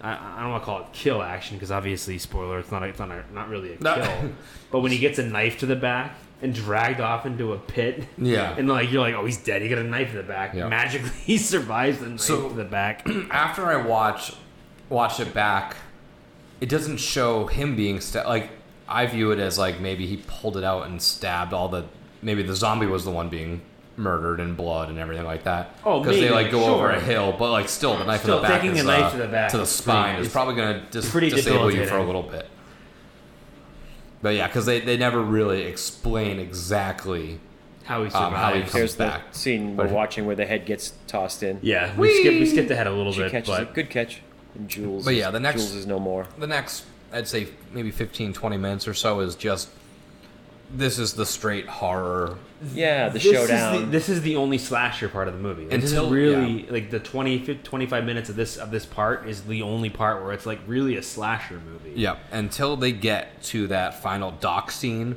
I, 0.00 0.12
I 0.12 0.40
don't 0.42 0.50
want 0.50 0.62
to 0.62 0.64
call 0.66 0.80
it 0.82 0.86
kill 0.92 1.22
action 1.22 1.56
because 1.56 1.70
obviously 1.72 2.18
spoiler. 2.18 2.58
It's 2.60 2.70
not. 2.70 2.82
A, 2.82 2.86
it's 2.86 2.98
not. 2.98 3.10
A, 3.10 3.24
not 3.32 3.48
really 3.48 3.74
a 3.74 3.80
No. 3.82 3.94
kill. 3.94 4.30
but 4.70 4.80
when 4.80 4.92
he 4.92 4.98
gets 4.98 5.18
a 5.18 5.24
knife 5.24 5.58
to 5.60 5.66
the 5.66 5.74
back 5.76 6.14
and 6.40 6.54
dragged 6.54 7.00
off 7.00 7.26
into 7.26 7.52
a 7.52 7.58
pit, 7.58 8.04
Yeah. 8.16 8.54
and 8.56 8.68
like 8.68 8.90
you're 8.92 9.00
like, 9.00 9.14
oh, 9.14 9.24
he's 9.24 9.38
dead. 9.38 9.60
He 9.62 9.68
got 9.68 9.78
a 9.78 9.84
knife 9.84 10.10
in 10.10 10.16
the 10.18 10.22
back. 10.22 10.54
Yeah. 10.54 10.68
Magically, 10.68 11.10
he 11.24 11.36
survives 11.38 11.98
the 11.98 12.08
knife 12.08 12.20
So- 12.20 12.48
to 12.48 12.54
the 12.54 12.64
back. 12.64 13.06
After 13.30 13.66
I 13.66 13.76
watch 13.76 14.32
watch 14.88 15.20
it 15.20 15.34
back, 15.34 15.76
it 16.60 16.68
doesn't 16.68 16.98
show 16.98 17.46
him 17.46 17.76
being 17.76 18.00
stabbed. 18.00 18.28
Like 18.28 18.50
I 18.88 19.06
view 19.06 19.32
it 19.32 19.38
as 19.38 19.58
like 19.58 19.80
maybe 19.80 20.06
he 20.06 20.18
pulled 20.26 20.56
it 20.56 20.64
out 20.64 20.86
and 20.86 21.00
stabbed 21.02 21.52
all 21.52 21.68
the. 21.68 21.84
Maybe 22.22 22.42
the 22.42 22.54
zombie 22.56 22.86
was 22.86 23.04
the 23.04 23.10
one 23.12 23.28
being 23.28 23.60
murdered 23.96 24.38
in 24.40 24.54
blood 24.54 24.88
and 24.90 24.98
everything 24.98 25.24
like 25.24 25.42
that. 25.44 25.74
Oh, 25.84 26.00
because 26.00 26.16
they 26.20 26.30
like 26.30 26.50
go 26.52 26.64
over 26.74 26.90
a 26.90 27.00
hill, 27.00 27.34
but 27.36 27.50
like 27.50 27.68
still 27.68 27.96
the 27.96 28.04
knife 28.04 28.22
Still, 28.22 28.36
in 28.38 28.42
the 28.42 28.48
back 28.48 28.60
taking 28.60 28.76
is, 28.76 28.84
a 28.84 28.86
knife 28.86 29.04
uh, 29.04 29.10
to 29.10 29.16
the 29.18 29.26
back 29.28 29.50
to 29.50 29.58
the 29.58 29.66
spine 29.66 30.14
pretty- 30.14 30.26
is 30.28 30.32
probably 30.32 30.54
gonna 30.54 30.84
dis- 30.90 31.12
disable 31.12 31.70
you 31.72 31.84
for 31.86 31.96
a 31.96 32.04
little 32.04 32.22
bit. 32.22 32.48
But 34.22 34.34
yeah, 34.34 34.46
because 34.46 34.66
they, 34.66 34.80
they 34.80 34.96
never 34.96 35.20
really 35.22 35.62
explain 35.62 36.38
exactly. 36.40 37.38
How 37.84 38.00
he 38.00 38.06
Um, 38.06 38.10
survives. 38.10 38.36
how 38.36 38.52
he 38.54 38.60
comes 38.62 38.72
Here's 38.72 38.94
the 38.96 39.04
back. 39.04 39.22
scene 39.34 39.76
we're 39.76 39.84
But- 39.84 39.92
watching 39.92 40.26
where 40.26 40.36
the 40.36 40.44
head 40.46 40.66
gets 40.66 40.92
tossed 41.06 41.42
in. 41.42 41.58
yeah, 41.62 41.94
we 41.96 42.12
skipped, 42.20 42.34
we 42.34 42.40
Whee! 42.40 42.46
skipped 42.46 42.70
ahead 42.70 42.86
a 42.86 42.92
little 42.92 43.12
She 43.12 43.20
bit, 43.20 43.30
catches 43.32 43.48
but 43.48 43.62
it. 43.62 43.74
Good 43.74 43.90
catch. 43.90 44.20
And 44.54 44.68
Jules. 44.68 45.04
But 45.04 45.14
yeah, 45.14 45.30
the 45.30 45.40
next- 45.40 45.60
Jules 45.62 45.74
is 45.74 45.86
no 45.86 45.98
more. 45.98 46.26
The 46.38 46.46
next, 46.46 46.84
I'd 47.12 47.28
say 47.28 47.48
maybe 47.72 47.90
15, 47.90 48.32
20 48.32 48.56
minutes 48.56 48.86
or 48.88 48.94
so 48.94 49.20
is 49.20 49.34
just. 49.34 49.68
This 50.70 50.98
is 50.98 51.14
the 51.14 51.24
straight 51.24 51.66
horror. 51.66 52.36
Yeah, 52.74 53.08
the 53.08 53.14
this 53.14 53.24
Is 53.24 53.32
showdown. 53.32 53.80
the, 53.80 53.86
this 53.86 54.08
is 54.08 54.20
the 54.22 54.36
only 54.36 54.58
slasher 54.58 55.08
part 55.08 55.28
of 55.28 55.34
the 55.34 55.40
movie. 55.40 55.62
Like, 55.62 55.70
this 55.80 55.84
is 55.84 55.92
Until- 55.92 56.10
really 56.10 56.66
like 56.68 56.90
the 56.90 56.98
20, 57.00 57.38
50, 57.38 57.62
25 57.62 58.04
minutes 58.04 58.28
of 58.28 58.36
this 58.36 58.56
of 58.56 58.70
this 58.70 58.84
part 58.84 59.26
is 59.28 59.42
the 59.44 59.62
only 59.62 59.88
part 59.90 60.22
where 60.22 60.32
it's 60.32 60.44
like 60.44 60.58
really 60.66 60.96
a 60.96 61.02
slasher 61.02 61.60
movie. 61.60 61.92
Yeah, 61.94 62.16
until 62.32 62.76
they 62.76 62.92
get 62.92 63.42
to 63.44 63.68
that 63.68 64.02
final 64.02 64.32
dock 64.32 64.70
scene 64.70 65.16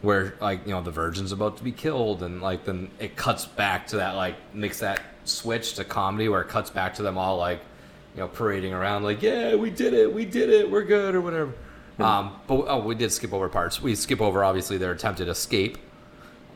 where 0.00 0.34
like 0.40 0.64
you 0.66 0.72
know 0.72 0.80
the 0.82 0.90
virgin's 0.90 1.32
about 1.32 1.58
to 1.58 1.62
be 1.64 1.72
killed 1.72 2.22
and 2.22 2.40
like 2.40 2.64
then 2.64 2.90
it 2.98 3.16
cuts 3.16 3.44
back 3.44 3.86
to 3.88 3.96
that 3.96 4.14
like 4.14 4.34
makes 4.54 4.78
that 4.80 4.98
switch 5.24 5.74
to 5.74 5.84
comedy 5.84 6.26
where 6.26 6.40
it 6.40 6.48
cuts 6.48 6.70
back 6.70 6.94
to 6.94 7.02
them 7.02 7.18
all 7.18 7.36
like 7.36 7.60
you 8.14 8.20
know 8.20 8.28
parading 8.28 8.72
around 8.72 9.02
like 9.02 9.20
yeah 9.20 9.54
we 9.54 9.68
did 9.68 9.92
it 9.92 10.10
we 10.10 10.24
did 10.24 10.48
it 10.48 10.70
we're 10.70 10.82
good 10.84 11.14
or 11.14 11.20
whatever 11.20 11.52
um 12.02 12.40
but 12.46 12.64
oh 12.68 12.80
we 12.80 12.94
did 12.94 13.12
skip 13.12 13.32
over 13.32 13.48
parts. 13.48 13.80
We 13.80 13.94
skip 13.94 14.20
over 14.20 14.44
obviously 14.44 14.78
their 14.78 14.92
attempted 14.92 15.28
escape. 15.28 15.78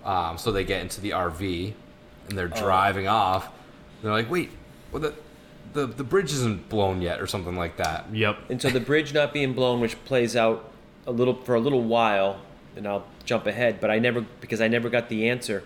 Um 0.04 0.38
so 0.38 0.52
they 0.52 0.64
get 0.64 0.82
into 0.82 1.00
the 1.00 1.10
rv 1.10 1.72
and 2.28 2.38
they're 2.38 2.48
driving 2.48 3.08
off. 3.08 3.50
They're 4.02 4.12
like 4.12 4.30
wait 4.30 4.50
well 4.92 5.02
the 5.02 5.14
the, 5.74 5.86
the 5.86 6.04
bridge 6.04 6.32
isn't 6.32 6.68
blown 6.68 7.02
yet 7.02 7.20
or 7.20 7.26
something 7.26 7.56
like 7.56 7.76
that. 7.76 8.06
Yep. 8.12 8.38
and 8.48 8.62
so 8.62 8.70
the 8.70 8.80
bridge 8.80 9.12
not 9.12 9.32
being 9.32 9.52
blown, 9.52 9.80
which 9.80 10.02
plays 10.04 10.36
out 10.36 10.70
a 11.06 11.12
little 11.12 11.34
for 11.34 11.54
a 11.54 11.60
little 11.60 11.82
while, 11.82 12.40
and 12.76 12.86
I'll 12.86 13.04
jump 13.24 13.46
ahead, 13.46 13.80
but 13.80 13.90
I 13.90 13.98
never 13.98 14.22
because 14.40 14.60
I 14.60 14.68
never 14.68 14.88
got 14.88 15.08
the 15.08 15.28
answer. 15.28 15.62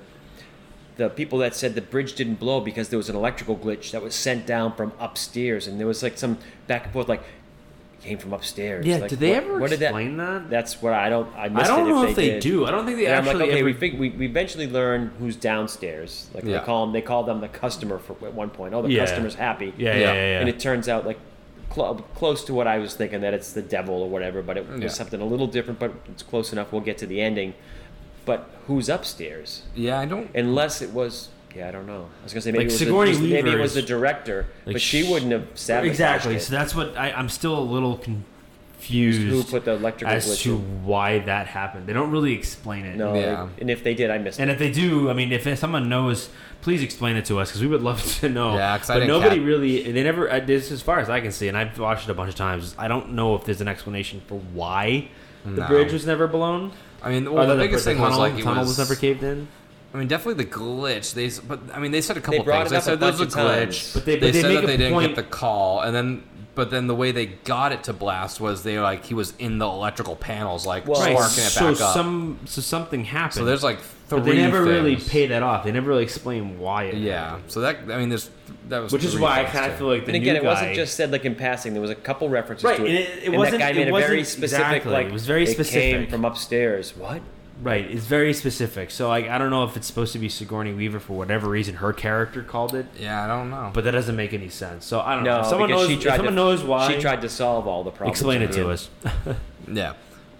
The 0.96 1.08
people 1.08 1.38
that 1.38 1.54
said 1.54 1.76
the 1.76 1.80
bridge 1.80 2.14
didn't 2.14 2.40
blow 2.40 2.60
because 2.60 2.88
there 2.88 2.96
was 2.96 3.08
an 3.08 3.14
electrical 3.14 3.56
glitch 3.56 3.92
that 3.92 4.02
was 4.02 4.16
sent 4.16 4.46
down 4.46 4.74
from 4.74 4.92
upstairs, 4.98 5.68
and 5.68 5.78
there 5.78 5.86
was 5.86 6.02
like 6.02 6.18
some 6.18 6.38
back 6.66 6.84
and 6.84 6.92
forth, 6.92 7.08
like 7.08 7.22
came 8.00 8.18
from 8.18 8.32
upstairs. 8.32 8.86
Yeah. 8.86 8.98
Like, 8.98 9.10
did 9.10 9.18
they 9.18 9.30
what- 9.32 9.42
ever 9.44 9.58
what 9.60 9.70
did 9.70 9.82
explain 9.82 10.16
that? 10.18 10.48
That's 10.50 10.80
what 10.80 10.92
I 10.92 11.08
don't. 11.08 11.28
I 11.36 11.44
I 11.44 11.48
don't 11.48 11.86
it 11.86 11.90
know 11.90 12.02
if 12.04 12.10
if 12.10 12.16
they, 12.16 12.30
they, 12.30 12.40
do. 12.40 12.64
I 12.66 12.70
don't 12.70 12.86
think 12.86 12.98
they 12.98 13.06
And 13.06 13.14
I'm 13.16 13.24
actually 13.24 13.40
like, 13.40 13.48
okay, 13.50 13.58
ever. 13.58 13.64
we, 13.66 13.72
fig- 13.72 13.98
we 13.98 14.10
we 14.10 14.26
eventually 14.26 14.68
learn 14.68 15.10
who's 15.18 15.36
downstairs. 15.36 16.30
Like 16.34 16.44
Yeah. 16.44 16.58
they 16.60 16.64
call 16.64 16.86
them, 16.86 16.92
they 16.92 17.02
call 17.02 17.24
them 17.24 17.40
the 17.40 17.48
customer 17.48 17.98
for 17.98 18.12
at 18.26 18.34
one 18.34 18.50
point. 18.50 18.74
Oh, 18.74 18.82
the 18.82 18.90
Yeah. 18.90 19.00
customer's 19.04 19.34
happy. 19.34 19.72
yeah, 19.76 19.94
yeah, 19.96 20.12
Yeah. 20.12 20.40
And 20.40 20.48
it 20.48 20.60
turns 20.60 20.88
out 20.88 21.06
like 21.06 21.18
cl- 21.74 21.96
close 22.14 22.44
to 22.44 22.54
what 22.54 22.66
I 22.66 22.78
was 22.78 22.94
thinking 22.94 23.20
that 23.22 23.34
it's 23.34 23.52
the 23.52 23.62
devil 23.62 23.96
or 24.02 24.08
whatever, 24.08 24.42
but 24.42 24.56
it 24.56 24.68
was 24.68 24.94
something 24.94 25.20
a 25.20 25.24
little 25.26 25.46
different. 25.48 25.78
But 25.80 25.92
it's 26.08 26.22
close 26.22 26.52
enough. 26.52 26.70
We'll 26.72 26.80
get 26.82 26.98
to 26.98 27.06
the 27.06 27.20
ending. 27.20 27.54
But 28.24 28.48
who's 28.66 28.88
upstairs? 28.90 29.62
yeah 29.74 29.98
i 29.98 30.04
don't 30.04 30.28
Unless 30.34 30.82
it 30.82 30.92
was. 30.92 31.30
Yeah, 31.56 31.68
I 31.68 31.70
don't 31.70 31.86
know. 31.86 32.06
I 32.20 32.24
was 32.24 32.32
gonna 32.32 32.42
say 32.42 32.52
maybe 32.52 32.64
Like 32.64 32.70
it 32.70 32.72
was 32.72 32.78
Sigourney 32.78 33.12
the, 33.16 33.32
maybe 33.32 33.50
it 33.50 33.58
was 33.58 33.74
the 33.74 33.82
director, 33.82 34.46
like, 34.66 34.74
but 34.74 34.82
she 34.82 35.10
wouldn't 35.10 35.32
have 35.32 35.46
sabotaged 35.54 35.90
exactly. 35.92 36.34
it. 36.36 36.40
So 36.42 36.52
that's 36.52 36.74
what 36.74 36.96
I, 36.96 37.10
I'm 37.12 37.28
still 37.28 37.58
a 37.58 37.60
little 37.60 37.96
confused. 37.96 39.20
Who 39.22 39.42
put 39.44 39.64
the 39.64 39.72
electrical 39.72 40.14
as 40.14 40.26
glitch 40.26 40.42
to 40.44 40.54
in? 40.56 40.84
why 40.84 41.18
that 41.20 41.46
happened? 41.46 41.86
They 41.86 41.92
don't 41.92 42.10
really 42.10 42.32
explain 42.32 42.84
it. 42.84 42.96
No, 42.96 43.14
Yeah. 43.14 43.48
and 43.60 43.70
if 43.70 43.82
they 43.82 43.94
did, 43.94 44.10
I 44.10 44.18
missed 44.18 44.38
it. 44.38 44.42
And 44.42 44.50
it. 44.50 44.54
if 44.54 44.58
they 44.58 44.70
do, 44.70 45.10
I 45.10 45.14
mean, 45.14 45.32
if 45.32 45.58
someone 45.58 45.88
knows, 45.88 46.28
please 46.60 46.82
explain 46.82 47.16
it 47.16 47.24
to 47.26 47.38
us 47.38 47.48
because 47.48 47.60
we 47.62 47.66
would 47.68 47.82
love 47.82 48.04
to 48.20 48.28
know. 48.28 48.54
Yeah, 48.56 48.76
'cause 48.78 48.90
I 48.90 48.94
but 48.94 49.00
didn't 49.00 49.08
nobody 49.20 49.36
cap- 49.38 49.46
really. 49.46 49.90
They 49.92 50.02
never. 50.02 50.30
uh, 50.30 50.40
This, 50.40 50.70
as 50.70 50.82
far 50.82 51.00
as 51.00 51.08
I 51.10 51.20
can 51.20 51.32
see, 51.32 51.48
and 51.48 51.56
I've 51.56 51.78
watched 51.78 52.08
it 52.08 52.10
a 52.10 52.14
bunch 52.14 52.28
of 52.28 52.34
times. 52.36 52.74
I 52.78 52.88
don't 52.88 53.12
know 53.12 53.34
if 53.34 53.44
there's 53.44 53.60
an 53.60 53.68
explanation 53.68 54.20
for 54.26 54.38
why 54.52 55.08
the 55.44 55.62
bridge 55.62 55.92
was 55.92 56.06
never 56.06 56.26
blown. 56.26 56.72
I 57.02 57.10
mean, 57.10 57.26
Or 57.26 57.36
well, 57.36 57.46
the 57.46 57.54
the, 57.54 57.62
biggest 57.62 57.84
the 57.84 57.92
thing 57.92 58.00
was 58.00 58.08
tunnel, 58.10 58.18
like 58.20 58.34
the 58.36 58.42
tunnel 58.42 58.60
was, 58.64 58.76
was, 58.76 58.78
never 58.78 58.94
caved 59.00 59.22
in. 59.22 59.48
I 59.94 59.96
mean, 59.96 60.08
definitely 60.08 60.44
the 60.44 60.50
glitch. 60.50 61.14
They, 61.14 61.30
but 61.46 61.60
I 61.74 61.78
mean, 61.78 61.92
they 61.92 62.00
said 62.02 62.16
a 62.16 62.20
couple 62.20 62.44
brought 62.44 62.68
things. 62.68 62.72
it 62.72 62.74
They 62.74 62.76
up 62.76 62.82
a 62.82 62.84
said 62.84 63.00
there 63.00 63.10
was 63.10 63.20
a 63.20 63.24
bunch 63.24 63.32
of 63.32 63.34
times. 63.34 63.76
glitch. 63.76 63.94
But 63.94 64.04
they- 64.04 64.14
they 64.16 64.20
but 64.26 64.32
they 64.34 64.40
said 64.42 64.48
make 64.48 64.56
that 64.60 64.64
a 64.64 64.66
they 64.66 64.76
didn't 64.76 64.92
point- 64.92 65.06
get 65.08 65.16
the 65.16 65.22
call, 65.30 65.80
and 65.80 65.94
then, 65.96 66.22
but 66.54 66.70
then 66.70 66.88
the 66.88 66.94
way 66.94 67.10
they 67.12 67.26
got 67.26 67.72
it 67.72 67.84
to 67.84 67.92
blast 67.92 68.40
was 68.40 68.64
they 68.64 68.78
like 68.78 69.06
he 69.06 69.14
was 69.14 69.32
in 69.38 69.58
the 69.58 69.66
electrical 69.66 70.16
panels, 70.16 70.66
like 70.66 70.86
Well, 70.86 70.96
sparking 70.96 71.16
Right, 71.16 71.26
it 71.26 71.30
so 71.30 71.72
back 71.72 71.80
up. 71.80 71.94
some 71.94 72.38
so 72.44 72.60
something 72.60 73.04
happened. 73.04 73.34
so 73.34 73.44
there's 73.44 73.62
like 73.64 73.80
three. 73.80 74.18
but 74.18 74.24
they 74.26 74.36
never 74.36 74.62
really 74.64 74.96
things. 74.96 75.08
pay 75.08 75.26
that 75.28 75.42
off. 75.42 75.64
They 75.64 75.72
never 75.72 75.88
really 75.88 76.02
explain 76.02 76.58
why 76.58 76.84
it. 76.84 76.94
Yeah. 76.96 77.30
happened. 77.30 77.44
So 77.48 77.60
that 77.60 77.76
I 77.90 77.96
mean, 77.98 78.08
there's 78.10 78.28
that 78.68 78.82
was 78.82 78.92
which 78.92 79.04
is 79.04 79.12
three 79.12 79.22
why 79.22 79.40
I 79.40 79.42
things, 79.44 79.52
kind 79.52 79.64
of 79.66 79.72
too. 79.72 79.78
feel 79.78 79.88
like 79.88 80.04
the 80.04 80.12
and 80.12 80.16
again, 80.16 80.34
new 80.34 80.40
it 80.40 80.42
guy, 80.42 80.48
wasn't 80.48 80.74
just 80.74 80.94
said 80.96 81.12
like 81.12 81.24
in 81.24 81.34
passing. 81.34 81.72
There 81.72 81.80
was 81.80 81.90
a 81.90 81.94
couple 81.94 82.28
references 82.28 82.64
Right, 82.64 82.76
to 82.76 82.84
it. 82.84 82.88
and 82.90 82.98
it- 82.98 83.08
it 83.22 83.28
and 83.28 83.36
wasn't- 83.38 83.60
That 83.60 83.72
guy 83.74 83.80
it 83.80 83.86
made 83.86 83.88
a 83.88 83.92
very 83.98 84.18
wasn't- 84.18 84.26
specific 84.26 84.66
exactly, 84.66 84.92
like. 84.92 85.06
it 85.06 85.12
was 85.12 85.26
very 85.26 85.46
came 85.46 85.54
specific. 85.54 86.10
from 86.10 86.24
upstairs. 86.26 86.94
What? 86.96 87.22
Right, 87.60 87.90
it's 87.90 88.04
very 88.06 88.32
specific. 88.34 88.90
So 88.92 89.08
like, 89.08 89.28
I 89.28 89.36
don't 89.38 89.50
know 89.50 89.64
if 89.64 89.76
it's 89.76 89.86
supposed 89.86 90.12
to 90.12 90.18
be 90.18 90.28
Sigourney 90.28 90.72
Weaver 90.72 91.00
for 91.00 91.14
whatever 91.16 91.48
reason 91.48 91.76
her 91.76 91.92
character 91.92 92.42
called 92.42 92.74
it, 92.74 92.86
Yeah, 92.98 93.24
I 93.24 93.26
don't 93.26 93.50
know. 93.50 93.70
but 93.74 93.82
that 93.84 93.90
doesn't 93.92 94.14
make 94.14 94.32
any 94.32 94.48
sense. 94.48 94.86
So 94.86 95.00
I 95.00 95.14
don't 95.16 95.24
No, 95.24 95.36
know. 95.36 95.40
If 95.40 95.46
someone 95.46 95.68
because 95.68 95.88
knows, 95.88 96.02
she 96.02 96.08
if 96.08 96.14
someone 96.14 96.24
to, 96.26 96.30
knows 96.36 96.62
why, 96.62 96.92
She 96.94 97.00
tried 97.00 97.20
to 97.22 97.28
solve 97.28 97.66
all 97.66 97.82
the 97.82 97.90
problems. 97.90 98.16
explain 98.18 98.42
it 98.42 98.52
to 98.52 98.70
us. 98.70 98.88
Yeah. 99.70 99.94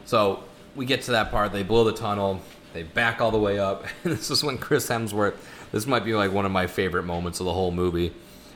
So 0.06 0.42
we 0.76 0.86
get 0.86 1.02
to 1.02 1.10
that 1.10 1.30
part. 1.30 1.52
They 1.52 1.62
blow 1.62 1.84
the 1.84 1.92
tunnel. 1.92 2.40
They 2.72 2.82
back 2.82 3.20
all 3.20 3.30
the 3.30 3.38
way 3.38 3.58
up. 3.58 3.84
And 4.04 4.12
this 4.16 4.30
is 4.30 4.42
when 4.44 4.56
Chris 4.56 4.88
Hemsworth. 4.88 5.34
This 5.72 5.86
might 5.86 6.04
be 6.04 6.14
like 6.14 6.32
one 6.32 6.46
of 6.46 6.52
my 6.52 6.66
favorite 6.66 7.02
moments 7.02 7.40
of 7.40 7.46
the 7.46 7.52
whole 7.52 7.70
movie. 7.72 8.12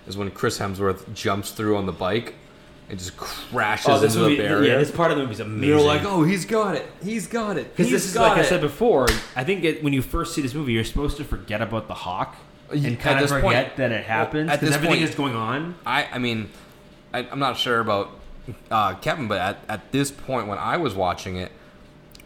Is 0.07 0.17
when 0.17 0.31
Chris 0.31 0.59
Hemsworth 0.59 1.13
jumps 1.15 1.51
through 1.51 1.77
on 1.77 1.85
the 1.87 1.93
bike 1.93 2.35
and 2.93 2.99
just 3.01 3.16
crashes 3.16 3.88
oh, 3.88 3.99
this 3.99 4.12
into 4.14 4.24
movie, 4.28 4.36
the 4.36 4.43
barrier. 4.49 4.72
yeah, 4.72 4.78
this 4.78 4.90
part 4.90 5.11
of 5.11 5.16
the 5.16 5.22
movie 5.22 5.32
is 5.34 5.40
amazing. 5.40 5.66
You're 5.68 5.80
like, 5.80 6.05
oh, 6.05 6.22
he's 6.22 6.45
got 6.45 6.76
it. 6.76 6.86
He's 7.03 7.26
got 7.26 7.57
it. 7.57 7.74
Because 7.74 7.90
this 7.90 8.05
is 8.05 8.14
like 8.14 8.36
I 8.38 8.43
said 8.45 8.61
before. 8.61 9.09
I 9.34 9.43
think 9.45 9.64
it, 9.64 9.82
when 9.82 9.93
you 9.95 10.03
first 10.03 10.34
see 10.34 10.43
this 10.43 10.53
movie, 10.55 10.74
you're 10.74 10.84
supposed 10.84 11.16
to 11.16 11.24
forget 11.24 11.61
about 11.62 11.88
the 11.88 11.95
hawk 11.95 12.36
Y- 12.70 12.76
and 12.76 12.86
at 12.97 13.01
kind 13.01 13.16
of 13.16 13.22
this 13.22 13.30
point- 13.32 13.45
forget 13.45 13.76
that 13.78 13.93
it 13.93 14.05
happens 14.05 14.51
at 14.51 14.61
because 14.61 14.68
this 14.68 14.76
everything 14.76 14.99
point- 14.99 15.09
is 15.09 15.14
going 15.16 15.34
on. 15.34 15.74
I, 15.86 16.05
I 16.12 16.18
mean, 16.18 16.51
I, 17.14 17.20
I'm 17.30 17.38
not 17.38 17.57
sure 17.57 17.80
about 17.80 18.11
uh, 18.70 18.95
Kevin, 18.97 19.26
but 19.26 19.40
at, 19.40 19.59
at 19.70 19.90
this 19.90 20.11
point 20.11 20.47
when 20.47 20.59
I 20.59 20.76
was 20.76 20.95
watching 20.95 21.36
it, 21.36 21.51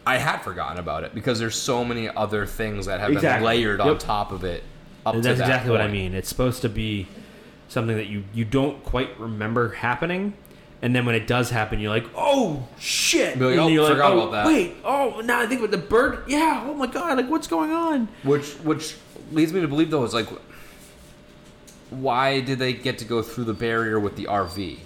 I 0.04 0.18
had 0.18 0.38
forgotten 0.38 0.78
about 0.78 1.04
it 1.04 1.14
because 1.14 1.38
there's 1.38 1.56
so 1.56 1.84
many 1.84 2.08
other 2.08 2.44
things 2.44 2.86
that 2.86 2.98
have 3.00 3.10
Exactly. 3.12 3.38
been 3.38 3.44
layered 3.44 3.80
on 3.80 3.98
top 3.98 4.32
of 4.32 4.42
it. 4.44 4.62
Up 5.04 5.14
And 5.14 5.22
to 5.22 5.28
that's 5.28 5.38
that 5.38 5.44
exactly 5.46 5.70
what 5.70 5.80
I 5.80 5.86
mean. 5.88 6.14
It's 6.14 6.28
supposed 6.28 6.62
to 6.62 6.68
be 6.68 7.06
something 7.68 7.96
that 7.96 8.06
you 8.06 8.22
you 8.32 8.44
don't 8.44 8.82
quite 8.84 9.18
remember 9.18 9.70
happening, 9.70 10.34
and 10.86 10.94
then 10.94 11.04
when 11.04 11.16
it 11.16 11.26
does 11.26 11.50
happen, 11.50 11.80
you're 11.80 11.90
like, 11.90 12.06
"Oh 12.14 12.68
shit!" 12.78 13.40
Like, 13.40 13.50
and 13.50 13.60
"Oh, 13.60 13.66
you're 13.66 13.88
forgot 13.88 14.12
"Oh, 14.12 14.20
about 14.20 14.30
that." 14.30 14.46
Wait, 14.46 14.76
oh, 14.84 15.20
now 15.24 15.40
I 15.40 15.46
think 15.48 15.60
about 15.60 15.72
the 15.72 15.84
bird, 15.84 16.22
yeah. 16.28 16.62
Oh 16.64 16.74
my 16.74 16.86
god, 16.86 17.16
like 17.16 17.28
what's 17.28 17.48
going 17.48 17.72
on? 17.72 18.06
Which 18.22 18.52
which 18.58 18.94
leads 19.32 19.52
me 19.52 19.60
to 19.60 19.66
believe 19.66 19.90
though 19.90 20.04
is 20.04 20.14
like, 20.14 20.28
why 21.90 22.38
did 22.38 22.60
they 22.60 22.72
get 22.72 22.98
to 22.98 23.04
go 23.04 23.20
through 23.20 23.42
the 23.42 23.52
barrier 23.52 23.98
with 23.98 24.14
the 24.14 24.26
RV, 24.26 24.78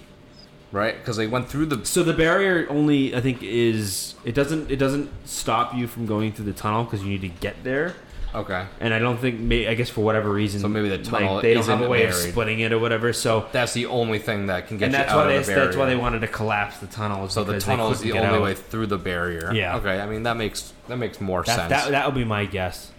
right? 0.71 0.97
Because 0.97 1.17
they 1.17 1.27
went 1.27 1.47
through 1.47 1.67
the 1.67 1.85
So 1.85 2.01
the 2.01 2.13
barrier 2.13 2.65
only, 2.71 3.15
I 3.15 3.21
think, 3.21 3.43
is 3.43 4.15
it 4.25 4.33
doesn't 4.33 4.71
it 4.71 4.77
doesn't 4.77 5.11
stop 5.27 5.75
you 5.75 5.85
from 5.85 6.07
going 6.07 6.31
through 6.33 6.45
the 6.45 6.53
tunnel 6.53 6.83
because 6.83 7.03
you 7.03 7.09
need 7.09 7.21
to 7.21 7.29
get 7.29 7.63
there. 7.63 7.93
Okay. 8.33 8.65
And 8.79 8.93
I 8.93 8.99
don't 8.99 9.17
think, 9.17 9.51
I 9.67 9.73
guess 9.73 9.89
for 9.89 10.01
whatever 10.01 10.31
reason, 10.31 10.61
So 10.61 10.69
maybe 10.69 10.87
the 10.87 10.99
tunnel 10.99 11.35
like, 11.35 11.41
they 11.43 11.53
don't 11.53 11.61
isn't 11.63 11.77
have 11.79 11.85
a 11.85 11.89
way 11.89 12.05
of 12.05 12.13
splitting 12.13 12.61
it 12.61 12.71
or 12.71 12.79
whatever. 12.79 13.11
So 13.11 13.47
That's 13.51 13.73
the 13.73 13.87
only 13.87 14.19
thing 14.19 14.45
that 14.47 14.67
can 14.67 14.77
get 14.77 14.85
and 14.85 14.93
you 14.93 14.97
that's 14.99 15.11
out 15.11 15.17
why 15.17 15.23
of 15.23 15.27
they 15.29 15.39
the 15.39 15.45
barrier. 15.47 15.65
that's 15.65 15.77
why 15.77 15.85
they 15.87 15.95
wanted 15.97 16.19
to 16.21 16.27
collapse 16.27 16.77
the 16.77 16.87
tunnel. 16.87 17.27
So 17.27 17.43
the 17.43 17.59
tunnel 17.59 17.91
is 17.91 17.99
the 17.99 18.13
only 18.13 18.23
out. 18.37 18.41
way 18.41 18.53
through 18.53 18.87
the 18.87 18.97
barrier. 18.97 19.51
Yeah. 19.53 19.75
Okay. 19.77 19.99
I 19.99 20.05
mean 20.05 20.23
that 20.23 20.37
makes 20.37 20.71
that 20.87 20.95
makes 20.97 21.19
more 21.19 21.43
That, 21.43 21.55
sense. 21.55 21.69
that 21.69 21.91
that 21.91 22.05
would 22.05 22.15
be 22.15 22.23
my 22.23 22.45
guess. 22.45 22.91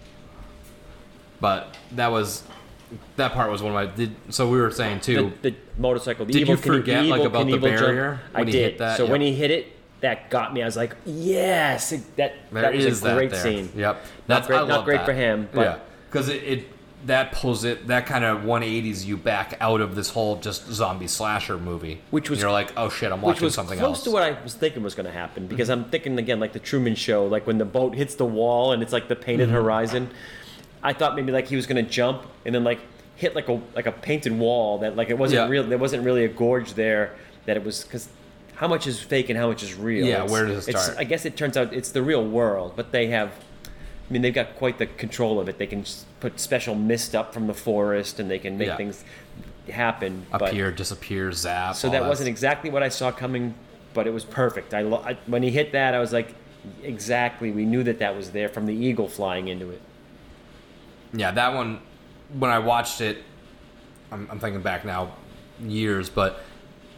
but 1.41 1.77
that 1.93 2.09
was 2.13 2.43
that 3.17 3.33
part 3.33 3.51
was 3.51 3.63
one 3.63 3.73
of 3.73 3.75
my. 3.75 3.87
Did, 3.95 4.15
so 4.29 4.51
we 4.51 4.59
were 4.61 4.71
saying 4.71 5.01
too. 5.01 5.33
The, 5.41 5.51
the 5.53 5.57
motorcycle. 5.79 6.27
The 6.27 6.33
Did 6.35 6.43
evil 6.43 6.57
you 6.57 6.61
forget, 6.61 7.05
the 7.05 7.09
like, 7.11 7.23
Evel 7.23 7.27
about 7.27 7.47
the 7.47 7.53
Knievel 7.53 7.61
jump. 7.63 7.63
barrier 7.81 8.21
I 8.35 8.39
when 8.41 8.49
he 8.49 8.53
did. 8.53 8.63
hit 8.73 8.79
that? 8.79 8.97
So 8.99 9.07
when 9.07 9.21
he 9.23 9.33
hit 9.35 9.51
it, 9.51 9.72
that 10.03 10.29
got 10.31 10.53
me. 10.53 10.63
I 10.63 10.67
was 10.67 10.77
like, 10.77 10.95
yes, 11.05 11.93
it- 11.93 12.17
that 12.17 12.35
There 12.53 12.63
that 12.63 12.75
was 12.75 12.85
is 12.85 13.05
a 13.05 13.15
great 13.15 13.31
there. 13.31 13.41
scene. 13.43 13.71
Yep. 13.75 14.05
Not 14.29 14.47
great, 14.47 14.69
not 14.69 14.85
great 14.85 14.99
that. 14.99 15.07
for 15.07 15.13
him, 15.13 15.49
but 15.53 15.61
yeah, 15.63 15.79
because 16.11 16.29
it, 16.29 16.43
it 16.45 16.65
that 17.07 17.33
pulls 17.33 17.65
it 17.65 17.89
that 17.89 18.07
kind 18.07 18.25
of 18.25 18.43
180s 18.43 19.05
you 19.05 19.17
back 19.17 19.57
out 19.61 19.81
of 19.81 19.97
this 19.97 20.11
whole 20.11 20.37
just 20.37 20.69
zombie 20.69 21.09
slasher 21.09 21.59
movie, 21.59 22.01
Which 22.11 22.31
was- 22.31 22.39
and 22.39 22.43
you're 22.43 22.53
like, 22.53 22.73
oh 22.77 22.89
shit, 22.91 23.11
I'm 23.11 23.21
watching 23.23 23.45
was 23.45 23.55
something 23.55 23.79
close 23.79 23.97
else. 23.97 24.05
to 24.05 24.11
what 24.13 24.23
I 24.23 24.41
was 24.43 24.55
thinking 24.55 24.83
was 24.85 24.95
going 24.95 25.07
to 25.07 25.13
happen 25.13 25.47
because 25.49 25.69
I'm 25.69 25.85
thinking 25.87 26.17
again 26.19 26.39
like 26.39 26.53
the 26.53 26.61
Truman 26.61 26.95
Show, 26.95 27.27
like 27.27 27.45
when 27.47 27.59
the 27.59 27.65
boat 27.65 27.95
hits 27.97 28.15
the 28.15 28.25
wall 28.27 28.73
and 28.73 28.83
it's 28.83 28.93
like 28.93 29.09
the 29.09 29.17
painted 29.17 29.49
Mm-hmm. 29.49 29.57
horizon. 29.57 30.11
I 30.85 30.93
thought 30.93 31.15
maybe 31.17 31.31
like 31.33 31.47
he 31.49 31.55
was 31.57 31.67
going 31.67 31.85
to 31.85 31.89
jump 31.91 32.23
and 32.45 32.53
then 32.55 32.63
like 32.65 32.81
hit 33.17 33.35
like 33.37 33.49
a 33.49 33.61
like 33.75 33.87
a 33.87 33.93
painted 33.93 34.37
wall 34.39 34.79
that 34.79 34.97
like 34.97 35.11
it 35.11 35.19
wasn't 35.19 35.43
Yeah. 35.43 35.49
real. 35.49 35.65
There 35.65 35.79
wasn't 35.79 36.05
really 36.05 36.25
a 36.25 36.29
gorge 36.29 36.75
there. 36.75 37.15
That 37.47 37.57
it 37.57 37.65
was 37.65 37.83
because 37.85 38.09
how 38.55 38.69
much 38.69 38.87
is 38.87 39.01
fake 39.01 39.29
and 39.31 39.39
how 39.39 39.49
much 39.49 39.63
is 39.63 39.75
real? 39.75 40.07
Yeah, 40.07 40.15
It's- 40.17 40.31
where 40.31 40.47
does 40.47 40.69
it 40.69 40.77
start? 40.79 40.99
I 40.99 41.05
guess 41.05 41.25
it 41.25 41.37
turns 41.37 41.57
out 41.57 41.73
it's 41.73 41.91
the 41.91 42.03
real 42.03 42.25
world, 42.25 42.75
but 42.77 42.93
they 42.93 43.09
have. 43.09 43.31
I 43.69 44.13
mean, 44.13 44.23
they've 44.23 44.35
got 44.35 44.57
quite 44.57 44.79
the 44.79 44.87
control 44.87 45.41
of 45.41 45.49
it. 45.49 45.57
They 45.59 45.67
can 45.67 45.85
put 46.21 46.39
special 46.39 46.75
mist 46.75 47.15
up 47.15 47.33
from 47.33 47.47
the 47.47 47.55
forest, 47.55 48.21
and 48.21 48.31
they 48.31 48.39
can 48.39 48.59
make 48.59 48.69
Yeah. 48.69 48.77
things 48.77 49.05
happen. 49.71 50.27
but- 50.31 50.43
Appear, 50.51 50.71
disappear, 50.73 51.31
zap. 51.33 51.77
so 51.77 51.89
that 51.89 52.05
wasn't 52.05 52.29
exactly 52.29 52.69
what 52.69 52.83
I 52.83 52.89
saw 52.89 53.11
coming, 53.13 53.55
but 53.95 54.07
it 54.09 54.13
was 54.13 54.25
perfect. 54.25 54.75
I, 54.75 54.83
lo- 54.83 55.03
I 55.07 55.17
when 55.27 55.43
he 55.45 55.51
hit 55.51 55.73
that, 55.73 55.95
I 55.95 55.99
was 56.01 56.13
like, 56.13 56.35
exactly. 56.83 57.51
We 57.53 57.65
knew 57.65 57.83
that 57.85 57.99
that 58.01 58.15
was 58.17 58.31
there 58.33 58.49
from 58.49 58.67
the 58.67 58.75
eagle 58.75 59.09
flying 59.09 59.49
into 59.49 59.71
it. 59.71 59.81
Yeah, 61.15 61.31
that 61.31 61.55
one. 61.55 61.81
When 62.39 62.51
I 62.51 62.59
watched 62.59 63.01
it, 63.01 63.19
I'm, 64.11 64.27
I'm 64.31 64.39
thinking 64.41 64.63
back 64.63 64.85
now, 64.85 65.13
years, 65.65 66.09
but 66.11 66.41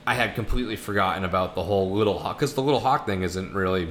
I 0.07 0.15
had 0.15 0.35
completely 0.35 0.77
forgotten 0.77 1.25
about 1.25 1.55
the 1.55 1.63
whole 1.63 1.91
little 1.93 2.19
hawk 2.19 2.39
because 2.39 2.55
the 2.55 2.63
little 2.63 2.81
hawk 2.81 3.07
thing 3.07 3.23
isn't 3.23 3.55
really 3.55 3.89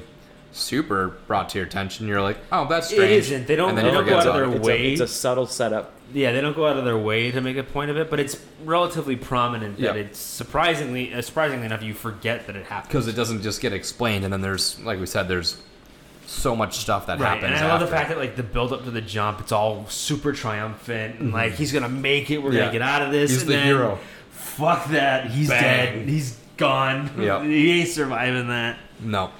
super 0.51 1.15
brought 1.27 1.49
to 1.49 1.57
your 1.57 1.65
attention. 1.65 2.07
You're 2.07 2.21
like, 2.21 2.37
oh, 2.51 2.67
that's 2.67 2.87
strange. 2.89 3.11
isn't. 3.25 3.47
They 3.47 3.55
don't- 3.55 3.69
And 3.69 3.77
they 3.79 3.89
don't 3.91 4.05
go 4.05 4.17
out 4.19 4.27
of 4.27 4.33
their 4.35 4.43
it. 4.45 4.55
It's, 4.57 4.67
way. 4.67 4.85
a, 4.89 4.91
it's 4.91 5.01
a 5.01 5.07
subtle 5.07 5.47
setup. 5.47 5.91
Yeah, 6.13 6.31
they 6.31 6.41
don't 6.41 6.55
go 6.55 6.67
out 6.67 6.77
of 6.77 6.85
their 6.85 6.97
way 6.97 7.31
to 7.31 7.41
make 7.41 7.57
a 7.57 7.63
point 7.63 7.89
of 7.89 7.97
it, 7.97 8.11
but 8.11 8.19
it's 8.19 8.37
relatively 8.63 9.15
prominent 9.15 9.77
that 9.79 9.95
Yeah. 9.95 10.01
it's 10.01 10.19
surprisingly, 10.19 11.11
uh, 11.11 11.21
surprisingly 11.23 11.65
enough, 11.65 11.81
you 11.81 11.95
forget 11.95 12.45
that 12.45 12.55
it 12.55 12.65
happens. 12.67 12.87
because 12.89 13.07
it 13.07 13.15
doesn't 13.15 13.41
just 13.41 13.61
get 13.61 13.73
explained, 13.73 14.23
and 14.23 14.31
then 14.31 14.41
there's, 14.41 14.79
like 14.81 14.99
we 14.99 15.07
said, 15.07 15.27
there's 15.27 15.57
so 16.27 16.55
much 16.55 16.77
stuff 16.77 17.07
that 17.07 17.19
Right, 17.19 17.29
happens. 17.41 17.59
and 17.59 17.65
I 17.65 17.67
love 17.69 17.79
the 17.79 17.87
fact 17.87 18.09
that 18.09 18.19
like 18.19 18.35
the 18.35 18.43
build 18.43 18.71
up 18.73 18.83
to 18.85 18.91
the 18.91 19.01
jump, 19.01 19.39
it's 19.39 19.51
all 19.51 19.85
super 19.89 20.33
triumphant, 20.33 21.19
and 21.19 21.33
like 21.33 21.53
he's 21.55 21.71
gonna 21.73 21.89
make 21.89 22.29
it. 22.29 22.37
We're 22.37 22.49
Mm-hmm. 22.49 22.57
Yeah. 22.57 22.61
gonna 22.65 22.71
get 22.73 22.81
out 22.83 23.01
of 23.01 23.11
this. 23.11 23.31
He's 23.31 23.41
and 23.41 23.49
the 23.49 23.55
then, 23.55 23.65
hero. 23.65 23.99
Fuck 24.43 24.87
that. 24.89 25.31
He's 25.31 25.49
Bang. 25.49 25.61
dead. 25.99 26.07
He's 26.09 26.37
gone. 26.57 27.09
Yep. 27.19 27.43
he 27.45 27.79
ain't 27.81 27.89
surviving 27.89 28.47
that. 28.49 28.77
no, 28.99 29.31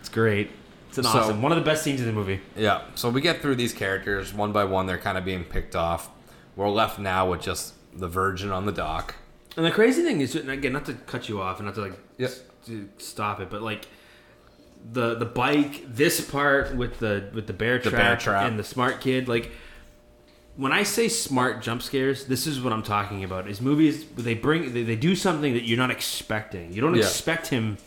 It's 0.00 0.08
great. 0.08 0.50
It's 0.88 0.98
an 0.98 1.04
So- 1.04 1.10
awesome. 1.10 1.42
One 1.42 1.52
of 1.52 1.56
the 1.58 1.64
best 1.64 1.82
scenes 1.82 2.00
in 2.00 2.06
the 2.06 2.12
movie. 2.12 2.40
yeah. 2.56 2.82
So 2.94 3.08
we 3.10 3.20
get 3.20 3.40
through 3.42 3.56
these 3.56 3.72
characters 3.72 4.32
one 4.34 4.52
by 4.52 4.64
one. 4.64 4.86
They're 4.86 4.98
kind 4.98 5.16
of 5.18 5.24
being 5.24 5.44
picked 5.44 5.74
off. 5.76 6.10
We're 6.56 6.68
left 6.68 6.98
now 6.98 7.30
with 7.30 7.40
just 7.40 7.74
the 7.94 8.08
Virgin 8.08 8.50
on 8.52 8.66
the 8.66 8.72
dock. 8.72 9.14
And 9.56 9.64
the 9.66 9.70
crazy 9.70 10.02
thing 10.02 10.20
is, 10.20 10.34
and 10.34 10.50
again, 10.50 10.72
not 10.72 10.84
to 10.86 10.94
cut 10.94 11.28
you 11.28 11.40
off 11.42 11.58
and 11.58 11.66
not 11.66 11.74
to 11.76 11.80
like 11.82 11.98
Yep. 12.18 12.30
s- 12.30 12.40
to 12.66 12.88
stop 12.98 13.40
it, 13.40 13.50
but 13.50 13.62
like 13.62 13.86
the 14.92 15.14
the 15.14 15.24
bike, 15.24 15.84
this 15.86 16.20
part 16.20 16.74
with 16.74 16.98
the 16.98 17.28
with 17.34 17.46
the 17.46 17.52
bear 17.52 17.78
The 17.78 17.90
trap, 17.90 18.00
bear 18.02 18.16
trap. 18.16 18.46
and 18.48 18.58
the 18.58 18.64
smart 18.64 19.00
kid, 19.00 19.28
like 19.28 19.50
when 20.56 20.72
I 20.72 20.82
say 20.82 21.08
smart 21.08 21.62
jump 21.62 21.82
scares, 21.82 22.26
this 22.26 22.46
is 22.46 22.60
what 22.60 22.72
I'm 22.72 22.82
talking 22.82 23.24
about. 23.24 23.48
Is 23.48 23.60
movies 23.60 24.04
they 24.16 24.34
bring 24.34 24.72
they, 24.74 24.82
they 24.82 24.96
do 24.96 25.14
something 25.16 25.54
that 25.54 25.64
you're 25.64 25.78
not 25.78 25.90
expecting. 25.90 26.72
You 26.72 26.80
don't 26.82 26.94
Yeah. 26.94 27.02
expect 27.02 27.48
him 27.48 27.78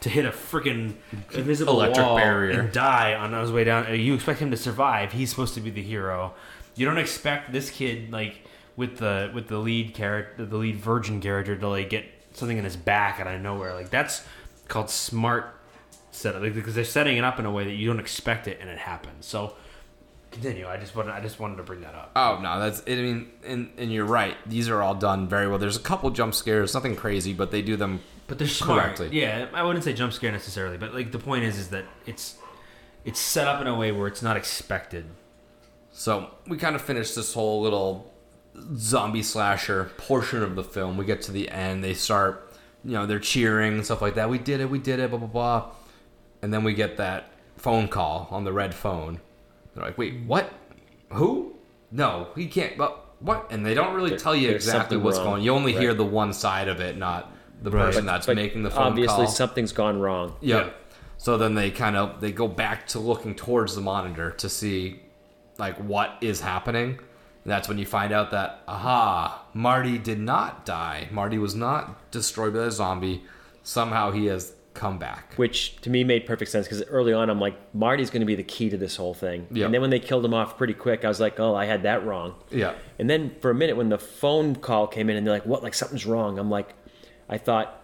to 0.00 0.08
hit 0.10 0.24
a 0.26 0.30
freaking 0.30 0.94
invisible 1.32 1.74
Electric 1.74 2.04
wall 2.04 2.16
barrier. 2.16 2.58
and 2.60 2.72
die 2.72 3.14
on 3.14 3.32
his 3.32 3.52
way 3.52 3.62
down. 3.64 3.94
You 3.98 4.14
expect 4.14 4.40
him 4.40 4.50
to 4.50 4.56
survive. 4.56 5.12
He's 5.12 5.30
supposed 5.30 5.54
to 5.54 5.60
be 5.60 5.70
the 5.70 5.82
hero. 5.82 6.34
You 6.74 6.86
don't 6.86 6.98
expect 6.98 7.52
this 7.52 7.70
kid 7.70 8.10
like 8.10 8.36
with 8.76 8.96
the 8.98 9.30
with 9.32 9.46
the 9.48 9.58
lead 9.58 9.94
character, 9.94 10.44
the 10.44 10.56
lead 10.56 10.76
virgin 10.76 11.20
character, 11.20 11.56
to 11.56 11.68
like 11.68 11.88
get 11.90 12.04
something 12.32 12.58
in 12.58 12.64
his 12.64 12.76
back 12.76 13.20
out 13.20 13.26
of 13.28 13.40
nowhere. 13.40 13.74
Like 13.74 13.90
that's 13.90 14.22
called 14.68 14.90
smart 14.90 15.54
setup 16.10 16.42
like, 16.42 16.54
because 16.54 16.74
they're 16.74 16.84
setting 16.84 17.16
it 17.16 17.24
up 17.24 17.38
in 17.38 17.46
a 17.46 17.50
way 17.52 17.64
that 17.64 17.72
you 17.74 17.86
don't 17.86 18.00
expect 18.00 18.48
it 18.48 18.58
and 18.60 18.68
it 18.68 18.78
happens. 18.78 19.24
So 19.26 19.54
continue. 20.32 20.66
I 20.66 20.76
just 20.76 20.96
wanted 20.96 21.12
I 21.12 21.20
just 21.20 21.38
wanted 21.38 21.56
to 21.56 21.62
bring 21.62 21.80
that 21.82 21.94
up. 21.94 22.12
Oh 22.16 22.40
no, 22.42 22.58
that's. 22.58 22.82
I 22.86 22.94
mean, 22.96 23.30
and 23.44 23.70
and 23.76 23.92
you're 23.92 24.04
right. 24.04 24.36
These 24.46 24.68
are 24.68 24.82
all 24.82 24.94
done 24.94 25.28
very 25.28 25.48
well. 25.48 25.58
There's 25.58 25.76
a 25.76 25.80
couple 25.80 26.10
jump 26.10 26.34
scares, 26.34 26.74
nothing 26.74 26.96
crazy, 26.96 27.32
but 27.32 27.50
they 27.50 27.62
do 27.62 27.76
them. 27.76 28.00
But 28.26 28.38
they're 28.38 28.48
smart. 28.48 28.82
Correctly. 28.82 29.10
Yeah, 29.12 29.48
I 29.52 29.62
wouldn't 29.62 29.84
say 29.84 29.92
jump 29.92 30.12
scare 30.12 30.32
necessarily, 30.32 30.78
but 30.78 30.94
like 30.94 31.12
the 31.12 31.18
point 31.18 31.44
is, 31.44 31.58
is 31.58 31.68
that 31.68 31.84
it's 32.06 32.36
it's 33.04 33.20
set 33.20 33.46
up 33.46 33.60
in 33.60 33.66
a 33.66 33.74
way 33.74 33.92
where 33.92 34.08
it's 34.08 34.22
not 34.22 34.36
expected. 34.36 35.06
So 35.92 36.30
we 36.46 36.56
kind 36.56 36.74
of 36.74 36.82
finish 36.82 37.14
this 37.14 37.34
whole 37.34 37.60
little 37.60 38.12
zombie 38.76 39.22
slasher 39.22 39.90
portion 39.96 40.42
of 40.42 40.56
the 40.56 40.64
film. 40.64 40.96
We 40.96 41.04
get 41.04 41.22
to 41.22 41.32
the 41.32 41.50
end. 41.50 41.84
They 41.84 41.94
start, 41.94 42.52
you 42.84 42.92
know, 42.92 43.06
they're 43.06 43.18
cheering 43.18 43.74
and 43.74 43.84
stuff 43.84 44.00
like 44.00 44.14
that. 44.14 44.30
We 44.30 44.38
did 44.38 44.60
it. 44.60 44.70
We 44.70 44.78
did 44.78 44.98
it. 45.00 45.10
Blah 45.10 45.18
blah 45.18 45.28
blah. 45.28 45.70
And 46.40 46.52
then 46.52 46.64
we 46.64 46.74
get 46.74 46.96
that 46.96 47.30
phone 47.56 47.88
call 47.88 48.28
on 48.30 48.44
the 48.44 48.52
red 48.52 48.74
phone. 48.74 49.20
They're 49.74 49.84
like, 49.84 49.98
"Wait, 49.98 50.20
what? 50.26 50.52
Who? 51.12 51.54
No, 51.90 52.28
he 52.34 52.46
can't." 52.46 52.76
But 52.76 53.04
what? 53.20 53.46
And 53.50 53.64
they 53.64 53.74
don't 53.74 53.94
really 53.94 54.10
There- 54.10 54.18
tell 54.18 54.34
you 54.36 54.48
there's 54.48 54.64
exactly 54.66 54.96
what's 54.96 55.18
wrong. 55.18 55.26
going. 55.26 55.42
You 55.42 55.52
only 55.52 55.72
hear 55.72 55.94
the 55.94 56.04
one 56.04 56.32
side 56.32 56.68
of 56.68 56.80
it, 56.80 56.96
not 56.96 57.30
the 57.62 57.70
Right. 57.70 57.86
person 57.86 58.04
But- 58.06 58.12
that's 58.12 58.26
but 58.26 58.36
making 58.36 58.62
the 58.62 58.70
phone 58.70 58.88
Obviously, 58.88 59.24
call. 59.24 59.34
something's 59.34 59.72
gone 59.72 60.00
wrong. 60.00 60.34
Yep. 60.40 60.64
Yeah. 60.66 60.70
So 61.18 61.38
then 61.38 61.54
they 61.54 61.70
kind 61.70 61.96
of 61.96 62.20
they 62.20 62.32
go 62.32 62.48
back 62.48 62.86
to 62.88 62.98
looking 62.98 63.34
towards 63.34 63.74
the 63.76 63.80
monitor 63.80 64.30
to 64.32 64.48
see 64.48 65.00
like 65.58 65.76
what 65.78 66.16
is 66.20 66.40
happening. 66.40 66.98
And 67.44 67.50
that's 67.52 67.68
when 67.68 67.78
you 67.78 67.86
find 67.86 68.12
out 68.12 68.30
that 68.32 68.62
aha, 68.68 69.42
Marty 69.54 69.98
did 69.98 70.18
not 70.20 70.64
die. 70.64 71.08
Marty 71.12 71.38
was 71.38 71.54
not 71.54 72.10
destroyed 72.10 72.54
by 72.54 72.60
a 72.60 72.70
zombie. 72.70 73.22
Somehow 73.62 74.10
he 74.10 74.26
has 74.26 74.52
comeback. 74.74 75.34
which 75.36 75.76
to 75.82 75.90
me 75.90 76.04
made 76.04 76.26
perfect 76.26 76.50
sense 76.50 76.66
because 76.66 76.82
early 76.88 77.12
on 77.12 77.28
I'm 77.30 77.40
like 77.40 77.54
Marty's 77.74 78.10
going 78.10 78.20
to 78.20 78.26
be 78.26 78.34
the 78.34 78.42
key 78.42 78.70
to 78.70 78.76
this 78.76 78.96
whole 78.96 79.14
thing. 79.14 79.46
Yeah. 79.50 79.66
And 79.66 79.74
then 79.74 79.80
when 79.80 79.90
they 79.90 80.00
killed 80.00 80.24
him 80.24 80.34
off 80.34 80.56
pretty 80.56 80.74
quick, 80.74 81.04
I 81.04 81.08
was 81.08 81.20
like, 81.20 81.38
oh, 81.40 81.54
I 81.54 81.66
had 81.66 81.82
that 81.82 82.04
wrong. 82.04 82.34
Yeah. 82.50 82.74
And 82.98 83.08
then 83.08 83.34
for 83.40 83.50
a 83.50 83.54
minute 83.54 83.76
when 83.76 83.88
the 83.88 83.98
phone 83.98 84.56
call 84.56 84.86
came 84.86 85.10
in 85.10 85.16
and 85.16 85.26
they're 85.26 85.34
like, 85.34 85.46
what? 85.46 85.62
Like 85.62 85.74
something's 85.74 86.06
wrong. 86.06 86.38
I'm 86.38 86.50
like, 86.50 86.74
I 87.28 87.38
thought 87.38 87.78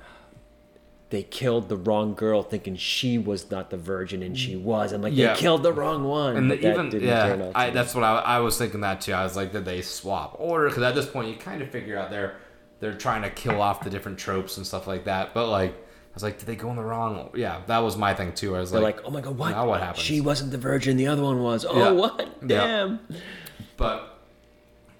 they 1.11 1.23
killed 1.23 1.71
the 1.71 1.77
wrong 1.77 2.13
girl, 2.15 2.43
thinking 2.43 2.77
she 2.77 3.17
was 3.17 3.51
not 3.51 3.71
the 3.71 3.79
virgin 3.79 4.23
and 4.23 4.39
she 4.39 4.57
was. 4.57 4.93
I'm 4.93 5.01
like, 5.01 5.15
Yeah. 5.15 5.33
they 5.33 5.41
killed 5.41 5.63
the 5.63 5.73
wrong 5.73 6.05
one. 6.05 6.37
And 6.37 6.51
the, 6.51 6.57
that 6.57 6.71
even 6.73 6.91
didn't 6.91 7.09
turn 7.09 7.41
yeah, 7.41 7.53
I, 7.55 7.71
that's 7.71 7.95
what 7.95 8.05
I, 8.05 8.19
I 8.19 8.39
was 8.41 8.59
thinking 8.59 8.83
that 8.83 9.01
too. 9.01 9.13
I 9.15 9.25
was 9.25 9.35
like, 9.35 9.53
did 9.53 9.65
they 9.65 9.81
swap 9.81 10.37
order? 10.39 10.69
Because 10.69 10.83
at 10.83 10.95
this 10.95 11.07
point, 11.07 11.29
you 11.31 11.37
kind 11.37 11.63
of 11.63 11.71
figure 11.71 11.97
out 11.99 12.11
they're 12.11 12.37
they're 12.81 12.95
trying 12.95 13.23
to 13.23 13.31
kill 13.31 13.61
off 13.61 13.83
the 13.83 13.91
different 13.91 14.19
tropes 14.19 14.57
and 14.57 14.67
stuff 14.67 14.87
like 14.87 15.05
that. 15.07 15.33
But 15.35 15.49
like, 15.49 15.75
was 16.19 16.23
like, 16.23 16.39
did 16.39 16.47
they 16.47 16.57
go 16.57 16.71
in 16.71 16.77
the 16.77 16.83
wrong? 16.83 17.31
Yeah, 17.35 17.63
that 17.67 17.79
was 17.79 17.97
my 17.97 18.15
thing 18.15 18.33
too. 18.33 18.57
I 18.57 18.61
was 18.61 18.71
They're 18.71 18.81
like, 18.81 18.97
like, 18.97 19.07
oh 19.07 19.11
my 19.11 19.21
god, 19.21 19.39
what? 19.39 19.51
Now 19.51 19.69
what 19.69 19.81
happens? 19.81 20.05
She 20.05 20.21
wasn't 20.21 20.51
the 20.51 20.59
virgin. 20.59 20.97
The 20.97 21.07
other 21.07 21.23
one 21.23 21.43
was. 21.43 21.65
Oh, 21.65 21.77
Yeah. 21.79 21.91
what? 21.91 22.21
Yeah. 22.43 22.47
Damn. 22.47 23.01
but 23.77 24.19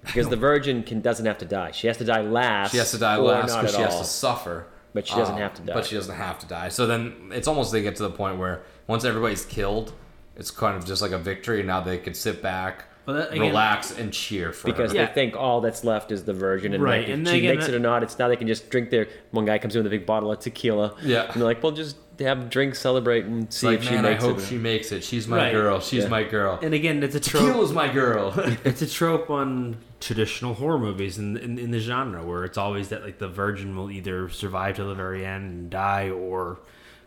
Because 0.05 0.29
the 0.29 0.35
virgin 0.37 0.83
can 0.83 1.01
doesn't 1.01 1.25
have 1.25 1.37
to 1.39 1.45
die. 1.45 1.71
She 1.71 1.87
has 1.87 1.97
to 1.97 2.05
die 2.05 2.21
last. 2.21 2.71
she 2.71 2.77
has 2.77 2.91
to 2.91 2.97
die 2.97 3.17
last 3.17 3.55
because 3.55 3.75
she 3.75 3.81
has 3.81 3.97
to 3.99 4.05
suffer. 4.05 4.67
But 4.93 5.05
she 5.07 5.15
doesn't 5.15 5.35
Um, 5.35 5.41
have 5.41 5.53
to 5.55 5.61
die. 5.61 5.73
But 5.73 5.85
she 5.85 5.95
doesn't 5.95 6.15
have 6.15 6.39
to 6.39 6.47
die. 6.47 6.69
So 6.69 6.87
then 6.87 7.29
it's 7.31 7.47
almost 7.47 7.71
they 7.71 7.81
get 7.83 7.95
to 7.97 8.03
the 8.03 8.09
point 8.09 8.37
where 8.39 8.63
once 8.87 9.05
everybody's 9.05 9.45
killed, 9.45 9.93
it's 10.35 10.49
kind 10.49 10.75
of 10.75 10.83
just 10.85 11.01
like 11.03 11.11
a 11.11 11.17
victory. 11.19 11.61
Now 11.61 11.79
they 11.81 11.99
can 11.99 12.15
sit 12.15 12.41
back, 12.41 12.85
But 13.09 13.17
that- 13.29 13.31
again- 13.31 13.47
relax, 13.47 13.97
and 13.97 14.13
cheer 14.13 14.51
for 14.53 14.67
because 14.67 14.91
her. 14.91 14.97
Yeah. 14.97 15.05
they 15.07 15.13
think 15.13 15.35
all 15.35 15.61
that's 15.61 15.83
left 15.83 16.11
is 16.11 16.23
the 16.23 16.33
virgin, 16.33 16.73
and 16.73 16.83
Right, 16.83 16.99
like, 17.01 17.07
if 17.09 17.13
and 17.15 17.27
she 17.27 17.37
again, 17.39 17.55
makes 17.55 17.65
that- 17.65 17.73
it 17.73 17.77
or 17.77 17.79
uh, 17.79 17.91
not, 17.91 18.03
it's 18.03 18.19
now 18.19 18.27
they 18.27 18.35
can 18.35 18.47
just 18.47 18.69
drink 18.69 18.89
their. 18.89 19.07
One 19.31 19.45
guy 19.45 19.57
comes 19.57 19.75
in 19.75 19.79
with 19.83 19.87
a 19.91 19.95
big 19.97 20.05
bottle 20.05 20.31
of 20.31 20.39
tequila. 20.39 20.95
Yeah. 21.01 21.23
and 21.25 21.35
they're 21.35 21.43
like, 21.43 21.63
"Well, 21.63 21.71
just 21.71 21.95
have 22.19 22.49
drinks, 22.49 22.79
celebrate, 22.79 23.25
and 23.25 23.51
see 23.53 23.67
like, 23.67 23.79
if 23.79 23.85
she 23.85 23.91
man, 23.95 24.05
I 24.05 24.09
makes 24.11 24.23
hope 24.23 24.37
it." 24.39 24.45
she 24.45 24.57
makes 24.57 24.91
it. 24.91 25.03
She's 25.03 25.27
my 25.27 25.37
Right. 25.37 25.51
girl. 25.53 25.79
She's 25.79 26.03
Yeah. 26.03 26.09
my 26.09 26.23
girl. 26.23 26.59
And 26.61 26.73
again, 26.73 27.01
it's 27.01 27.15
a 27.15 27.19
trope. 27.19 27.45
Tequila's 27.45 27.71
my 27.73 27.87
girl. 27.91 28.33
it's 28.63 28.81
a 28.81 28.87
trope 28.89 29.29
on 29.29 29.77
traditional 30.01 30.53
horror 30.53 30.79
movies 30.79 31.17
in, 31.17 31.35
in 31.37 31.57
in 31.59 31.71
the 31.71 31.79
genre 31.79 32.23
where 32.25 32.43
it's 32.45 32.57
always 32.57 32.89
that 32.89 33.03
like 33.03 33.17
the 33.19 33.27
virgin 33.27 33.75
will 33.75 33.89
either 33.91 34.29
survive 34.29 34.75
to 34.77 34.83
the 34.83 34.93
very 34.95 35.25
end 35.25 35.49
and 35.51 35.69
die 35.69 36.09
or 36.09 36.59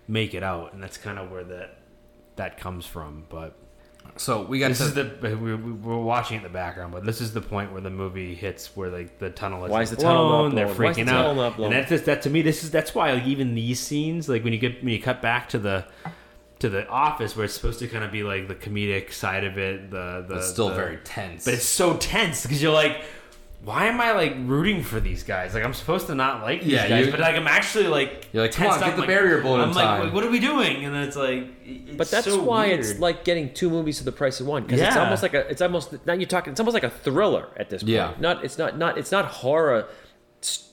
make 0.08 0.34
it 0.34 0.42
out, 0.42 0.72
and 0.72 0.82
that's 0.82 0.96
kind 0.96 1.18
of 1.18 1.30
where 1.30 1.44
that 1.44 1.78
that 2.36 2.58
comes 2.58 2.86
from. 2.86 3.24
But 3.28 3.54
so 4.22 4.42
we 4.42 4.58
got 4.58 4.68
this 4.68 4.78
to 4.78 4.84
is 4.84 4.94
the 4.94 5.10
we, 5.36 5.54
we- 5.54 5.72
we're 5.72 5.96
watching 5.96 6.36
it 6.36 6.38
in 6.38 6.42
the 6.44 6.48
background, 6.48 6.92
but 6.92 7.04
this 7.04 7.20
is 7.20 7.32
the 7.32 7.40
point 7.40 7.72
where 7.72 7.80
the 7.80 7.90
movie 7.90 8.34
hits 8.34 8.74
where 8.76 8.88
like 8.90 9.18
the 9.18 9.30
tunnel 9.30 9.64
is 9.64 9.70
Why 9.70 9.82
is 9.82 9.90
the 9.90 9.96
blown, 9.96 10.06
tunnel 10.14 10.48
not 10.48 10.54
they're 10.54 10.66
blown? 10.66 10.78
Why 10.78 10.90
is 10.90 10.96
the 10.96 11.02
freaking 11.02 11.06
tunnel 11.06 11.30
out, 11.30 11.36
not 11.36 11.56
blown? 11.56 11.72
and 11.72 11.80
that's 11.80 11.90
just, 11.90 12.04
that 12.06 12.22
to 12.22 12.30
me. 12.30 12.42
This 12.42 12.62
is 12.64 12.70
that's 12.70 12.94
why 12.94 13.12
like 13.12 13.24
even 13.26 13.54
these 13.54 13.80
scenes 13.80 14.28
like 14.28 14.44
when 14.44 14.52
you 14.52 14.58
get 14.58 14.82
when 14.82 14.92
you 14.92 15.02
cut 15.02 15.20
back 15.20 15.48
to 15.50 15.58
the 15.58 15.84
to 16.60 16.68
the 16.68 16.86
office 16.88 17.34
where 17.36 17.44
it's 17.44 17.54
supposed 17.54 17.80
to 17.80 17.88
kind 17.88 18.04
of 18.04 18.12
be 18.12 18.22
like 18.22 18.46
the 18.46 18.54
comedic 18.54 19.12
side 19.12 19.42
of 19.44 19.58
it, 19.58 19.90
the 19.90 20.24
the 20.28 20.36
it's 20.36 20.48
still 20.50 20.68
the- 20.68 20.74
very 20.76 20.98
tense. 21.04 21.44
but 21.44 21.54
it's 21.54 21.64
so 21.64 21.96
tense 21.96 22.42
because 22.42 22.62
you're 22.62 22.72
like, 22.72 23.02
why 23.64 23.86
am 23.86 24.00
I 24.00 24.10
like 24.12 24.34
rooting 24.40 24.82
for 24.82 24.98
these 24.98 25.22
guys? 25.22 25.54
Like 25.54 25.64
I'm 25.64 25.72
supposed 25.74 26.08
to 26.08 26.14
not 26.16 26.42
like 26.42 26.62
these 26.62 26.72
Yeah, 26.72 26.88
guys, 26.88 27.06
you- 27.06 27.10
but 27.12 27.20
like 27.20 27.36
I'm 27.36 27.46
actually 27.46 27.86
like 27.86 28.26
You're 28.32 28.42
like, 28.42 28.52
come 28.52 28.66
tensed 28.66 28.78
on, 28.82 28.84
get 28.84 28.88
up, 28.90 28.94
the 28.96 29.00
like- 29.02 29.08
barrier 29.08 29.40
bullet 29.40 29.60
I'm 29.62 29.68
in 29.68 29.74
like, 29.76 30.12
what 30.12 30.24
are 30.24 30.30
we 30.30 30.40
doing? 30.40 30.84
And 30.84 30.92
then 30.94 31.04
it's 31.04 31.16
like, 31.16 31.44
it's 31.64 31.96
But 31.96 32.10
that's 32.10 32.26
so 32.26 32.42
why 32.42 32.66
weird. 32.68 32.80
it's 32.80 32.98
like 32.98 33.22
getting 33.24 33.54
two 33.54 33.70
movies 33.70 33.98
for 33.98 34.04
the 34.04 34.10
price 34.12 34.40
of 34.40 34.46
one 34.48 34.64
because 34.64 34.80
it's 34.80 34.96
almost 34.96 35.22
like 35.22 35.34
a 35.34 35.46
it's 35.48 35.62
almost 35.62 36.04
now 36.06 36.12
you're 36.14 36.26
talking 36.26 36.50
it's 36.50 36.60
almost 36.60 36.74
like 36.74 36.82
a 36.82 36.90
thriller 36.90 37.48
at 37.56 37.70
this 37.70 37.82
point. 37.82 37.92
Yeah. 37.92 38.14
Not 38.18 38.44
it's 38.44 38.58
not 38.58 38.78
not 38.78 38.98
it's 38.98 39.12
not 39.12 39.26
horror 39.26 39.86
s- 40.01 40.01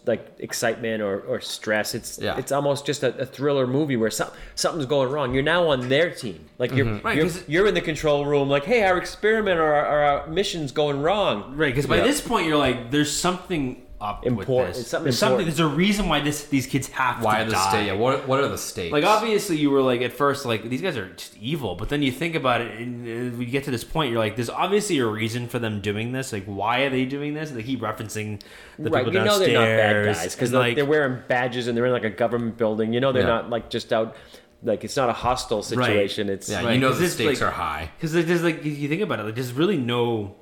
like 0.05 0.25
excitement 0.39 1.01
or, 1.01 1.19
or 1.21 1.39
stress. 1.41 1.93
It's 1.93 2.17
Yeah. 2.19 2.37
it's 2.37 2.51
almost 2.51 2.85
just 2.85 3.03
a, 3.03 3.15
a 3.19 3.25
thriller 3.25 3.67
movie 3.67 3.97
where 3.97 4.09
some, 4.11 4.29
something's 4.55 4.85
going 4.85 5.09
wrong. 5.11 5.33
You're 5.33 5.43
now 5.43 5.67
on 5.69 5.89
their 5.89 6.09
team. 6.11 6.39
Like 6.57 6.71
you're 6.73 6.85
mm-hmm. 6.85 7.05
Right, 7.05 7.15
you're, 7.17 7.25
'cause- 7.25 7.43
you're 7.47 7.67
in 7.67 7.73
the 7.73 7.81
control 7.81 8.25
room. 8.25 8.49
Like 8.49 8.65
hey, 8.65 8.83
our 8.83 8.97
experiment 8.97 9.59
or 9.59 9.71
our, 9.73 9.85
or 9.85 9.99
our 10.03 10.27
mission's 10.27 10.71
going 10.71 11.01
wrong. 11.01 11.55
right 11.55 11.73
because 11.73 11.85
by 11.87 11.97
Yeah. 11.97 12.03
this 12.03 12.21
point 12.21 12.47
you're 12.47 12.57
like, 12.57 12.91
there's 12.91 13.11
something 13.15 13.83
up 14.01 14.25
Important- 14.25 14.67
with 14.67 14.67
this. 14.75 14.81
it's 14.81 14.89
something 14.89 15.03
there's 15.03 15.17
something. 15.19 15.45
There's 15.45 15.59
a 15.59 15.67
reason 15.67 16.07
why 16.07 16.21
this 16.21 16.45
these 16.45 16.67
kids 16.67 16.87
have 16.89 17.21
why 17.23 17.39
to 17.39 17.45
the 17.45 17.51
die. 17.51 17.69
stakes? 17.69 17.87
Yeah, 17.87 17.93
what 17.93 18.27
what 18.29 18.39
are 18.39 18.47
the 18.47 18.57
stakes? 18.57 18.93
Like 18.93 19.03
obviously 19.03 19.57
you 19.57 19.69
were 19.71 19.81
like 19.81 20.01
at 20.01 20.13
first 20.13 20.45
like 20.45 20.69
these 20.69 20.81
guys 20.81 20.95
are 20.95 21.09
just 21.09 21.35
evil, 21.37 21.75
but 21.75 21.89
then 21.89 22.01
you 22.01 22.11
think 22.11 22.33
about 22.35 22.61
it 22.61 22.79
and 22.79 23.33
uh, 23.33 23.37
we 23.37 23.45
get 23.45 23.65
to 23.65 23.71
this 23.71 23.83
point 23.83 24.11
you're 24.11 24.19
like 24.19 24.37
there's 24.37 24.49
obviously 24.49 24.99
a 24.99 25.05
reason 25.05 25.47
for 25.49 25.59
them 25.59 25.81
doing 25.81 26.13
this. 26.13 26.31
Like 26.31 26.45
why 26.45 26.81
are 26.83 26.89
they 26.89 27.03
doing 27.05 27.33
this? 27.33 27.49
And 27.49 27.59
they 27.59 27.63
keep 27.63 27.81
referencing 27.81 28.41
the 28.77 28.89
right, 28.89 29.03
people 29.03 29.19
you 29.19 29.25
know 29.25 29.37
they're 29.37 29.53
not 29.53 29.65
bad 29.65 29.93
downstairs, 29.93 30.17
guys 30.17 30.35
because 30.35 30.53
like, 30.53 30.75
they're 30.75 30.85
wearing 30.85 31.21
badges 31.27 31.67
and 31.67 31.75
they're 31.77 31.85
in 31.85 31.91
like 31.91 32.05
a 32.05 32.09
government 32.09 32.57
building. 32.57 32.93
You 32.93 33.01
know 33.01 33.11
they're 33.11 33.23
Yeah. 33.23 33.27
not 33.27 33.49
like 33.49 33.69
just 33.69 33.91
out. 33.91 34.15
Like 34.63 34.83
it's 34.83 34.95
not 34.97 35.09
a 35.09 35.13
hostile 35.13 35.61
situation. 35.61 36.29
It's 36.29 36.49
yeah, 36.49 36.63
right, 36.63 36.73
you 36.73 36.79
know 36.81 36.91
the 36.93 37.05
it's 37.05 37.13
stakes 37.13 37.39
like- 37.41 37.49
are 37.49 37.53
high. 37.53 37.91
Because 37.97 38.11
there's 38.11 38.43
like 38.43 38.59
if 38.59 38.77
you 38.77 38.87
think 38.89 39.01
about 39.01 39.19
it, 39.19 39.23
like 39.23 39.35
there's 39.35 39.53
really 39.53 39.77
no, 39.77 40.35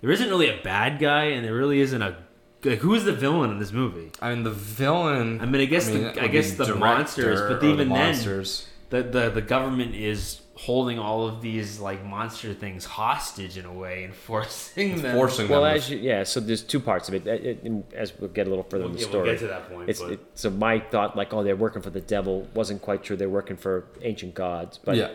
there 0.00 0.10
isn't 0.10 0.28
really 0.30 0.48
a 0.48 0.60
bad 0.62 0.98
guy, 0.98 1.24
and 1.24 1.44
there 1.44 1.54
really 1.54 1.80
isn't 1.80 2.00
a 2.00 2.16
like 2.64 2.78
who 2.78 2.94
is 2.94 3.04
the 3.04 3.12
villain 3.12 3.50
in 3.50 3.58
this 3.58 3.72
movie? 3.72 4.10
I 4.20 4.34
mean, 4.34 4.44
the 4.44 4.50
villain. 4.50 5.40
I 5.40 5.46
mean, 5.46 5.60
I 5.60 5.66
guess 5.66 5.88
the- 5.88 6.08
it 6.08 6.18
I 6.18 6.28
guess 6.28 6.52
the 6.54 6.74
monsters, 6.74 7.40
but 7.40 7.52
or 7.52 7.58
the 7.58 7.66
even 7.66 7.88
then- 7.88 7.98
monsters. 7.98 8.66
The 8.90 9.02
the 9.02 9.30
the 9.30 9.42
government 9.42 9.94
is 9.94 10.40
holding 10.56 11.00
all 11.00 11.26
of 11.26 11.40
these 11.42 11.80
like 11.80 12.04
monster 12.04 12.54
things 12.54 12.84
hostage 12.84 13.58
in 13.58 13.64
a 13.64 13.72
way 13.72 14.04
and 14.04 14.14
forcing 14.28 15.02
them. 15.02 15.16
forcing 15.16 15.48
Well, 15.48 15.62
them. 15.62 15.74
as 15.76 15.90
you, 15.90 15.98
yeah, 15.98 16.22
so 16.22 16.38
there's 16.38 16.62
two 16.62 16.78
parts 16.78 17.08
of 17.08 17.14
it. 17.14 17.26
It- 17.26 17.44
it- 17.44 17.62
and 17.64 17.82
As 17.92 18.12
we'll 18.18 18.30
get 18.30 18.46
a 18.46 18.50
little 18.50 18.62
further 18.64 18.84
We'll, 18.84 18.92
in 18.92 18.96
the 18.96 19.00
yeah, 19.02 19.08
story, 19.08 19.22
we'll 19.24 19.32
get 19.32 19.40
to 19.40 19.46
that 19.48 19.68
point. 19.68 19.90
it's 19.90 20.00
but, 20.00 20.12
it, 20.12 20.20
so 20.34 20.50
my 20.50 20.78
thought, 20.78 21.16
like, 21.16 21.34
oh, 21.34 21.42
they're 21.42 21.56
working 21.56 21.82
for 21.82 21.90
the 21.90 22.00
devil, 22.00 22.46
wasn't 22.54 22.82
quite 22.82 23.02
true. 23.02 23.16
They're 23.16 23.28
working 23.28 23.56
for 23.56 23.84
ancient 24.02 24.34
gods, 24.34 24.78
but 24.84 24.94
yeah, 24.96 25.08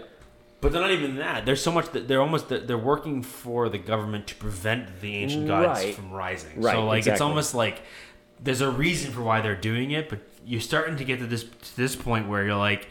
but 0.61 0.71
they're 0.71 0.81
not 0.81 0.91
even 0.91 1.15
that. 1.17 1.45
There's 1.45 1.61
so 1.61 1.71
much 1.71 1.89
that 1.91 2.07
they're 2.07 2.21
almost 2.21 2.49
they're 2.49 2.77
working 2.77 3.23
for 3.23 3.69
the 3.69 3.77
government 3.77 4.27
to 4.27 4.35
prevent 4.35 5.01
the 5.01 5.15
ancient 5.15 5.47
gods 5.47 5.83
Right. 5.83 5.95
from 5.95 6.11
rising. 6.11 6.61
Right, 6.61 6.73
So 6.73 6.85
like 6.85 7.07
it's 7.07 7.21
almost 7.21 7.53
like 7.55 7.81
there's 8.41 8.61
a 8.61 8.69
reason 8.71 9.11
for 9.11 9.21
why 9.21 9.41
they're 9.41 9.55
doing 9.55 9.91
it, 9.91 10.09
but 10.09 10.19
you're 10.45 10.61
starting 10.61 10.97
to 10.97 11.03
get 11.03 11.19
to 11.19 11.27
this 11.27 11.43
to 11.43 11.77
this 11.77 11.95
point 11.95 12.27
where 12.27 12.43
you're 12.45 12.55
like, 12.55 12.87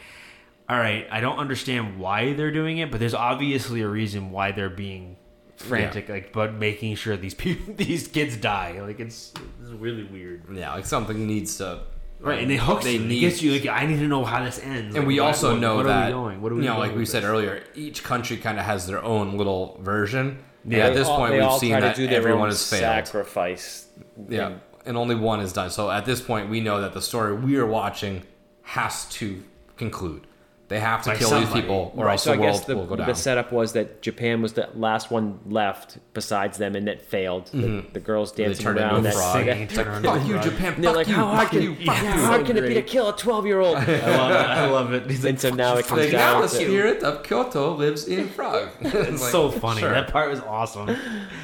all 0.67 0.77
right, 0.77 1.07
I 1.11 1.19
don't 1.21 1.37
understand 1.39 1.99
why 1.99 2.33
they're 2.33 2.51
doing 2.51 2.77
it, 2.77 2.91
but 2.91 2.99
there's 2.99 3.15
obviously 3.15 3.81
a 3.81 3.87
reason 3.87 4.31
why 4.31 4.51
they're 4.51 4.69
being 4.69 5.17
frantic, 5.57 6.07
like 6.09 6.31
but 6.31 6.53
making 6.53 6.95
sure 6.95 7.17
these 7.17 7.33
people 7.45 7.73
these 7.75 8.07
kids 8.07 8.37
die. 8.37 8.79
Like 8.81 8.99
it's, 8.99 9.33
it's 9.61 9.71
really 9.71 10.03
weird. 10.03 10.43
yeah. 10.53 10.73
Like 10.73 10.85
something 10.85 11.25
needs 11.27 11.57
to. 11.57 11.81
Right, 12.19 12.37
um, 12.37 12.43
and 12.43 12.51
it 12.51 12.57
hooks 12.59 12.83
They 12.85 12.93
you. 12.95 12.99
need- 13.05 13.19
gets 13.21 13.41
you 13.41 13.51
like 13.53 13.65
I 13.67 13.85
need 13.85 13.99
to 13.99 14.07
know 14.07 14.25
how 14.25 14.43
this 14.43 14.59
ends. 14.59 14.95
And 14.95 15.05
Like, 15.05 15.07
we 15.07 15.19
also 15.19 15.51
what- 15.53 15.61
know 15.61 15.75
what 15.77 15.85
that 15.85 16.03
are 16.03 16.05
we 16.07 16.11
going? 16.13 16.41
What 16.41 16.51
are 16.51 16.55
we 16.55 16.61
you 16.63 16.67
know, 16.67 16.75
going 16.75 16.89
like 16.89 16.97
we 16.97 17.05
said 17.05 17.23
this? 17.23 17.29
earlier, 17.29 17.63
each 17.75 18.03
country 18.03 18.37
kind 18.37 18.59
of 18.59 18.65
has 18.65 18.87
their 18.87 19.03
own 19.03 19.37
little 19.37 19.79
version. 19.81 20.39
Yeah, 20.65 20.79
and 20.79 20.87
at 20.89 20.93
this 20.95 21.07
all- 21.07 21.17
point, 21.17 21.33
we've 21.33 21.51
seen 21.53 21.79
that 21.79 21.95
do 21.95 22.07
everyone 22.09 22.41
own 22.43 22.47
has 22.49 22.69
failed. 22.69 22.81
Sacrifice. 22.81 23.85
Yeah, 24.27 24.47
And 24.47 24.59
and 24.85 24.97
only 24.97 25.15
one 25.15 25.39
is 25.39 25.53
done. 25.53 25.69
So 25.69 25.89
at 25.89 26.05
this 26.05 26.19
point, 26.19 26.49
we 26.49 26.59
know 26.61 26.81
that 26.81 26.93
the 26.93 27.01
story 27.01 27.33
we 27.33 27.55
are 27.57 27.65
watching 27.65 28.23
has 28.63 29.05
to 29.11 29.41
conclude. 29.77 30.27
They 30.69 30.79
have 30.79 31.01
to 31.03 31.09
By 31.09 31.15
kill 31.17 31.29
somebody. 31.29 31.53
these 31.53 31.61
people, 31.63 31.93
or 31.97 32.05
Right, 32.05 32.11
else 32.11 32.23
so 32.23 32.33
I 32.33 32.35
the 32.35 32.41
guess 32.43 32.53
world 32.57 32.67
the, 32.67 32.75
will 32.77 32.85
go 32.85 32.95
down. 32.95 33.07
the 33.07 33.15
setup 33.15 33.51
was 33.51 33.73
that 33.73 34.03
Japan 34.03 34.41
was 34.43 34.53
the 34.53 34.69
last 34.75 35.09
one 35.09 35.39
left 35.47 35.97
besides 36.13 36.59
them, 36.59 36.75
and 36.75 36.87
that 36.87 37.01
failed. 37.01 37.47
The, 37.47 37.57
mm-hmm. 37.57 37.93
the 37.93 37.99
girls 37.99 38.31
dancing 38.31 38.63
turned 38.63 38.77
into 38.77 38.87
around. 38.87 38.99
a 38.99 39.01
That, 39.01 39.13
frog. 39.15 39.33
Singing, 39.35 39.67
that- 39.67 39.73
turn 39.75 39.87
around 39.87 40.03
to 40.03 40.09
Fuck 40.09 40.27
you, 40.27 40.33
frog. 40.33 40.43
Japan. 40.45 40.73
and 40.75 40.83
they're 40.83 40.89
Fuck 40.91 40.95
like, 40.97 41.07
you. 41.07 41.13
how 41.15 41.25
hard 41.27 41.49
can 41.49 41.61
you. 41.63 41.73
how 41.73 41.93
Fuck 41.93 42.03
Yeah, 42.03 42.15
you. 42.15 42.25
hard 42.25 42.45
can 42.45 42.57
it 42.57 42.61
be 42.67 42.73
to 42.75 42.81
kill 42.83 43.09
a 43.09 43.17
twelve 43.17 43.45
year 43.47 43.59
old? 43.59 43.77
I 43.79 43.81
love 44.15 44.31
it. 44.31 44.35
I 44.37 44.65
love 44.69 44.93
it. 44.93 45.09
He's 45.09 45.23
like, 45.23 45.29
and 45.31 45.41
so 45.41 45.49
now 45.49 45.75
it 45.77 45.87
comes 45.87 46.01
Like, 46.03 46.11
now 46.11 46.33
down 46.33 46.41
the 46.43 46.47
spirit 46.49 47.01
of 47.01 47.23
Kyoto 47.23 47.73
lives 47.73 48.07
in 48.07 48.29
Prague. 48.29 48.69
It's 48.81 49.31
so 49.31 49.49
funny. 49.49 49.81
That 49.81 50.11
part 50.11 50.29
was 50.29 50.39
awesome. 50.41 50.95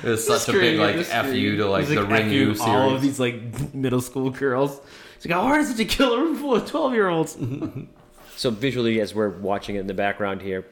It's 0.03 0.27
such 0.27 0.49
a 0.49 0.51
big 0.51 0.77
like 0.79 0.97
f 0.97 1.33
you 1.33 1.57
to 1.57 1.65
like 1.67 1.87
the 1.87 2.03
Ring 2.05 2.29
You 2.29 2.39
you, 2.49 2.55
series. 2.55 2.61
All 2.61 2.93
of 2.93 3.01
these 3.01 3.19
like 3.19 3.73
middle 3.73 4.01
school 4.01 4.29
girls. 4.29 4.79
It's 5.15 5.25
like 5.25 5.33
how 5.33 5.41
hard 5.41 5.61
is 5.61 5.71
it 5.71 5.77
to 5.77 5.85
kill 5.85 6.13
a 6.13 6.19
room 6.19 6.35
full 6.37 6.55
of 6.55 6.69
twelve 6.69 6.93
year 6.93 7.07
olds? 7.09 7.35
So 8.35 8.49
visually, 8.49 8.99
as 8.99 9.13
we're 9.15 9.29
watching 9.29 9.75
it 9.75 9.79
in 9.79 9.87
the 9.87 9.93
background 9.93 10.41
here, 10.41 10.65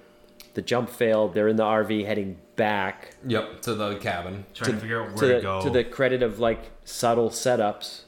the 0.53 0.61
jump 0.61 0.89
failed. 0.89 1.34
They're 1.34 1.47
in 1.47 1.55
the 1.55 1.64
RV 1.64 2.05
heading 2.05 2.38
back 2.55 3.16
Yep, 3.28 3.61
to 3.64 3.74
the 3.76 3.95
cabin. 3.95 4.45
Trying 4.53 4.74
to, 4.74 4.78
figure 4.80 5.01
out 5.03 5.07
where 5.07 5.16
to 5.16 5.28
to, 5.28 5.34
the, 5.36 5.41
go. 5.41 5.61
to 5.61 5.70
the 5.70 5.84
credit 5.84 6.22
of 6.22 6.39
like 6.39 6.72
subtle 6.84 7.30
setups. 7.30 8.01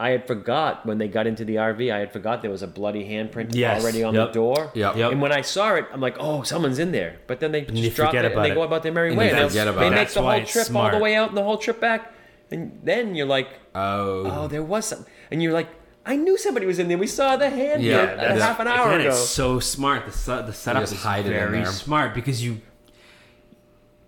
I 0.00 0.10
had 0.10 0.26
forgot 0.26 0.84
when 0.86 0.98
they 0.98 1.06
got 1.06 1.26
into 1.28 1.44
the 1.44 1.56
RV. 1.56 1.92
I 1.92 1.98
had 1.98 2.12
forgot 2.12 2.42
there 2.42 2.50
was 2.50 2.62
a 2.62 2.66
bloody 2.66 3.04
handprint 3.04 3.50
Yes, 3.54 3.82
already 3.82 4.02
on 4.02 4.14
yep. 4.14 4.28
the 4.28 4.32
door. 4.32 4.70
Yep. 4.74 4.96
Yep. 4.96 5.12
And 5.12 5.22
when 5.22 5.30
I 5.32 5.42
saw 5.42 5.74
it, 5.74 5.84
I'm 5.92 6.00
like, 6.00 6.16
"Oh, 6.18 6.42
someone's 6.42 6.80
in 6.80 6.90
there." 6.90 7.18
But 7.28 7.38
then 7.38 7.52
they 7.52 7.60
just 7.62 7.94
drop 7.96 8.12
it 8.14 8.18
and 8.18 8.26
about 8.28 8.42
they 8.42 8.50
it. 8.50 8.54
go 8.54 8.62
about 8.62 8.82
their 8.82 8.90
merry 8.92 9.10
And 9.10 9.18
way. 9.18 9.28
you 9.28 9.34
They'll- 9.36 9.48
forget 9.48 9.68
about 9.68 9.80
they 9.80 9.86
it. 9.88 9.90
make 9.90 9.98
That's 9.98 10.14
the 10.14 10.22
whole 10.22 10.30
it's 10.30 10.50
trip 10.52 10.74
all 10.74 10.90
the 10.90 10.98
way 10.98 11.14
out 11.14 11.28
and 11.28 11.36
the 11.36 11.44
whole 11.44 11.58
trip 11.58 11.78
back, 11.80 12.12
and 12.50 12.80
then 12.82 13.14
you're 13.14 13.26
like, 13.26 13.48
Oh, 13.76 14.24
"Oh, 14.26 14.48
there 14.48 14.62
was 14.62 14.86
some," 14.86 15.06
and 15.30 15.40
you're 15.42 15.52
like, 15.52 15.68
"I 16.04 16.16
knew 16.16 16.36
somebody 16.36 16.66
was 16.66 16.78
in 16.78 16.88
there. 16.88 16.98
We 16.98 17.06
saw 17.06 17.36
the 17.36 17.48
hand 17.50 17.82
Yeah, 17.82 18.04
print 18.04 18.20
that's- 18.20 18.40
a 18.40 18.44
half 18.44 18.60
an 18.60 18.68
hour 18.68 18.88
Again, 18.88 19.00
ago." 19.02 19.10
it's 19.10 19.18
so 19.28 19.60
smart. 19.60 20.06
The 20.06 20.12
se- 20.12 20.42
the 20.46 20.52
setup 20.52 20.82
is 20.84 20.92
hide 21.02 21.20
it 21.26 21.26
in 21.26 21.32
very 21.32 21.58
there. 21.58 21.66
smart 21.66 22.14
because 22.14 22.42
you 22.44 22.60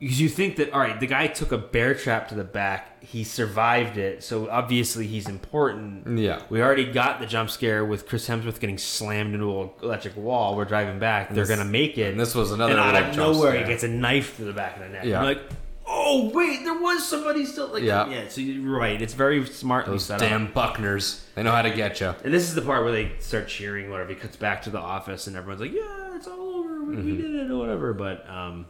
because 0.00 0.20
you 0.20 0.28
think 0.28 0.56
that 0.56 0.70
all 0.72 0.80
right, 0.80 0.98
the 1.00 1.06
guy 1.06 1.28
took 1.28 1.50
a 1.52 1.56
bear 1.56 1.94
trap 1.94 2.28
to 2.28 2.34
the 2.34 2.44
back, 2.44 3.02
he 3.02 3.24
survived 3.24 3.96
it, 3.96 4.22
so 4.22 4.50
obviously 4.50 5.06
he's 5.06 5.28
important. 5.28 6.18
Yeah. 6.18 6.42
We 6.50 6.60
already 6.60 6.84
got 6.92 7.20
the 7.20 7.26
jump 7.26 7.48
scare 7.48 7.84
with 7.84 8.06
Chris 8.06 8.28
Hemsworth 8.28 8.60
getting 8.60 8.76
slammed 8.76 9.32
into 9.34 9.62
an 9.62 9.70
electric 9.82 10.16
wall. 10.16 10.56
We're 10.56 10.64
driving 10.66 10.98
back. 10.98 11.28
They're 11.32 11.46
this- 11.46 11.56
gonna 11.56 11.70
make 11.70 11.96
it. 11.96 12.10
and 12.10 12.20
this 12.20 12.34
was 12.34 12.50
another 12.52 12.72
And 12.72 12.80
out 12.80 12.92
little 12.94 13.08
of 13.08 13.14
jump 13.14 13.36
nowhere, 13.36 13.52
scare. 13.52 13.62
he 13.64 13.68
gets 13.72 13.84
a 13.84 13.88
knife 13.88 14.36
to 14.36 14.44
the 14.44 14.52
back 14.52 14.76
of 14.76 14.82
the 14.82 14.88
neck. 14.90 15.04
Yeah. 15.06 15.20
I'm 15.20 15.24
like, 15.24 15.42
oh 15.86 16.30
wait, 16.34 16.64
there 16.64 16.78
was 16.78 17.06
somebody 17.06 17.44
still 17.44 17.68
like 17.68 17.82
Yeah. 17.82 18.08
yeah. 18.08 18.28
So 18.28 18.40
you're 18.40 18.76
right. 18.78 19.00
It's 19.00 19.14
very 19.14 19.44
smartly 19.46 19.94
Those 19.94 20.06
set 20.06 20.20
damn 20.20 20.46
up. 20.48 20.54
Buckners. 20.54 21.20
They 21.34 21.42
know 21.42 21.52
how 21.52 21.62
to 21.62 21.70
get 21.70 22.00
you. 22.00 22.14
And 22.24 22.32
this 22.32 22.44
is 22.44 22.54
the 22.54 22.62
part 22.62 22.82
where 22.84 22.92
they 22.92 23.12
start 23.20 23.48
cheering. 23.48 23.90
Whatever. 23.90 24.10
He 24.10 24.16
cuts 24.16 24.36
back 24.36 24.62
to 24.62 24.70
the 24.70 24.78
office, 24.80 25.26
and 25.26 25.36
everyone's 25.36 25.60
like, 25.60 25.72
"Yeah, 25.72 26.16
it's 26.16 26.26
all 26.26 26.40
over. 26.60 26.82
We, 26.84 26.96
Mm-hmm. 26.96 27.10
we 27.10 27.16
did 27.16 27.34
it, 27.34 27.50
or 27.50 27.56
whatever." 27.58 27.92
But 27.92 28.28
um, 28.28 28.66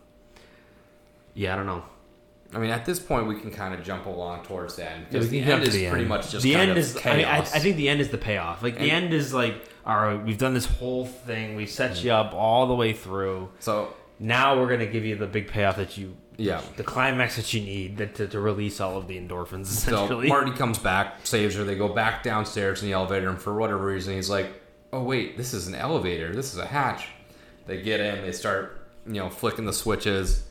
yeah, 1.34 1.52
I 1.52 1.56
don't 1.56 1.66
know. 1.66 1.84
I 2.52 2.58
mean, 2.58 2.70
at 2.70 2.84
this 2.84 3.00
point, 3.00 3.26
we 3.26 3.40
can 3.40 3.50
kind 3.50 3.74
of 3.74 3.82
jump 3.82 4.06
along 4.06 4.44
towards 4.44 4.76
the 4.76 4.88
end 4.88 5.06
because 5.10 5.28
we 5.28 5.40
the 5.40 5.50
end 5.52 5.64
is 5.64 5.74
the 5.74 5.88
pretty 5.88 6.02
end. 6.02 6.08
much 6.08 6.30
just 6.30 6.44
the 6.44 6.52
kind 6.52 6.62
end 6.62 6.70
of 6.72 6.76
is. 6.78 6.96
I, 7.04 7.16
mean, 7.16 7.24
I, 7.26 7.38
I 7.38 7.42
think 7.42 7.76
the 7.76 7.88
end 7.88 8.00
is 8.00 8.10
the 8.10 8.18
payoff. 8.18 8.62
Like 8.62 8.78
the 8.78 8.90
end 8.92 9.12
is 9.12 9.34
like, 9.34 9.56
all 9.84 9.96
right, 9.96 10.24
we've 10.24 10.38
done 10.38 10.54
this 10.54 10.66
whole 10.66 11.04
thing. 11.04 11.56
We 11.56 11.66
set 11.66 12.04
you 12.04 12.12
up 12.12 12.32
all 12.32 12.66
the 12.66 12.74
way 12.74 12.92
through. 12.92 13.50
so. 13.60 13.92
Now 14.20 14.56
we're 14.60 14.68
gonna 14.68 14.86
give 14.86 15.04
you 15.04 15.16
the 15.16 15.26
big 15.26 15.48
payoff 15.48 15.76
that 15.76 15.98
you, 15.98 16.16
Yeah. 16.36 16.60
the 16.76 16.82
climax 16.84 17.36
that 17.36 17.52
you 17.54 17.60
need 17.60 17.96
that, 17.98 18.14
to, 18.16 18.26
to 18.28 18.40
release 18.40 18.80
all 18.80 18.96
of 18.96 19.06
the 19.06 19.16
endorphins. 19.18 19.66
So 19.66 19.94
Essentially, 19.94 20.28
Marty 20.28 20.52
comes 20.52 20.78
back, 20.78 21.24
saves 21.26 21.54
her. 21.54 21.64
They 21.64 21.76
go 21.76 21.88
back 21.88 22.22
downstairs 22.22 22.82
in 22.82 22.88
the 22.88 22.94
elevator, 22.94 23.28
and 23.28 23.40
for 23.40 23.54
whatever 23.54 23.84
reason, 23.86 24.14
he's 24.14 24.28
like, 24.30 24.46
"Oh 24.92 25.02
wait, 25.02 25.36
this 25.36 25.54
is 25.54 25.68
an 25.68 25.74
elevator. 25.74 26.34
This 26.34 26.52
is 26.52 26.58
a 26.58 26.66
hatch." 26.66 27.06
They 27.66 27.80
get 27.82 28.00
in. 28.00 28.22
They 28.22 28.32
start, 28.32 28.86
you 29.06 29.14
know, 29.14 29.30
flicking 29.30 29.64
the 29.64 29.72
switches, 29.72 30.44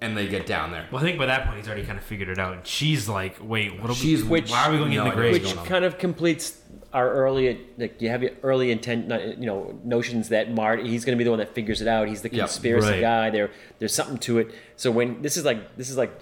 and 0.00 0.16
they 0.16 0.28
get 0.28 0.46
down 0.46 0.70
there. 0.70 0.86
well, 0.92 1.02
I 1.02 1.04
think 1.04 1.18
by 1.18 1.26
that 1.26 1.44
point 1.46 1.58
he's 1.58 1.66
already 1.66 1.84
kind 1.84 1.98
of 1.98 2.04
figured 2.04 2.28
it 2.28 2.38
out. 2.38 2.52
And 2.54 2.66
she's 2.66 3.08
like, 3.08 3.36
"Wait, 3.42 3.80
what? 3.80 3.90
Are 3.90 3.94
She's- 3.94 4.22
we, 4.22 4.28
Which- 4.28 4.50
why 4.50 4.68
are 4.68 4.72
we 4.72 4.78
going 4.78 4.94
no 4.94 5.04
in 5.04 5.08
the 5.10 5.14
grave?" 5.14 5.32
which 5.32 5.54
kind 5.64 5.84
of 5.84 5.98
completes 5.98 6.58
our 6.96 7.08
early 7.22 7.44
like 7.78 8.00
you 8.02 8.08
have 8.08 8.22
your 8.22 8.32
early 8.42 8.68
intent 8.76 9.00
you 9.42 9.46
know 9.50 9.58
notions 9.84 10.24
that 10.30 10.44
Marty 10.62 10.88
he's 10.92 11.04
going 11.04 11.16
to 11.16 11.20
be 11.22 11.24
the 11.28 11.34
one 11.36 11.38
that 11.44 11.54
figures 11.54 11.80
it 11.84 11.88
out 11.94 12.08
he's 12.08 12.22
the 12.22 12.30
Yep. 12.32 12.38
conspiracy 12.46 12.88
Right. 12.88 13.00
guy 13.00 13.30
there 13.36 13.48
there's 13.78 13.94
something 14.00 14.18
to 14.28 14.38
it 14.38 14.48
so 14.76 14.90
when 14.90 15.08
this 15.24 15.36
is 15.36 15.44
like 15.50 15.60
this 15.76 15.88
is 15.90 15.96
like 16.04 16.12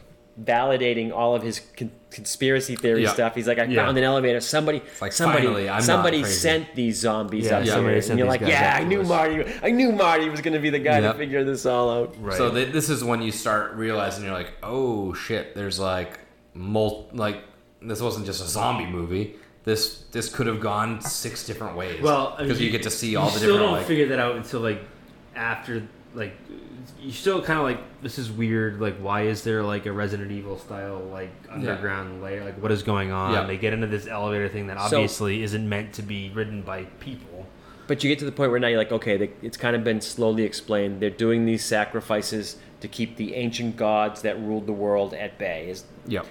validating 0.42 1.12
all 1.12 1.36
of 1.36 1.42
his 1.42 1.60
con- 1.76 1.92
conspiracy 2.10 2.74
theory 2.74 3.04
Yeah. 3.04 3.12
stuff 3.12 3.36
he's 3.36 3.46
like 3.46 3.60
I 3.60 3.64
Yeah. 3.66 3.84
found 3.84 3.96
an 3.98 4.02
elevator 4.04 4.40
somebody 4.40 4.82
like, 5.00 5.12
somebody 5.12 5.46
finally, 5.46 5.80
somebody 5.80 6.24
sent 6.24 6.74
these 6.74 6.98
zombies 6.98 7.46
Yeah, 7.46 7.58
up 7.58 7.66
somebody 7.66 7.94
here 7.94 8.02
sent 8.02 8.10
and 8.12 8.18
you're 8.18 8.28
like 8.28 8.40
yeah 8.40 8.76
I 8.80 8.82
knew 8.84 9.02
us." 9.02 9.08
Marty 9.08 9.44
I 9.62 9.70
knew 9.70 9.92
Marty 9.92 10.28
was 10.28 10.40
going 10.40 10.54
to 10.54 10.60
be 10.60 10.70
the 10.70 10.80
guy 10.80 10.98
Yep. 10.98 11.12
to 11.12 11.18
figure 11.18 11.44
this 11.44 11.64
all 11.66 11.88
out 11.90 12.16
Right. 12.20 12.36
So 12.36 12.50
th- 12.50 12.72
this 12.72 12.88
is 12.90 13.04
when 13.04 13.22
you 13.22 13.30
start 13.30 13.74
realizing 13.74 14.24
you're 14.24 14.32
like, 14.42 14.52
"Oh 14.62 15.14
shit!" 15.14 15.54
There's 15.54 15.78
like, 15.78 16.18
mul- 16.52 17.08
like 17.12 17.38
this 17.80 18.00
wasn't 18.00 18.26
just 18.26 18.42
a 18.42 18.48
zombie 18.48 18.86
movie. 18.86 19.36
This 19.64 20.04
this 20.12 20.28
could 20.28 20.46
have 20.46 20.60
gone 20.60 21.00
six 21.00 21.46
different 21.46 21.76
ways. 21.76 22.02
Well, 22.02 22.34
I 22.36 22.40
mean, 22.40 22.48
because 22.48 22.60
you, 22.60 22.70
get 22.70 22.82
to 22.82 22.90
see 22.90 23.16
all 23.16 23.26
you 23.26 23.32
the 23.32 23.38
still 23.38 23.48
different 23.54 23.66
don't 23.70 23.78
like, 23.78 23.86
figure 23.86 24.08
that 24.08 24.18
out 24.18 24.36
until 24.36 24.60
like 24.60 24.82
after 25.34 25.82
like 26.14 26.34
you 27.00 27.12
still 27.12 27.42
kind 27.42 27.58
of 27.58 27.64
like 27.64 27.80
this 28.02 28.18
is 28.18 28.30
weird. 28.30 28.80
Like, 28.80 28.98
why 28.98 29.22
is 29.22 29.42
there 29.42 29.62
like 29.62 29.86
a 29.86 29.92
Resident 29.92 30.30
Evil 30.30 30.58
style 30.58 30.98
like 31.10 31.30
underground 31.50 32.22
lair? 32.22 32.44
Like, 32.44 32.60
what 32.62 32.72
is 32.72 32.82
going 32.82 33.10
on? 33.10 33.32
Yeah. 33.32 33.46
They 33.46 33.56
get 33.56 33.72
into 33.72 33.86
this 33.86 34.06
elevator 34.06 34.48
thing 34.48 34.66
that 34.66 34.78
So- 34.78 34.96
obviously 34.98 35.42
isn't 35.42 35.66
meant 35.68 35.94
to 35.94 36.02
be 36.02 36.30
ridden 36.30 36.62
by 36.62 36.84
people. 37.00 37.46
But 37.86 38.02
you 38.02 38.08
get 38.10 38.18
to 38.20 38.24
the 38.24 38.32
point 38.32 38.50
where 38.50 38.58
now 38.60 38.68
you're 38.68 38.78
like, 38.78 38.92
okay, 38.92 39.18
they, 39.18 39.30
it's 39.42 39.58
kind 39.58 39.76
of 39.76 39.84
been 39.84 40.00
slowly 40.00 40.44
explained. 40.44 41.00
They're 41.00 41.10
doing 41.10 41.44
these 41.44 41.62
sacrifices 41.62 42.56
to 42.80 42.88
keep 42.88 43.16
the 43.16 43.34
ancient 43.34 43.76
gods 43.76 44.22
that 44.22 44.38
ruled 44.40 44.66
the 44.66 44.72
world 44.72 45.12
at 45.12 45.38
bay. 45.38 45.68
Is, 45.68 45.84
Yep. 46.06 46.26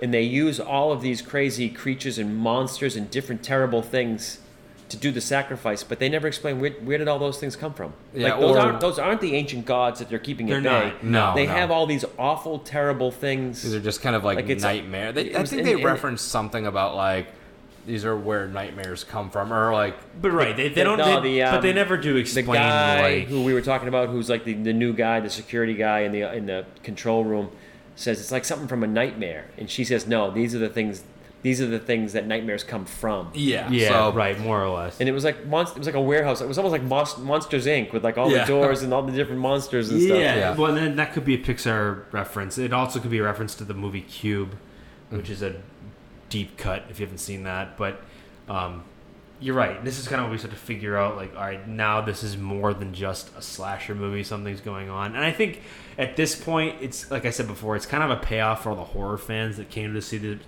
And 0.00 0.12
they 0.12 0.22
use 0.22 0.58
all 0.60 0.92
of 0.92 1.00
these 1.02 1.20
crazy 1.22 1.68
creatures 1.68 2.18
and 2.18 2.36
monsters 2.36 2.96
and 2.96 3.10
different 3.10 3.42
terrible 3.42 3.82
things 3.82 4.38
to 4.88 4.96
do 4.98 5.10
the 5.10 5.20
sacrifice, 5.22 5.82
but 5.82 5.98
they 5.98 6.08
never 6.10 6.28
explain 6.28 6.60
where, 6.60 6.72
where 6.72 6.98
did 6.98 7.08
all 7.08 7.18
those 7.18 7.38
things 7.40 7.56
come 7.56 7.72
from. 7.72 7.94
Yeah, 8.14 8.32
like 8.32 8.40
those 8.40 8.56
or- 8.56 8.60
aren't 8.60 8.80
those 8.80 8.98
aren't 8.98 9.20
the 9.22 9.34
ancient 9.34 9.64
gods 9.64 10.00
that 10.00 10.10
they're 10.10 10.18
keeping 10.18 10.46
They're 10.46 10.58
at 10.58 10.62
not. 10.62 11.00
bay. 11.00 11.08
No, 11.08 11.34
they 11.34 11.46
no. 11.46 11.52
have 11.52 11.70
all 11.70 11.86
these 11.86 12.04
awful, 12.18 12.58
terrible 12.58 13.10
things. 13.10 13.62
These 13.62 13.74
are 13.74 13.80
just 13.80 14.02
kind 14.02 14.14
of 14.14 14.22
like, 14.24 14.36
Like, 14.36 14.44
it's- 14.46 14.62
nightmare. 14.62 15.12
They, 15.12 15.26
it 15.26 15.36
I 15.36 15.44
think 15.44 15.60
and- 15.60 15.68
they 15.68 15.72
and- 15.74 15.84
referenced 15.84 16.28
something 16.28 16.66
about 16.66 16.94
like 16.94 17.26
these 17.86 18.04
are 18.04 18.14
where 18.16 18.46
nightmares 18.46 19.02
come 19.02 19.28
from, 19.30 19.50
or 19.52 19.72
like 19.72 19.96
But 20.20 20.30
right, 20.32 20.54
they, 20.56 20.68
they 20.68 20.74
the- 20.74 20.84
don't. 20.84 20.98
no, 20.98 21.20
they- 21.22 21.38
the, 21.40 21.50
but 21.50 21.60
they 21.62 21.70
um, 21.70 21.74
never 21.76 21.96
do 21.96 22.16
explain. 22.16 22.44
the 22.44 22.52
explain 22.52 22.60
guy 22.62 23.02
like 23.20 23.28
who 23.28 23.42
we 23.44 23.54
were 23.54 23.62
talking 23.62 23.88
about, 23.88 24.08
who's 24.10 24.28
like 24.28 24.44
the, 24.44 24.52
the 24.52 24.72
new 24.74 24.92
guy, 24.92 25.20
the 25.20 25.30
security 25.30 25.74
guy 25.74 26.00
in 26.00 26.12
the 26.12 26.30
in 26.34 26.44
the 26.44 26.66
control 26.82 27.24
room, 27.24 27.50
says 27.94 28.20
it's 28.20 28.32
like 28.32 28.44
something 28.44 28.68
from 28.68 28.82
a 28.82 28.86
nightmare, 28.86 29.46
and 29.58 29.68
she 29.70 29.84
says, 29.84 30.06
"No, 30.06 30.30
these 30.30 30.54
are 30.54 30.58
the 30.58 30.68
things. 30.68 31.02
These 31.42 31.60
are 31.60 31.66
the 31.66 31.78
things 31.80 32.12
that 32.12 32.26
nightmares 32.26 32.62
come 32.64 32.84
from." 32.84 33.30
yeah, 33.34 33.68
yeah, 33.70 33.88
so, 33.88 34.12
right, 34.12 34.38
more 34.38 34.62
or 34.62 34.68
less. 34.70 35.00
And 35.00 35.08
it 35.08 35.12
was 35.12 35.24
like 35.24 35.44
monst- 35.48 35.72
It 35.72 35.78
was 35.78 35.86
like 35.86 35.96
a 35.96 36.00
warehouse. 36.00 36.40
It 36.40 36.48
was 36.48 36.56
almost 36.58 36.72
like 36.72 36.82
Monst- 36.82 37.18
Monsters 37.22 37.66
Inc. 37.66 37.92
with 37.92 38.04
like 38.04 38.16
all 38.18 38.30
Yeah. 38.30 38.44
the 38.44 38.46
doors 38.46 38.82
and 38.82 38.92
all 38.94 39.02
the 39.02 39.12
different 39.12 39.40
monsters 39.40 39.90
and 39.90 40.00
yeah, 40.00 40.06
stuff. 40.06 40.18
Yeah. 40.18 40.54
well, 40.56 40.72
then 40.74 40.96
that 40.96 41.12
could 41.12 41.24
be 41.24 41.34
a 41.34 41.38
Pixar 41.38 42.04
reference. 42.12 42.58
It 42.58 42.72
also 42.72 43.00
could 43.00 43.10
be 43.10 43.18
a 43.18 43.24
reference 43.24 43.54
to 43.56 43.64
the 43.64 43.74
movie 43.74 44.02
Cube, 44.02 44.54
which 45.10 45.28
is 45.30 45.42
a 45.42 45.56
deep 46.28 46.56
cut 46.56 46.84
if 46.88 46.98
you 47.00 47.06
haven't 47.06 47.18
seen 47.18 47.42
that. 47.42 47.76
But 47.76 48.00
um, 48.48 48.84
you're 49.42 49.54
right. 49.54 49.84
This 49.84 49.98
is 49.98 50.06
kind 50.08 50.20
of 50.20 50.26
what 50.28 50.32
we 50.32 50.38
start 50.38 50.52
to 50.54 50.58
figure 50.58 50.96
out. 50.96 51.16
Like, 51.16 51.34
all 51.36 51.42
right, 51.42 51.66
now 51.68 52.00
this 52.00 52.22
is 52.22 52.36
more 52.36 52.72
than 52.72 52.94
just 52.94 53.30
a 53.36 53.42
slasher 53.42 53.94
movie. 53.94 54.22
Something's 54.22 54.60
going 54.60 54.88
on, 54.88 55.14
and 55.14 55.24
I 55.24 55.32
think 55.32 55.60
at 55.98 56.16
this 56.16 56.34
point, 56.34 56.76
it's 56.80 57.10
like 57.10 57.26
I 57.26 57.30
said 57.30 57.46
before, 57.48 57.76
it's 57.76 57.86
kind 57.86 58.02
of 58.02 58.10
a 58.10 58.16
payoff 58.16 58.62
for 58.62 58.70
all 58.70 58.76
the 58.76 58.84
horror 58.84 59.18
fans 59.18 59.56
that 59.58 59.68
came 59.68 59.92
to 59.94 60.00
see 60.02 60.18
the 60.18 60.38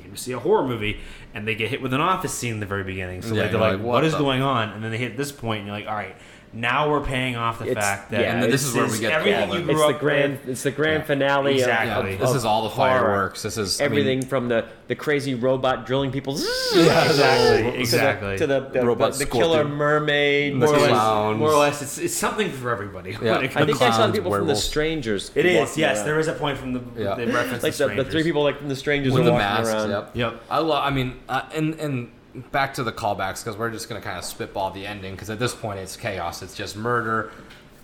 came 0.00 0.12
to 0.12 0.16
see 0.18 0.32
a 0.32 0.38
horror 0.38 0.66
movie, 0.68 1.00
and 1.32 1.48
they 1.48 1.54
get 1.54 1.70
hit 1.70 1.80
with 1.80 1.94
an 1.94 2.00
office 2.00 2.32
scene 2.34 2.52
in 2.54 2.60
the 2.60 2.66
very 2.66 2.84
beginning. 2.84 3.22
So 3.22 3.34
Yeah, 3.34 3.42
like, 3.42 3.50
they're 3.52 3.60
like, 3.60 3.72
like, 3.74 3.80
what 3.80 3.92
what 3.94 4.04
is 4.04 4.12
the- 4.12 4.18
going 4.18 4.42
on? 4.42 4.68
And 4.70 4.84
then 4.84 4.90
they 4.90 4.98
hit 4.98 5.16
this 5.16 5.32
point, 5.32 5.60
and 5.60 5.66
you're 5.68 5.76
like, 5.76 5.88
all 5.88 5.94
right. 5.96 6.14
Now 6.56 6.88
we're 6.88 7.00
paying 7.00 7.34
off 7.34 7.58
the 7.58 7.66
It's- 7.68 7.84
fact 7.84 8.12
that 8.12 8.20
yeah, 8.20 8.34
And 8.42 8.52
this 8.52 8.64
is 8.64 8.74
where 8.74 8.86
we 8.86 9.00
get 9.00 9.12
everything 9.12 9.50
all 9.50 9.58
you 9.58 9.64
the- 9.66 9.72
grew 9.72 9.82
It's 9.82 9.92
the 9.92 9.98
grand. 9.98 10.32
with. 10.40 10.48
It's 10.50 10.62
the 10.62 10.70
grand 10.70 11.04
finale. 11.04 11.54
Exactly. 11.54 12.14
Of, 12.14 12.20
this 12.20 12.30
is 12.34 12.44
all 12.44 12.62
the 12.62 12.68
horror. 12.68 12.90
fireworks. 13.00 13.42
This 13.42 13.58
is 13.58 13.80
I 13.80 13.84
mean, 13.88 13.90
Everything 13.98 14.22
from 14.22 14.48
the 14.48 14.64
the 14.86 14.94
crazy 14.94 15.34
robot 15.34 15.84
drilling 15.86 16.12
people. 16.12 16.38
Yeah, 16.74 17.04
exactly, 17.06 17.56
to 17.56 17.70
the- 17.72 17.78
exactly. 17.80 18.38
To 18.38 18.46
the, 18.46 18.60
the, 18.68 18.84
Robot 18.86 19.12
the, 19.12 19.18
the 19.20 19.26
killer 19.26 19.58
scorpion. 19.58 19.76
mermaid. 19.76 20.52
The 20.54 20.56
more 20.58 20.74
or, 20.74 20.78
less, 20.78 21.36
more 21.38 21.50
or 21.50 21.56
less, 21.58 21.82
it's, 21.82 21.98
it's 21.98 22.14
something 22.14 22.50
for 22.50 22.70
everybody. 22.70 23.10
Yeah. 23.12 23.18
when 23.18 23.28
it 23.28 23.32
I 23.44 23.48
comes 23.48 23.66
think 23.66 23.82
I 23.82 23.90
saw 23.90 23.96
clowns, 23.96 24.12
people 24.16 24.32
from 24.32 24.46
the. 24.46 24.54
Strangers. 24.56 25.30
It 25.34 25.46
is, 25.46 25.76
yes. 25.76 25.96
around. 25.98 26.06
There 26.06 26.18
is 26.20 26.28
a 26.28 26.32
point 26.34 26.58
from 26.58 26.72
the, 26.72 26.82
Yeah. 26.96 27.14
the 27.14 27.26
reference 27.28 27.62
like 27.62 27.74
the, 27.74 27.88
the 27.88 28.04
three 28.04 28.22
people 28.22 28.42
like 28.42 28.58
from 28.58 28.68
the 28.68 28.76
strangers 28.76 29.12
with 29.12 29.22
are 29.22 29.26
the 29.26 29.32
walking 29.32 29.46
masks. 29.46 29.74
around. 29.74 29.90
Yep. 29.90 30.10
Yep. 30.14 30.42
I 30.50 30.58
love. 30.58 30.84
I 30.84 30.90
mean, 30.90 31.16
uh, 31.28 31.42
and 31.54 31.74
and 31.80 32.10
back 32.52 32.74
to 32.74 32.82
the 32.82 32.92
callbacks 32.92 33.44
because 33.44 33.56
we're 33.56 33.70
just 33.70 33.88
gonna 33.88 34.00
kind 34.00 34.18
of 34.18 34.24
spitball 34.24 34.70
the 34.70 34.86
ending 34.86 35.12
because 35.14 35.30
at 35.30 35.38
this 35.38 35.54
point 35.54 35.78
it's 35.78 35.96
chaos. 35.96 36.42
It's 36.42 36.54
just 36.56 36.76
murder, 36.76 37.30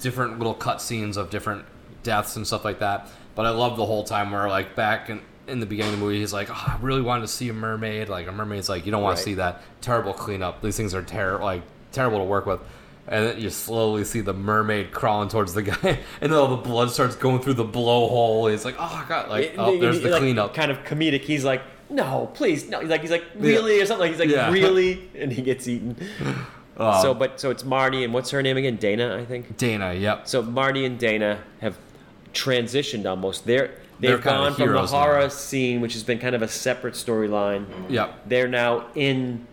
different 0.00 0.38
little 0.38 0.54
cut 0.54 0.80
scenes 0.82 1.16
of 1.16 1.30
different 1.30 1.64
deaths 2.02 2.36
and 2.36 2.46
stuff 2.46 2.64
like 2.64 2.78
that. 2.80 3.08
But 3.34 3.46
I 3.46 3.50
love 3.50 3.76
the 3.76 3.86
whole 3.86 4.04
time 4.04 4.30
where 4.30 4.48
like 4.48 4.74
back 4.74 5.10
in. 5.10 5.20
In 5.48 5.58
the 5.58 5.66
beginning 5.66 5.94
of 5.94 5.98
the 5.98 6.04
movie, 6.06 6.20
he's 6.20 6.32
like, 6.32 6.48
oh, 6.48 6.54
"I 6.54 6.76
really 6.80 7.00
wanted 7.02 7.22
to 7.22 7.26
see 7.28 7.48
a 7.48 7.52
mermaid." 7.52 8.08
Like 8.08 8.28
a 8.28 8.30
mermaid's 8.32 8.68
like, 8.68 8.86
"You 8.86 8.92
don't 8.92 9.02
want 9.02 9.14
Right. 9.14 9.18
to 9.18 9.22
see 9.24 9.34
that 9.34 9.62
terrible 9.80 10.12
cleanup. 10.12 10.62
These 10.62 10.76
things 10.76 10.94
are 10.94 11.02
terrible, 11.02 11.44
like 11.44 11.62
terrible 11.90 12.18
to 12.18 12.24
work 12.24 12.46
with." 12.46 12.60
And 13.08 13.26
then 13.26 13.40
you 13.40 13.50
slowly 13.50 14.04
see 14.04 14.20
the 14.20 14.34
mermaid 14.34 14.92
crawling 14.92 15.28
towards 15.28 15.52
the 15.54 15.62
guy, 15.72 15.98
and 16.20 16.30
then 16.30 16.38
all 16.38 16.46
the 16.46 16.56
blood 16.56 16.92
starts 16.92 17.16
going 17.16 17.40
through 17.40 17.54
the 17.54 17.64
blowhole. 17.64 18.48
He's 18.48 18.64
like, 18.64 18.76
"Oh 18.78 19.04
god!" 19.08 19.28
Like, 19.28 19.46
It- 19.46 19.54
oh, 19.58 19.74
it- 19.74 19.80
there's 19.80 19.96
it- 19.98 20.02
the 20.04 20.10
like, 20.10 20.20
cleanup. 20.20 20.54
Kind 20.54 20.70
of 20.70 20.84
comedic. 20.84 21.22
He's 21.22 21.44
like, 21.44 21.62
no, 21.90 22.30
please, 22.34 22.68
no. 22.68 22.80
He's 22.80 22.90
like, 22.90 23.00
he's 23.00 23.10
like, 23.10 23.24
really, 23.36 23.80
or 23.80 23.86
something. 23.86 24.10
He's 24.10 24.20
like, 24.20 24.28
Yeah. 24.28 24.50
really, 24.50 25.08
and 25.18 25.32
he 25.32 25.42
gets 25.42 25.66
eaten. 25.68 25.96
Um, 26.76 27.02
so, 27.02 27.12
but 27.14 27.38
so 27.40 27.50
it's 27.50 27.64
Marty 27.64 28.04
and 28.04 28.14
what's 28.14 28.30
her 28.30 28.42
name 28.42 28.56
again? 28.56 28.76
Dana, 28.76 29.16
I 29.16 29.24
think. 29.24 29.56
Dana, 29.56 29.92
yep. 29.92 30.26
So 30.26 30.40
Marty 30.42 30.86
and 30.86 30.98
Dana 30.98 31.40
have 31.60 31.76
transitioned 32.32 33.06
almost. 33.08 33.44
They're 33.44 33.72
They're 33.98 34.16
they've 34.16 34.24
gone 34.24 34.54
from 34.54 34.66
the 34.66 34.72
heroes 34.72 34.92
now. 34.92 35.00
horror 35.00 35.30
scene, 35.30 35.80
which 35.80 35.92
has 35.94 36.02
been 36.02 36.18
kind 36.18 36.34
of 36.34 36.42
a 36.42 36.48
separate 36.48 36.94
storyline. 36.94 37.66
Yep. 37.90 38.22
They're 38.26 38.48
now 38.48 38.86
in 38.94 39.46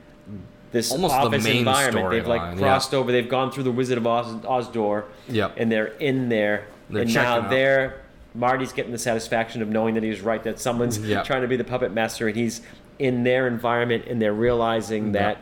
this 0.71 0.91
Almost 0.91 1.13
the 1.13 1.19
office 1.19 1.43
main 1.43 1.57
environment. 1.57 2.11
They've 2.11 2.27
like 2.27 2.41
yeah. 2.41 2.57
crossed 2.59 2.93
over. 2.93 3.11
They've 3.11 3.27
gone 3.27 3.51
through 3.51 3.63
the 3.63 3.71
Wizard 3.71 3.97
of 3.97 4.07
Oz, 4.07 4.45
Oz 4.45 4.67
door. 4.69 5.05
Yep. 5.29 5.55
And 5.57 5.71
they're 5.71 5.87
in 5.87 6.29
there. 6.29 6.67
They're 6.89 7.01
and 7.03 7.13
now 7.13 7.39
out. 7.41 7.49
they're 7.49 8.01
Marty's 8.37 8.71
getting 8.71 8.91
the 8.91 8.97
satisfaction 8.99 9.61
of 9.61 9.67
knowing 9.67 9.95
that 9.95 10.03
he's 10.03 10.21
right. 10.21 10.43
That 10.43 10.59
someone's 10.59 10.99
Yep. 10.99 11.25
trying 11.25 11.41
to 11.41 11.47
be 11.47 11.57
the 11.57 11.63
puppet 11.63 11.91
master, 11.93 12.27
and 12.27 12.37
he's 12.37 12.61
in 12.99 13.23
their 13.23 13.47
environment, 13.47 14.05
and 14.07 14.21
they're 14.21 14.33
realizing 14.33 15.11
that. 15.13 15.41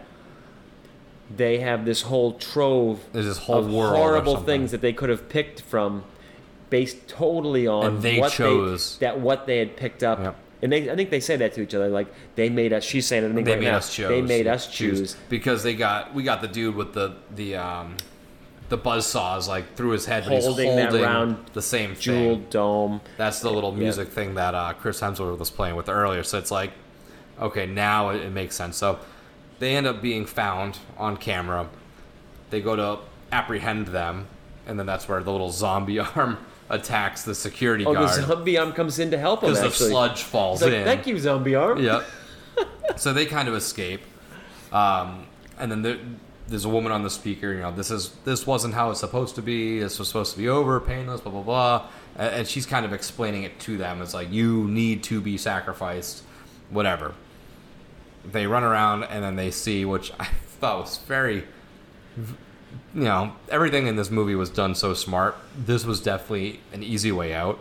They 1.35 1.57
have 1.59 1.85
this 1.85 2.03
whole 2.03 2.34
trove 2.34 2.99
There's 3.11 3.26
this 3.26 3.39
whole 3.39 3.57
of 3.57 3.67
horrible 3.67 4.38
things 4.38 4.69
that 4.72 4.81
they 4.81 4.93
could 4.93 5.09
have 5.09 5.27
picked 5.27 5.59
from, 5.61 6.03
based 6.69 7.07
totally 7.07 7.65
on 7.65 7.85
And 7.85 8.01
they 8.03 8.19
what 8.19 8.31
chose. 8.31 8.97
they, 8.99 9.07
that 9.07 9.19
what 9.19 9.47
they 9.47 9.57
had 9.57 9.76
picked 9.76 10.03
up. 10.03 10.19
Yep. 10.19 10.35
And 10.61 10.72
they, 10.72 10.89
I 10.89 10.95
think 10.95 11.09
they 11.09 11.19
say 11.19 11.35
that 11.35 11.53
to 11.53 11.61
each 11.61 11.73
other, 11.73 11.89
like 11.89 12.07
they 12.35 12.49
made 12.49 12.73
us. 12.73 12.84
She's 12.84 13.07
saying 13.07 13.23
it. 13.23 13.31
I 13.31 13.34
think 13.34 13.45
They 13.47 13.53
right 13.53 13.59
made 13.59 13.72
now, 13.72 13.77
us 13.77 13.93
choose. 13.95 14.07
They 14.07 14.22
made 14.22 14.45
us 14.45 14.67
choose. 14.67 15.15
because 15.30 15.63
they 15.63 15.73
got 15.73 16.13
we 16.13 16.22
got 16.22 16.41
the 16.41 16.47
dude 16.47 16.76
with 16.76 16.93
the 16.93 17.15
the 17.34 17.55
um 17.55 17.97
the 18.69 18.77
buzz 18.77 19.05
saws 19.05 19.47
like 19.47 19.75
through 19.75 19.91
his 19.91 20.05
head, 20.05 20.23
but 20.27 20.41
Holding 20.41 20.67
he's 20.67 20.91
that 20.91 20.93
round 20.93 21.45
the 21.53 21.61
same 21.61 21.95
Jewel 21.95 22.35
thing. 22.35 22.47
dome. 22.49 23.01
That's 23.17 23.39
the 23.39 23.51
little 23.51 23.71
music 23.71 24.09
thing 24.09 24.35
that 24.35 24.55
uh, 24.55 24.73
Chris 24.73 25.01
Hemsworth 25.01 25.37
was 25.37 25.51
playing 25.51 25.75
with 25.75 25.89
earlier. 25.89 26.23
So 26.23 26.37
it's 26.37 26.51
like, 26.51 26.71
okay, 27.39 27.65
now 27.65 28.09
it, 28.09 28.21
it 28.21 28.31
makes 28.31 28.55
sense. 28.55 28.77
So 28.77 28.99
they 29.59 29.75
end 29.75 29.85
up 29.87 30.01
being 30.01 30.25
found 30.25 30.79
on 30.97 31.17
camera. 31.17 31.69
They 32.49 32.61
go 32.61 32.75
to 32.75 32.99
apprehend 33.31 33.87
them, 33.87 34.27
and 34.65 34.79
then 34.79 34.85
that's 34.85 35.07
where 35.07 35.21
the 35.21 35.31
little 35.31 35.51
zombie 35.51 35.99
arm 36.15 36.37
attacks 36.69 37.23
the 37.23 37.35
security 37.35 37.83
guard. 37.83 37.97
Oh, 37.97 38.01
the 38.01 38.25
zombie 38.25 38.57
arm 38.57 38.73
comes 38.73 38.97
in 38.97 39.11
to 39.11 39.17
help 39.17 39.43
him. 39.43 39.51
because 39.53 39.79
the 39.79 39.89
sludge 39.89 40.23
falls 40.23 40.63
like, 40.63 40.73
in. 40.73 40.83
thank 40.85 41.05
you, 41.05 41.19
zombie 41.19 41.53
arm. 41.53 41.79
Yep. 41.79 42.03
so 42.95 43.13
they 43.13 43.25
kind 43.25 43.47
of 43.47 43.53
escape, 43.53 44.01
um, 44.71 45.27
and 45.59 45.71
then 45.71 46.19
there's 46.47 46.65
a 46.65 46.69
woman 46.69 46.91
on 46.91 47.03
the 47.03 47.09
speaker. 47.09 47.53
You 47.53 47.61
know, 47.61 47.72
this 47.72 47.91
is 47.91 48.11
this 48.23 48.45
wasn't 48.45 48.73
how 48.73 48.91
it's 48.91 48.99
supposed 48.99 49.35
to 49.35 49.41
be. 49.41 49.80
This 49.80 49.99
was 49.99 50.07
supposed 50.07 50.34
to 50.34 50.38
be 50.38 50.47
over, 50.47 50.80
painless, 50.80 51.22
blah 51.22 51.31
blah 51.31 51.41
blah. 51.41 51.88
And, 52.17 52.47
she's 52.47 52.65
kind 52.65 52.85
of 52.85 52.93
explaining 52.93 53.43
it 53.43 53.59
to 53.61 53.77
them. 53.77 54.01
It's 54.01 54.13
like 54.13 54.31
you 54.31 54.67
need 54.67 55.03
to 55.03 55.19
be 55.22 55.38
sacrificed, 55.38 56.23
whatever. 56.69 57.13
They 58.23 58.47
run 58.47 58.63
around 58.63 59.03
and 59.03 59.23
then 59.23 59.35
they 59.35 59.51
see, 59.51 59.85
which 59.85 60.11
I 60.19 60.26
thought 60.59 60.81
was 60.81 60.97
very, 60.97 61.43
you 62.17 63.03
know, 63.03 63.35
everything 63.49 63.88
in 63.88 63.95
this 63.95 64.09
movie 64.09 64.35
was 64.35 64.49
done 64.49 64.76
so 64.76 64.93
smart. 64.93 65.35
This 65.57 65.85
was 65.85 66.01
definitely 66.01 66.61
an 66.72 66.84
easy 66.84 67.11
way 67.11 67.34
out, 67.34 67.59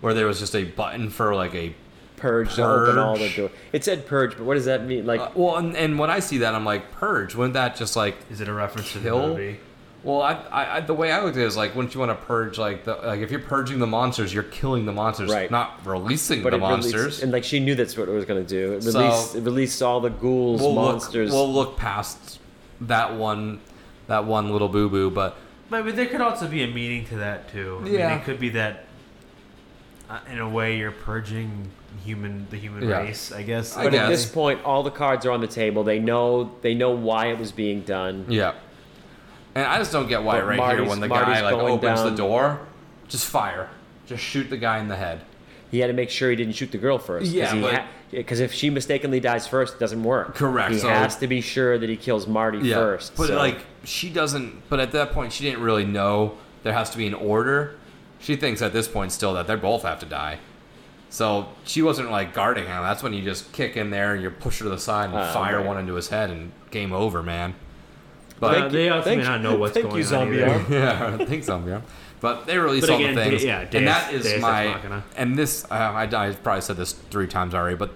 where 0.00 0.14
there 0.14 0.26
was 0.26 0.38
just 0.38 0.54
a 0.54 0.64
button 0.64 1.10
for 1.10 1.34
like 1.34 1.54
a 1.54 1.74
Purge, 2.18 2.54
to 2.56 2.64
open 2.64 2.98
all 2.98 3.14
the 3.14 3.20
Purge. 3.26 3.36
door. 3.36 3.50
It 3.72 3.84
said 3.84 4.06
purge, 4.06 4.36
but 4.36 4.44
what 4.44 4.54
does 4.54 4.64
that 4.66 4.84
mean? 4.84 5.06
Like, 5.06 5.20
Uh, 5.20 5.30
well, 5.34 5.56
and, 5.56 5.76
and 5.76 5.98
when 5.98 6.10
I 6.10 6.20
see 6.20 6.38
that, 6.38 6.54
I'm 6.54 6.64
like, 6.64 6.90
purge. 6.92 7.34
Wouldn't 7.34 7.54
that 7.54 7.76
just 7.76 7.96
like 7.96 8.16
Is 8.30 8.40
it 8.40 8.48
a 8.48 8.52
reference 8.52 8.92
to 8.92 8.98
the 8.98 9.08
kill? 9.10 9.28
movie? 9.28 9.58
Well, 10.04 10.22
I, 10.22 10.32
I, 10.34 10.76
I 10.76 10.80
the 10.80 10.94
way 10.94 11.10
I 11.10 11.20
look 11.24 11.34
at 11.34 11.40
it 11.40 11.44
is 11.44 11.56
like, 11.56 11.74
wouldn't 11.74 11.92
you 11.92 11.98
want 12.00 12.12
to 12.18 12.26
purge 12.26 12.56
like 12.56 12.84
the 12.84 12.94
like 12.94 13.20
if 13.20 13.30
you're 13.32 13.40
purging 13.40 13.80
the 13.80 13.86
monsters, 13.86 14.32
you're 14.32 14.44
killing 14.44 14.86
the 14.86 14.92
monsters, 14.92 15.28
Right. 15.30 15.50
not 15.50 15.84
releasing 15.84 16.42
but 16.42 16.50
the 16.50 16.58
monsters. 16.58 16.94
released, 16.94 17.22
and 17.24 17.32
like 17.32 17.42
she 17.44 17.58
knew 17.58 17.74
that's 17.74 17.96
what 17.96 18.08
it 18.08 18.12
was 18.12 18.24
going 18.24 18.40
to 18.44 18.48
do. 18.48 18.74
It 18.74 18.82
So- 18.84 19.30
it 19.36 19.42
released 19.42 19.82
all 19.82 20.00
the 20.00 20.10
ghouls, 20.10 20.60
we'll 20.60 20.72
monsters. 20.74 21.30
Look, 21.32 21.36
we'll 21.36 21.52
look 21.52 21.76
past 21.76 22.38
that 22.82 23.16
one, 23.16 23.60
that 24.06 24.24
one 24.24 24.50
little 24.52 24.68
boo 24.68 24.88
boo, 24.88 25.10
but 25.10 25.36
But, 25.68 25.84
but 25.84 25.96
there 25.96 26.06
could 26.06 26.20
also 26.20 26.46
be 26.46 26.62
a 26.62 26.68
meaning 26.68 27.04
to 27.06 27.16
that 27.16 27.50
too. 27.52 27.82
I 27.84 27.88
Yeah. 27.88 28.08
mean, 28.10 28.18
it 28.20 28.24
could 28.24 28.38
be 28.38 28.50
that, 28.50 28.84
uh, 30.08 30.20
in 30.32 30.38
a 30.38 30.48
way, 30.48 30.78
you're 30.78 30.92
purging 30.92 31.70
human 32.04 32.46
the 32.50 32.56
human 32.56 32.88
Yeah. 32.88 32.98
race. 33.02 33.32
I 33.32 33.42
guess. 33.42 33.76
I 33.76 33.84
but 33.84 33.94
at 33.94 34.08
this 34.08 34.26
point, 34.26 34.64
all 34.64 34.82
the 34.82 34.90
cards 34.90 35.24
are 35.26 35.30
on 35.32 35.40
the 35.40 35.46
table. 35.46 35.84
They 35.84 35.98
know 35.98 36.52
they 36.62 36.74
know 36.74 36.90
why 36.90 37.26
it 37.26 37.38
was 37.38 37.52
being 37.52 37.80
done. 37.82 38.26
yeah. 38.28 38.52
And 39.54 39.66
I 39.66 39.78
just 39.78 39.90
don't 39.92 40.08
get 40.08 40.22
why 40.22 40.38
But 40.38 40.46
right 40.46 40.56
Marty's- 40.56 40.80
here 40.82 40.88
when 40.88 41.00
the 41.00 41.08
Marty's 41.08 41.34
guy 41.36 41.40
like 41.42 41.54
going 41.54 41.72
opens 41.72 42.02
the 42.02 42.10
door, 42.10 42.60
just 43.08 43.26
fire, 43.26 43.68
just 44.06 44.22
shoot 44.22 44.50
the 44.50 44.56
guy 44.56 44.78
in 44.78 44.88
the 44.88 44.96
head. 44.96 45.22
He 45.70 45.80
had 45.80 45.88
to 45.88 45.92
make 45.92 46.10
sure 46.10 46.30
he 46.30 46.36
didn't 46.36 46.54
shoot 46.54 46.70
the 46.70 46.78
girl 46.78 46.98
first. 46.98 47.26
Yeah, 47.32 47.84
because 48.10 48.40
if 48.40 48.52
she 48.54 48.70
mistakenly 48.70 49.20
dies 49.20 49.46
first, 49.46 49.74
it 49.74 49.80
doesn't 49.80 50.02
work. 50.02 50.34
Correct, 50.36 50.72
He 50.72 50.78
so- 50.78 50.88
has 50.88 51.16
to 51.16 51.26
be 51.26 51.40
sure 51.40 51.76
that 51.76 51.88
he 51.88 51.96
kills 51.96 52.26
Marty 52.26 52.58
Yeah, 52.58 52.76
first. 52.76 53.16
but 53.16 53.28
so- 53.28 53.36
like 53.36 53.58
she 53.84 54.08
doesn't. 54.10 54.62
But 54.68 54.80
at 54.80 54.92
that 54.92 55.12
point, 55.12 55.32
she 55.32 55.44
didn't 55.44 55.60
really 55.62 55.84
know 55.84 56.34
there 56.62 56.72
has 56.74 56.88
to 56.90 56.98
be 56.98 57.06
an 57.06 57.14
order. 57.14 57.74
She 58.20 58.36
thinks 58.36 58.62
at 58.62 58.72
this 58.72 58.86
point 58.88 59.12
still 59.12 59.34
that 59.34 59.46
they 59.46 59.56
both 59.56 59.82
have 59.82 59.98
to 60.00 60.06
die. 60.06 60.38
So 61.10 61.48
she 61.64 61.82
wasn't 61.82 62.10
like 62.10 62.34
guarding 62.34 62.66
him. 62.66 62.82
That's 62.82 63.02
when 63.02 63.12
you 63.14 63.22
just 63.22 63.50
kick 63.52 63.76
in 63.76 63.90
there, 63.90 64.12
and 64.14 64.22
you 64.22 64.30
push 64.30 64.58
her 64.58 64.64
to 64.64 64.70
the 64.70 64.78
side, 64.78 65.06
and 65.10 65.18
Ah, 65.18 65.32
fire 65.32 65.58
right. 65.58 65.66
one 65.66 65.78
into 65.78 65.94
his 65.94 66.08
head, 66.08 66.30
and 66.30 66.52
game 66.70 66.92
over, 66.92 67.22
man. 67.22 67.54
But 68.40 68.56
Uh, 68.58 68.68
they 68.68 68.88
also 68.90 69.04
thank 69.04 69.22
may 69.22 69.26
not 69.26 69.40
know 69.40 69.56
what's 69.56 69.74
thank 69.74 69.86
going 69.86 69.96
you, 69.96 70.02
on 70.04 70.08
zombie 70.08 70.36
either. 70.42 70.50
arm. 70.52 70.66
yeah, 70.70 71.16
I 71.20 71.24
think 71.24 71.44
so. 71.44 71.62
Yeah, 71.66 71.80
but 72.20 72.46
they 72.46 72.58
released 72.58 72.86
But 72.86 72.94
all 72.94 73.00
again, 73.00 73.14
the 73.14 73.24
things, 73.24 73.40
de- 73.40 73.46
yeah, 73.48 73.60
and 73.72 73.86
that 73.88 74.12
is 74.12 74.22
Deus 74.24 74.32
Ex 74.34 74.42
my 74.42 74.66
Machina. 74.66 75.04
and 75.16 75.36
this. 75.36 75.64
Uh, 75.70 75.74
I, 75.74 76.02
I 76.04 76.32
probably 76.34 76.60
said 76.60 76.76
this 76.76 76.92
three 76.92 77.26
times 77.26 77.54
already, 77.54 77.76
but 77.76 77.90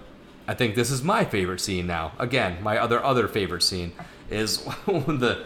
I 0.47 0.53
think 0.55 0.75
this 0.75 0.89
is 0.91 1.03
my 1.03 1.23
favorite 1.23 1.61
scene 1.61 1.87
now. 1.87 2.11
Again, 2.19 2.57
my 2.63 2.77
other 2.77 3.01
other 3.03 3.27
favorite 3.27 3.61
scene 3.63 3.93
is 4.29 4.57
when 4.85 5.19
the 5.19 5.45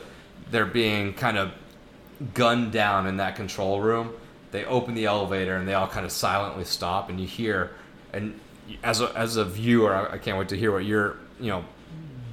they're 0.50 0.66
being 0.66 1.14
kind 1.14 1.38
of 1.38 1.52
gunned 2.34 2.72
down 2.72 3.06
in 3.06 3.18
that 3.18 3.36
control 3.36 3.82
room. 3.82 4.14
They 4.52 4.64
open 4.66 4.96
the 4.96 5.06
elevator 5.06 5.56
and 5.58 5.68
they 5.68 5.74
all 5.74 5.88
kind 5.88 6.06
of 6.06 6.12
silently 6.12 6.64
stop, 6.64 7.10
and 7.10 7.20
you 7.20 7.28
hear, 7.28 7.72
and 8.14 8.40
as 8.84 9.02
a 9.02 9.12
as 9.18 9.36
a 9.36 9.46
viewer, 9.46 9.94
I, 9.94 10.14
I 10.14 10.18
can't 10.18 10.38
wait 10.38 10.50
to 10.50 10.58
hear 10.58 10.72
what 10.72 10.86
your 10.86 11.18
you 11.40 11.48
know 11.48 11.66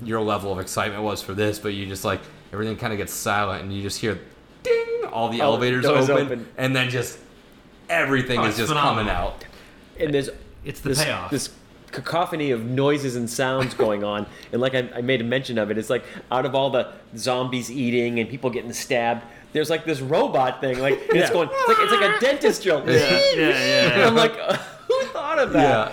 your 0.02 0.20
level 0.20 0.52
of 0.52 0.58
excitement 0.58 1.02
was 1.02 1.22
for 1.22 1.34
this, 1.34 1.58
but 1.58 1.74
you 1.74 1.86
just 1.86 2.04
like 2.04 2.20
everything 2.52 2.76
kind 2.76 2.92
of 2.92 2.98
gets 2.98 3.12
silent, 3.12 3.62
and 3.62 3.72
you 3.72 3.82
just 3.82 3.98
hear 4.00 4.18
ding, 4.62 5.04
all 5.12 5.28
the 5.28 5.40
Oh, 5.40 5.46
elevators 5.46 5.84
open, 5.86 6.10
open. 6.26 6.46
and 6.56 6.74
then 6.74 6.88
just 6.90 7.18
everything 7.88 8.38
Oh, 8.38 8.44
is 8.44 8.56
just 8.56 8.68
phenomenal. 8.68 9.04
coming 9.04 9.14
out. 9.14 9.44
and 10.00 10.14
there's 10.14 10.30
It's 10.64 10.80
the 10.80 10.90
this, 10.90 11.04
payoff. 11.04 11.30
this 11.30 11.50
cacophony 11.90 12.50
of 12.50 12.64
noises 12.64 13.14
and 13.14 13.28
sounds 13.30 13.74
going 13.84 14.02
on 14.02 14.26
and 14.52 14.60
like 14.60 14.74
I, 14.74 14.88
I 14.96 15.00
made 15.02 15.20
a 15.20 15.24
mention 15.24 15.58
of 15.58 15.70
it 15.70 15.78
it's 15.78 15.90
like 15.90 16.02
out 16.32 16.44
of 16.46 16.54
all 16.54 16.70
the 16.70 16.92
zombies 17.16 17.70
eating 17.70 18.18
and 18.18 18.28
people 18.28 18.50
getting 18.50 18.72
stabbed 18.72 19.22
there's 19.54 19.70
like 19.70 19.86
this 19.86 20.00
robot 20.02 20.60
thing 20.60 20.78
like 20.80 21.00
and 21.08 21.18
it's 21.18 21.30
going 21.30 21.48
it's 21.50 21.68
like 21.68 21.78
it's 21.80 21.92
like 21.92 22.16
a 22.16 22.20
dentist 22.20 22.62
drill 22.62 22.82
yeah, 22.86 22.94
yeah, 23.34 23.40
yeah. 23.40 23.90
and 23.94 24.02
i'm 24.02 24.14
like 24.14 24.36
uh, 24.38 24.54
who 24.88 25.00
thought 25.06 25.38
of 25.38 25.52
that 25.54 25.92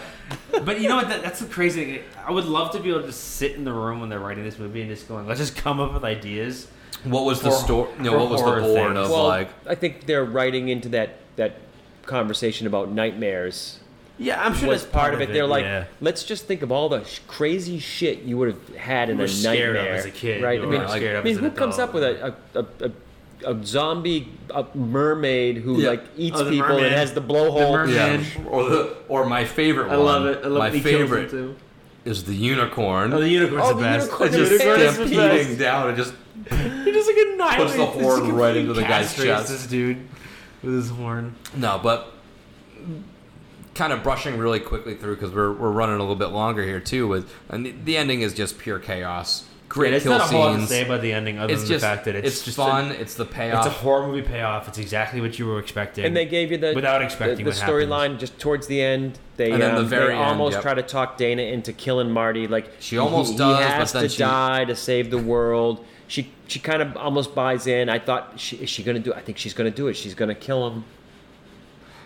But 0.65 0.79
you 0.81 0.87
know 0.89 0.95
what? 0.97 1.09
That, 1.09 1.21
that's 1.23 1.39
the 1.39 1.45
crazy 1.45 1.85
thing. 1.85 2.03
I 2.25 2.31
would 2.31 2.45
love 2.45 2.71
to 2.73 2.79
be 2.79 2.89
able 2.89 3.01
to 3.01 3.07
just 3.07 3.35
sit 3.35 3.53
in 3.55 3.63
the 3.65 3.73
room 3.73 3.99
when 3.99 4.09
they're 4.09 4.19
writing 4.19 4.43
this 4.43 4.57
movie 4.59 4.81
and 4.81 4.89
just 4.89 5.07
going, 5.07 5.25
let's 5.27 5.39
just 5.39 5.55
come 5.57 5.79
up 5.79 5.93
with 5.93 6.03
ideas. 6.05 6.67
What 7.03 7.25
was 7.25 7.41
the 7.41 7.51
story? 7.51 7.89
You 7.97 8.03
know, 8.11 8.17
what 8.17 8.29
was 8.29 8.41
the 8.41 8.45
horror 8.47 8.61
board 8.61 8.93
things. 8.93 9.05
of 9.05 9.09
well 9.09 9.27
like? 9.27 9.49
i 9.67 9.75
think 9.75 10.05
they're 10.05 10.23
writing 10.23 10.69
into 10.69 10.89
that 10.89 11.17
that 11.35 11.55
conversation 12.05 12.67
about 12.67 12.91
nightmares 12.91 13.79
Yeah, 14.17 14.41
I'm 14.43 14.53
sure 14.53 14.69
was 14.69 14.83
that's 14.83 14.93
part 14.93 15.13
of 15.15 15.21
it. 15.21 15.33
They're 15.33 15.47
like, 15.47 15.63
yeah. 15.63 15.85
let's 15.99 16.23
just 16.23 16.45
think 16.45 16.61
of 16.61 16.71
all 16.71 16.89
the 16.89 17.03
sh- 17.03 17.19
crazy 17.27 17.79
shit 17.79 18.19
you 18.21 18.37
would 18.37 18.49
have 18.53 18.75
had 18.75 19.09
in 19.09 19.17
You 19.17 19.23
a 19.23 19.25
were 19.25 19.27
scared 19.27 19.75
of 19.77 19.83
nightmare 19.83 19.95
as 19.97 20.05
a 20.05 20.11
kid, 20.11 20.43
right? 20.43 20.59
you 20.61 20.67
I 20.67 20.69
mean, 20.79 20.87
scared 20.89 21.15
of 21.15 21.25
I 21.25 21.27
mean, 21.27 21.37
an 21.37 21.43
who 21.43 21.51
comes 21.51 21.75
adult. 21.75 21.89
up 21.89 21.95
with 21.95 22.03
a 22.03 22.35
a, 22.55 22.59
a, 22.59 22.87
a 22.87 22.91
a 23.45 23.57
zombie 23.65 24.29
a 24.53 24.65
mermaid 24.75 25.57
who 25.57 25.81
Yeah. 25.81 25.89
like 25.89 26.03
eats 26.17 26.39
Oh, 26.39 26.49
people 26.49 26.67
merman. 26.69 26.85
and 26.85 26.95
has 26.95 27.13
the 27.13 27.21
blowhole? 27.21 27.71
merman. 27.71 27.95
Yeah, 27.95 28.17
Man. 28.17 28.25
or 28.47 28.69
the 28.69 28.95
or 29.07 29.25
my 29.25 29.45
favorite 29.45 29.91
I 29.91 29.97
one. 29.97 30.05
love 30.05 30.25
it. 30.25 30.39
I 30.43 30.47
love 30.47 30.59
my 30.59 30.69
that 30.69 30.75
he 30.77 30.81
kills 30.83 30.99
them 30.99 31.07
favorite 31.09 31.29
too. 31.31 31.55
is 32.05 32.23
the 32.25 32.35
unicorn. 32.35 33.13
Oh, 33.13 33.19
the 33.19 33.29
unicorn's 33.29 33.63
Oh, 33.65 33.69
the 33.69 33.73
the 33.75 33.81
best. 33.81 34.05
unicorn 34.07 34.27
It's 34.29 34.37
just 34.37 34.51
the 34.51 34.57
best. 34.57 34.95
stampeding 34.95 35.57
down 35.57 35.87
and 35.89 35.97
just 35.97 36.13
He 36.49 36.91
just 36.91 37.07
like 37.07 37.17
annihilates. 37.33 37.75
Puts 37.75 37.75
the 37.77 37.85
horn 37.85 38.31
right 38.33 38.55
into 38.57 38.73
the 38.73 38.81
guy's 38.81 39.15
chest. 39.15 39.49
This 39.49 39.67
dude 39.67 39.97
with 40.63 40.73
his 40.73 40.89
horn. 40.89 41.35
no, 41.55 41.79
but 41.81 42.13
kind 43.73 43.93
of 43.93 44.03
brushing 44.03 44.37
really 44.37 44.59
quickly 44.59 44.95
through 44.95 45.15
because 45.15 45.31
we're 45.31 45.53
we're 45.53 45.71
running 45.71 45.95
a 45.95 45.99
little 45.99 46.15
bit 46.15 46.27
longer 46.27 46.63
here 46.63 46.79
too. 46.79 47.07
With 47.07 47.31
and 47.49 47.65
the, 47.65 47.71
the 47.85 47.97
ending 47.97 48.21
is 48.21 48.33
just 48.33 48.57
pure 48.57 48.79
chaos. 48.79 49.45
Great 49.71 49.91
Yeah, 49.91 49.95
it's 49.95 50.03
kill 50.03 50.17
not 50.17 50.21
a 50.21 50.31
whole 50.33 50.39
lot 50.41 50.51
to 50.51 50.57
scenes. 50.57 50.69
say 50.69 50.85
about 50.85 51.01
the 51.01 51.13
ending 51.13 51.39
other 51.39 51.53
It's 51.53 51.61
than 51.61 51.69
just 51.69 51.81
the 51.81 51.87
fact 51.87 52.03
that 52.03 52.15
it's, 52.15 52.27
it's 52.27 52.43
just 52.43 52.57
fun. 52.57 52.91
A, 52.91 52.93
it's 52.93 53.13
the 53.15 53.23
payoff. 53.25 53.65
it's 53.65 53.73
a 53.73 53.79
horror 53.79 54.05
movie 54.05 54.21
payoff. 54.21 54.67
It's 54.67 54.77
exactly 54.77 55.21
what 55.21 55.39
you 55.39 55.45
were 55.47 55.59
expecting. 55.59 56.03
And 56.03 56.13
they 56.13 56.25
gave 56.25 56.51
you 56.51 56.57
the 56.57 56.73
Without 56.75 57.01
expecting 57.01 57.45
the, 57.45 57.51
the 57.51 57.57
storyline 57.57 58.19
just 58.19 58.37
towards 58.37 58.67
the 58.67 58.81
end. 58.81 59.17
They 59.37 59.49
And 59.53 59.61
then 59.61 59.75
the 59.75 59.81
um, 59.81 59.87
very 59.87 60.07
they 60.07 60.19
end, 60.19 60.23
almost 60.23 60.55
yep. 60.55 60.61
try 60.61 60.73
to 60.73 60.83
talk 60.83 61.15
Dana 61.15 61.43
into 61.43 61.71
killing 61.71 62.11
Marty. 62.11 62.47
Like 62.47 62.69
She 62.81 62.97
almost 62.97 63.31
he, 63.31 63.37
does, 63.37 63.59
He 63.59 63.63
but 63.63 63.71
has 63.71 63.93
then 63.93 64.03
to 64.03 64.09
she- 64.09 64.17
die 64.17 64.65
to 64.65 64.75
save 64.75 65.09
the 65.09 65.17
world. 65.17 65.85
She 66.09 66.29
she 66.47 66.59
kind 66.59 66.81
of 66.81 66.97
almost 66.97 67.33
buys 67.33 67.65
in. 67.65 67.87
I 67.87 67.97
thought 67.99 68.37
she, 68.37 68.57
is 68.57 68.69
she 68.69 68.83
going 68.83 68.97
to 68.97 69.01
do? 69.01 69.13
it? 69.13 69.15
I 69.17 69.21
think 69.21 69.37
she's 69.37 69.53
going 69.53 69.71
to 69.71 69.75
do 69.75 69.87
it. 69.87 69.93
She's 69.95 70.13
going 70.13 70.27
to 70.27 70.35
kill 70.35 70.69
him. 70.69 70.83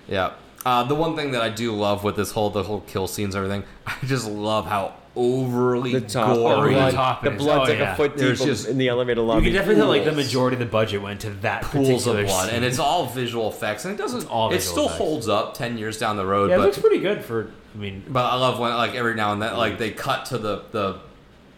Yeah. 0.07 0.33
Uh, 0.63 0.83
the 0.83 0.93
one 0.93 1.15
thing 1.15 1.31
that 1.31 1.41
I 1.41 1.49
do 1.49 1.71
love 1.75 2.03
with 2.03 2.15
this 2.15 2.29
whole 2.31 2.51
the 2.51 2.61
whole 2.61 2.81
kill 2.81 3.07
scenes 3.07 3.33
and 3.33 3.43
everything, 3.43 3.67
I 3.87 3.95
just 4.05 4.29
love 4.29 4.67
how 4.67 4.93
overly 5.15 5.93
The 5.93 6.01
top, 6.01 6.35
gory. 6.35 6.73
the 6.73 6.79
blood, 6.79 6.93
top 6.93 7.23
the 7.23 7.31
blood's 7.31 7.69
oh, 7.69 7.71
like 7.71 7.79
yeah. 7.79 7.93
a 7.93 7.95
foot 7.95 8.17
deep 8.17 8.35
just 8.37 8.67
in 8.67 8.77
the 8.77 8.89
elevator 8.89 9.21
You 9.21 9.41
can 9.41 9.53
definitely 9.53 9.75
tell 9.75 9.87
like 9.87 10.05
the 10.05 10.11
majority 10.11 10.55
of 10.55 10.59
the 10.59 10.65
budget 10.65 11.01
went 11.01 11.21
to 11.21 11.29
that 11.41 11.63
pools 11.63 12.07
of 12.07 12.13
particular 12.13 12.25
blood, 12.25 12.45
scene. 12.47 12.55
and 12.55 12.65
it's 12.65 12.79
all 12.79 13.07
visual 13.07 13.49
effects, 13.49 13.85
and 13.85 13.93
it 13.93 13.97
doesn't. 13.97 14.29
all 14.29 14.51
it 14.51 14.61
still 14.61 14.85
effects. 14.85 14.97
holds 14.97 15.27
up 15.27 15.53
ten 15.53 15.77
years 15.77 15.97
down 15.97 16.17
the 16.17 16.25
road, 16.25 16.49
yeah, 16.49 16.57
it 16.57 16.59
looks 16.59 16.77
pretty 16.77 16.99
good 16.99 17.23
for. 17.23 17.51
I 17.73 17.77
mean, 17.77 18.03
But 18.07 18.25
I 18.25 18.35
love 18.35 18.59
when 18.59 18.73
like 18.73 18.95
every 18.95 19.15
now 19.15 19.33
and 19.33 19.41
then 19.41 19.55
like 19.57 19.73
mm. 19.73 19.79
they 19.79 19.91
cut 19.91 20.25
to 20.27 20.37
the 20.37 20.63
the 20.71 20.99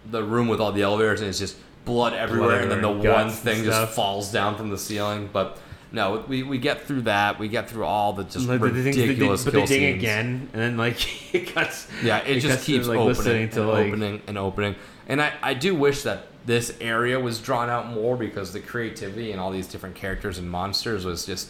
the 0.09 0.23
room 0.23 0.47
with 0.47 0.59
all 0.59 0.71
the 0.71 0.81
elevators 0.81 1.19
and 1.21 1.29
it's 1.29 1.39
just 1.39 1.57
blood 1.85 2.13
everywhere, 2.13 2.61
and 2.61 2.71
then 2.71 2.81
the 2.81 2.91
one 2.91 3.29
thing 3.29 3.63
just 3.63 3.93
falls 3.93 4.31
down 4.31 4.55
from 4.55 4.69
the 4.69 4.77
ceiling. 4.77 5.29
But 5.31 5.57
no, 5.91 6.25
we, 6.27 6.43
we 6.43 6.57
get 6.57 6.81
through 6.83 7.01
that. 7.03 7.39
We 7.39 7.47
get 7.47 7.69
through 7.69 7.85
all 7.85 8.13
the 8.13 8.23
just 8.23 8.47
like, 8.47 8.59
the 8.59 8.69
things- 8.71 8.95
they- 8.95 9.07
ridiculous 9.07 9.43
but 9.43 9.53
they 9.53 9.65
ding 9.65 9.97
again, 9.97 10.49
and 10.53 10.61
then 10.61 10.77
like 10.77 11.33
it 11.33 11.53
cuts. 11.53 11.87
Yeah, 12.03 12.19
it, 12.19 12.39
just 12.39 12.47
cuts 12.47 12.65
to, 12.65 12.71
keeps 12.71 12.87
like, 12.87 12.97
opening 12.99 13.49
to 13.51 13.61
and 13.61 13.69
like 13.69 13.87
opening 13.87 14.21
and 14.27 14.37
opening. 14.37 14.75
And 15.07 15.21
I, 15.21 15.33
I 15.41 15.53
do 15.53 15.73
wish 15.75 16.03
that 16.03 16.27
this 16.45 16.75
area 16.81 17.19
was 17.19 17.39
drawn 17.39 17.69
out 17.69 17.87
more 17.87 18.17
because 18.17 18.53
the 18.53 18.59
creativity 18.59 19.31
and 19.31 19.39
all 19.39 19.51
these 19.51 19.67
different 19.67 19.95
characters 19.95 20.37
and 20.37 20.49
monsters 20.49 21.05
was 21.05 21.25
just 21.25 21.49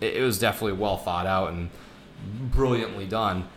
it, 0.00 0.16
it 0.16 0.22
was 0.22 0.38
definitely 0.38 0.78
well 0.78 0.96
thought 0.96 1.26
out 1.26 1.50
and 1.50 1.70
brilliantly 2.50 3.06
done. 3.06 3.48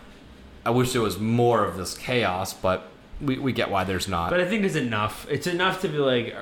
I 0.66 0.70
wish 0.72 0.92
there 0.92 1.02
was 1.02 1.18
more 1.18 1.64
of 1.64 1.78
this 1.78 1.98
chaos, 1.98 2.54
but 2.54 2.90
we, 3.20 3.38
we 3.40 3.52
get 3.52 3.72
why 3.72 3.84
there's 3.84 4.08
not. 4.08 4.30
But 4.30 4.40
I 4.40 4.46
think 4.46 4.64
it's 4.64 4.76
enough. 4.76 5.26
It's 5.30 5.48
enough 5.48 5.82
to 5.82 5.88
be 5.88 5.98
like, 5.98 6.36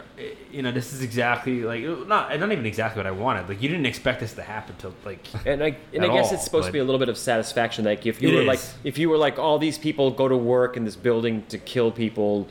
you 0.52 0.61
know, 0.61 0.72
this 0.72 0.91
is 0.93 1.02
exactly 1.02 1.64
like 1.64 1.84
not 2.07 2.38
not 2.39 2.52
even 2.52 2.65
exactly 2.65 2.99
what 2.99 3.07
I 3.07 3.11
wanted. 3.11 3.47
Like 3.47 3.61
you 3.61 3.69
didn't 3.69 3.85
expect 3.85 4.19
this 4.19 4.34
to 4.34 4.41
happen 4.41 4.76
till 4.77 4.93
like 5.06 5.26
And 5.45 5.64
I 5.64 5.77
and 5.93 6.03
I 6.03 6.07
guess 6.07 6.27
all, 6.27 6.34
it's 6.34 6.43
supposed 6.43 6.68
to 6.68 6.73
be 6.73 6.80
a 6.80 6.84
little 6.84 6.99
bit 6.99 7.10
of 7.10 7.18
satisfaction. 7.18 7.85
Like 7.85 8.06
if 8.06 8.22
you 8.22 8.34
were 8.34 8.41
is. 8.41 8.47
like 8.47 8.60
if 8.84 8.97
you 8.97 9.10
were 9.10 9.18
like 9.18 9.39
all 9.39 9.57
these 9.57 9.77
people 9.77 10.11
go 10.11 10.27
to 10.27 10.35
work 10.38 10.76
in 10.76 10.84
this 10.84 10.95
building 10.95 11.45
to 11.49 11.57
kill 11.57 11.91
people 11.91 12.47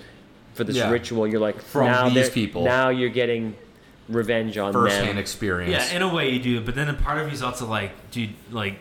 for 0.55 0.65
this 0.65 0.77
Yeah. 0.77 0.91
ritual, 0.91 1.27
you're 1.27 1.41
like 1.41 1.61
From 1.61 1.87
now 1.87 2.09
these 2.09 2.31
people. 2.31 2.65
Now 2.65 2.89
you're 2.89 3.11
getting 3.11 3.57
revenge 4.09 4.57
on 4.59 4.73
First-hand 4.73 5.11
them. 5.11 5.19
experience. 5.19 5.91
yeah, 5.91 5.97
in 5.97 6.03
a 6.03 6.15
way 6.15 6.31
you 6.31 6.39
do. 6.41 6.61
But 6.61 6.75
then 6.75 6.89
a 6.89 6.95
part 6.95 7.19
of 7.19 7.27
you 7.27 7.33
is 7.33 7.43
also 7.43 7.67
like, 7.67 7.93
dude, 8.11 8.35
like. 8.51 8.79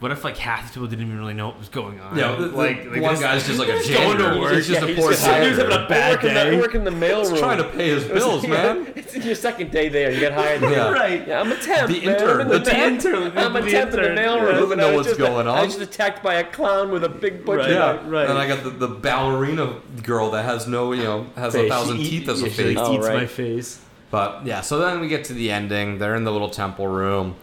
What 0.00 0.12
if 0.12 0.22
like 0.22 0.36
half 0.36 0.68
the 0.68 0.74
people 0.74 0.86
didn't 0.86 1.06
even 1.06 1.18
really 1.18 1.34
know 1.34 1.48
what 1.48 1.58
was 1.58 1.68
going 1.68 1.98
on? 1.98 2.16
Yeah, 2.16 2.36
the, 2.36 2.46
the 2.48 2.56
like, 2.56 2.84
like 2.88 3.02
one 3.02 3.14
this- 3.14 3.20
guy's 3.20 3.44
just 3.44 3.58
like 3.58 3.66
a 3.68 3.72
going 3.72 3.82
to 3.82 3.88
janitor. 3.92 4.38
work. 4.40 4.54
He's 4.54 4.68
just 4.68 4.80
Yeah, 4.80 4.86
a 4.86 4.88
he's 4.90 4.96
poor 4.96 5.10
just- 5.10 5.26
he's 5.26 5.56
having 5.56 5.72
a 5.72 5.88
bad 5.88 6.10
work 6.12 6.24
in 6.24 6.34
the, 6.34 6.44
day. 6.44 6.56
work 6.60 6.74
in 6.76 6.84
the 6.84 6.90
mail 6.92 7.18
He's 7.18 7.30
room. 7.30 7.38
trying 7.40 7.58
to 7.58 7.64
pay 7.64 7.88
his 7.88 8.04
bills, 8.16 8.46
man. 8.46 8.92
It's 8.96 9.16
your 9.26 9.34
second 9.34 9.72
day 9.72 9.88
there. 9.88 10.12
You 10.12 10.20
get 10.20 10.34
hired. 10.34 10.62
Yeah. 10.62 10.90
Right. 10.92 11.26
Yeah, 11.26 11.40
I'm 11.40 11.50
a 11.50 11.56
temp. 11.56 11.90
The 11.90 12.00
man. 12.06 12.08
I'm 12.10 12.14
intern, 12.20 12.48
the 12.48 12.58
the 12.60 12.64
temp. 12.70 13.04
intern, 13.04 13.32
I'm 13.38 13.56
a 13.56 13.60
the 13.62 13.70
temp 13.70 13.90
in 13.90 13.96
the 13.96 14.02
intern. 14.02 14.14
mail 14.14 14.36
Yeah. 14.36 14.42
room. 14.44 14.52
Doesn't 14.54 14.72
and 14.72 14.80
know 14.80 14.94
what's 14.94 15.08
just, 15.08 15.18
going 15.18 15.48
I 15.48 15.50
on. 15.62 15.66
was 15.66 15.76
just 15.76 15.90
attacked 15.90 16.22
by 16.22 16.34
a 16.34 16.44
clown 16.44 16.92
with 16.92 17.02
a 17.02 17.08
big 17.08 17.44
butcher 17.44 17.58
Right. 17.62 17.70
knife. 17.70 18.00
Yeah, 18.04 18.08
right. 18.10 18.28
And 18.30 18.38
I 18.38 18.46
got 18.46 18.62
the, 18.62 18.70
the 18.70 18.86
ballerina 18.88 19.80
girl 20.04 20.30
that 20.30 20.44
has 20.44 20.68
no, 20.68 20.92
you 20.92 21.02
know, 21.02 21.26
has 21.34 21.56
a 21.56 21.68
thousand 21.68 21.96
She 21.96 22.02
eat- 22.04 22.10
teeth 22.20 22.28
as 22.28 22.42
a 22.42 22.44
yeah, 22.44 22.50
she, 22.52 22.62
face. 22.62 22.76
like, 22.76 22.86
Oh, 22.86 22.94
eats 22.94 23.06
right. 23.06 23.16
my 23.16 23.26
face. 23.26 23.80
But 24.12 24.46
yeah, 24.46 24.60
so 24.60 24.78
then 24.78 25.00
we 25.00 25.08
get 25.08 25.24
to 25.24 25.32
the 25.32 25.50
ending. 25.50 25.98
They're 25.98 26.14
in 26.14 26.22
the 26.24 26.32
little 26.32 26.50
temple 26.50 26.86
room, 26.86 27.34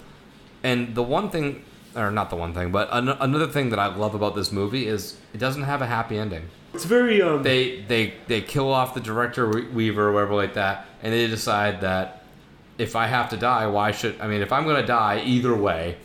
and 0.64 0.96
the 0.96 1.04
one 1.04 1.30
thing, 1.30 1.64
or 1.96 2.12
not 2.12 2.30
the 2.30 2.36
one 2.36 2.54
thing, 2.54 2.72
but 2.72 2.90
an- 2.92 3.10
another 3.10 3.48
thing 3.48 3.70
that 3.70 3.80
I 3.80 3.88
love 3.96 4.16
about 4.16 4.36
this 4.36 4.52
movie 4.52 4.88
is 4.88 5.18
it 5.34 5.38
doesn't 5.38 5.64
have 5.64 5.82
a 5.82 5.86
happy 5.86 6.18
ending. 6.18 6.44
It's 6.74 6.84
very 6.86 7.22
um. 7.22 7.44
They 7.44 7.82
they 7.88 8.14
they 8.28 8.42
kill 8.42 8.72
off 8.72 8.94
the 8.94 9.00
director 9.00 9.48
We- 9.50 9.68
Weaver 9.68 10.10
or 10.10 10.12
whatever 10.14 10.36
like 10.36 10.56
that, 10.56 10.86
and 11.02 11.14
they 11.14 11.28
decide 11.28 11.82
that 11.82 12.24
if 12.78 12.96
I 12.96 13.08
have 13.08 13.30
to 13.30 13.38
die, 13.38 13.68
why 13.68 13.92
should 13.92 14.20
I 14.20 14.28
mean 14.28 14.42
if 14.42 14.52
I'm 14.52 14.66
gonna 14.66 14.86
die 14.86 15.22
either 15.26 15.56
way, 15.56 15.96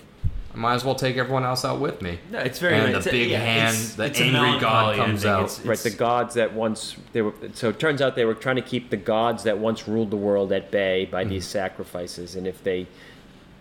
I 0.54 0.56
might 0.56 0.74
as 0.74 0.84
well 0.84 0.94
take 0.94 1.16
everyone 1.16 1.44
else 1.44 1.64
out 1.64 1.80
with 1.80 2.00
me. 2.02 2.20
no, 2.30 2.38
it's 2.38 2.60
very. 2.60 2.74
and 2.76 2.94
it's 2.94 3.04
the 3.04 3.10
a- 3.10 3.12
big 3.12 3.30
yeah, 3.30 3.38
hand, 3.40 3.68
it's- 3.74 3.94
the 3.94 4.04
it's 4.04 4.20
a 4.20 4.22
angry 4.24 4.60
god 4.60 4.60
melancholy 4.60 4.96
comes 4.96 5.24
ending. 5.24 5.30
out. 5.40 5.44
It's- 5.50 5.66
Right, 5.66 5.78
the 5.78 5.90
gods 5.90 6.34
that 6.34 6.52
once 6.54 6.96
they 7.12 7.22
were. 7.22 7.34
So 7.54 7.70
it 7.70 7.80
turns 7.80 8.00
out 8.00 8.14
they 8.14 8.24
were 8.24 8.34
trying 8.34 8.56
to 8.56 8.62
keep 8.62 8.90
the 8.90 8.96
gods 8.96 9.42
that 9.42 9.58
once 9.58 9.88
ruled 9.88 10.10
the 10.12 10.16
world 10.16 10.52
at 10.52 10.70
bay 10.70 11.04
by 11.10 11.24
these 11.24 11.44
Mm-hmm. 11.46 11.50
sacrifices, 11.58 12.36
and 12.36 12.46
if 12.46 12.62
they 12.62 12.86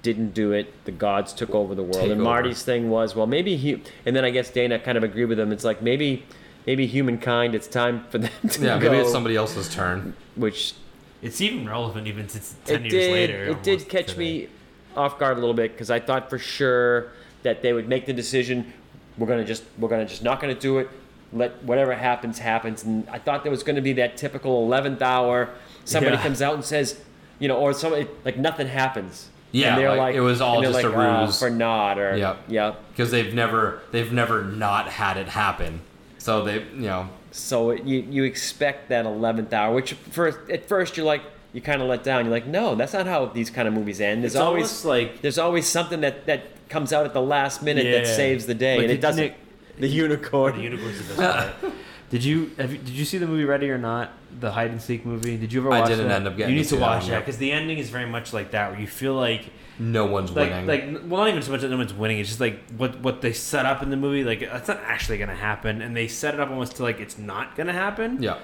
didn't 0.01 0.33
do 0.33 0.51
it, 0.53 0.73
the 0.85 0.91
gods 0.91 1.33
took 1.33 1.51
over 1.51 1.75
the 1.75 1.83
world. 1.83 1.95
Take 1.95 2.03
and 2.11 2.13
over. 2.13 2.23
Marty's 2.23 2.63
thing 2.63 2.89
was, 2.89 3.15
well, 3.15 3.27
maybe 3.27 3.55
he. 3.57 3.81
And 4.05 4.15
then 4.15 4.23
I 4.23 4.29
guess 4.29 4.49
Dana 4.49 4.79
kind 4.79 4.97
of 4.97 5.03
agreed 5.03 5.25
with 5.25 5.39
him. 5.39 5.51
It's 5.51 5.63
like 5.65 5.81
maybe, 5.81 6.25
maybe 6.65 6.85
humankind. 6.87 7.53
It's 7.55 7.67
time 7.67 8.05
for 8.09 8.17
them 8.19 8.31
to 8.49 8.61
Yeah, 8.61 8.79
go. 8.79 8.89
maybe 8.91 9.01
it's 9.01 9.11
somebody 9.11 9.35
else's 9.35 9.73
turn. 9.73 10.13
Which 10.35 10.73
It's 11.21 11.41
even 11.41 11.67
relevant 11.67 12.07
even 12.07 12.29
since 12.29 12.55
ten 12.65 12.85
it 12.85 12.91
years 12.91 13.05
did. 13.05 13.11
later. 13.11 13.43
it 13.51 13.63
did 13.63 13.89
catch 13.89 14.07
today. 14.13 14.19
me 14.19 14.47
off 14.95 15.19
guard 15.19 15.37
a 15.37 15.39
little 15.39 15.53
bit 15.53 15.73
because 15.73 15.91
I 15.91 15.99
thought 15.99 16.29
for 16.29 16.39
sure 16.39 17.11
that 17.43 17.61
they 17.61 17.73
would 17.73 17.87
make 17.89 18.05
the 18.05 18.13
decision. 18.13 18.73
We're 19.17 19.27
gonna 19.27 19.43
just 19.45 19.63
we're 19.77 19.89
gonna 19.89 20.05
just 20.05 20.23
not 20.23 20.39
gonna 20.39 20.55
do 20.55 20.77
it. 20.79 20.89
Let 21.33 21.61
whatever 21.63 21.93
happens 21.93 22.39
happens. 22.39 22.83
And 22.85 23.07
I 23.09 23.19
thought 23.19 23.43
there 23.43 23.51
was 23.51 23.63
gonna 23.63 23.81
be 23.81 23.93
that 23.93 24.15
typical 24.17 24.63
eleventh 24.65 25.01
hour. 25.01 25.49
Somebody 25.83 26.15
Yeah. 26.15 26.23
comes 26.23 26.41
out 26.41 26.53
and 26.55 26.63
says, 26.63 27.01
you 27.37 27.47
know, 27.49 27.57
or 27.57 27.73
somebody 27.73 28.07
like 28.23 28.37
nothing 28.37 28.67
happens. 28.67 29.27
Yeah, 29.51 29.69
and 29.69 29.77
they're 29.79 29.89
like, 29.89 29.99
like, 29.99 30.15
it 30.15 30.21
was 30.21 30.41
all 30.41 30.61
just 30.61 30.83
a 30.83 30.89
like, 30.89 30.97
"Ah, 30.97 31.21
ruse." 31.25 31.39
for 31.39 31.49
not 31.49 31.97
or 31.97 32.15
Yep. 32.15 32.37
yep. 32.49 32.83
because 32.91 33.09
they've 33.11 33.33
never 33.33 33.81
they've 33.91 34.11
never 34.11 34.43
not 34.43 34.87
had 34.89 35.17
it 35.17 35.27
happen. 35.29 35.81
So 36.19 36.43
they 36.43 36.55
you 36.61 36.81
know 36.81 37.09
So 37.31 37.71
it, 37.71 37.83
you 37.83 37.99
you 38.09 38.23
expect 38.23 38.89
that 38.89 39.05
eleventh 39.05 39.51
hour, 39.53 39.73
which 39.73 39.93
first 39.93 40.37
at 40.51 40.67
first 40.67 40.97
you're 40.97 41.05
like 41.05 41.21
you 41.53 41.61
kind 41.61 41.81
of 41.81 41.87
let 41.87 42.03
down. 42.03 42.25
You're 42.25 42.31
like, 42.33 42.45
no, 42.45 42.75
that's 42.75 42.93
not 42.93 43.07
how 43.07 43.25
these 43.25 43.49
kind 43.49 43.67
of 43.67 43.73
movies 43.73 43.99
end. 43.99 44.21
There's 44.23 44.35
It's 44.35 44.39
always 44.41 44.85
like 44.85 45.21
there's 45.21 45.39
always 45.39 45.65
something 45.67 46.01
that 46.01 46.25
that 46.27 46.41
comes 46.69 46.93
out 46.93 47.05
at 47.05 47.13
the 47.13 47.21
last 47.21 47.63
minute 47.63 47.85
that 47.91 48.05
saves 48.05 48.45
the 48.45 48.53
day, 48.53 48.75
Like 48.75 48.83
and 48.83 48.91
it 48.93 49.01
doesn't. 49.01 49.23
Nick- 49.23 49.35
the 49.79 49.87
unicorn. 49.87 50.57
the 50.57 50.61
unicorn's 50.63 50.97
the 51.07 51.15
best 51.23 51.61
part. 51.61 51.73
Did 52.09 52.23
you, 52.23 52.51
have 52.57 52.71
you 52.71 52.77
did 52.79 52.89
you 52.89 53.05
see 53.05 53.17
the 53.19 53.27
movie 53.27 53.45
Ready 53.45 53.69
or 53.69 53.77
Not? 53.77 54.11
The 54.39 54.51
hide 54.51 54.71
and 54.71 54.81
seek 54.81 55.05
movie. 55.05 55.37
Did 55.37 55.53
you 55.53 55.59
ever 55.61 55.71
I 55.71 55.79
watch 55.81 55.89
didn't 55.89 56.07
that? 56.07 56.15
end 56.17 56.27
up 56.27 56.37
getting 56.37 56.53
You 56.55 56.61
need 56.61 56.67
to 56.69 56.75
to 56.75 56.81
watch 56.81 57.07
that 57.07 57.19
because 57.19 57.37
the 57.37 57.51
ending 57.51 57.77
is 57.77 57.89
very 57.89 58.07
much 58.07 58.33
like 58.33 58.51
that, 58.51 58.71
where 58.71 58.79
you 58.79 58.87
feel 58.87 59.13
like 59.13 59.45
no 59.77 60.05
one's 60.05 60.31
like 60.31 60.49
winning. 60.49 60.67
like 60.67 61.09
well 61.09 61.21
not 61.21 61.29
even 61.29 61.41
so 61.41 61.51
much 61.51 61.61
that 61.61 61.69
no 61.69 61.77
one's 61.77 61.93
winning. 61.93 62.19
It's 62.19 62.29
just 62.29 62.41
like 62.41 62.59
what 62.77 62.99
what 63.01 63.21
they 63.21 63.31
set 63.33 63.65
up 63.65 63.83
in 63.83 63.89
the 63.91 63.97
movie. 63.97 64.23
Like 64.23 64.41
it's 64.41 64.67
not 64.67 64.79
actually 64.83 65.17
gonna 65.19 65.35
happen, 65.35 65.81
and 65.81 65.95
they 65.95 66.07
set 66.07 66.33
it 66.33 66.39
up 66.39 66.49
almost 66.49 66.77
to 66.77 66.83
like 66.83 66.99
it's 66.99 67.17
not 67.17 67.55
gonna 67.55 67.73
happen. 67.73 68.21
yeah, 68.23 68.37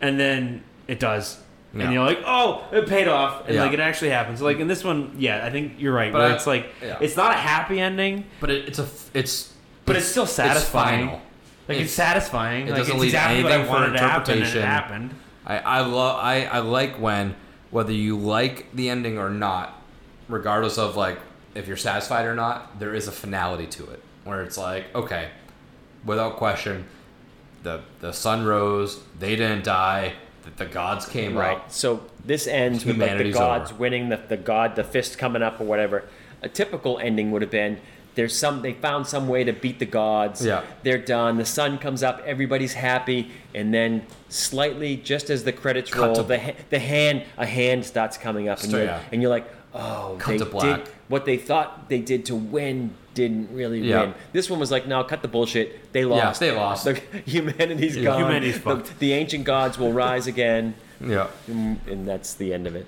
and 0.00 0.18
then 0.20 0.62
it 0.86 1.00
does. 1.00 1.40
Yeah. 1.74 1.84
And 1.84 1.92
you're 1.92 2.04
like, 2.04 2.20
oh, 2.24 2.66
it 2.72 2.88
paid 2.88 3.08
off, 3.08 3.44
and 3.46 3.54
Yeah. 3.54 3.64
like 3.64 3.72
it 3.74 3.80
actually 3.80 4.10
happens. 4.10 4.40
Like 4.40 4.58
in 4.58 4.68
this 4.68 4.82
one, 4.84 5.14
yeah, 5.18 5.44
I 5.44 5.50
think 5.50 5.74
you're 5.78 5.92
right. 5.92 6.10
But 6.12 6.18
where 6.20 6.30
I- 6.30 6.34
it's 6.34 6.46
like 6.46 6.68
yeah. 6.82 6.98
it's 7.00 7.16
not 7.16 7.32
a 7.32 7.36
happy 7.36 7.78
ending, 7.80 8.24
but 8.40 8.50
it, 8.50 8.68
it's 8.68 8.78
a 8.78 8.88
it's 9.12 9.52
but 9.84 9.96
it's 9.96 10.06
still 10.06 10.24
satisfying. 10.26 11.06
final. 11.08 11.22
Like 11.68 11.78
it's, 11.78 11.92
It's- 11.92 11.92
satisfying. 11.92 12.66
it 12.66 12.70
like 12.70 12.78
doesn't 12.80 12.94
it's 12.94 13.00
leave 13.02 13.08
exactly 13.10 13.42
what 13.42 13.52
I 13.52 13.54
anything 13.56 13.72
for 13.74 13.78
wanted 13.80 13.92
to 13.92 13.98
happen, 13.98 14.32
and 14.32 14.42
it 14.42 14.46
interpretation. 14.46 14.62
happened. 14.68 15.14
I 15.46 15.58
I 15.58 15.80
love 15.80 16.16
I 16.20 16.44
I 16.46 16.58
like 16.60 16.96
when 17.00 17.34
whether 17.70 17.92
you 17.92 18.16
like 18.18 18.74
the 18.74 18.88
ending 18.88 19.18
or 19.18 19.28
not, 19.30 19.80
regardless 20.28 20.78
of 20.78 20.96
like 20.96 21.18
if 21.54 21.68
you're 21.68 21.76
satisfied 21.76 22.24
or 22.26 22.34
not, 22.34 22.78
there 22.78 22.94
is 22.94 23.06
a 23.08 23.12
finality 23.12 23.66
to 23.66 23.84
it 23.90 24.02
where 24.24 24.42
it's 24.42 24.56
like 24.58 24.94
okay, 24.94 25.28
without 26.04 26.36
question, 26.36 26.86
the 27.62 27.80
the 28.00 28.12
sun 28.12 28.44
rose, 28.46 29.00
they 29.18 29.36
didn't 29.36 29.64
die, 29.64 30.14
the, 30.44 30.64
the 30.64 30.66
gods 30.66 31.06
came 31.06 31.36
Right. 31.36 31.56
up. 31.58 31.70
So 31.70 32.02
this 32.24 32.46
ends 32.46 32.84
with 32.86 32.96
like 32.98 33.18
the 33.18 33.32
gods 33.32 33.70
over. 33.72 33.80
winning, 33.80 34.08
the, 34.08 34.16
the 34.16 34.36
god, 34.38 34.74
the 34.76 34.84
fist 34.84 35.18
coming 35.18 35.42
up 35.42 35.60
or 35.60 35.64
whatever. 35.64 36.04
A 36.42 36.48
typical 36.48 36.98
ending 36.98 37.30
would 37.32 37.42
have 37.42 37.50
been 37.50 37.78
there's 38.18 38.36
some 38.36 38.62
they 38.62 38.72
found 38.72 39.06
some 39.06 39.28
way 39.28 39.44
to 39.44 39.52
beat 39.52 39.78
the 39.78 39.86
gods. 39.86 40.44
Yeah. 40.44 40.64
They're 40.82 40.98
done. 40.98 41.38
The 41.38 41.44
sun 41.44 41.78
comes 41.78 42.02
up. 42.02 42.20
Everybody's 42.26 42.72
happy, 42.74 43.30
and 43.54 43.72
then 43.72 44.04
slightly, 44.28 44.96
just 44.96 45.30
as 45.30 45.44
the 45.44 45.52
credits 45.52 45.92
Cut 45.92 46.00
roll, 46.02 46.14
to- 46.16 46.22
the 46.24 46.54
the 46.68 46.80
hand 46.80 47.22
a 47.36 47.46
hand 47.46 47.84
starts 47.86 48.18
coming 48.18 48.48
up, 48.48 48.60
and 48.62 48.72
So, 48.72 48.76
you're, 48.78 48.86
yeah. 48.86 49.00
and 49.12 49.22
you're 49.22 49.30
like, 49.30 49.46
oh, 49.72 50.16
Cut 50.18 50.32
they 50.32 50.38
to 50.38 50.44
black. 50.46 50.84
did 50.84 50.92
what 51.06 51.26
they 51.26 51.36
thought 51.36 51.88
they 51.88 52.00
did 52.00 52.26
to 52.26 52.34
win. 52.34 52.90
Didn't 53.14 53.50
really 53.52 53.80
Yeah. 53.82 54.00
win. 54.00 54.14
This 54.32 54.50
one 54.50 54.58
was 54.58 54.70
like, 54.72 54.88
no, 54.88 55.02
cut 55.04 55.22
the 55.22 55.28
bullshit. 55.28 55.92
They 55.92 56.00
Yeah, 56.00 56.06
lost. 56.06 56.40
they 56.40 56.50
lost. 56.50 56.84
The, 56.86 56.94
humanity's 57.24 57.96
Yeah. 57.96 58.02
gone. 58.04 58.18
Humanity's 58.22 58.54
the, 58.54 58.60
fucked. 58.60 58.98
the 58.98 59.12
ancient 59.12 59.44
gods 59.44 59.78
will 59.78 59.92
rise 59.92 60.26
again. 60.26 60.74
Yeah. 61.00 61.28
Mm, 61.48 61.78
and 61.86 62.06
that's 62.08 62.34
the 62.34 62.52
end 62.52 62.66
of 62.66 62.74
it. 62.74 62.86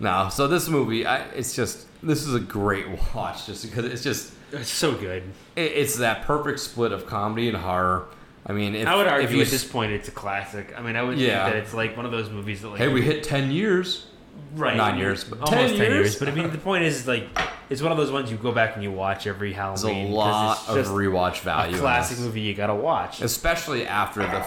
No, 0.00 0.28
so 0.30 0.48
this 0.48 0.68
movie, 0.68 1.04
I, 1.06 1.18
it's 1.30 1.54
just 1.54 1.86
this 2.02 2.26
is 2.26 2.34
a 2.34 2.40
great 2.40 2.86
watch, 3.14 3.46
just 3.46 3.64
because 3.64 3.84
it's 3.84 4.02
just 4.02 4.32
It's 4.52 4.70
so 4.70 4.94
good. 4.94 5.22
it, 5.56 5.60
it's 5.72 5.96
that 5.96 6.22
perfect 6.22 6.60
split 6.60 6.92
of 6.92 7.06
comedy 7.06 7.48
and 7.48 7.56
horror. 7.56 8.06
I 8.46 8.52
mean, 8.52 8.74
if, 8.74 8.88
I 8.88 8.96
would 8.96 9.06
if 9.06 9.12
argue 9.12 9.36
you 9.36 9.42
at 9.42 9.48
this 9.48 9.64
point 9.64 9.92
it's 9.92 10.08
a 10.08 10.12
classic. 10.12 10.74
I 10.76 10.80
mean, 10.82 10.96
I 10.96 11.02
would 11.02 11.18
Yeah. 11.18 11.44
think 11.44 11.54
that 11.54 11.62
it's 11.62 11.74
like 11.74 11.96
one 11.96 12.06
of 12.06 12.12
those 12.12 12.30
movies 12.30 12.62
that 12.62 12.68
like 12.70 12.78
hey, 12.78 12.88
we 12.88 13.02
hit 13.02 13.22
ten 13.22 13.50
years. 13.50 14.06
right 14.54 14.76
nine 14.76 14.96
years, 14.98 15.22
but 15.24 15.40
almost 15.40 15.52
10 15.52 15.68
ten, 15.68 15.76
years? 15.78 15.92
years. 15.92 16.18
But 16.18 16.28
I 16.28 16.30
mean, 16.32 16.50
the 16.50 16.56
point 16.58 16.84
is 16.84 17.06
like 17.06 17.24
it's 17.68 17.82
one 17.82 17.92
of 17.92 17.98
those 17.98 18.10
ones 18.10 18.30
you 18.30 18.38
go 18.38 18.50
back 18.52 18.74
and 18.74 18.82
you 18.82 18.90
watch 18.90 19.26
every 19.26 19.52
Halloween. 19.52 20.04
There's 20.04 20.10
a 20.10 20.14
lot 20.14 20.58
it's 20.70 20.88
of 20.88 20.94
rewatch 20.94 21.42
a 21.42 21.44
value. 21.44 21.74
in 21.74 21.80
classic 21.80 22.16
this. 22.16 22.24
movie 22.24 22.40
you 22.40 22.54
gotta 22.54 22.74
watch. 22.74 23.20
especially 23.20 23.86
after 23.86 24.20
the 24.22 24.38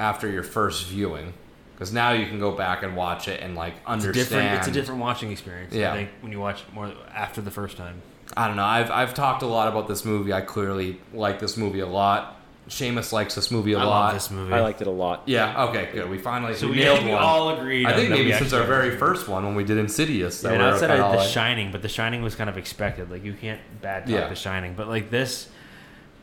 after 0.00 0.28
your 0.28 0.42
first 0.42 0.86
viewing, 0.86 1.32
because 1.80 1.94
now 1.94 2.12
you 2.12 2.26
can 2.26 2.38
go 2.38 2.52
back 2.52 2.82
and 2.82 2.94
watch 2.94 3.26
it 3.26 3.40
and 3.42 3.56
like 3.56 3.72
It's 3.72 3.86
understand. 3.88 4.14
different. 4.28 4.58
It's 4.58 4.68
a 4.68 4.70
different 4.70 5.00
watching 5.00 5.32
experience. 5.32 5.72
Yeah. 5.74 5.92
I 5.94 5.96
think 5.96 6.10
when 6.20 6.30
you 6.30 6.38
watch 6.38 6.60
it 6.60 6.74
more 6.74 6.92
after 7.14 7.40
the 7.40 7.50
first 7.50 7.78
time. 7.78 8.02
I 8.36 8.46
don't 8.46 8.56
know. 8.56 8.64
I've 8.64 8.90
I've 8.90 9.14
talked 9.14 9.42
a 9.42 9.46
lot 9.46 9.68
about 9.68 9.88
this 9.88 10.04
movie. 10.04 10.30
I 10.34 10.42
clearly 10.42 11.00
like 11.14 11.40
this 11.40 11.56
movie 11.56 11.80
a 11.80 11.86
lot. 11.86 12.36
Shamus 12.68 13.12
likes 13.12 13.34
this 13.34 13.50
movie 13.50 13.72
a 13.72 13.78
I 13.78 13.84
lot. 13.84 14.04
love 14.04 14.12
this 14.14 14.30
movie. 14.30 14.52
I 14.52 14.60
liked 14.60 14.82
it 14.82 14.86
a 14.86 14.90
lot. 14.90 15.22
Yeah. 15.24 15.64
Okay. 15.70 15.88
Good. 15.90 16.10
We 16.10 16.18
finally 16.18 16.54
So 16.54 16.66
we 16.66 16.72
we, 16.74 16.78
nailed 16.80 17.02
we 17.04 17.12
one. 17.12 17.22
all 17.22 17.48
agreed. 17.58 17.86
I 17.86 17.94
think 17.94 18.10
that 18.10 18.14
maybe 18.18 18.30
since 18.34 18.52
our 18.52 18.60
actually- 18.60 18.76
very 18.76 18.96
first 18.98 19.26
one 19.26 19.44
when 19.46 19.54
we 19.54 19.64
did 19.64 19.78
Insidious. 19.78 20.42
That 20.42 20.52
And 20.52 20.62
we're 20.62 20.68
outside 20.68 20.88
kinda 20.88 21.02
The 21.02 21.16
like- 21.16 21.28
Shining, 21.30 21.72
but 21.72 21.80
The 21.80 21.88
Shining 21.88 22.20
was 22.22 22.34
kind 22.36 22.50
of 22.50 22.58
expected. 22.58 23.10
Like 23.10 23.24
you 23.24 23.32
can't 23.32 23.60
bad 23.80 24.04
talk 24.04 24.10
Yeah. 24.14 24.28
The 24.28 24.34
Shining, 24.36 24.74
but 24.74 24.86
like 24.86 25.10
this, 25.10 25.48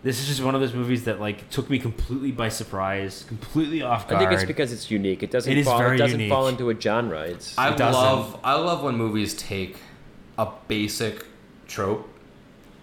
this 0.03 0.19
is 0.19 0.27
just 0.27 0.43
one 0.43 0.55
of 0.55 0.61
those 0.61 0.73
movies 0.73 1.05
that 1.05 1.19
like 1.19 1.49
took 1.49 1.69
me 1.69 1.79
completely 1.79 2.31
by 2.31 2.49
surprise, 2.49 3.25
completely 3.27 3.81
off 3.81 4.11
I 4.11 4.19
think 4.19 4.31
it's 4.31 4.43
because 4.45 4.71
it's 4.71 4.89
unique. 4.91 5.23
It 5.23 5.31
doesn't 5.31 5.51
It 5.51 5.57
is 5.57 5.65
fall. 5.65 5.77
very 5.79 5.95
it 5.95 5.99
doesn't 5.99 6.19
unique. 6.19 6.31
fall 6.31 6.47
into 6.47 6.69
a 6.69 6.79
genre. 6.79 7.21
It's 7.21 7.57
I 7.57 7.73
It 7.73 7.79
love 7.79 8.39
I 8.43 8.53
love 8.55 8.83
when 8.83 8.95
movies 8.95 9.33
take 9.33 9.77
a 10.37 10.47
basic 10.67 11.25
trope 11.67 12.07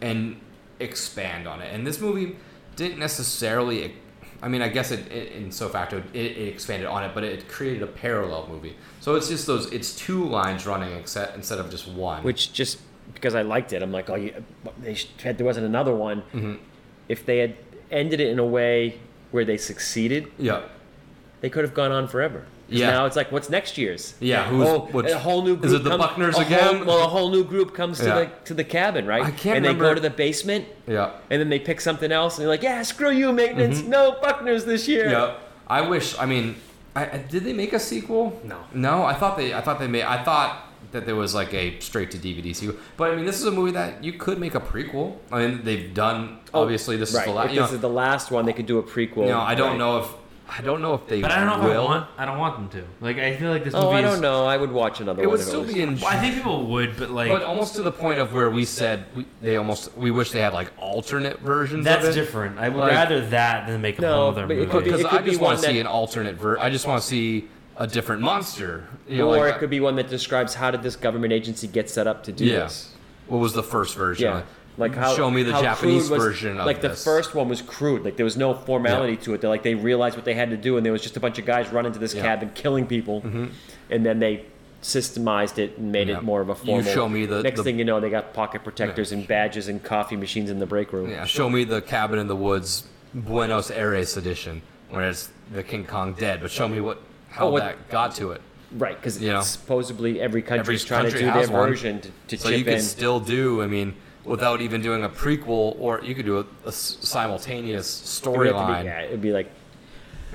and 0.01 0.41
expand 0.81 1.47
on 1.47 1.63
it. 1.63 1.73
And 1.73 1.87
this 1.87 2.01
movie 2.01 2.37
didn't 2.77 2.99
necessarily. 2.99 3.95
I 4.43 4.49
mean, 4.49 4.61
I 4.61 4.69
guess 4.69 4.91
it, 4.91 5.11
it 5.11 5.33
ipso 5.41 5.69
facto 5.71 6.03
it, 6.13 6.21
it 6.37 6.49
expanded 6.49 6.87
on 6.87 7.03
it, 7.05 7.13
but 7.15 7.25
it 7.25 7.49
created 7.49 7.83
a 7.83 7.87
parallel 7.87 8.47
movie. 8.49 8.77
So 9.01 9.15
it's 9.15 9.29
just 9.29 9.47
those. 9.47 9.73
It's 9.73 9.95
two 9.97 10.25
lines 10.25 10.67
running 10.67 10.93
except, 10.99 11.35
instead 11.37 11.59
of 11.61 11.71
just 11.71 11.89
one. 11.89 12.23
which 12.25 12.53
just 12.53 12.79
because 13.15 13.35
I 13.35 13.43
liked 13.43 13.73
it, 13.73 13.83
I'm 13.83 13.93
like, 13.93 14.11
oh, 14.11 14.17
you, 14.17 14.35
they 14.83 14.95
sh- 14.95 15.09
had, 15.23 15.39
there 15.39 15.47
wasn't 15.47 15.65
another 15.67 15.95
one. 15.95 16.23
Mm-hmm. 16.35 16.55
If 17.09 17.25
they 17.27 17.39
had 17.39 17.55
ended 17.91 18.21
it 18.21 18.29
in 18.29 18.39
a 18.39 18.45
way 18.47 18.99
where 19.31 19.45
they 19.45 19.57
succeeded, 19.57 20.29
yeah, 20.39 20.63
they 21.41 21.51
could 21.51 21.65
have 21.65 21.75
gone 21.75 21.93
on 21.93 22.09
forever. 22.09 22.45
Yeah. 22.67 22.91
Now 22.93 23.05
it's 23.05 23.15
like, 23.15 23.31
what's 23.31 23.51
next 23.51 23.77
year's? 23.77 24.15
Yeah, 24.21 24.45
who's- 24.49 24.67
oh, 24.67 24.79
which- 24.91 25.11
a 25.11 25.19
whole 25.19 25.43
new 25.43 25.55
group 25.55 25.67
is 25.67 25.73
it 25.75 25.85
the 25.85 25.91
comes- 25.91 26.03
Buckners 26.03 26.47
again? 26.47 26.77
Whole, 26.79 26.87
well, 26.87 27.05
a 27.05 27.09
whole 27.09 27.31
new 27.31 27.45
group 27.45 27.75
comes 27.75 27.99
to 27.99 28.07
Yeah. 28.07 28.15
the 28.21 28.31
to 28.47 28.55
the 28.55 28.65
cabin, 28.65 29.07
right? 29.07 29.23
I 29.23 29.31
can't 29.31 29.57
and 29.57 29.65
they 29.65 29.69
remember- 29.69 29.85
go 29.91 29.95
to 29.95 30.01
the 30.01 30.09
basement, 30.11 30.65
Yeah. 30.87 31.11
and 31.31 31.41
then 31.41 31.51
they 31.51 31.59
pick 31.59 31.81
something 31.83 32.11
else, 32.11 32.37
and 32.39 32.43
they're 32.43 32.49
like, 32.49 32.63
yeah, 32.63 32.81
screw 32.83 33.11
you, 33.11 33.33
maintenance. 33.33 33.81
Mm-hmm. 33.81 33.91
No 33.91 34.13
Buckners 34.23 34.65
this 34.65 34.89
year. 34.89 35.11
Yeah. 35.11 35.35
I 35.69 35.83
wish. 35.83 36.19
I 36.19 36.25
mean, 36.25 36.57
I, 36.97 37.05
I- 37.05 37.25
did 37.29 37.45
they 37.45 37.53
make 37.53 37.75
a 37.75 37.79
sequel? 37.79 38.41
No. 38.45 38.57
No, 38.73 39.05
I 39.05 39.13
thought 39.13 39.37
they. 39.37 39.53
I 39.53 39.61
thought 39.61 39.79
they 39.79 39.87
made. 39.89 40.05
I 40.05 40.23
thought 40.25 40.64
that 40.95 41.05
there 41.07 41.17
was 41.17 41.35
like 41.35 41.53
a 41.53 41.79
straight 41.81 42.11
to 42.13 42.19
DVD 42.19 42.55
sequel. 42.57 42.77
But 42.97 43.11
I 43.13 43.17
mean, 43.17 43.27
this 43.27 43.39
is 43.41 43.45
a 43.47 43.51
movie 43.51 43.73
that 43.73 44.03
you 44.03 44.15
could 44.15 44.39
make 44.39 44.55
a 44.55 44.61
prequel. 44.61 45.17
I 45.31 45.47
mean, 45.47 45.61
they've 45.65 45.93
done. 45.93 46.39
Oh, 46.55 46.63
obviously, 46.63 46.97
this 46.97 47.15
Oh, 47.15 47.19
right. 47.19 47.27
is 47.27 47.33
the 47.33 47.35
last. 47.35 47.47
If 47.49 47.53
You 47.55 47.61
know, 47.61 47.67
this 47.67 47.75
is 47.75 47.81
the 47.81 47.89
last 47.91 48.31
one, 48.31 48.47
they 48.47 48.53
could 48.55 48.67
do 48.67 48.79
a 48.79 48.83
prequel. 48.83 49.17
you 49.27 49.27
know, 49.27 49.41
I 49.41 49.55
don't 49.55 49.71
right. 49.71 49.79
know 49.79 49.99
if. 49.99 50.09
I 50.47 50.61
don't 50.61 50.83
know 50.83 50.93
if 50.93 51.07
they 51.09 51.23
But 51.23 51.31
I 51.33 51.37
don't 51.39 51.47
know 51.47 51.55
if 51.57 51.63
I 51.63 51.69
will. 51.79 51.85
want. 51.87 52.07
I 52.19 52.27
don't 52.27 52.37
want 52.39 52.57
them 52.71 52.83
to. 52.83 52.87
Like 53.01 53.17
I 53.19 53.35
feel 53.35 53.51
like 53.51 53.65
this 53.65 53.73
oh, 53.75 53.79
movie 53.85 53.89
Oh, 53.89 53.97
I 53.97 53.99
is. 54.01 54.13
don't 54.13 54.21
know. 54.21 54.45
I 54.45 54.59
would 54.59 54.71
watch 54.71 55.01
another 55.01 55.23
It 55.23 55.27
one. 55.27 55.39
would 55.39 55.45
still 55.47 55.65
be 55.65 55.81
in. 55.81 55.97
Well, 55.97 56.07
I 56.07 56.21
think 56.21 56.35
people 56.35 56.67
would, 56.67 56.99
but 56.99 57.11
like 57.11 57.31
But 57.31 57.43
almost 57.43 57.75
to 57.77 57.83
the 57.83 57.91
point 57.91 58.19
of 58.21 58.35
where 58.35 58.51
we 58.51 58.67
said 58.67 59.07
we, 59.17 59.25
they 59.41 59.57
almost 59.57 59.97
we 59.97 60.11
wish 60.11 60.33
they 60.33 60.41
had 60.41 60.53
like 60.53 60.71
alternate 60.79 61.41
versions 61.41 61.87
that's 61.87 62.05
of 62.07 62.11
it. 62.11 62.15
different. 62.21 62.59
I 62.59 62.69
would 62.69 62.79
Like- 62.79 62.93
rather 62.93 63.27
that 63.29 63.67
than 63.67 63.81
make 63.81 63.99
a 63.99 64.03
No, 64.03 64.15
whole 64.15 64.29
other 64.29 64.47
movie. 64.47 64.67
Because 64.67 65.05
I 65.07 65.23
just 65.23 65.41
want 65.41 65.59
to 65.61 65.65
see 65.67 65.81
an 65.81 65.87
alternate 65.87 66.37
ver. 66.37 66.59
I 66.59 66.69
just 66.69 66.87
want 66.87 67.01
to 67.01 67.09
see 67.09 67.49
a 67.77 67.87
different 67.87 68.23
monster. 68.23 68.85
You 69.09 69.19
know, 69.19 69.29
or 69.35 69.39
like, 69.47 69.57
it 69.57 69.59
could 69.59 69.71
be 69.71 69.81
one 69.81 69.97
that 69.97 70.09
describes 70.09 70.55
how 70.55 70.71
did 70.71 70.83
this 70.83 70.97
government 70.97 71.33
agency 71.33 71.67
get 71.67 71.91
set 71.91 72.07
up 72.07 72.25
to 72.25 72.33
do 72.33 72.45
Yeah. 72.45 72.61
this. 72.61 72.93
What 73.27 73.39
was 73.39 73.53
the 73.53 73.63
first 73.63 73.97
version? 73.97 74.25
Yeah. 74.27 74.43
Like 74.77 74.95
how 74.95 75.15
show 75.15 75.31
me 75.31 75.45
the 75.45 75.53
Japanese 75.53 76.11
was- 76.11 76.21
version 76.23 76.59
of 76.59 76.67
like 76.67 76.81
this. 76.81 76.99
the 76.99 77.05
first 77.11 77.35
one 77.35 77.49
was 77.49 77.63
crude. 77.63 78.05
Like 78.05 78.17
there 78.17 78.25
was 78.25 78.37
no 78.37 78.55
formality 78.55 79.17
to 79.19 79.35
it. 79.35 79.41
They 79.41 79.47
like 79.49 79.63
they 79.63 79.75
realized 79.77 80.17
what 80.17 80.25
they 80.25 80.35
had 80.35 80.51
to 80.51 80.57
do, 80.57 80.77
and 80.77 80.85
there 80.85 80.93
was 80.93 81.01
just 81.03 81.17
a 81.17 81.21
bunch 81.21 81.39
of 81.39 81.47
guys 81.47 81.69
running 81.73 81.93
to 81.93 81.99
this 82.01 82.13
Yeah. 82.13 82.23
Mm-hmm. 82.23 82.29
cabin 82.29 82.51
killing 82.55 82.87
people, 82.87 83.23
and 83.91 84.05
then 84.05 84.19
they 84.19 84.45
systemized 84.83 85.59
it 85.59 85.79
and 85.79 85.91
made 85.93 86.09
Yeah. 86.09 86.19
it 86.19 86.23
more 86.25 86.41
of 86.41 86.49
a 86.49 86.55
formal. 86.55 86.85
You 86.85 86.91
show 86.93 87.09
me 87.09 87.25
the- 87.25 87.43
next 87.43 87.59
the- 87.59 87.65
thing 87.65 87.79
you 87.79 87.85
know, 87.85 88.01
they 88.01 88.11
got 88.11 88.35
pocket 88.35 88.65
protectors 88.65 89.13
and 89.13 89.27
badges 89.27 89.69
and 89.69 89.83
coffee 89.83 90.17
machines 90.17 90.51
in 90.51 90.59
the 90.59 90.67
break 90.67 90.93
room. 90.93 91.09
Yeah, 91.11 91.25
show 91.25 91.49
me 91.49 91.65
the 91.65 91.81
cabin 91.81 92.19
in 92.19 92.27
the 92.27 92.37
woods, 92.37 92.85
Buenos 93.15 93.71
Aires 93.71 94.17
edition, 94.17 94.61
where 94.91 95.09
it's 95.09 95.31
the 95.53 95.63
King 95.63 95.85
Kong 95.85 96.15
dead. 96.19 96.41
But 96.43 96.51
show 96.51 96.69
me 96.69 96.81
what 96.81 97.01
how 97.35 97.49
Oh, 97.49 97.59
that 97.59 97.89
got 97.89 98.15
to 98.17 98.31
it. 98.31 98.41
Right, 98.73 98.97
because 98.97 99.21
You 99.21 99.33
know. 99.33 99.41
supposedly 99.43 100.21
every 100.21 100.41
country 100.43 100.61
Every 100.61 100.79
trying 100.79 101.03
country 101.03 101.21
to 101.21 101.27
do 101.27 101.33
their 101.33 101.51
one. 101.51 101.69
version 101.69 102.01
to, 102.01 102.11
to 102.29 102.39
So 102.39 102.49
chip 102.49 102.59
you 102.59 102.65
could 102.65 102.75
in. 102.75 102.81
still 102.83 103.21
do. 103.21 103.61
I 103.63 103.67
mean, 103.67 103.95
without 104.25 104.61
even 104.61 104.81
doing 104.83 105.03
a 105.05 105.09
prequel, 105.09 105.77
or 105.79 106.01
you 106.03 106.15
could 106.15 106.27
do 106.27 106.47
a 106.65 106.73
simultaneous 106.73 108.21
It 108.25 108.29
would 108.29 108.47
have 108.47 108.47
to 108.47 108.51
be- 108.53 108.59
storyline. 108.73 108.85
Yeah, 108.85 109.03
it'd 109.03 109.21
be 109.23 109.33
like 109.33 109.51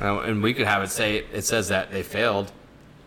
Uh, 0.02 0.20
and 0.20 0.42
we 0.42 0.54
could 0.54 0.66
have 0.68 0.82
it 0.84 0.90
say 0.90 1.26
it 1.34 1.44
says 1.44 1.68
that 1.70 1.92
they 1.92 2.04
failed. 2.04 2.52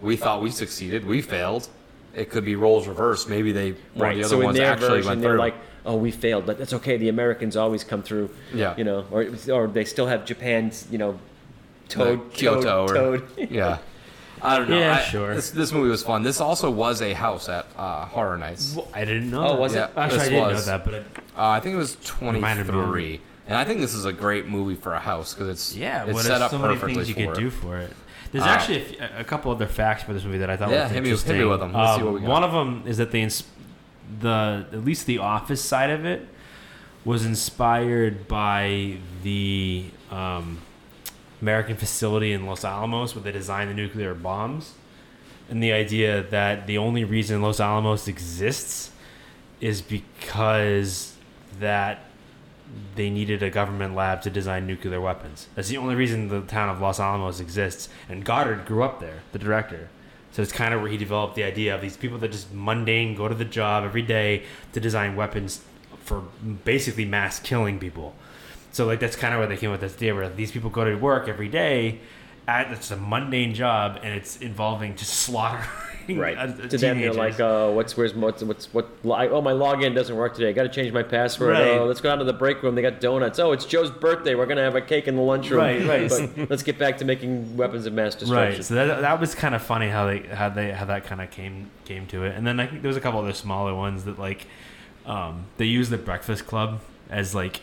We 0.02 0.16
thought 0.16 0.42
we 0.42 0.50
succeeded. 0.50 1.06
We 1.06 1.22
failed. 1.22 1.68
It 2.14 2.28
could 2.28 2.44
be 2.44 2.54
roles 2.56 2.86
reversed. 2.86 3.28
Maybe 3.30 3.52
they 3.52 3.70
one 3.70 3.78
of 3.94 4.00
right. 4.02 4.14
the 4.16 4.20
other 4.24 4.28
So 4.28 4.40
in 4.40 4.44
ones 4.46 4.58
their 4.58 4.72
actually 4.72 4.88
version, 4.88 5.08
went 5.08 5.22
they're 5.22 5.38
like, 5.38 5.54
"Oh, 5.86 5.96
we 5.96 6.10
failed, 6.10 6.44
but 6.44 6.58
that's 6.58 6.74
okay. 6.74 6.98
The 6.98 7.08
Americans 7.08 7.56
always 7.56 7.82
come 7.84 8.02
through." 8.02 8.28
Yeah. 8.52 8.74
You 8.76 8.84
know, 8.84 9.06
or 9.10 9.26
or 9.50 9.66
they 9.68 9.86
still 9.86 10.06
have 10.06 10.26
Japan's, 10.26 10.86
you 10.90 10.98
know, 10.98 11.18
toad, 11.88 12.18
Like 12.20 12.32
Kyoto 12.34 12.82
or- 12.84 12.94
toad. 12.94 13.28
yeah. 13.50 13.78
I 14.44 14.58
don't 14.58 14.68
know. 14.70 14.78
Yeah, 14.78 14.94
I- 14.96 15.00
sure. 15.02 15.34
This, 15.34 15.50
this 15.50 15.72
movie 15.72 15.88
was 15.90 16.02
fun. 16.02 16.22
This 16.24 16.40
also 16.40 16.68
was 16.70 17.00
a 17.00 17.12
house 17.12 17.48
at 17.48 17.66
uh, 17.76 18.06
Horror 18.06 18.36
Nights. 18.38 18.76
I 18.92 19.04
didn't 19.04 19.30
know. 19.30 19.44
Oh, 19.46 19.48
that. 19.52 19.60
was 19.60 19.74
it? 19.74 19.78
Yeah, 19.78 19.88
Actually, 20.02 20.20
I 20.20 20.28
didn't 20.30 20.44
was. 20.48 20.66
know 20.66 20.72
that, 20.72 20.84
but 20.84 20.94
it, 20.94 21.06
Uh, 21.36 21.46
I 21.48 21.60
think 21.60 21.74
it 21.74 21.78
was 21.78 21.96
Reminded 22.20 22.66
me 22.66 22.68
of 22.70 22.84
23. 22.86 23.20
And 23.46 23.56
I 23.58 23.64
think 23.64 23.80
this 23.80 23.94
is 23.94 24.04
a 24.04 24.12
great 24.12 24.46
movie 24.46 24.74
for 24.74 24.94
a 24.94 24.98
house 25.00 25.34
because 25.34 25.48
it's 25.48 25.76
yeah, 25.76 26.04
it's 26.04 26.14
what 26.14 26.24
set 26.24 26.36
if 26.36 26.42
up 26.42 26.50
so 26.50 26.58
many 26.58 26.74
perfectly 26.74 26.94
things 27.04 27.08
you 27.08 27.14
for 27.14 27.32
could 27.34 27.38
it. 27.38 27.40
do 27.44 27.50
for 27.50 27.78
it. 27.78 27.92
There's 28.32 28.44
Uh, 28.44 28.48
actually 28.48 28.98
a 28.98 29.24
couple 29.24 29.50
other 29.52 29.66
facts 29.66 30.04
for 30.04 30.12
this 30.12 30.24
movie 30.24 30.38
that 30.38 30.48
I 30.50 30.56
thought 30.56 30.70
Yeah, 30.70 30.84
was 30.84 30.92
hit 30.92 31.02
me- 31.02 31.10
hit 31.10 31.26
me 31.26 31.34
interesting. 31.34 31.48
with 31.50 31.62
'em. 31.62 31.72
Let's 31.72 31.94
see 31.96 32.00
Um, 32.00 32.04
what 32.06 32.14
we 32.14 32.20
got. 32.20 32.28
One 32.30 32.44
of 32.44 32.52
them 32.52 32.82
is 32.86 32.96
that 32.98 33.10
they 33.12 33.20
ins- 33.22 33.44
the 34.20 34.66
at 34.72 34.84
least 34.84 35.06
the 35.06 35.18
office 35.18 35.62
side 35.62 35.90
of 35.90 36.04
it 36.04 36.26
was 37.04 37.24
inspired 37.26 38.26
by 38.28 38.96
the 39.22 39.84
um, 40.10 40.58
American 41.42 41.76
facility 41.76 42.32
in 42.32 42.46
Los 42.46 42.64
Alamos 42.64 43.14
where 43.14 43.22
they 43.22 43.32
designed 43.32 43.68
the 43.68 43.74
nuclear 43.74 44.14
bombs, 44.14 44.72
and 45.50 45.62
the 45.62 45.72
idea 45.72 46.22
that 46.22 46.66
the 46.66 46.78
only 46.78 47.04
reason 47.04 47.42
Los 47.42 47.60
Alamos 47.60 48.08
exists 48.08 48.92
is 49.60 49.82
because 49.82 51.14
that 51.58 52.06
they 52.94 53.10
needed 53.10 53.42
a 53.42 53.50
government 53.50 53.94
lab 53.94 54.22
to 54.22 54.30
design 54.30 54.66
nuclear 54.66 55.00
weapons. 55.00 55.48
That's 55.54 55.68
the 55.68 55.76
only 55.76 55.94
reason 55.94 56.28
the 56.28 56.40
town 56.42 56.70
of 56.70 56.80
Los 56.80 56.98
Alamos 56.98 57.40
exists. 57.40 57.88
And 58.08 58.24
Goddard 58.24 58.64
grew 58.64 58.82
up 58.82 59.00
there, 59.00 59.20
the 59.32 59.38
director. 59.38 59.90
So 60.30 60.40
it's 60.40 60.52
kind 60.52 60.72
of 60.72 60.80
where 60.80 60.90
he 60.90 60.96
developed 60.96 61.34
the 61.34 61.44
idea 61.44 61.74
of 61.74 61.82
these 61.82 61.96
people 61.96 62.18
that 62.18 62.32
just 62.32 62.52
mundane 62.52 63.14
go 63.14 63.28
to 63.28 63.34
the 63.34 63.44
job 63.44 63.84
every 63.84 64.00
day 64.00 64.44
to 64.72 64.80
design 64.80 65.16
weapons 65.16 65.60
for 65.98 66.22
basically 66.64 67.04
mass 67.04 67.38
killing 67.38 67.78
people. 67.78 68.14
So 68.72 68.86
like 68.86 69.00
that's 69.00 69.16
kind 69.16 69.34
of 69.34 69.38
where 69.38 69.46
they 69.48 69.56
came 69.56 69.70
with 69.70 69.80
this 69.82 69.94
idea 69.94 70.14
where 70.14 70.28
these 70.28 70.50
people 70.50 70.70
go 70.70 70.84
to 70.84 70.94
work 70.96 71.28
every 71.28 71.48
day 71.48 72.00
at 72.48 72.72
it's 72.72 72.90
a 72.90 72.96
mundane 72.96 73.54
job 73.54 74.00
and 74.02 74.12
it's 74.14 74.36
involving 74.38 74.96
just 74.96 75.12
slaughtering 75.26 75.68
Right. 76.08 76.36
uh, 76.36 76.48
to 76.48 76.78
them, 76.78 77.00
they're 77.00 77.12
like, 77.12 77.38
"Oh, 77.38 77.70
what's 77.74 77.96
where's 77.96 78.12
what's 78.12 78.42
what's 78.42 78.66
what? 78.74 78.88
Oh, 79.04 79.40
my 79.40 79.52
login 79.52 79.94
doesn't 79.94 80.16
work 80.16 80.34
today. 80.34 80.48
I 80.48 80.52
got 80.52 80.64
to 80.64 80.68
change 80.68 80.92
my 80.92 81.04
password. 81.04 81.50
Right. 81.52 81.78
Oh, 81.78 81.84
let's 81.84 82.00
go 82.00 82.08
down 82.08 82.18
to 82.18 82.24
the 82.24 82.32
break 82.32 82.60
room. 82.60 82.74
They 82.74 82.82
got 82.82 83.00
donuts. 83.00 83.38
Oh, 83.38 83.52
it's 83.52 83.64
Joe's 83.64 83.92
birthday. 83.92 84.34
We're 84.34 84.46
gonna 84.46 84.64
have 84.64 84.74
a 84.74 84.80
cake 84.80 85.06
in 85.06 85.14
the 85.14 85.22
lunchroom. 85.22 85.60
Right, 85.60 85.86
right. 85.86 86.10
But 86.36 86.50
let's 86.50 86.64
get 86.64 86.76
back 86.76 86.98
to 86.98 87.04
making 87.04 87.56
weapons 87.56 87.86
of 87.86 87.92
mass 87.92 88.16
destruction. 88.16 88.56
Right. 88.56 88.64
So 88.64 88.74
that, 88.74 89.00
that 89.02 89.20
was 89.20 89.36
kind 89.36 89.54
of 89.54 89.62
funny 89.62 89.88
how 89.88 90.06
they 90.06 90.22
how 90.22 90.48
they 90.48 90.72
how 90.72 90.86
that 90.86 91.04
kind 91.04 91.20
of 91.20 91.30
came 91.30 91.70
came 91.84 92.08
to 92.08 92.24
it. 92.24 92.34
And 92.34 92.44
then 92.44 92.58
I 92.58 92.66
think 92.66 92.82
there 92.82 92.88
was 92.88 92.96
a 92.96 93.00
couple 93.00 93.20
other 93.20 93.32
smaller 93.32 93.72
ones 93.72 94.02
that 94.06 94.18
like 94.18 94.48
um, 95.06 95.44
they 95.56 95.66
used 95.66 95.92
the 95.92 95.98
Breakfast 95.98 96.48
Club 96.48 96.80
as 97.10 97.32
like 97.32 97.60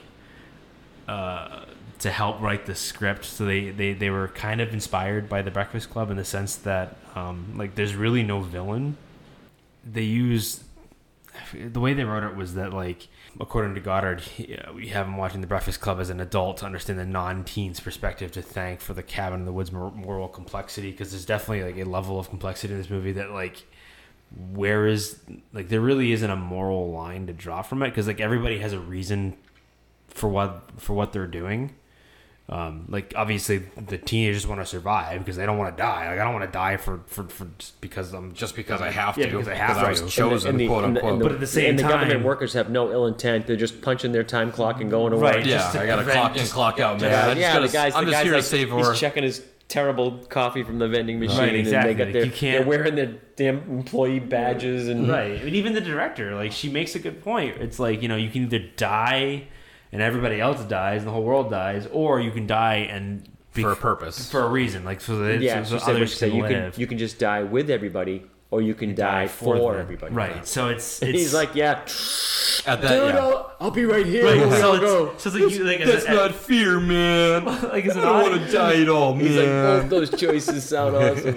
uh, 1.10 1.66
to 1.98 2.12
help 2.12 2.40
write 2.40 2.68
the 2.68 2.76
script. 2.76 3.26
So 3.26 3.44
they, 3.46 3.72
they 3.72 3.94
they 3.94 4.12
were 4.12 4.28
kind 4.28 4.62
of 4.62 4.74
inspired 4.74 5.28
by 5.28 5.42
the 5.42 5.50
Breakfast 5.50 5.90
Club 5.90 6.12
in 6.12 6.18
the 6.18 6.24
sense 6.24 6.56
that 6.58 6.98
um, 7.16 7.56
like 7.58 7.74
there's 7.74 7.96
really 7.96 8.22
no 8.22 8.42
villain. 8.42 8.96
They 9.84 10.04
use 10.04 10.64
the 11.54 11.80
way 11.80 11.94
they 11.94 12.04
wrote 12.04 12.24
it 12.24 12.36
was 12.36 12.54
that 12.54 12.74
like 12.74 13.08
according 13.40 13.74
to 13.74 13.82
Goddard, 13.82 14.22
he, 14.22 14.56
uh, 14.56 14.72
we 14.74 14.90
have 14.90 15.08
him 15.08 15.18
watching 15.18 15.42
The 15.42 15.48
Breakfast 15.48 15.82
Club 15.82 16.00
as 16.00 16.12
an 16.12 16.20
adult 16.20 16.58
to 16.58 16.66
understand 16.66 17.00
the 17.00 17.06
non-teen's 17.06 17.80
perspective 17.80 18.32
to 18.34 18.42
thank 18.42 18.82
for 18.82 18.94
the 18.94 19.04
cabin 19.04 19.40
in 19.40 19.46
the 19.46 19.54
woods 19.54 19.72
moral 19.72 20.28
complexity 20.28 20.92
because 20.92 21.10
there's 21.12 21.26
definitely 21.26 21.64
like 21.64 21.84
a 21.84 21.90
level 21.90 22.20
of 22.20 22.30
complexity 22.30 22.74
in 22.74 22.80
this 22.80 22.90
movie 22.90 23.14
that 23.14 23.32
like 23.32 23.66
where 24.52 24.86
is 24.86 25.20
like 25.54 25.70
there 25.70 25.82
really 25.82 26.12
isn't 26.12 26.30
a 26.30 26.36
moral 26.36 26.92
line 26.92 27.26
to 27.26 27.34
draw 27.34 27.64
from 27.64 27.82
it 27.82 27.90
because 27.90 28.06
like 28.06 28.20
everybody 28.20 28.60
has 28.60 28.74
a 28.74 28.80
reason 28.80 29.36
for 30.20 30.30
what 30.30 30.64
for 30.78 30.94
what 30.94 31.14
they're 31.14 31.28
doing. 31.28 31.76
Um, 32.48 32.86
like 32.90 33.14
obviously 33.16 33.60
the 33.78 34.00
teenagers 34.00 34.48
want 34.48 34.60
to 34.60 34.66
survive 34.66 35.20
because 35.20 35.36
they 35.38 35.46
don't 35.46 35.60
want 35.60 35.78
to 35.78 35.80
die. 35.80 36.10
Like 36.10 36.20
I 36.20 36.24
don't 36.24 36.34
want 36.34 36.46
to 36.46 36.52
die 36.52 36.78
for, 36.78 37.02
for, 37.06 37.26
for 37.26 37.48
just 37.60 37.80
because 37.80 38.12
I'm 38.12 38.34
Just 38.34 38.56
because 38.56 38.82
I 38.82 38.90
have 38.90 39.14
to. 39.16 39.22
Yeah, 39.22 39.28
to. 39.28 39.32
because 39.34 39.48
I 39.48 39.54
have 39.54 39.78
I 39.78 39.84
to. 39.84 39.90
was 39.90 40.02
And 40.02 40.10
chosen, 40.10 40.50
And 40.50 40.60
the- 40.60 40.66
quote 40.68 40.84
and 40.84 40.96
the- 40.96 41.00
unquote. 41.02 41.14
and 41.14 41.22
the- 41.22 41.26
But 41.26 41.34
at 41.36 41.40
the 41.42 41.46
same 41.46 41.70
and 41.70 41.78
the 41.80 41.84
government 41.84 42.24
workers 42.26 42.54
have 42.54 42.72
no 42.72 42.92
ill 42.92 43.06
intent. 43.06 43.46
They're 43.46 43.56
just 43.56 43.84
punching 43.84 44.14
their 44.14 44.24
time 44.24 44.52
clock 44.52 44.82
and 44.82 44.90
going 44.90 45.12
to 45.12 45.18
work. 45.18 45.36
Right. 45.36 45.46
yeah, 45.46 45.58
just 45.60 45.74
to 45.74 45.82
I 45.82 45.86
got 45.86 45.98
to 45.98 46.12
clock 46.12 46.38
in, 46.38 46.48
clock 46.48 46.80
out, 46.80 47.00
man. 47.00 47.12
Yeah, 47.12 47.22
I 47.22 47.28
just 47.28 47.40
yeah, 47.40 47.54
gotta, 47.54 47.68
the 47.68 47.72
guys, 47.74 47.94
I'm 47.94 48.06
the 48.06 48.12
just 48.12 48.20
guy's 48.20 48.26
here 48.26 48.34
like, 48.34 48.42
to 48.44 48.50
save 48.50 48.72
he's 48.72 48.88
our. 48.88 48.94
checking 48.96 49.24
his 49.24 49.44
terrible 49.68 50.18
coffee 50.30 50.64
from 50.64 50.80
the 50.80 50.88
vending 50.88 51.20
machine, 51.20 51.38
Right, 51.38 51.50
and 51.50 51.58
exactly. 51.58 51.94
they 51.94 52.04
got 52.06 52.14
their, 52.14 52.26
You 52.26 52.32
can't- 52.32 52.58
they're 52.58 52.68
wearing 52.68 52.96
their 52.96 53.14
damn 53.36 53.58
employee 53.70 54.18
badges 54.18 54.88
and 54.88 55.08
Right. 55.08 55.40
And 55.40 55.56
even 55.56 55.74
the 55.74 55.82
director, 55.82 56.34
like, 56.34 56.52
she 56.52 56.68
makes 56.68 56.96
a 56.96 57.00
good 57.00 57.24
point. 57.24 57.58
It's 57.58 57.78
like, 57.78 58.02
you 58.02 58.08
know, 58.08 58.16
you 58.16 58.32
can 58.32 58.42
either 58.46 58.66
die 58.76 59.44
and 59.92 60.02
everybody 60.02 60.40
else 60.40 60.64
dies 60.66 61.00
and 61.02 61.08
the 61.08 61.12
whole 61.12 61.24
world 61.24 61.50
dies, 61.50 61.88
or 61.92 62.20
you 62.20 62.32
can 62.32 62.46
die 62.48 62.88
and 62.90 63.28
be 63.54 63.64
For 63.64 63.72
a 63.72 63.76
purpose. 63.76 64.30
for 64.32 64.42
a 64.42 64.48
reason, 64.50 64.86
like 64.86 65.02
so 65.02 65.18
that 65.20 65.42
yeah, 65.42 65.64
so, 65.64 65.78
she 65.80 65.86
so 65.86 65.92
others 65.92 66.12
she 66.12 66.16
said 66.18 66.30
can 66.30 66.38
you 66.38 66.44
live. 66.44 66.74
can 66.74 66.80
you 66.82 66.88
can 66.88 66.98
just 66.98 67.18
die 67.20 67.44
with 67.44 67.70
everybody, 67.70 68.26
or 68.52 68.62
you 68.62 68.74
can 68.74 68.96
die, 68.96 69.28
for, 69.28 69.56
them. 69.74 69.80
everybody. 69.82 70.14
Right. 70.14 70.46
So 70.48 70.70
it's, 70.70 71.02
it's 71.04 71.12
he's 71.12 71.34
like, 71.36 71.54
yeah, 71.54 71.82
At 72.66 72.82
that, 72.82 72.82
dude, 72.82 73.14
yeah. 73.14 73.20
I'll, 73.20 73.56
I'll 73.62 73.72
be 73.72 73.86
right 73.86 74.06
here. 74.06 74.26
right. 74.26 74.60
So 74.60 74.74
it's, 74.74 74.82
go. 74.82 75.14
so 75.18 75.30
it's 75.30 75.36
like 75.38 75.54
you 75.54 75.64
like 75.64 75.84
That's 75.86 76.06
a- 76.06 76.14
not 76.14 76.34
fear, 76.34 76.80
man. 76.80 77.46
like 77.46 77.86
as 77.86 77.96
I 77.96 78.02
don't 78.02 78.32
want 78.32 78.42
to 78.44 78.52
die 78.52 78.82
at 78.82 78.90
all, 78.90 79.14
He's 79.16 79.36
like, 79.38 79.46
both 79.46 79.90
those 79.90 80.20
choices 80.20 80.64
sound 80.68 80.96
awesome. 80.96 81.36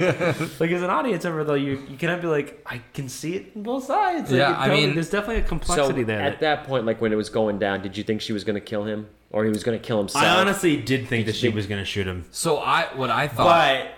like 0.59 0.71
as 0.71 0.83
an 0.83 0.89
audience 0.91 1.25
member 1.25 1.45
though, 1.45 1.53
you 1.55 1.85
you 1.89 1.97
cannot 1.99 2.23
be 2.23 2.29
like, 2.29 2.63
I 2.67 2.81
can 2.95 3.09
see 3.11 3.35
it 3.37 3.53
on 3.57 3.63
both 3.63 3.85
sides. 3.85 4.31
Like, 4.31 4.39
Yeah, 4.39 4.57
I 4.59 4.69
mean- 4.71 4.95
there's 4.95 5.11
definitely 5.11 5.43
a 5.43 5.45
so 5.45 5.49
complexity 5.49 6.05
there. 6.05 6.21
at 6.23 6.41
that 6.41 6.65
point, 6.65 6.87
like 6.87 7.01
when 7.03 7.13
it 7.13 7.17
was 7.17 7.29
going 7.29 7.59
down, 7.59 7.83
did 7.83 7.97
you 7.97 8.05
think 8.05 8.23
she 8.23 8.33
was 8.33 8.43
going 8.45 8.55
to 8.55 8.61
kill 8.63 8.85
him, 8.85 9.09
or 9.31 9.45
he 9.45 9.51
was 9.51 9.63
going 9.65 9.79
to 9.79 9.85
kill 9.87 9.99
himself? 9.99 10.25
I 10.25 10.29
honestly 10.41 10.79
did 10.81 11.09
think 11.09 11.27
that 11.27 11.35
she 11.35 11.43
think- 11.43 11.57
was 11.57 11.67
going 11.67 11.81
to 11.81 11.85
shoot 11.85 12.07
him. 12.07 12.25
So 12.31 12.57
I, 12.57 12.87
what 12.97 13.11
I 13.11 13.29
thought, 13.29 13.45
But 13.47 13.95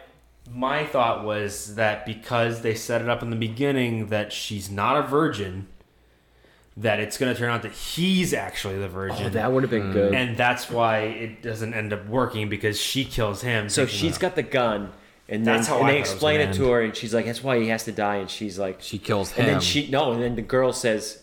my 0.53 0.85
thought 0.85 1.25
was 1.25 1.75
that 1.77 2.05
because 2.07 2.63
they 2.63 2.75
set 2.75 3.01
it 3.03 3.09
up 3.09 3.23
in 3.23 3.31
the 3.31 3.37
beginning 3.37 4.09
that 4.09 4.33
she's 4.33 4.71
not 4.71 4.97
a 4.97 5.03
virgin, 5.03 5.67
that 6.77 7.01
it's 7.01 7.17
going 7.19 7.33
to 7.33 7.39
turn 7.39 7.51
out 7.51 7.63
that 7.63 7.73
he's 7.73 8.35
actually 8.35 8.79
the 8.79 8.85
oh, 8.87 8.89
virgin. 8.89 9.27
Oh, 9.27 9.31
that 9.31 9.53
would 9.53 9.63
have 9.63 9.71
been 9.71 9.93
good. 9.93 10.15
and 10.15 10.37
that's 10.37 10.69
why 10.71 10.99
it 11.01 11.43
doesn't 11.43 11.73
end 11.73 11.93
up 11.93 12.07
working 12.07 12.49
because 12.49 12.81
she 12.81 13.05
kills 13.05 13.43
him. 13.43 13.69
so 13.69 13.83
thinking 13.87 13.99
she's 14.01 14.13
that- 14.15 14.21
got 14.21 14.35
the 14.37 14.43
gun, 14.43 14.93
and 15.29 15.47
then 15.47 15.57
That's 15.57 15.69
how 15.69 15.79
and 15.79 15.87
I 15.87 15.93
they 15.93 15.93
thought 15.93 15.97
it 15.97 16.13
explain 16.13 16.41
it 16.41 16.53
to 16.55 16.71
her, 16.71 16.83
and 16.83 16.95
she's 16.95 17.15
like, 17.15 17.25
"That's 17.25 17.43
why 17.43 17.59
he 17.59 17.69
has 17.69 17.85
to 17.85 17.93
die." 17.93 18.17
And 18.17 18.29
she's 18.31 18.59
like, 18.59 18.83
She 18.83 18.99
kills 18.99 19.31
him. 19.33 19.47
and 19.47 19.55
then 19.55 19.61
she 19.63 19.89
no, 19.91 20.13
and 20.13 20.23
then 20.23 20.37
the 20.37 20.43
girl 20.43 20.73
says, 20.75 21.23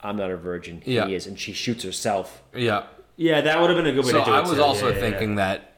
"I'm 0.00 0.16
not 0.16 0.30
a 0.30 0.36
virgin. 0.36 0.80
Yeah. 0.84 1.06
He 1.08 1.16
is," 1.16 1.26
and 1.26 1.36
she 1.38 1.52
shoots 1.52 1.82
herself. 1.84 2.42
yeah. 2.54 2.84
Yeah, 3.16 3.42
that 3.42 3.60
would 3.60 3.68
have 3.68 3.76
been 3.76 3.86
a 3.88 3.92
good 3.92 4.04
way 4.06 4.12
So 4.12 4.20
to 4.20 4.24
do 4.24 4.30
it. 4.32 4.36
I 4.36 4.40
was 4.40 4.52
too. 4.54 4.62
also 4.62 4.88
Yeah, 4.88 4.94
yeah, 4.94 4.94
yeah. 5.04 5.10
thinking 5.10 5.34
that 5.36 5.72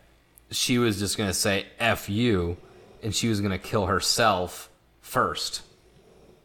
she 0.51 0.78
was 0.78 0.98
just 0.98 1.16
gonna 1.19 1.32
say 1.35 1.66
"f 1.81 2.09
you," 2.09 2.56
and 3.05 3.14
she 3.14 3.28
was 3.28 3.40
gonna 3.40 3.59
kill 3.59 3.86
herself 3.86 4.70
first, 5.01 5.62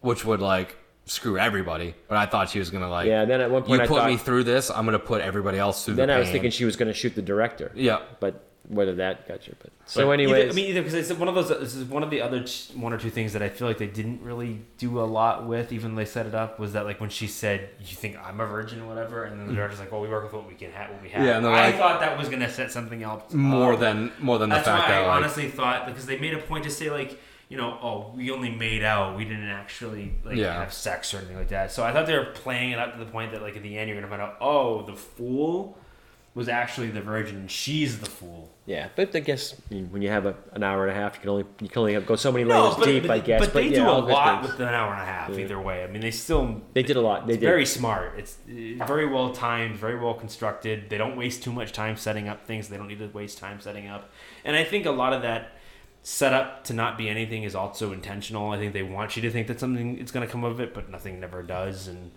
which 0.01 0.23
would 0.25 0.41
like 0.41 0.77
screw 1.05 1.37
everybody. 1.39 1.95
But 2.07 2.17
I 2.17 2.25
thought 2.27 2.49
she 2.49 2.59
was 2.59 2.69
gonna 2.69 2.89
like, 2.89 3.07
Yeah. 3.07 3.25
Then 3.25 3.41
at 3.41 3.49
one 3.49 3.63
you 3.63 3.67
point, 3.69 3.81
I 3.81 3.87
put 3.87 3.97
thought. 3.99 4.09
me 4.09 4.17
through 4.17 4.43
this, 4.43 4.69
I'm 4.69 4.85
gonna 4.85 4.99
put 4.99 5.21
everybody 5.21 5.57
else 5.57 5.85
through. 5.85 5.95
then 5.95 6.09
the 6.09 6.13
I 6.15 6.19
was 6.19 6.29
thinking 6.29 6.51
she 6.51 6.65
was 6.65 6.75
going 6.75 6.87
to 6.89 6.93
shoot 6.93 7.15
the 7.15 7.21
director. 7.21 7.71
yeah, 7.73 7.99
But 8.19 8.43
whether 8.69 8.93
that 8.95 9.27
got 9.27 9.47
you, 9.47 9.55
but 9.59 9.71
so 9.85 10.05
But 10.05 10.11
anyways, 10.11 10.43
either, 10.43 10.51
I 10.51 10.53
mean, 10.53 10.69
either 10.69 10.81
because 10.81 10.93
it's 10.93 11.11
one 11.19 11.27
of 11.27 11.33
those. 11.33 11.49
This 11.49 11.73
is 11.73 11.85
one 11.85 12.03
of 12.03 12.11
the 12.11 12.21
other 12.21 12.43
t- 12.43 12.71
one 12.75 12.93
or 12.93 12.99
two 12.99 13.09
things 13.09 13.33
that 13.33 13.41
I 13.41 13.49
feel 13.49 13.67
like 13.67 13.79
they 13.79 13.87
didn't 13.87 14.21
really 14.21 14.61
do 14.77 14.99
a 14.99 15.01
lot 15.01 15.47
with, 15.47 15.73
even 15.73 15.95
though 15.95 15.99
they 15.99 16.05
set 16.05 16.27
it 16.27 16.35
up. 16.35 16.59
Was 16.59 16.73
that 16.73 16.85
like 16.85 17.01
when 17.01 17.09
she 17.09 17.25
said, 17.25 17.69
"You 17.79 17.95
think 17.95 18.15
I'm 18.23 18.39
a 18.39 18.45
virgin 18.45 18.81
or 18.81 18.87
whatever," 18.87 19.23
and 19.23 19.33
then 19.33 19.39
the 19.39 19.45
mm-hmm. 19.45 19.55
director's 19.55 19.79
like, 19.79 19.91
"Well, 19.91 20.01
we 20.01 20.07
work 20.07 20.23
with 20.23 20.33
what 20.33 20.47
we 20.47 20.53
can 20.53 20.71
have, 20.71 20.91
what 20.91 21.01
we 21.01 21.09
have." 21.09 21.25
Yeah, 21.25 21.37
and 21.37 21.45
they're 21.45 21.51
I 21.51 21.67
like- 21.67 21.77
thought 21.77 21.99
that 22.01 22.15
was 22.17 22.29
gonna 22.29 22.49
set 22.49 22.71
something 22.71 23.01
else 23.01 23.33
more 23.33 23.73
up. 23.73 23.79
than 23.79 24.11
more 24.19 24.37
than 24.37 24.49
the 24.49 24.55
That's 24.57 24.67
fact 24.67 24.83
why 24.83 24.89
that 24.91 25.03
I 25.03 25.07
like, 25.07 25.17
honestly 25.17 25.49
thought 25.49 25.87
because 25.87 26.05
they 26.05 26.19
made 26.19 26.35
a 26.35 26.39
point 26.39 26.63
to 26.65 26.69
say 26.69 26.91
like, 26.91 27.19
you 27.49 27.57
know, 27.57 27.75
oh, 27.81 28.13
we 28.15 28.29
only 28.29 28.51
made 28.51 28.83
out, 28.83 29.17
we 29.17 29.25
didn't 29.25 29.49
actually 29.49 30.13
like 30.23 30.37
Yeah. 30.37 30.53
have 30.59 30.71
sex 30.71 31.11
or 31.11 31.17
anything 31.17 31.37
like 31.37 31.49
that. 31.49 31.71
So 31.71 31.83
I 31.83 31.91
thought 31.91 32.05
they 32.05 32.15
were 32.15 32.25
playing 32.25 32.69
it 32.71 32.77
up 32.77 32.93
to 32.93 32.99
the 32.99 33.09
point 33.09 33.31
that 33.31 33.41
like 33.41 33.57
at 33.57 33.63
the 33.63 33.75
end 33.75 33.89
you're 33.89 33.99
gonna 33.99 34.09
find 34.09 34.21
out, 34.21 34.37
oh, 34.39 34.83
the 34.83 34.95
fool 34.95 35.75
was 36.35 36.47
actually 36.47 36.89
the 36.89 37.01
virgin, 37.01 37.35
and 37.35 37.51
she's 37.51 37.99
the 37.99 38.05
fool. 38.05 38.51
Yeah. 38.69 38.89
But 38.95 39.15
I 39.15 39.19
guess 39.19 39.55
when 39.69 40.03
you 40.03 40.09
have 40.09 40.27
a, 40.27 40.35
an 40.53 40.61
hour 40.61 40.87
and 40.87 40.95
a 40.95 41.01
half, 41.01 41.15
you 41.15 41.21
can 41.21 41.29
only 41.31 41.45
you 41.59 41.67
can 41.69 41.79
only 41.79 41.99
go 42.01 42.15
so 42.15 42.31
many 42.31 42.45
layers 42.45 42.75
deep, 42.75 43.07
but, 43.07 43.11
I 43.11 43.19
guess. 43.19 43.39
But, 43.41 43.53
they 43.53 43.67
yeah, 43.69 43.77
do 43.77 43.89
a 43.89 43.97
lot 43.97 44.41
things. 44.43 44.51
with 44.53 44.67
an 44.67 44.73
hour 44.75 44.93
and 44.93 45.01
a 45.01 45.05
half 45.05 45.31
either 45.37 45.59
way. 45.59 45.83
I 45.83 45.87
mean, 45.87 46.01
they 46.01 46.11
still 46.11 46.61
They 46.73 46.83
did 46.83 46.95
a 46.95 47.01
lot. 47.01 47.25
They 47.25 47.33
it's 47.33 47.39
did. 47.41 47.47
very 47.47 47.65
smart. 47.65 48.19
It's 48.19 48.37
uh, 48.47 48.85
very 48.85 49.07
well 49.07 49.31
timed, 49.33 49.75
very 49.75 49.97
well 49.99 50.13
constructed. 50.13 50.89
They 50.91 50.99
don't 50.99 51.17
waste 51.17 51.41
too 51.41 51.51
much 51.51 51.73
time 51.73 51.97
setting 51.97 52.27
up 52.29 52.45
things. 52.45 52.69
They 52.69 52.77
don't 52.77 52.87
need 52.87 52.99
to 52.99 53.07
waste 53.07 53.39
time 53.39 53.59
setting 53.59 53.87
up. 53.87 54.11
And 54.45 54.55
I 54.55 54.63
think 54.63 54.85
a 54.85 54.91
lot 54.91 55.13
of 55.13 55.23
that 55.23 55.53
setup 56.03 56.63
to 56.65 56.73
not 56.73 56.97
be 56.97 57.09
anything 57.09 57.43
is 57.43 57.55
also 57.55 57.91
intentional. 57.91 58.51
I 58.51 58.57
think 58.57 58.73
they 58.73 58.83
want 58.83 59.15
you 59.15 59.23
to 59.23 59.31
think 59.31 59.47
that 59.47 59.59
something 59.59 59.97
is 59.97 60.11
going 60.11 60.25
to 60.25 60.31
come 60.31 60.43
of 60.43 60.59
it, 60.59 60.75
but 60.75 60.89
nothing 60.89 61.19
never 61.19 61.41
does. 61.41 61.87
And 61.87 62.11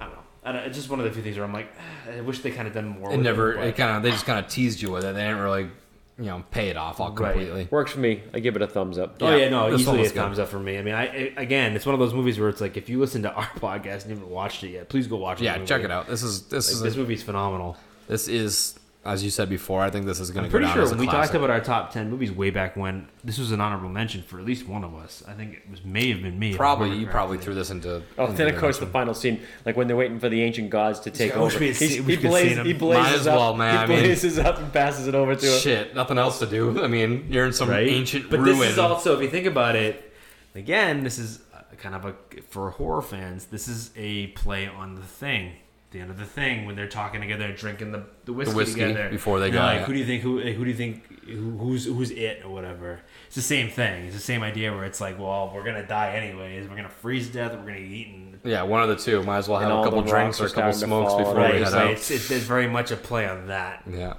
I 0.00 0.06
don't 0.06 0.14
know. 0.14 0.20
I 0.46 0.52
don't, 0.52 0.62
it's 0.64 0.76
just 0.76 0.90
one 0.90 0.98
of 0.98 1.06
the 1.06 1.10
few 1.12 1.22
things 1.22 1.36
where 1.36 1.44
I'm 1.46 1.54
like, 1.54 1.72
"Ah, 1.78 2.18
I 2.18 2.20
wish 2.20 2.40
they 2.40 2.50
kind 2.50 2.68
of 2.68 2.74
done 2.74 2.86
more. 2.88 3.10
it 3.10 3.16
with 3.16 3.24
never. 3.24 3.54
but- 3.54 3.66
It 3.68 3.76
kind 3.76 3.96
of 3.96 4.02
they 4.02 4.10
just 4.10 4.26
kind 4.26 4.44
of 4.44 4.50
teased 4.50 4.82
you 4.82 4.90
with 4.90 5.04
it. 5.04 5.14
They 5.14 5.22
didn't 5.22 5.38
really, 5.40 5.70
you 6.18 6.26
know, 6.26 6.44
pay 6.50 6.68
it 6.68 6.76
off 6.76 7.00
all 7.00 7.10
completely. 7.12 7.66
Works 7.70 7.92
for 7.92 7.98
me. 8.00 8.22
I 8.32 8.38
give 8.40 8.54
it 8.56 8.62
a 8.62 8.66
thumbs 8.66 8.98
up. 8.98 9.16
Oh 9.20 9.30
Yeah, 9.30 9.36
yeah, 9.36 9.48
no, 9.48 9.70
this 9.76 9.86
one 9.86 9.96
easily 9.96 10.00
a 10.00 10.02
good. 10.10 10.14
thumbs 10.14 10.38
up 10.38 10.48
for 10.48 10.58
me. 10.60 10.78
I 10.78 10.82
mean, 10.82 10.94
I, 10.94 11.02
I 11.06 11.32
again, 11.36 11.74
it's 11.74 11.86
one 11.86 11.94
of 11.94 11.98
those 12.00 12.14
movies 12.14 12.38
where 12.38 12.48
it's 12.48 12.60
like 12.60 12.76
if 12.76 12.88
you 12.88 13.00
listen 13.00 13.22
to 13.22 13.32
our 13.32 13.46
podcast 13.58 14.02
and 14.02 14.10
you 14.10 14.14
haven't 14.16 14.28
watched 14.30 14.62
it 14.64 14.68
yet, 14.70 14.88
please 14.88 15.06
go 15.06 15.16
watch 15.16 15.40
it. 15.40 15.44
Yeah, 15.44 15.64
check 15.64 15.82
it 15.82 15.90
out. 15.90 16.06
This 16.06 16.22
is 16.22 16.42
this 16.48 16.68
Like, 16.68 16.74
is 16.74 16.82
this 16.82 16.94
a, 16.94 16.98
movie's 16.98 17.22
phenomenal. 17.22 17.76
this 18.06 18.28
is 18.28 18.78
as 19.04 19.22
you 19.22 19.30
said 19.30 19.48
before. 19.48 19.82
I 19.82 19.90
think 19.90 20.06
this 20.06 20.18
is 20.20 20.30
going 20.30 20.42
to 20.42 20.46
I'm 20.46 20.50
go 20.50 20.52
pretty 20.52 20.66
down 20.66 20.74
sure 20.74 20.82
as 20.84 20.90
a 20.90 20.94
when 20.94 21.00
we 21.00 21.06
classic. 21.06 21.32
talked 21.32 21.34
about 21.36 21.50
our 21.50 21.60
top 21.60 21.92
ten 21.92 22.10
movies 22.10 22.32
way 22.32 22.50
back 22.50 22.76
when, 22.76 23.08
this 23.22 23.38
was 23.38 23.52
an 23.52 23.60
honorable 23.60 23.88
mention 23.88 24.22
for 24.22 24.38
at 24.38 24.44
least 24.44 24.66
one 24.66 24.82
of 24.84 24.94
us. 24.94 25.22
I 25.28 25.32
think 25.34 25.54
it 25.54 25.70
was 25.70 25.84
may 25.84 26.10
have 26.10 26.22
been 26.22 26.38
me. 26.38 26.50
if 26.50 26.54
I 26.54 26.56
Probably 26.56 26.84
remember 26.86 27.04
you 27.06 27.10
probably 27.10 27.36
correctly. 27.36 27.44
threw 27.44 27.54
this 27.54 27.70
into. 27.70 28.02
Oh, 28.18 28.24
into 28.26 28.36
then 28.38 28.54
of 28.54 28.60
course 28.60 28.78
the 28.78 28.86
final 28.86 29.14
scene, 29.14 29.40
like 29.66 29.76
when 29.76 29.86
they're 29.86 29.96
waiting 29.96 30.18
for 30.18 30.28
the 30.28 30.42
ancient 30.42 30.70
gods 30.70 31.00
to 31.00 31.10
take 31.10 31.36
I 31.36 31.40
wish 31.40 31.54
over. 31.54 31.60
we 31.60 31.66
had 31.68 31.76
He's- 31.76 31.92
seen- 31.92 32.04
we 32.06 32.16
he, 32.16 32.20
could 32.22 32.30
blaze, 32.30 32.48
seen 32.48 32.58
him. 32.58 32.66
he 32.66 32.72
Might 32.72 32.78
blazes 32.80 33.20
as 33.20 33.26
well, 33.26 33.40
up. 33.50 33.56
man. 33.56 33.76
I 33.76 33.82
He 33.86 33.92
mean- 33.92 34.02
blazes 34.04 34.38
up 34.38 34.58
and 34.58 34.72
passes 34.72 35.06
it 35.06 35.14
over 35.14 35.34
to 35.36 35.46
him. 35.46 35.58
Shit, 35.60 35.94
nothing 35.94 36.18
else 36.18 36.38
to 36.38 36.46
do. 36.46 36.82
I 36.82 36.86
mean, 36.86 37.26
you're 37.30 37.46
in 37.46 37.52
some 37.52 37.68
right? 37.70 37.86
ancient 37.86 38.30
but 38.30 38.40
ruin. 38.40 38.58
this 38.58 38.70
is 38.72 38.78
also, 38.78 39.16
if 39.16 39.22
you 39.22 39.28
think 39.28 39.46
about 39.46 39.76
it, 39.76 40.12
again, 40.54 41.04
this 41.04 41.18
is 41.18 41.40
uh, 41.54 41.58
kind 41.78 41.94
of 41.94 42.04
a 42.06 42.14
for 42.48 42.70
horror 42.70 43.02
fans. 43.02 43.46
This 43.46 43.68
is 43.68 43.90
a 43.96 44.28
play 44.28 44.66
on 44.66 44.94
the 44.94 45.02
thing. 45.02 45.52
The 45.94 46.00
end 46.00 46.10
of 46.10 46.18
the 46.18 46.24
thing 46.24 46.66
when 46.66 46.74
they're 46.74 46.88
talking 46.88 47.20
together, 47.20 47.52
drinking 47.52 47.92
the 47.92 48.02
the 48.24 48.32
whiskey, 48.32 48.54
whiskey 48.56 48.80
together 48.80 49.08
before 49.10 49.38
they 49.38 49.48
They're 49.50 49.60
go, 49.60 49.64
Like, 49.64 49.78
yeah. 49.78 49.84
who 49.86 49.92
do 49.92 49.98
you 50.00 50.04
think? 50.04 50.22
Who, 50.22 50.40
who 50.40 50.64
do 50.64 50.70
you 50.70 50.76
think? 50.76 51.24
Who, 51.24 51.56
who's 51.56 51.84
who's 51.84 52.10
it 52.10 52.42
or 52.44 52.50
whatever? 52.50 53.00
It's 53.28 53.36
the 53.36 53.42
same 53.42 53.70
thing. 53.70 54.06
It's 54.06 54.16
the 54.16 54.20
same 54.20 54.42
idea 54.42 54.72
where 54.72 54.84
it's 54.86 55.00
like, 55.00 55.20
well, 55.20 55.52
we're 55.54 55.62
gonna 55.62 55.86
die 55.86 56.14
anyways. 56.16 56.68
We're 56.68 56.74
gonna 56.74 56.88
freeze 56.88 57.28
to 57.28 57.32
death. 57.34 57.52
We're 57.52 57.58
gonna 57.64 57.76
eat 57.76 57.92
eaten. 58.08 58.40
yeah, 58.42 58.62
one 58.62 58.82
of 58.82 58.88
the 58.88 58.96
two. 58.96 59.22
Might 59.22 59.38
as 59.38 59.48
well 59.48 59.60
have 59.60 59.70
a 59.70 59.84
couple 59.84 60.02
drinks 60.02 60.40
or 60.40 60.46
a 60.46 60.50
couple 60.50 60.72
smokes 60.72 61.12
fall 61.12 61.18
before 61.20 61.38
and 61.38 61.38
we 61.38 61.44
Right. 61.44 61.62
head 61.62 61.68
So 61.72 61.78
out. 61.78 61.90
it's, 61.92 62.10
it's, 62.10 62.28
it's 62.28 62.44
very 62.44 62.66
much 62.68 62.90
a 62.90 62.96
play 62.96 63.28
on 63.28 63.46
that. 63.46 63.84
Yeah, 63.88 64.14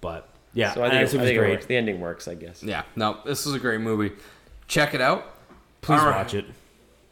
But 0.00 0.28
yeah, 0.54 0.72
So 0.72 0.84
I 0.84 0.90
think, 0.90 1.02
this 1.02 1.14
it, 1.14 1.18
I 1.18 1.20
was 1.22 1.28
think 1.30 1.36
it 1.36 1.40
great. 1.40 1.50
works. 1.50 1.66
The 1.66 1.76
ending 1.76 2.00
works, 2.00 2.28
I 2.28 2.34
guess. 2.36 2.62
yeah. 2.62 2.82
No, 2.94 3.18
this 3.26 3.44
is 3.44 3.54
a 3.54 3.58
great 3.58 3.80
movie. 3.80 4.12
Check 4.68 4.94
it 4.94 5.00
out. 5.00 5.26
Please 5.80 5.98
All 5.98 6.06
right. 6.06 6.16
watch 6.18 6.34
it. 6.34 6.44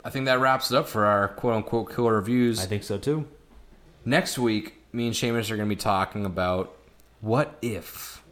I 0.04 0.10
think 0.10 0.26
that 0.26 0.38
wraps 0.38 0.70
it 0.70 0.76
up 0.76 0.86
for 0.88 1.06
our 1.06 1.26
quote 1.26 1.54
unquote 1.54 1.92
killer 1.92 2.14
reviews. 2.14 2.60
I 2.60 2.66
think 2.66 2.84
so 2.84 2.96
too. 2.96 3.26
Next 4.04 4.38
week, 4.38 4.76
me 4.92 5.06
and 5.06 5.14
Shamus 5.14 5.50
are 5.50 5.56
going 5.56 5.68
to 5.68 5.74
be 5.74 5.80
talking 5.80 6.24
about 6.24 6.74
what 7.20 7.58
if, 7.62 8.22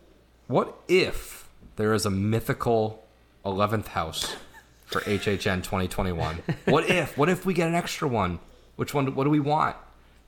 what 0.46 0.78
if 0.88 1.48
there 1.76 1.92
is 1.94 2.06
a 2.06 2.10
mythical 2.10 3.04
eleventh 3.44 3.88
house 3.88 4.34
for 4.86 5.00
HHN 5.02 5.62
2021? 5.62 6.42
what 6.66 6.88
if? 6.90 7.16
What 7.18 7.28
if 7.28 7.44
we 7.44 7.54
get 7.54 7.68
an 7.68 7.74
extra 7.74 8.08
one? 8.08 8.38
Which 8.76 8.94
one? 8.94 9.14
What 9.14 9.24
do 9.24 9.30
we 9.30 9.40
want? 9.40 9.76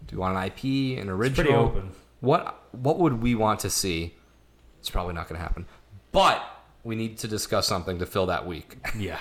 Do 0.07 0.17
we 0.17 0.21
want 0.21 0.37
an 0.37 0.45
IP, 0.45 0.99
an 1.01 1.09
original? 1.09 1.35
pretty 1.35 1.55
open. 1.81 1.93
What 2.21 2.61
What 2.73 2.99
would 2.99 3.23
we 3.23 3.35
want 3.35 3.61
to 3.61 3.71
see? 3.71 4.15
It's 4.81 4.91
probably 4.91 5.15
not 5.15 5.29
going 5.29 5.37
to 5.39 5.43
happen, 5.43 5.67
but 6.13 6.43
we 6.85 6.97
need 6.97 7.19
to 7.19 7.29
discuss 7.29 7.67
something 7.67 7.99
to 7.99 8.07
fill 8.07 8.27
that 8.27 8.47
week 8.47 8.77
Yeah. 8.99 9.19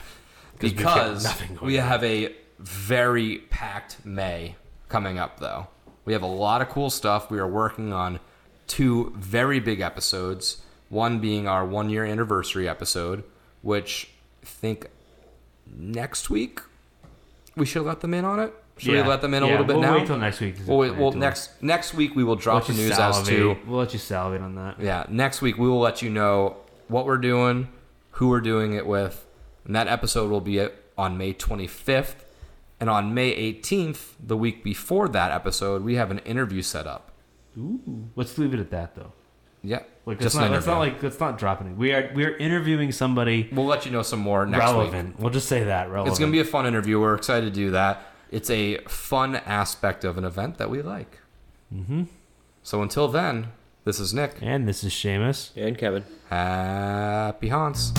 because 0.60 1.28
we 1.62 1.78
on. 1.80 1.86
have 1.88 2.04
a 2.04 2.34
very 2.60 3.40
packed 3.50 4.06
May 4.06 4.56
coming 4.88 5.20
up, 5.20 5.40
though. 5.40 5.68
We 6.10 6.14
have 6.14 6.24
a 6.24 6.26
lot 6.26 6.64
of 6.64 6.70
cool 6.70 6.90
stuff. 6.90 7.30
We 7.30 7.38
are 7.38 7.48
working 7.48 7.94
on 7.94 8.20
two 8.66 9.14
very 9.16 9.60
big 9.60 9.80
episodes. 9.80 10.58
One 10.90 11.20
being 11.20 11.48
our 11.48 11.64
one 11.64 11.92
year 11.92 12.04
anniversary 12.04 12.68
episode, 12.68 13.24
which 13.62 14.10
I 14.42 14.48
think 14.48 14.88
next 15.72 16.32
week 16.32 16.62
we 17.56 17.68
should 17.68 17.84
let 17.84 18.00
them 18.00 18.16
in 18.16 18.26
on 18.26 18.40
it. 18.40 18.52
Should 18.78 18.94
Yeah. 18.94 19.04
we 19.04 19.08
let 19.08 19.22
them 19.22 19.36
in 19.36 19.44
a 19.44 19.46
little 19.46 19.64
bit 19.64 19.76
we'll 19.76 19.84
now? 19.84 19.98
Wait 20.00 20.08
till 20.08 20.18
next 20.18 20.40
week. 20.40 20.56
well, 20.66 20.80
wait, 20.80 20.96
well 20.98 21.10
it 21.10 21.12
to 21.12 21.18
next 21.20 21.62
next 21.62 21.94
week 21.94 22.16
we 22.16 22.24
will 22.24 22.36
drop 22.36 22.66
the 22.66 22.74
Let 22.74 22.82
you 22.82 22.88
news 22.88 22.98
as 22.98 23.28
to. 23.28 23.58
We'll 23.68 23.78
let 23.78 23.94
you 23.94 24.00
salivate 24.00 24.42
on 24.42 24.56
that. 24.56 24.80
yeah, 24.80 25.06
next 25.10 25.44
week 25.44 25.60
we 25.60 25.68
will 25.70 25.80
let 25.80 26.02
you 26.02 26.10
know 26.10 26.56
what 26.88 27.06
we're 27.06 27.18
doing, 27.20 27.68
who 28.14 28.30
we're 28.30 28.42
doing 28.42 28.74
it 28.74 28.88
with, 28.88 29.28
and 29.64 29.76
that 29.76 29.88
episode 29.88 30.32
will 30.32 30.42
be 30.42 30.68
on 30.98 31.20
May 31.20 31.36
25th. 31.36 32.16
And 32.80 32.90
on 32.90 33.14
May 33.14 33.36
18th, 33.54 34.14
the 34.26 34.38
week 34.38 34.64
before 34.64 35.10
that 35.10 35.32
episode, 35.32 35.84
we 35.84 35.96
have 35.96 36.12
an 36.12 36.20
interview 36.20 36.62
set 36.62 36.88
up. 36.88 37.12
Ooh. 37.58 38.10
Let's 38.16 38.38
leave 38.38 38.54
it 38.54 38.60
at 38.60 38.72
that 38.72 38.96
though. 38.96 39.12
Yeah, 39.62 39.80
Like 40.06 40.22
just 40.22 40.36
let's 40.36 40.46
an 40.46 40.52
not, 40.52 40.56
let's 40.56 40.68
not 40.68 40.80
like 40.80 41.04
let's 41.04 41.20
not 41.20 41.38
drop 41.38 41.60
anything. 41.60 41.78
We 41.78 41.92
are 41.92 42.10
we 42.16 42.24
are 42.24 42.38
interviewing 42.38 42.94
somebody 42.94 43.50
We'll 43.52 43.66
let 43.66 43.86
you 43.86 43.92
know 43.92 44.04
some 44.04 44.20
more 44.20 44.46
next 44.46 44.64
week. 44.68 44.74
relevant. 44.78 45.20
We'll 45.20 45.32
just 45.32 45.50
say 45.50 45.66
that 45.66 45.90
relevant. 45.90 46.08
It's 46.14 46.20
going 46.20 46.32
to 46.32 46.36
be 46.36 46.40
a 46.40 46.46
fun 46.50 46.66
interview. 46.66 46.98
We're 47.02 47.16
excited 47.16 47.46
to 47.48 47.52
do 47.52 47.72
that. 47.72 48.02
It's 48.32 48.50
a 48.50 48.78
fun 48.88 49.36
aspect 49.36 50.06
of 50.06 50.18
an 50.18 50.24
event 50.24 50.58
that 50.60 50.70
we 50.70 50.82
like. 50.82 51.20
Mm-hmm. 51.76 52.04
So 52.64 52.82
until 52.82 53.10
then, 53.10 53.48
this 53.84 54.00
is 54.00 54.14
Nick. 54.14 54.36
and 54.42 54.66
this 54.66 54.82
is 54.86 54.94
Shamus. 54.94 55.50
And 55.58 55.78
Kevin. 55.78 56.06
Happy 56.30 57.50
haunts. 57.50 57.92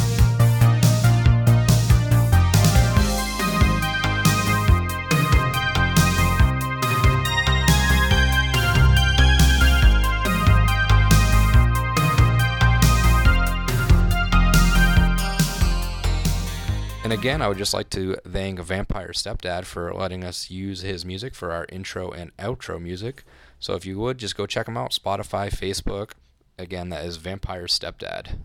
And 17.11 17.19
again, 17.19 17.43
I 17.43 17.49
would 17.49 17.59
just 17.59 17.74
like 17.74 17.91
to 17.91 18.15
thank 18.24 18.61
Vampire 18.61 19.09
Stepdad 19.09 19.65
for 19.65 19.93
letting 19.93 20.23
us 20.23 20.49
use 20.49 20.82
his 20.82 21.05
music 21.05 21.35
for 21.35 21.51
our 21.51 21.66
intro 21.69 22.12
and 22.12 22.31
outro 22.37 22.81
music. 22.81 23.24
So 23.59 23.74
if 23.74 23.85
you 23.85 23.99
would, 23.99 24.16
just 24.16 24.37
go 24.37 24.47
check 24.47 24.69
him 24.69 24.77
out 24.77 24.93
Spotify, 24.93 25.51
Facebook. 25.51 26.12
Again, 26.57 26.89
that 26.91 27.05
is 27.05 27.16
Vampire 27.16 27.66
Stepdad. 27.66 28.39